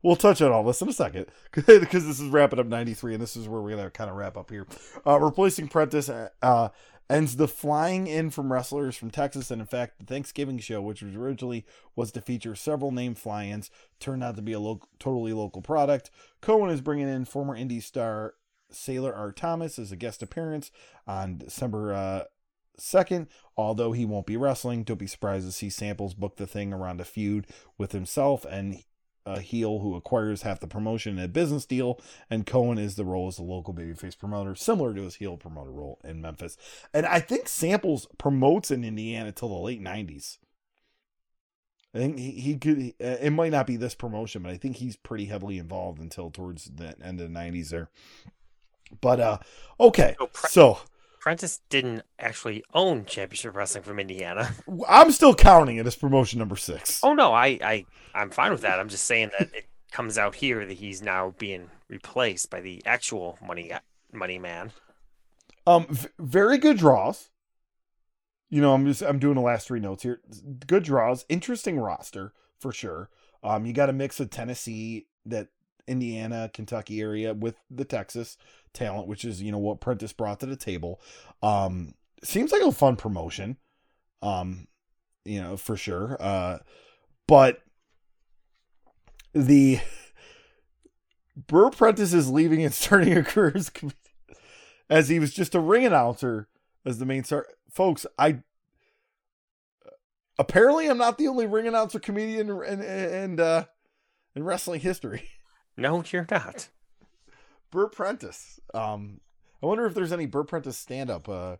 we'll 0.02 0.16
touch 0.16 0.40
on 0.40 0.52
all 0.52 0.64
this 0.64 0.80
in 0.82 0.88
a 0.88 0.92
second 0.92 1.26
because 1.52 2.06
this 2.06 2.20
is 2.20 2.28
wrapping 2.28 2.58
up 2.58 2.66
93 2.66 3.14
and 3.14 3.22
this 3.22 3.36
is 3.36 3.48
where 3.48 3.60
we're 3.60 3.70
going 3.70 3.84
to 3.84 3.90
kind 3.90 4.10
of 4.10 4.16
wrap 4.16 4.36
up 4.36 4.50
here. 4.50 4.66
Uh, 5.06 5.18
replacing 5.18 5.68
Prentice 5.68 6.08
uh, 6.08 6.68
ends 7.10 7.36
the 7.36 7.48
flying 7.48 8.06
in 8.06 8.30
from 8.30 8.52
wrestlers 8.52 8.96
from 8.96 9.10
Texas. 9.10 9.50
And 9.50 9.60
in 9.60 9.66
fact, 9.66 9.98
the 9.98 10.04
Thanksgiving 10.04 10.58
show, 10.58 10.80
which 10.82 11.02
was 11.02 11.14
originally 11.14 11.64
was 11.96 12.12
to 12.12 12.20
feature 12.20 12.54
several 12.54 12.92
named 12.92 13.18
fly-ins, 13.18 13.70
turned 13.98 14.22
out 14.22 14.36
to 14.36 14.42
be 14.42 14.52
a 14.52 14.60
lo- 14.60 14.80
totally 14.98 15.32
local 15.32 15.62
product. 15.62 16.10
Cohen 16.40 16.70
is 16.70 16.80
bringing 16.80 17.08
in 17.08 17.24
former 17.24 17.56
indie 17.56 17.82
star 17.82 18.34
Sailor 18.70 19.14
Art 19.14 19.36
Thomas 19.36 19.78
as 19.78 19.92
a 19.92 19.96
guest 19.96 20.22
appearance 20.22 20.70
on 21.06 21.38
December 21.38 21.94
uh, 21.94 22.24
2nd. 22.78 23.26
Although 23.56 23.92
he 23.92 24.04
won't 24.04 24.26
be 24.26 24.36
wrestling, 24.36 24.84
don't 24.84 24.98
be 24.98 25.06
surprised 25.06 25.46
to 25.46 25.52
see 25.52 25.70
Samples 25.70 26.14
book 26.14 26.36
the 26.36 26.46
thing 26.46 26.72
around 26.72 27.00
a 27.00 27.04
feud 27.04 27.46
with 27.76 27.92
himself 27.92 28.44
and 28.44 28.82
a 29.36 29.40
heel 29.40 29.80
who 29.80 29.94
acquires 29.96 30.42
half 30.42 30.60
the 30.60 30.66
promotion 30.66 31.18
in 31.18 31.24
a 31.24 31.28
business 31.28 31.66
deal, 31.66 32.00
and 32.30 32.46
Cohen 32.46 32.78
is 32.78 32.96
the 32.96 33.04
role 33.04 33.28
as 33.28 33.38
a 33.38 33.42
local 33.42 33.74
babyface 33.74 34.18
promoter, 34.18 34.54
similar 34.54 34.94
to 34.94 35.02
his 35.02 35.16
heel 35.16 35.36
promoter 35.36 35.70
role 35.70 36.00
in 36.04 36.20
Memphis. 36.20 36.56
And 36.94 37.06
I 37.06 37.20
think 37.20 37.48
Samples 37.48 38.06
promotes 38.18 38.70
in 38.70 38.84
Indiana 38.84 39.32
till 39.32 39.48
the 39.48 39.54
late 39.56 39.82
'90s. 39.82 40.38
I 41.94 41.98
think 41.98 42.18
he, 42.18 42.32
he 42.32 42.56
could. 42.58 42.78
uh, 43.00 43.16
It 43.20 43.30
might 43.30 43.52
not 43.52 43.66
be 43.66 43.76
this 43.76 43.94
promotion, 43.94 44.42
but 44.42 44.52
I 44.52 44.56
think 44.56 44.76
he's 44.76 44.96
pretty 44.96 45.26
heavily 45.26 45.58
involved 45.58 46.00
until 46.00 46.30
towards 46.30 46.66
the 46.66 46.94
end 47.02 47.20
of 47.20 47.32
the 47.32 47.38
'90s 47.38 47.70
there. 47.70 47.90
But 49.00 49.20
uh, 49.20 49.38
okay, 49.80 50.16
So 50.18 50.26
Pre- 50.26 50.50
so 50.50 50.78
Prentice 51.20 51.60
didn't 51.68 52.02
actually 52.18 52.64
own 52.74 53.04
Championship 53.04 53.54
Wrestling 53.54 53.84
from 53.84 53.98
Indiana. 53.98 54.50
I'm 54.88 55.10
still 55.12 55.34
counting 55.34 55.76
it 55.76 55.86
as 55.86 55.96
promotion 55.96 56.38
number 56.38 56.56
six. 56.56 57.00
Oh 57.02 57.14
no, 57.14 57.32
I, 57.32 57.58
I 57.62 57.86
I'm 58.14 58.30
fine 58.30 58.52
with 58.52 58.62
that. 58.62 58.78
I'm 58.78 58.88
just 58.88 59.04
saying 59.04 59.30
that 59.38 59.52
it 59.54 59.66
comes 59.92 60.18
out 60.18 60.34
here 60.34 60.66
that 60.66 60.76
he's 60.76 61.02
now 61.02 61.34
being 61.38 61.70
replaced 61.88 62.50
by 62.50 62.60
the 62.60 62.82
actual 62.86 63.38
money 63.44 63.72
money 64.12 64.38
man. 64.38 64.72
Um, 65.66 65.86
v- 65.90 66.08
very 66.18 66.58
good 66.58 66.78
draws. 66.78 67.30
You 68.50 68.62
know, 68.62 68.72
I'm 68.72 68.86
just 68.86 69.02
I'm 69.02 69.18
doing 69.18 69.34
the 69.34 69.40
last 69.40 69.66
three 69.66 69.80
notes 69.80 70.02
here. 70.02 70.20
Good 70.66 70.84
draws, 70.84 71.24
interesting 71.28 71.78
roster 71.78 72.32
for 72.58 72.72
sure. 72.72 73.10
Um, 73.42 73.66
you 73.66 73.72
got 73.72 73.90
a 73.90 73.92
mix 73.92 74.18
of 74.18 74.30
Tennessee, 74.30 75.06
that 75.26 75.48
Indiana, 75.88 76.50
Kentucky 76.52 77.00
area 77.00 77.34
with 77.34 77.56
the 77.70 77.84
Texas 77.84 78.36
talent, 78.72 79.08
which 79.08 79.24
is 79.24 79.42
you 79.42 79.50
know 79.52 79.58
what 79.58 79.80
Prentice 79.80 80.12
brought 80.12 80.40
to 80.40 80.46
the 80.46 80.56
table. 80.56 81.00
Um, 81.42 81.94
seems 82.22 82.52
like 82.52 82.62
a 82.62 82.72
fun 82.72 82.96
promotion. 82.96 83.56
Um, 84.22 84.68
you 85.24 85.40
know 85.40 85.56
for 85.56 85.76
sure. 85.76 86.16
Uh, 86.20 86.58
but 87.26 87.62
the 89.32 89.80
Bert 91.36 91.76
Prentice 91.76 92.12
is 92.12 92.30
leaving 92.30 92.64
and 92.64 92.74
starting 92.74 93.16
a 93.16 93.22
career 93.22 93.52
as 93.54 93.70
as 94.90 95.08
he 95.08 95.18
was 95.18 95.32
just 95.32 95.54
a 95.54 95.60
ring 95.60 95.84
announcer 95.84 96.48
as 96.84 96.98
the 96.98 97.06
main 97.06 97.24
star. 97.24 97.46
Folks, 97.70 98.06
I 98.18 98.42
apparently 100.38 100.88
I'm 100.88 100.98
not 100.98 101.18
the 101.18 101.28
only 101.28 101.46
ring 101.46 101.66
announcer 101.66 101.98
comedian 102.00 102.50
and 102.50 102.82
in 102.82 103.40
uh, 103.40 103.64
in 104.34 104.44
wrestling 104.44 104.80
history. 104.80 105.28
No, 105.78 106.02
you're 106.10 106.26
not. 106.28 106.68
Bert 107.70 107.92
Prentice. 107.92 108.58
Um, 108.74 109.20
I 109.62 109.66
wonder 109.66 109.86
if 109.86 109.94
there's 109.94 110.12
any 110.12 110.26
Bert 110.26 110.48
Prentice 110.48 110.76
stand 110.76 111.08
up 111.08 111.28
uh, 111.28 111.56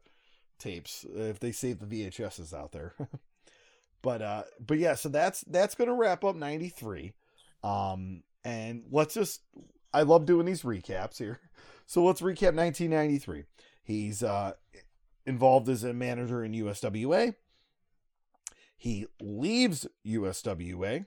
tapes 0.58 1.06
if 1.14 1.38
they 1.38 1.52
save 1.52 1.78
the 1.78 1.86
VHSs 1.86 2.52
out 2.52 2.72
there. 2.72 2.94
but 4.02 4.20
uh, 4.20 4.42
but 4.64 4.78
yeah, 4.78 4.94
so 4.94 5.08
that's 5.08 5.42
that's 5.42 5.76
gonna 5.76 5.94
wrap 5.94 6.24
up 6.24 6.34
'93. 6.34 7.12
Um, 7.62 8.24
and 8.44 8.84
let's 8.90 9.14
just 9.14 9.42
I 9.94 10.02
love 10.02 10.26
doing 10.26 10.46
these 10.46 10.62
recaps 10.62 11.18
here. 11.18 11.40
So 11.90 12.04
let's 12.04 12.20
recap 12.20 12.54
1993. 12.54 13.44
He's 13.82 14.22
uh, 14.22 14.52
involved 15.24 15.70
as 15.70 15.84
a 15.84 15.94
manager 15.94 16.44
in 16.44 16.52
USWA. 16.52 17.34
He 18.76 19.06
leaves 19.22 19.86
USWA. 20.06 21.06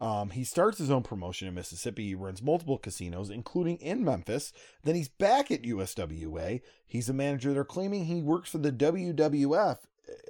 Um, 0.00 0.30
he 0.30 0.44
starts 0.44 0.78
his 0.78 0.90
own 0.90 1.02
promotion 1.02 1.48
in 1.48 1.54
Mississippi. 1.54 2.08
He 2.08 2.14
runs 2.14 2.42
multiple 2.42 2.78
casinos, 2.78 3.30
including 3.30 3.78
in 3.78 4.04
Memphis. 4.04 4.52
Then 4.84 4.94
he's 4.94 5.08
back 5.08 5.50
at 5.50 5.62
USWA. 5.62 6.60
He's 6.86 7.08
a 7.08 7.12
manager. 7.12 7.52
They're 7.52 7.64
claiming 7.64 8.04
he 8.04 8.22
works 8.22 8.50
for 8.50 8.58
the 8.58 8.72
WWF 8.72 9.78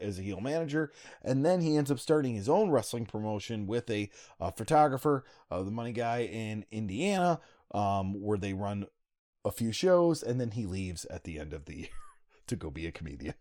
as 0.01 0.19
a 0.19 0.23
heel 0.23 0.40
manager, 0.40 0.90
and 1.23 1.45
then 1.45 1.61
he 1.61 1.77
ends 1.77 1.90
up 1.90 2.01
starting 2.01 2.35
his 2.35 2.49
own 2.49 2.70
wrestling 2.70 3.07
promotion 3.07 3.66
with 3.66 3.89
a, 3.90 4.11
uh 4.40 4.51
photographer, 4.51 5.24
uh, 5.51 5.62
the 5.62 5.70
money 5.70 5.93
guy 5.93 6.23
in 6.23 6.65
Indiana, 6.73 7.40
um, 7.73 8.20
where 8.20 8.39
they 8.39 8.55
run 8.55 8.86
a 9.45 9.53
few 9.53 9.70
shows, 9.70 10.23
and 10.23 10.40
then 10.40 10.53
he 10.53 10.66
leaves 10.66 11.05
at 11.07 11.24
the 11.24 11.39
end 11.39 11.53
of 11.53 11.66
the 11.66 11.77
year 11.77 11.89
to 12.47 12.57
go 12.57 12.70
be 12.70 12.86
a 12.86 12.93
comedian. 12.93 13.35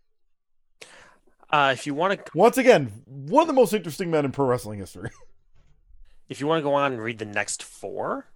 Uh, 1.50 1.70
if 1.72 1.86
you 1.86 1.94
want 1.94 2.24
to, 2.24 2.30
Once 2.34 2.58
again, 2.58 3.02
one 3.06 3.42
of 3.42 3.48
the 3.48 3.54
most 3.54 3.72
interesting 3.72 4.10
men 4.10 4.24
in 4.24 4.30
pro 4.30 4.46
wrestling 4.46 4.78
history. 4.78 5.10
if 6.28 6.40
you 6.40 6.46
want 6.46 6.60
to 6.60 6.62
go 6.62 6.74
on 6.74 6.92
and 6.92 7.02
read 7.02 7.18
the 7.18 7.24
next 7.24 7.62
four, 7.62 8.26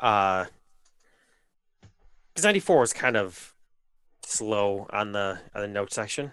uh, 0.00 0.46
because 2.32 2.44
'94 2.44 2.82
is 2.84 2.92
kind 2.92 3.16
of 3.16 3.54
slow 4.24 4.86
on 4.90 5.12
the 5.12 5.38
on 5.54 5.62
the 5.62 5.68
note 5.68 5.92
section. 5.92 6.32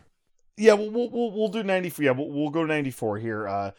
Yeah, 0.57 0.73
we'll 0.73 0.91
we'll 0.91 1.31
we'll, 1.31 1.49
do 1.49 1.63
ninety 1.63 1.89
four. 1.89 2.05
Yeah, 2.05 2.11
we'll, 2.11 2.29
we'll 2.29 2.49
go 2.49 2.65
ninety 2.65 2.91
four 2.91 3.17
here. 3.17 3.47
Uh, 3.47 3.71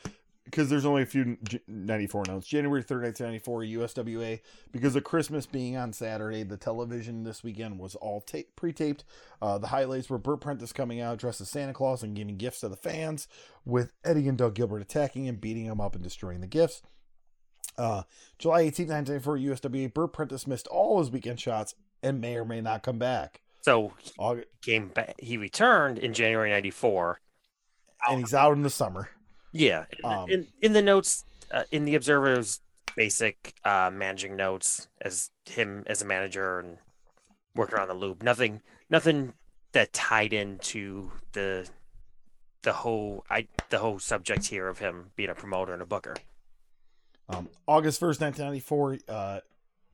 because 0.51 0.69
there's 0.69 0.85
only 0.85 1.03
a 1.03 1.07
few 1.07 1.39
94 1.69 2.25
notes. 2.27 2.47
January 2.47 2.83
3rd, 2.83 3.03
1994, 3.03 3.61
USWA. 3.63 4.41
Because 4.73 4.97
of 4.97 5.05
Christmas 5.05 5.47
being 5.47 5.77
on 5.77 5.93
Saturday, 5.93 6.43
the 6.43 6.57
television 6.57 7.23
this 7.23 7.45
weekend 7.45 7.79
was 7.79 7.95
all 7.95 8.21
ta- 8.21 8.39
pre 8.57 8.73
taped. 8.73 9.05
Uh, 9.41 9.59
the 9.59 9.69
highlights 9.69 10.11
were 10.11 10.19
Bert 10.19 10.41
Prentice 10.41 10.73
coming 10.73 11.01
out 11.01 11.19
dressed 11.19 11.41
as 11.41 11.49
Santa 11.49 11.73
Claus 11.73 12.03
and 12.03 12.17
giving 12.17 12.37
gifts 12.37 12.61
to 12.61 12.69
the 12.69 12.77
fans, 12.77 13.29
with 13.65 13.93
Eddie 14.05 14.27
and 14.27 14.37
Doug 14.37 14.55
Gilbert 14.55 14.83
attacking 14.83 15.27
him, 15.27 15.37
beating 15.37 15.67
him 15.67 15.81
up, 15.81 15.95
and 15.95 16.03
destroying 16.03 16.41
the 16.41 16.49
gifts. 16.49 16.83
Uh, 17.81 18.03
July 18.39 18.65
18th, 18.65 18.89
1994, 18.89 19.39
USWA. 19.39 19.95
Bert 19.95 20.13
Prentice 20.13 20.47
missed 20.47 20.67
all 20.69 20.99
his 20.99 21.11
weekend 21.11 21.41
shots 21.41 21.75
and 22.03 22.21
may 22.21 22.37
or 22.37 22.45
may 22.45 22.61
not 22.61 22.83
come 22.83 22.99
back. 22.99 23.41
So 23.63 23.93
August, 24.19 24.49
he 24.63 24.73
came 24.73 24.89
back. 24.89 25.15
He 25.19 25.37
returned 25.37 25.99
in 25.99 26.13
January 26.15 26.51
'94. 26.51 27.21
and 28.09 28.21
he's 28.21 28.35
out 28.35 28.53
in 28.53 28.63
the 28.63 28.71
summer. 28.71 29.11
Yeah, 29.53 29.85
in, 29.99 30.05
Um, 30.05 30.31
in, 30.31 30.47
in 30.63 30.73
the 30.73 30.83
notes, 30.83 31.25
uh, 31.51 31.65
in 31.73 31.85
the 31.85 31.95
Observer's 31.95 32.61
basic 32.97 33.55
uh, 33.65 33.91
managing 33.93 34.37
notes 34.37 34.89
as 35.01 35.31
him 35.47 35.85
as 35.87 36.01
a 36.03 36.05
manager 36.05 36.59
and 36.61 36.79
working 37.55 37.77
around 37.77 37.89
the 37.89 37.95
loop. 37.95 38.23
Nothing, 38.23 38.63
nothing 38.89 39.33
that 39.73 39.93
tied 39.93 40.33
into 40.33 41.13
the 41.33 41.69
the 42.63 42.73
whole 42.75 43.25
I 43.31 43.49
the 43.71 43.79
whole 43.79 43.99
subject 43.99 44.47
here 44.47 44.69
of 44.69 44.79
him 44.79 45.11
being 45.17 45.31
a 45.31 45.35
promoter 45.35 45.73
and 45.73 45.81
a 45.83 45.87
booker. 45.87 46.15
Um, 47.31 47.49
August 47.67 48.01
1st, 48.01 48.21
1994, 48.21 48.99
uh, 49.09 49.41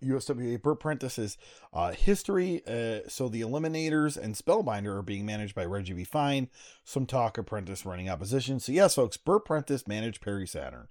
USWA 0.02 0.60
Bert 0.60 0.80
Prentice's 0.80 1.36
uh, 1.72 1.92
history. 1.92 2.62
Uh, 2.66 3.00
so 3.08 3.28
the 3.28 3.42
Eliminators 3.42 4.16
and 4.16 4.34
Spellbinder 4.34 4.96
are 4.98 5.02
being 5.02 5.26
managed 5.26 5.54
by 5.54 5.64
Reggie 5.64 5.94
B. 5.94 6.04
Fine. 6.04 6.48
Some 6.84 7.06
talk 7.06 7.38
of 7.38 7.46
Prentice 7.46 7.84
running 7.84 8.08
opposition. 8.08 8.60
So, 8.60 8.72
yes, 8.72 8.94
folks, 8.94 9.16
Bert 9.16 9.44
Prentice 9.44 9.86
managed 9.86 10.20
Perry 10.20 10.46
Saturn. 10.46 10.88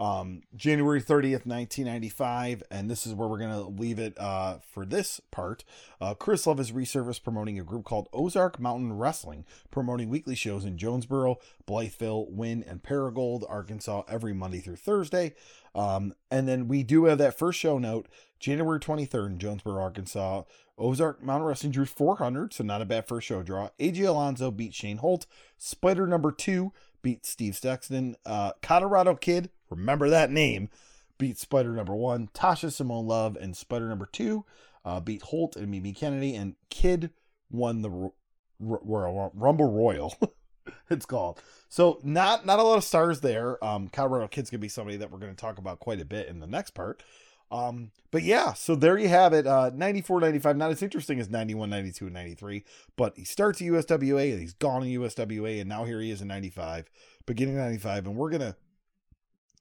Um, 0.00 0.42
January 0.54 1.02
30th, 1.02 1.44
1995, 1.44 2.62
and 2.70 2.88
this 2.88 3.04
is 3.04 3.14
where 3.14 3.26
we're 3.26 3.38
going 3.38 3.50
to 3.50 3.82
leave 3.82 3.98
it 3.98 4.16
uh, 4.16 4.58
for 4.60 4.86
this 4.86 5.20
part. 5.32 5.64
Uh, 6.00 6.14
Chris 6.14 6.46
Love 6.46 6.60
is 6.60 6.70
resurfaced 6.70 7.24
promoting 7.24 7.58
a 7.58 7.64
group 7.64 7.84
called 7.84 8.08
Ozark 8.12 8.60
Mountain 8.60 8.92
Wrestling, 8.96 9.44
promoting 9.72 10.08
weekly 10.08 10.36
shows 10.36 10.64
in 10.64 10.78
Jonesboro, 10.78 11.38
Blytheville, 11.66 12.30
Wynne, 12.30 12.64
and 12.68 12.80
Paragould, 12.80 13.44
Arkansas, 13.50 14.02
every 14.08 14.32
Monday 14.32 14.60
through 14.60 14.76
Thursday. 14.76 15.34
Um, 15.78 16.12
and 16.28 16.48
then 16.48 16.66
we 16.66 16.82
do 16.82 17.04
have 17.04 17.18
that 17.18 17.38
first 17.38 17.56
show 17.60 17.78
note, 17.78 18.08
January 18.40 18.80
23rd 18.80 19.26
in 19.26 19.38
Jonesboro, 19.38 19.80
Arkansas. 19.80 20.42
Ozark 20.76 21.22
Mountain 21.22 21.46
Wrestling 21.46 21.72
drew 21.72 21.86
400, 21.86 22.52
so 22.52 22.64
not 22.64 22.82
a 22.82 22.84
bad 22.84 23.06
first 23.06 23.28
show 23.28 23.44
draw. 23.44 23.70
AJ 23.78 24.08
Alonso 24.08 24.50
beat 24.50 24.74
Shane 24.74 24.96
Holt. 24.96 25.26
Spider 25.56 26.06
number 26.08 26.32
two 26.32 26.72
beat 27.00 27.24
Steve 27.24 27.56
Sexton. 27.56 28.16
Uh, 28.26 28.52
Colorado 28.60 29.14
Kid, 29.14 29.50
remember 29.70 30.10
that 30.10 30.32
name, 30.32 30.68
beat 31.16 31.38
Spider 31.38 31.72
number 31.72 31.94
one. 31.94 32.28
Tasha 32.34 32.72
Simone 32.72 33.06
Love 33.06 33.36
and 33.36 33.56
Spider 33.56 33.88
number 33.88 34.06
two 34.06 34.44
uh, 34.84 34.98
beat 34.98 35.22
Holt 35.22 35.54
and 35.54 35.70
Mimi 35.70 35.92
Kennedy. 35.92 36.34
And 36.34 36.56
Kid 36.70 37.10
won 37.50 37.82
the 37.82 38.10
Rumble 38.58 39.72
Royal. 39.72 40.14
it's 40.90 41.06
called. 41.06 41.40
So 41.68 42.00
not 42.02 42.46
not 42.46 42.58
a 42.58 42.62
lot 42.62 42.78
of 42.78 42.84
stars 42.84 43.20
there. 43.20 43.62
Um, 43.64 43.88
Colorado 43.88 44.28
Kid's 44.28 44.50
gonna 44.50 44.60
be 44.60 44.68
somebody 44.68 44.96
that 44.96 45.10
we're 45.10 45.18
gonna 45.18 45.34
talk 45.34 45.58
about 45.58 45.80
quite 45.80 46.00
a 46.00 46.04
bit 46.04 46.28
in 46.28 46.40
the 46.40 46.46
next 46.46 46.70
part. 46.70 47.02
Um, 47.50 47.92
but 48.10 48.22
yeah, 48.22 48.52
so 48.52 48.74
there 48.74 48.98
you 48.98 49.08
have 49.08 49.32
it. 49.32 49.46
Uh, 49.46 49.70
94, 49.74 50.20
95, 50.20 50.56
not 50.56 50.70
as 50.70 50.82
interesting 50.82 51.18
as 51.18 51.30
91, 51.30 51.70
92, 51.70 52.04
and 52.04 52.14
93, 52.14 52.62
but 52.96 53.16
he 53.16 53.24
starts 53.24 53.62
at 53.62 53.68
USWA 53.68 54.32
and 54.32 54.40
he's 54.40 54.52
gone 54.52 54.82
in 54.82 55.00
USWA, 55.00 55.60
and 55.60 55.68
now 55.68 55.84
here 55.84 56.00
he 56.00 56.10
is 56.10 56.20
in 56.20 56.28
95, 56.28 56.90
beginning 57.24 57.56
of 57.56 57.62
95, 57.62 58.06
and 58.06 58.16
we're 58.16 58.28
gonna 58.30 58.54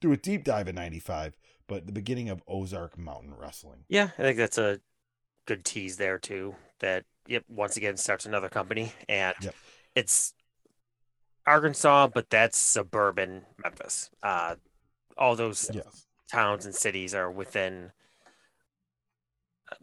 do 0.02 0.12
a 0.12 0.18
deep 0.18 0.44
dive 0.44 0.68
at 0.68 0.76
95, 0.76 1.38
but 1.68 1.86
the 1.86 1.94
beginning 1.94 2.30
of 2.30 2.44
Ozark 2.48 2.98
Mountain 2.98 3.34
Wrestling. 3.38 3.86
Yeah, 3.88 4.10
I 4.18 4.22
think 4.22 4.38
that's 4.38 4.58
a 4.58 4.82
good 5.46 5.64
tease 5.64 5.96
there 5.98 6.20
too. 6.20 6.56
That 6.80 7.06
yep, 7.26 7.46
once 7.48 7.78
again 7.78 7.96
starts 7.98 8.26
another 8.26 8.50
company, 8.50 8.92
and 9.08 9.36
Yep. 9.42 9.56
it's 9.96 10.34
Arkansas, 11.48 12.08
but 12.08 12.30
that's 12.30 12.60
suburban 12.60 13.46
Memphis. 13.64 14.10
Uh, 14.22 14.56
all 15.18 15.36
those 15.36 15.72
Yes. 15.74 16.06
towns 16.32 16.66
and 16.66 16.76
cities 16.76 17.16
are 17.16 17.32
within 17.32 17.92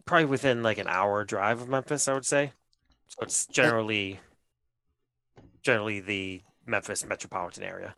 probably 0.05 0.25
within 0.25 0.63
like 0.63 0.77
an 0.77 0.87
hour 0.87 1.23
drive 1.23 1.61
of 1.61 1.67
Memphis, 1.69 2.07
I 2.07 2.13
would 2.13 2.25
say. 2.25 2.53
So 3.07 3.17
it's 3.21 3.45
generally 3.47 4.19
generally 5.61 5.99
the 5.99 6.41
Memphis 6.65 7.03
metropolitan 7.05 7.63
area. 7.63 7.95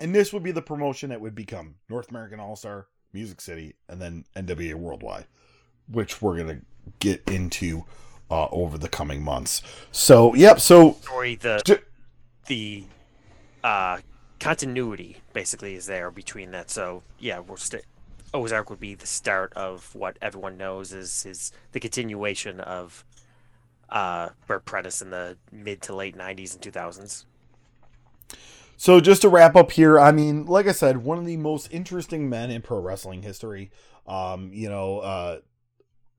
And 0.00 0.14
this 0.14 0.32
would 0.32 0.42
be 0.42 0.52
the 0.52 0.62
promotion 0.62 1.10
that 1.10 1.20
would 1.20 1.34
become 1.34 1.76
North 1.88 2.10
American 2.10 2.38
All 2.40 2.56
Star, 2.56 2.86
Music 3.12 3.40
City, 3.40 3.74
and 3.88 4.00
then 4.00 4.24
NWA 4.36 4.74
Worldwide, 4.74 5.26
which 5.88 6.20
we're 6.22 6.36
gonna 6.36 6.60
get 7.00 7.22
into 7.26 7.84
uh, 8.30 8.46
over 8.50 8.76
the 8.76 8.88
coming 8.88 9.22
months. 9.22 9.62
So, 9.90 10.34
yep. 10.34 10.60
So, 10.60 10.92
Story 10.92 11.34
the 11.36 11.62
Ju- 11.64 11.78
the 12.48 12.84
uh 13.62 13.98
continuity 14.40 15.16
basically 15.32 15.74
is 15.74 15.86
there 15.86 16.10
between 16.10 16.50
that. 16.52 16.70
So 16.70 17.02
yeah, 17.18 17.40
we're 17.40 17.56
st- 17.56 17.84
Ozark 18.34 18.70
would 18.70 18.80
be 18.80 18.94
the 18.94 19.06
start 19.06 19.52
of 19.54 19.94
what 19.94 20.18
everyone 20.20 20.56
knows 20.56 20.92
is 20.92 21.24
is 21.24 21.52
the 21.72 21.80
continuation 21.80 22.60
of 22.60 23.04
uh, 23.88 24.30
Bert 24.46 24.64
Prentice 24.66 25.00
in 25.00 25.10
the 25.10 25.36
mid 25.50 25.80
to 25.82 25.94
late 25.94 26.16
'90s 26.16 26.54
and 26.54 26.62
2000s. 26.62 27.24
So 28.76 29.00
just 29.00 29.22
to 29.22 29.28
wrap 29.28 29.56
up 29.56 29.72
here, 29.72 29.98
I 29.98 30.12
mean, 30.12 30.46
like 30.46 30.68
I 30.68 30.72
said, 30.72 30.98
one 30.98 31.18
of 31.18 31.26
the 31.26 31.36
most 31.36 31.68
interesting 31.72 32.28
men 32.28 32.50
in 32.50 32.62
pro 32.62 32.78
wrestling 32.78 33.22
history. 33.22 33.70
Um, 34.06 34.50
you 34.52 34.68
know, 34.68 35.00
uh, 35.00 35.38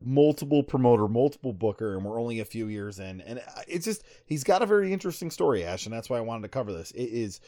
multiple 0.02 0.64
promoter, 0.64 1.08
multiple 1.08 1.54
booker, 1.54 1.96
and 1.96 2.06
we're 2.06 2.20
only 2.20 2.40
a 2.40 2.46
few 2.46 2.68
years 2.68 3.00
in, 3.00 3.22
and 3.22 3.42
it's 3.68 3.86
just 3.86 4.04
he's 4.26 4.44
got 4.44 4.62
a 4.62 4.66
very 4.66 4.94
interesting 4.94 5.30
story, 5.32 5.64
Ash, 5.64 5.86
and 5.86 5.94
that's 5.94 6.10
why 6.10 6.18
I 6.18 6.22
wanted 6.22 6.44
to 6.44 6.50
cover 6.50 6.72
this. 6.72 6.92
It 6.92 7.10
is 7.10 7.42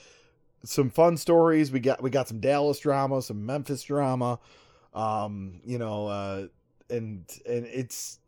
some 0.63 0.89
fun 0.89 1.17
stories. 1.17 1.71
We 1.71 1.79
got 1.79 2.01
we 2.01 2.09
got 2.09 2.27
some 2.27 2.39
Dallas 2.39 2.79
drama, 2.79 3.21
some 3.21 3.45
Memphis 3.45 3.83
drama, 3.83 4.39
um, 4.93 5.61
you 5.65 5.77
know, 5.77 6.07
uh, 6.07 6.47
and 6.89 7.25
and 7.45 7.65
it's 7.65 8.19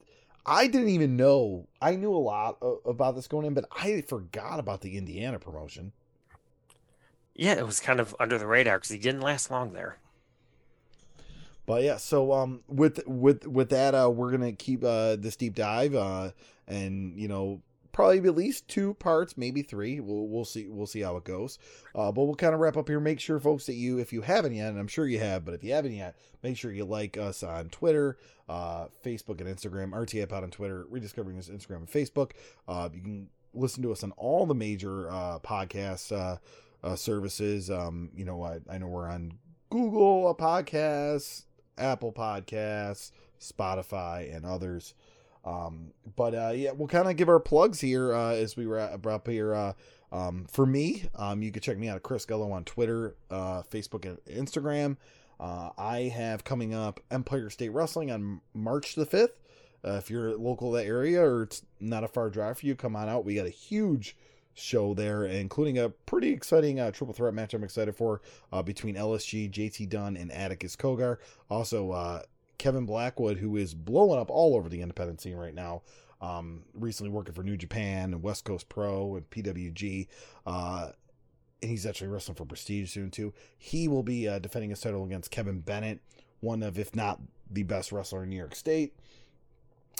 I 0.45 0.67
didn't 0.67 0.89
even 0.89 1.15
know 1.15 1.67
I 1.81 1.95
knew 1.95 2.13
a 2.13 2.17
lot 2.17 2.57
about 2.85 3.15
this 3.15 3.27
going 3.27 3.45
in, 3.45 3.53
but 3.53 3.65
I 3.71 4.01
forgot 4.01 4.59
about 4.59 4.81
the 4.81 4.97
Indiana 4.97 5.39
promotion. 5.39 5.91
Yeah, 7.35 7.53
it 7.53 7.65
was 7.65 7.79
kind 7.79 7.99
of 7.99 8.15
under 8.19 8.37
the 8.37 8.45
radar 8.45 8.77
because 8.77 8.91
he 8.91 8.99
didn't 8.99 9.21
last 9.21 9.49
long 9.49 9.73
there. 9.73 9.97
But 11.65 11.83
yeah, 11.83 11.97
so 11.97 12.33
um, 12.33 12.61
with 12.67 13.05
with 13.07 13.47
with 13.47 13.69
that, 13.69 13.95
uh, 13.95 14.09
we're 14.09 14.31
gonna 14.31 14.51
keep 14.51 14.83
uh 14.83 15.15
this 15.15 15.35
deep 15.35 15.55
dive, 15.55 15.95
uh, 15.95 16.31
and 16.67 17.17
you 17.17 17.27
know 17.27 17.61
probably 17.93 18.17
at 18.17 18.35
least 18.35 18.67
two 18.67 18.95
parts, 18.95 19.37
maybe 19.37 19.61
three. 19.61 20.01
We'll 20.01 20.27
we'll 20.27 20.43
see 20.43 20.67
we'll 20.67 20.87
see 20.87 21.01
how 21.01 21.15
it 21.15 21.23
goes. 21.23 21.59
Uh, 21.95 22.11
but 22.11 22.25
we'll 22.25 22.35
kind 22.35 22.53
of 22.53 22.59
wrap 22.59 22.75
up 22.75 22.89
here. 22.89 22.99
Make 22.99 23.21
sure, 23.21 23.39
folks, 23.39 23.65
that 23.67 23.75
you, 23.75 23.99
if 23.99 24.11
you 24.11 24.21
haven't 24.21 24.53
yet, 24.53 24.69
and 24.69 24.79
I'm 24.79 24.87
sure 24.87 25.07
you 25.07 25.19
have, 25.19 25.45
but 25.45 25.53
if 25.53 25.63
you 25.63 25.71
haven't 25.73 25.93
yet, 25.93 26.17
make 26.41 26.57
sure 26.57 26.71
you 26.71 26.83
like 26.83 27.17
us 27.17 27.43
on 27.43 27.69
Twitter, 27.69 28.17
uh, 28.49 28.87
Facebook, 29.05 29.39
and 29.39 29.47
Instagram. 29.47 29.91
RTA 29.91 30.27
Pod 30.27 30.43
on 30.43 30.51
Twitter, 30.51 30.85
rediscovering 30.89 31.37
us 31.37 31.47
Instagram 31.47 31.77
and 31.77 31.87
Facebook. 31.87 32.31
Uh, 32.67 32.89
you 32.93 33.01
can 33.01 33.29
listen 33.53 33.83
to 33.83 33.91
us 33.91 34.03
on 34.03 34.11
all 34.17 34.45
the 34.45 34.55
major 34.55 35.09
uh, 35.09 35.39
podcast 35.39 36.11
uh, 36.11 36.37
uh, 36.83 36.95
services. 36.95 37.69
Um, 37.69 38.09
you 38.15 38.25
know, 38.25 38.43
I, 38.43 38.59
I 38.69 38.79
know 38.79 38.87
we're 38.87 39.07
on 39.07 39.33
Google 39.69 40.35
Podcasts, 40.35 41.45
Apple 41.77 42.11
Podcasts, 42.11 43.11
Spotify, 43.39 44.35
and 44.35 44.45
others. 44.45 44.93
Um, 45.45 45.91
but 46.15 46.33
uh, 46.33 46.51
yeah, 46.55 46.71
we'll 46.71 46.87
kind 46.87 47.09
of 47.09 47.17
give 47.17 47.29
our 47.29 47.39
plugs 47.39 47.81
here 47.81 48.13
uh, 48.13 48.33
as 48.33 48.55
we 48.55 48.65
wrap 48.65 49.05
up 49.05 49.27
here. 49.27 49.53
Uh, 49.53 49.73
um, 50.11 50.45
for 50.51 50.65
me, 50.65 51.03
um, 51.15 51.41
you 51.41 51.51
can 51.51 51.61
check 51.61 51.77
me 51.77 51.89
out 51.89 51.97
at 51.97 52.03
Chris 52.03 52.25
Gullo 52.25 52.51
on 52.51 52.63
Twitter, 52.63 53.15
uh, 53.31 53.63
Facebook, 53.63 54.05
and 54.05 54.23
Instagram. 54.25 54.97
Uh, 55.39 55.71
I 55.77 56.03
have 56.03 56.43
coming 56.43 56.73
up 56.73 56.99
Empire 57.11 57.49
State 57.49 57.69
Wrestling 57.69 58.11
on 58.11 58.41
March 58.53 58.95
the 58.95 59.05
5th. 59.05 59.29
Uh, 59.85 59.97
if 59.97 60.09
you're 60.09 60.37
local 60.37 60.71
to 60.71 60.77
that 60.77 60.85
area 60.85 61.21
or 61.21 61.43
it's 61.43 61.63
not 61.79 62.03
a 62.03 62.07
far 62.07 62.29
drive 62.29 62.59
for 62.59 62.65
you, 62.65 62.75
come 62.75 62.95
on 62.95 63.09
out. 63.09 63.25
We 63.25 63.35
got 63.35 63.47
a 63.47 63.49
huge 63.49 64.15
show 64.53 64.93
there, 64.93 65.25
including 65.25 65.77
a 65.77 65.89
pretty 65.89 66.31
exciting 66.31 66.79
uh, 66.79 66.91
triple 66.91 67.13
threat 67.13 67.33
match 67.33 67.53
I'm 67.53 67.63
excited 67.63 67.95
for 67.95 68.21
uh, 68.51 68.61
between 68.61 68.95
LSG, 68.95 69.51
JT 69.51 69.89
Dunn, 69.89 70.15
and 70.17 70.31
Atticus 70.31 70.75
Cogar. 70.75 71.17
Also, 71.49 71.91
uh, 71.91 72.21
Kevin 72.57 72.85
Blackwood, 72.85 73.37
who 73.37 73.57
is 73.57 73.73
blowing 73.73 74.19
up 74.19 74.29
all 74.29 74.55
over 74.55 74.69
the 74.69 74.81
independent 74.81 75.21
scene 75.21 75.35
right 75.35 75.55
now. 75.55 75.81
Um, 76.21 76.63
recently 76.73 77.11
working 77.11 77.33
for 77.33 77.43
New 77.43 77.57
Japan 77.57 78.13
and 78.13 78.23
West 78.23 78.45
Coast 78.45 78.69
Pro 78.69 79.17
and 79.17 79.29
PWG. 79.29 80.07
Uh, 80.45 80.91
and 81.61 81.69
he's 81.69 81.85
actually 81.85 82.07
wrestling 82.07 82.35
for 82.35 82.45
Prestige 82.45 82.91
soon 82.91 83.11
too. 83.11 83.33
He 83.57 83.89
will 83.89 84.03
be 84.03 84.27
uh, 84.27 84.39
defending 84.39 84.69
his 84.69 84.79
title 84.79 85.03
against 85.03 85.31
Kevin 85.31 85.59
Bennett, 85.59 85.99
one 86.39 86.63
of, 86.63 86.79
if 86.79 86.95
not 86.95 87.19
the 87.51 87.63
best 87.63 87.91
wrestler 87.91 88.23
in 88.23 88.29
New 88.29 88.37
York 88.37 88.55
State 88.55 88.93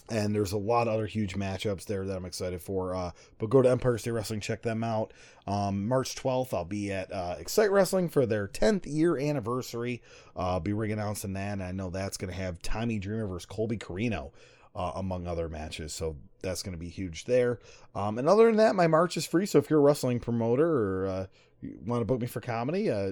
and 0.09 0.35
there's 0.35 0.51
a 0.51 0.57
lot 0.57 0.87
of 0.87 0.93
other 0.93 1.05
huge 1.05 1.35
matchups 1.35 1.85
there 1.85 2.05
that 2.05 2.15
I'm 2.15 2.25
excited 2.25 2.61
for. 2.61 2.93
Uh, 2.93 3.11
but 3.37 3.49
go 3.49 3.61
to 3.61 3.69
Empire 3.69 3.97
State 3.97 4.11
Wrestling, 4.11 4.41
check 4.41 4.61
them 4.61 4.83
out. 4.83 5.13
Um, 5.47 5.87
March 5.87 6.15
12th, 6.15 6.53
I'll 6.53 6.65
be 6.65 6.91
at 6.91 7.11
uh, 7.11 7.35
Excite 7.39 7.71
Wrestling 7.71 8.09
for 8.09 8.25
their 8.25 8.47
10th 8.47 8.85
year 8.85 9.17
anniversary. 9.17 10.01
Uh, 10.35 10.53
I'll 10.53 10.59
be 10.59 10.73
ring 10.73 10.91
announcing 10.91 11.33
that, 11.33 11.53
and 11.53 11.63
I 11.63 11.71
know 11.71 11.89
that's 11.89 12.17
going 12.17 12.31
to 12.31 12.37
have 12.37 12.61
Tommy 12.61 12.99
Dreamer 12.99 13.27
versus 13.27 13.45
Colby 13.45 13.77
Corino. 13.77 14.31
Uh, 14.75 14.91
among 14.95 15.27
other 15.27 15.47
matches, 15.47 15.93
so 15.93 16.15
that's 16.41 16.63
going 16.63 16.73
to 16.73 16.79
be 16.79 16.89
huge 16.89 17.25
there. 17.25 17.59
Um, 17.93 18.17
and 18.17 18.27
other 18.27 18.47
than 18.47 18.55
that, 18.55 18.73
my 18.73 18.87
March 18.87 19.15
is 19.17 19.23
free. 19.23 19.45
So 19.45 19.59
if 19.59 19.69
you're 19.69 19.77
a 19.77 19.83
wrestling 19.83 20.19
promoter 20.19 20.65
or 20.67 21.05
uh, 21.05 21.25
you 21.61 21.77
want 21.85 22.01
to 22.01 22.05
book 22.05 22.19
me 22.19 22.25
for 22.25 22.41
comedy, 22.41 22.89
uh, 22.89 23.11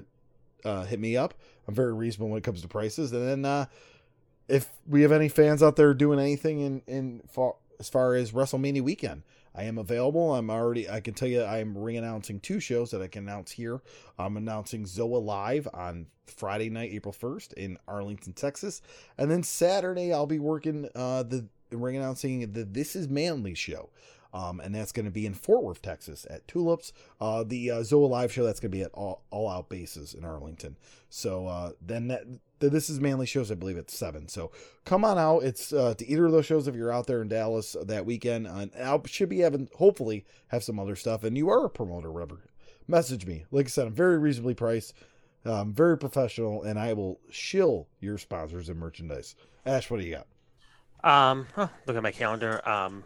uh, 0.64 0.84
hit 0.84 0.98
me 0.98 1.16
up. 1.16 1.34
I'm 1.68 1.74
very 1.74 1.92
reasonable 1.92 2.30
when 2.30 2.38
it 2.38 2.44
comes 2.44 2.62
to 2.62 2.68
prices. 2.68 3.12
And 3.12 3.28
then 3.28 3.44
uh, 3.44 3.66
if 4.52 4.68
we 4.86 5.00
have 5.00 5.12
any 5.12 5.30
fans 5.30 5.62
out 5.62 5.76
there 5.76 5.94
doing 5.94 6.20
anything 6.20 6.60
in 6.60 6.82
in 6.86 7.22
far, 7.26 7.54
as 7.80 7.88
far 7.88 8.14
as 8.14 8.32
WrestleMania 8.32 8.82
weekend, 8.82 9.22
I 9.54 9.64
am 9.64 9.78
available. 9.78 10.34
I'm 10.34 10.50
already. 10.50 10.90
I 10.90 11.00
can 11.00 11.14
tell 11.14 11.26
you, 11.26 11.40
I 11.40 11.58
am 11.58 11.76
re-announcing 11.76 12.38
two 12.38 12.60
shows 12.60 12.90
that 12.90 13.00
I 13.00 13.08
can 13.08 13.24
announce 13.24 13.50
here. 13.52 13.80
I'm 14.18 14.36
announcing 14.36 14.84
Zoa 14.84 15.24
live 15.24 15.66
on 15.72 16.06
Friday 16.26 16.68
night, 16.68 16.92
April 16.92 17.14
1st 17.18 17.54
in 17.54 17.78
Arlington, 17.88 18.34
Texas, 18.34 18.82
and 19.16 19.30
then 19.30 19.42
Saturday 19.42 20.12
I'll 20.12 20.26
be 20.26 20.38
working 20.38 20.86
uh, 20.94 21.22
the 21.22 21.46
ring 21.70 21.96
announcing 21.96 22.52
the 22.52 22.64
This 22.64 22.94
Is 22.94 23.08
Manly 23.08 23.54
show. 23.54 23.88
Um, 24.34 24.60
and 24.60 24.74
that's 24.74 24.92
going 24.92 25.04
to 25.04 25.10
be 25.10 25.26
in 25.26 25.34
Fort 25.34 25.62
Worth, 25.62 25.82
Texas, 25.82 26.26
at 26.30 26.48
Tulips. 26.48 26.92
Uh, 27.20 27.44
the 27.44 27.70
uh, 27.70 27.76
Zoa 27.80 28.08
Live 28.08 28.32
show 28.32 28.44
that's 28.44 28.60
going 28.60 28.70
to 28.70 28.76
be 28.76 28.82
at 28.82 28.90
All, 28.94 29.22
All 29.30 29.48
Out 29.48 29.68
Bases 29.68 30.14
in 30.14 30.24
Arlington. 30.24 30.78
So 31.10 31.46
uh, 31.46 31.72
then 31.80 32.08
that 32.08 32.24
this 32.58 32.88
is 32.88 33.00
Manly 33.00 33.26
shows, 33.26 33.50
I 33.50 33.56
believe, 33.56 33.76
it's 33.76 33.96
seven. 33.96 34.28
So 34.28 34.50
come 34.84 35.04
on 35.04 35.18
out. 35.18 35.40
It's 35.40 35.72
uh, 35.72 35.94
to 35.94 36.06
either 36.06 36.26
of 36.26 36.32
those 36.32 36.46
shows 36.46 36.68
if 36.68 36.74
you're 36.74 36.92
out 36.92 37.06
there 37.06 37.20
in 37.20 37.28
Dallas 37.28 37.76
that 37.84 38.06
weekend. 38.06 38.46
And 38.46 38.70
I 38.74 38.98
should 39.06 39.28
be 39.28 39.40
having, 39.40 39.68
hopefully, 39.76 40.24
have 40.48 40.64
some 40.64 40.78
other 40.78 40.96
stuff. 40.96 41.24
And 41.24 41.36
you 41.36 41.50
are 41.50 41.66
a 41.66 41.70
promoter, 41.70 42.10
whatever. 42.10 42.48
Message 42.88 43.26
me. 43.26 43.44
Like 43.50 43.66
I 43.66 43.68
said, 43.68 43.86
I'm 43.86 43.94
very 43.94 44.18
reasonably 44.18 44.54
priced, 44.54 44.94
um, 45.44 45.72
very 45.72 45.98
professional, 45.98 46.62
and 46.62 46.78
I 46.78 46.92
will 46.94 47.20
shill 47.30 47.88
your 48.00 48.18
sponsors 48.18 48.68
and 48.68 48.78
merchandise. 48.78 49.34
Ash, 49.66 49.90
what 49.90 50.00
do 50.00 50.06
you 50.06 50.16
got? 50.16 50.26
Um, 51.04 51.46
look 51.86 51.96
at 51.96 52.02
my 52.02 52.12
calendar. 52.12 52.66
Um, 52.68 53.04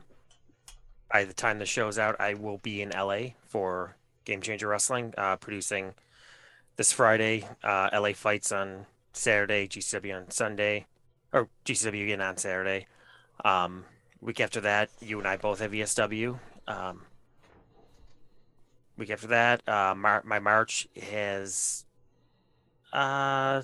by 1.11 1.25
the 1.25 1.33
time 1.33 1.59
the 1.59 1.67
show's 1.67 1.99
out, 1.99 2.17
I 2.21 2.35
will 2.35 2.59
be 2.59 2.83
in 2.83 2.91
LA 2.91 3.31
for 3.47 3.97
Game 4.25 4.41
Changer 4.41 4.69
Wrestling, 4.69 5.15
uh, 5.17 5.37
producing 5.37 5.95
this 6.77 6.93
Friday. 6.93 7.49
Uh, 7.63 7.89
LA 7.93 8.13
fights 8.13 8.53
on 8.53 8.87
Saturday, 9.13 9.69
GCW 9.69 10.17
on 10.17 10.31
Sunday, 10.31 10.87
or 11.33 11.49
GCW 11.65 12.05
again 12.05 12.21
on 12.21 12.37
Saturday. 12.37 12.87
Um, 13.45 13.85
week 14.21 14.41
after 14.41 14.61
that, 14.63 14.91
you 15.01 15.19
and 15.19 15.29
I 15.29 15.37
both 15.37 15.61
have 15.61 15.71
ESW. 15.71 16.39
Um, 16.67 17.03
week 18.97 19.11
after 19.11 19.29
that, 19.29 19.67
uh, 19.69 19.95
Mar- 19.95 20.25
my 20.25 20.39
March 20.39 20.89
has, 21.11 21.85
uh, 22.93 23.63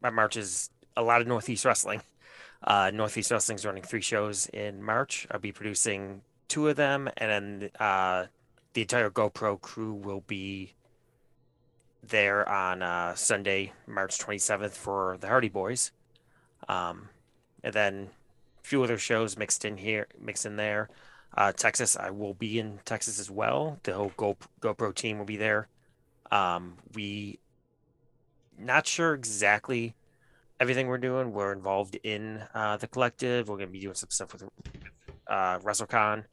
my 0.00 0.10
March 0.10 0.36
is 0.36 0.70
a 0.96 1.02
lot 1.02 1.20
of 1.20 1.26
Northeast 1.26 1.64
Wrestling. 1.64 2.02
Uh, 2.62 2.90
Northeast 2.92 3.30
Wrestling 3.30 3.56
is 3.56 3.66
running 3.66 3.82
three 3.82 4.00
shows 4.00 4.46
in 4.46 4.82
March. 4.82 5.26
I'll 5.30 5.38
be 5.38 5.52
producing 5.52 6.22
two 6.48 6.68
of 6.68 6.76
them, 6.76 7.08
and 7.16 7.30
then 7.60 7.70
uh, 7.78 8.26
the 8.74 8.82
entire 8.82 9.10
GoPro 9.10 9.60
crew 9.60 9.92
will 9.92 10.22
be 10.26 10.74
there 12.02 12.48
on 12.48 12.82
uh, 12.82 13.14
Sunday, 13.14 13.72
March 13.86 14.18
27th 14.18 14.72
for 14.72 15.16
the 15.20 15.28
Hardy 15.28 15.48
Boys. 15.48 15.92
Um, 16.68 17.08
and 17.62 17.72
then 17.72 18.10
a 18.62 18.66
few 18.66 18.82
other 18.82 18.98
shows 18.98 19.36
mixed 19.36 19.64
in 19.64 19.76
here, 19.76 20.06
mixed 20.20 20.46
in 20.46 20.56
there. 20.56 20.88
Uh, 21.36 21.52
Texas, 21.52 21.96
I 21.96 22.10
will 22.10 22.34
be 22.34 22.58
in 22.58 22.78
Texas 22.84 23.18
as 23.18 23.30
well. 23.30 23.78
The 23.82 23.94
whole 23.94 24.12
Go, 24.16 24.36
GoPro 24.60 24.94
team 24.94 25.18
will 25.18 25.26
be 25.26 25.36
there. 25.36 25.68
Um, 26.30 26.76
we 26.94 27.38
not 28.58 28.86
sure 28.86 29.14
exactly 29.14 29.94
everything 30.60 30.86
we're 30.86 30.98
doing. 30.98 31.32
We're 31.32 31.52
involved 31.52 31.96
in 32.02 32.42
uh, 32.54 32.76
the 32.78 32.86
collective. 32.86 33.48
We're 33.48 33.56
going 33.56 33.68
to 33.68 33.72
be 33.72 33.80
doing 33.80 33.94
some 33.94 34.10
stuff 34.10 34.32
with 34.32 34.44
uh, 35.26 35.58
WrestleCon. 35.58 36.24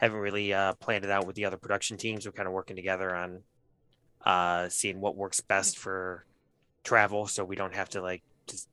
Haven't 0.00 0.18
really 0.18 0.52
uh, 0.52 0.74
planned 0.74 1.04
it 1.04 1.10
out 1.10 1.26
with 1.26 1.36
the 1.36 1.44
other 1.44 1.56
production 1.58 1.96
teams. 1.98 2.24
We're 2.24 2.32
kind 2.32 2.46
of 2.46 2.54
working 2.54 2.76
together 2.76 3.14
on 3.14 3.42
uh, 4.24 4.68
seeing 4.70 5.00
what 5.00 5.14
works 5.16 5.40
best 5.40 5.78
for 5.78 6.24
travel, 6.84 7.26
so 7.26 7.44
we 7.44 7.54
don't 7.56 7.74
have 7.74 7.90
to 7.90 8.00
like 8.00 8.22
just 8.46 8.68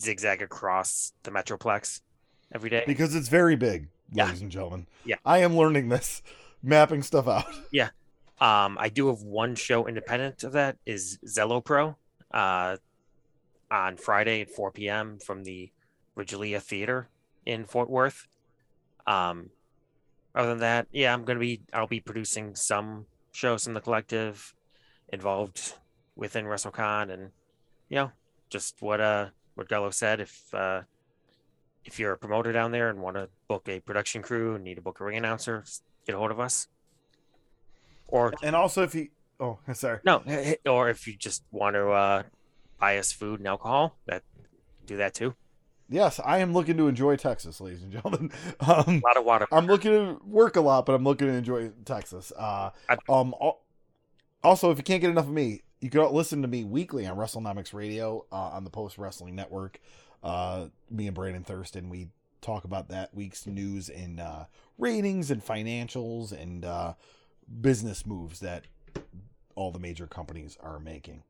zigzag 0.00 0.40
across 0.42 1.12
the 1.22 1.30
metroplex 1.30 2.00
every 2.54 2.70
day 2.70 2.84
because 2.86 3.14
it's 3.14 3.28
very 3.28 3.56
big, 3.56 3.88
Yeah. 4.12 4.24
ladies 4.26 4.40
and 4.42 4.50
gentlemen. 4.50 4.86
Yeah. 5.04 5.16
I 5.24 5.38
am 5.38 5.56
learning 5.56 5.88
this, 5.90 6.22
mapping 6.62 7.02
stuff 7.02 7.28
out. 7.28 7.44
Yeah, 7.70 7.90
um, 8.40 8.78
I 8.80 8.88
do 8.88 9.08
have 9.08 9.22
one 9.22 9.54
show 9.54 9.86
independent 9.86 10.44
of 10.44 10.52
that 10.52 10.76
is 10.86 11.18
Zelo 11.26 11.62
Pro, 11.62 11.96
uh, 12.32 12.76
on 13.70 13.96
Friday 13.96 14.40
at 14.42 14.50
4 14.50 14.70
p.m. 14.70 15.18
from 15.18 15.44
the 15.44 15.70
Regalia 16.14 16.60
Theater 16.60 17.08
in 17.44 17.64
Fort 17.66 17.90
Worth. 17.90 18.26
Um, 19.06 19.50
other 20.36 20.50
than 20.50 20.58
that, 20.58 20.86
yeah, 20.92 21.12
I'm 21.12 21.24
gonna 21.24 21.40
be 21.40 21.62
I'll 21.72 21.86
be 21.86 22.00
producing 22.00 22.54
some 22.54 23.06
shows 23.32 23.66
in 23.66 23.74
the 23.74 23.80
collective 23.80 24.54
involved 25.08 25.74
within 26.14 26.44
WrestleCon, 26.44 27.10
and 27.12 27.30
you 27.88 27.96
know, 27.96 28.12
just 28.50 28.80
what 28.80 29.00
uh 29.00 29.28
what 29.54 29.68
Gallo 29.68 29.90
said. 29.90 30.20
If 30.20 30.54
uh, 30.54 30.82
if 31.84 31.98
you're 31.98 32.12
a 32.12 32.18
promoter 32.18 32.52
down 32.52 32.70
there 32.70 32.90
and 32.90 33.00
want 33.00 33.16
to 33.16 33.28
book 33.48 33.68
a 33.68 33.80
production 33.80 34.22
crew 34.22 34.54
and 34.54 34.62
need 34.62 34.74
to 34.74 34.82
book 34.82 35.00
a 35.00 35.04
ring 35.04 35.16
announcer, 35.16 35.64
get 36.06 36.14
a 36.14 36.18
hold 36.18 36.30
of 36.30 36.38
us. 36.38 36.68
Or 38.08 38.34
And 38.42 38.54
also, 38.54 38.82
if 38.82 38.94
you 38.94 39.08
oh 39.40 39.58
sorry, 39.72 40.00
no, 40.04 40.22
or 40.66 40.90
if 40.90 41.06
you 41.06 41.16
just 41.16 41.42
want 41.50 41.74
to 41.74 41.88
uh, 41.90 42.22
buy 42.78 42.98
us 42.98 43.10
food 43.10 43.40
and 43.40 43.48
alcohol, 43.48 43.96
that 44.06 44.22
do 44.84 44.98
that 44.98 45.14
too. 45.14 45.34
Yes, 45.88 46.20
I 46.24 46.38
am 46.38 46.52
looking 46.52 46.76
to 46.76 46.88
enjoy 46.88 47.16
Texas, 47.16 47.60
ladies 47.60 47.82
and 47.82 47.92
gentlemen. 47.92 48.30
Um, 48.60 49.02
A 49.04 49.06
lot 49.06 49.16
of 49.16 49.24
water. 49.24 49.46
I'm 49.52 49.66
looking 49.66 49.90
to 49.92 50.20
work 50.24 50.56
a 50.56 50.60
lot, 50.60 50.86
but 50.86 50.94
I'm 50.94 51.04
looking 51.04 51.28
to 51.28 51.34
enjoy 51.34 51.70
Texas. 51.84 52.32
Uh, 52.36 52.70
um, 53.08 53.34
also, 54.42 54.70
if 54.70 54.78
you 54.78 54.84
can't 54.84 55.00
get 55.00 55.10
enough 55.10 55.26
of 55.26 55.32
me, 55.32 55.62
you 55.80 55.90
can 55.90 56.10
listen 56.12 56.42
to 56.42 56.48
me 56.48 56.64
weekly 56.64 57.06
on 57.06 57.16
WrestleNomics 57.16 57.74
Radio 57.74 58.24
uh, 58.32 58.50
on 58.50 58.64
the 58.64 58.70
Post 58.70 58.98
Wrestling 58.98 59.34
Network. 59.34 59.80
Uh, 60.22 60.66
me 60.90 61.06
and 61.06 61.14
Brandon 61.14 61.44
Thurston, 61.44 61.88
we 61.90 62.08
talk 62.40 62.64
about 62.64 62.88
that 62.88 63.14
week's 63.14 63.46
news 63.46 63.88
and 63.88 64.20
uh, 64.20 64.44
ratings 64.78 65.30
and 65.30 65.44
financials 65.44 66.32
and 66.32 66.64
uh, 66.64 66.94
business 67.60 68.06
moves 68.06 68.40
that 68.40 68.64
all 69.54 69.70
the 69.70 69.78
major 69.78 70.06
companies 70.06 70.56
are 70.60 70.78
making. 70.78 71.22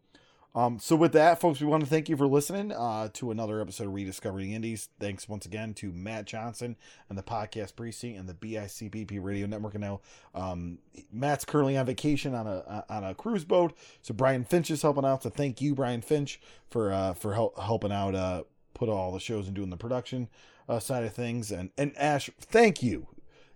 Um, 0.57 0.79
so 0.79 0.97
with 0.97 1.13
that, 1.13 1.39
folks, 1.39 1.61
we 1.61 1.67
want 1.67 1.85
to 1.85 1.89
thank 1.89 2.09
you 2.09 2.17
for 2.17 2.27
listening 2.27 2.73
uh, 2.73 3.11
to 3.13 3.31
another 3.31 3.61
episode 3.61 3.89
of 3.89 3.93
Rediscovering 3.93 4.53
Indies. 4.53 4.89
Thanks 4.99 5.29
once 5.29 5.45
again 5.45 5.75
to 5.75 5.93
Matt 5.93 6.25
Johnson 6.25 6.77
and 7.11 7.19
the 7.19 7.23
Podcast 7.23 7.77
Precinct 7.77 8.19
and 8.19 8.27
the 8.27 8.33
BICBP 8.33 9.23
Radio 9.23 9.47
Network. 9.47 9.75
And 9.75 9.83
now 9.83 10.01
um, 10.35 10.79
Matt's 11.13 11.45
currently 11.45 11.77
on 11.77 11.85
vacation 11.85 12.35
on 12.35 12.47
a 12.47 12.87
on 12.89 13.05
a 13.05 13.15
cruise 13.15 13.45
boat, 13.45 13.77
so 14.01 14.15
Brian 14.15 14.45
Finch 14.45 14.71
is 14.71 14.81
helping 14.81 15.05
out. 15.05 15.25
So 15.25 15.29
thank 15.29 15.61
you, 15.61 15.75
Brian 15.75 16.01
Finch, 16.01 16.41
for 16.71 16.91
uh, 16.91 17.13
for 17.13 17.35
help, 17.35 17.61
helping 17.61 17.93
out, 17.93 18.15
uh, 18.15 18.45
put 18.73 18.89
all 18.89 19.13
the 19.13 19.21
shows 19.21 19.47
and 19.49 19.55
doing 19.55 19.69
the 19.69 19.77
production 19.77 20.27
uh, 20.71 20.79
side 20.79 21.05
of 21.05 21.13
things. 21.13 21.53
And 21.53 21.69
and 21.77 21.93
Ash, 21.99 22.31
thank 22.41 22.83
you. 22.83 23.09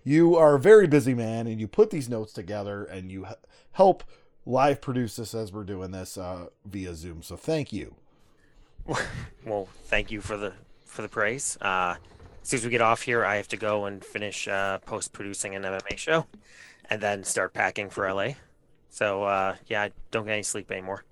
You 0.05 0.37
are 0.37 0.57
a 0.57 0.61
very 0.61 0.87
busy 0.87 1.15
man, 1.15 1.47
and 1.47 1.59
you 1.59 1.67
put 1.67 1.89
these 1.89 2.11
notes 2.11 2.35
together, 2.35 2.85
and 2.85 3.11
you 3.11 3.27
help 3.73 4.05
live 4.47 4.81
produce 4.81 5.17
this 5.17 5.35
as 5.35 5.53
we're 5.53 5.65
doing 5.65 5.91
this 5.91 6.17
uh, 6.17 6.47
via 6.65 6.95
Zoom. 6.95 7.23
So 7.23 7.37
thank 7.37 7.73
you. 7.73 7.95
well, 9.45 9.69
thank 9.85 10.11
you 10.11 10.21
for 10.21 10.37
the 10.37 10.53
for 10.85 11.03
the 11.03 11.09
praise. 11.09 11.57
Uh, 11.61 11.97
as 12.43 12.49
soon 12.49 12.59
as 12.59 12.65
we 12.65 12.71
get 12.71 12.81
off 12.81 13.03
here, 13.03 13.25
I 13.25 13.37
have 13.37 13.49
to 13.49 13.57
go 13.57 13.85
and 13.85 14.05
finish 14.05 14.49
uh, 14.49 14.79
post 14.79 15.13
producing 15.13 15.55
an 15.55 15.63
MMA 15.63 15.97
show, 15.97 16.27
and 16.89 17.01
then 17.01 17.23
start 17.25 17.53
packing 17.53 17.91
for 17.91 18.13
LA. 18.13 18.33
So 18.89 19.25
uh, 19.25 19.57
yeah, 19.67 19.83
I 19.83 19.93
don't 20.11 20.25
get 20.25 20.33
any 20.33 20.43
sleep 20.43 20.71
anymore. 20.71 21.05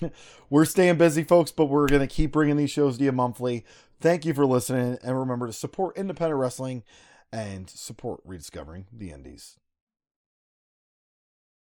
We're 0.50 0.64
staying 0.64 0.98
busy, 0.98 1.24
folks, 1.24 1.50
but 1.50 1.66
we're 1.66 1.88
going 1.88 2.02
to 2.02 2.06
keep 2.06 2.32
bringing 2.32 2.58
these 2.58 2.70
shows 2.70 2.98
to 2.98 3.04
you 3.04 3.12
monthly. 3.12 3.64
Thank 3.98 4.26
you 4.26 4.34
for 4.34 4.44
listening, 4.44 4.98
and 5.02 5.18
remember 5.18 5.46
to 5.46 5.54
support 5.54 5.96
independent 5.96 6.38
wrestling 6.38 6.84
and 7.32 7.70
support 7.70 8.20
rediscovering 8.24 8.86
the 8.92 9.10
indies. 9.10 9.56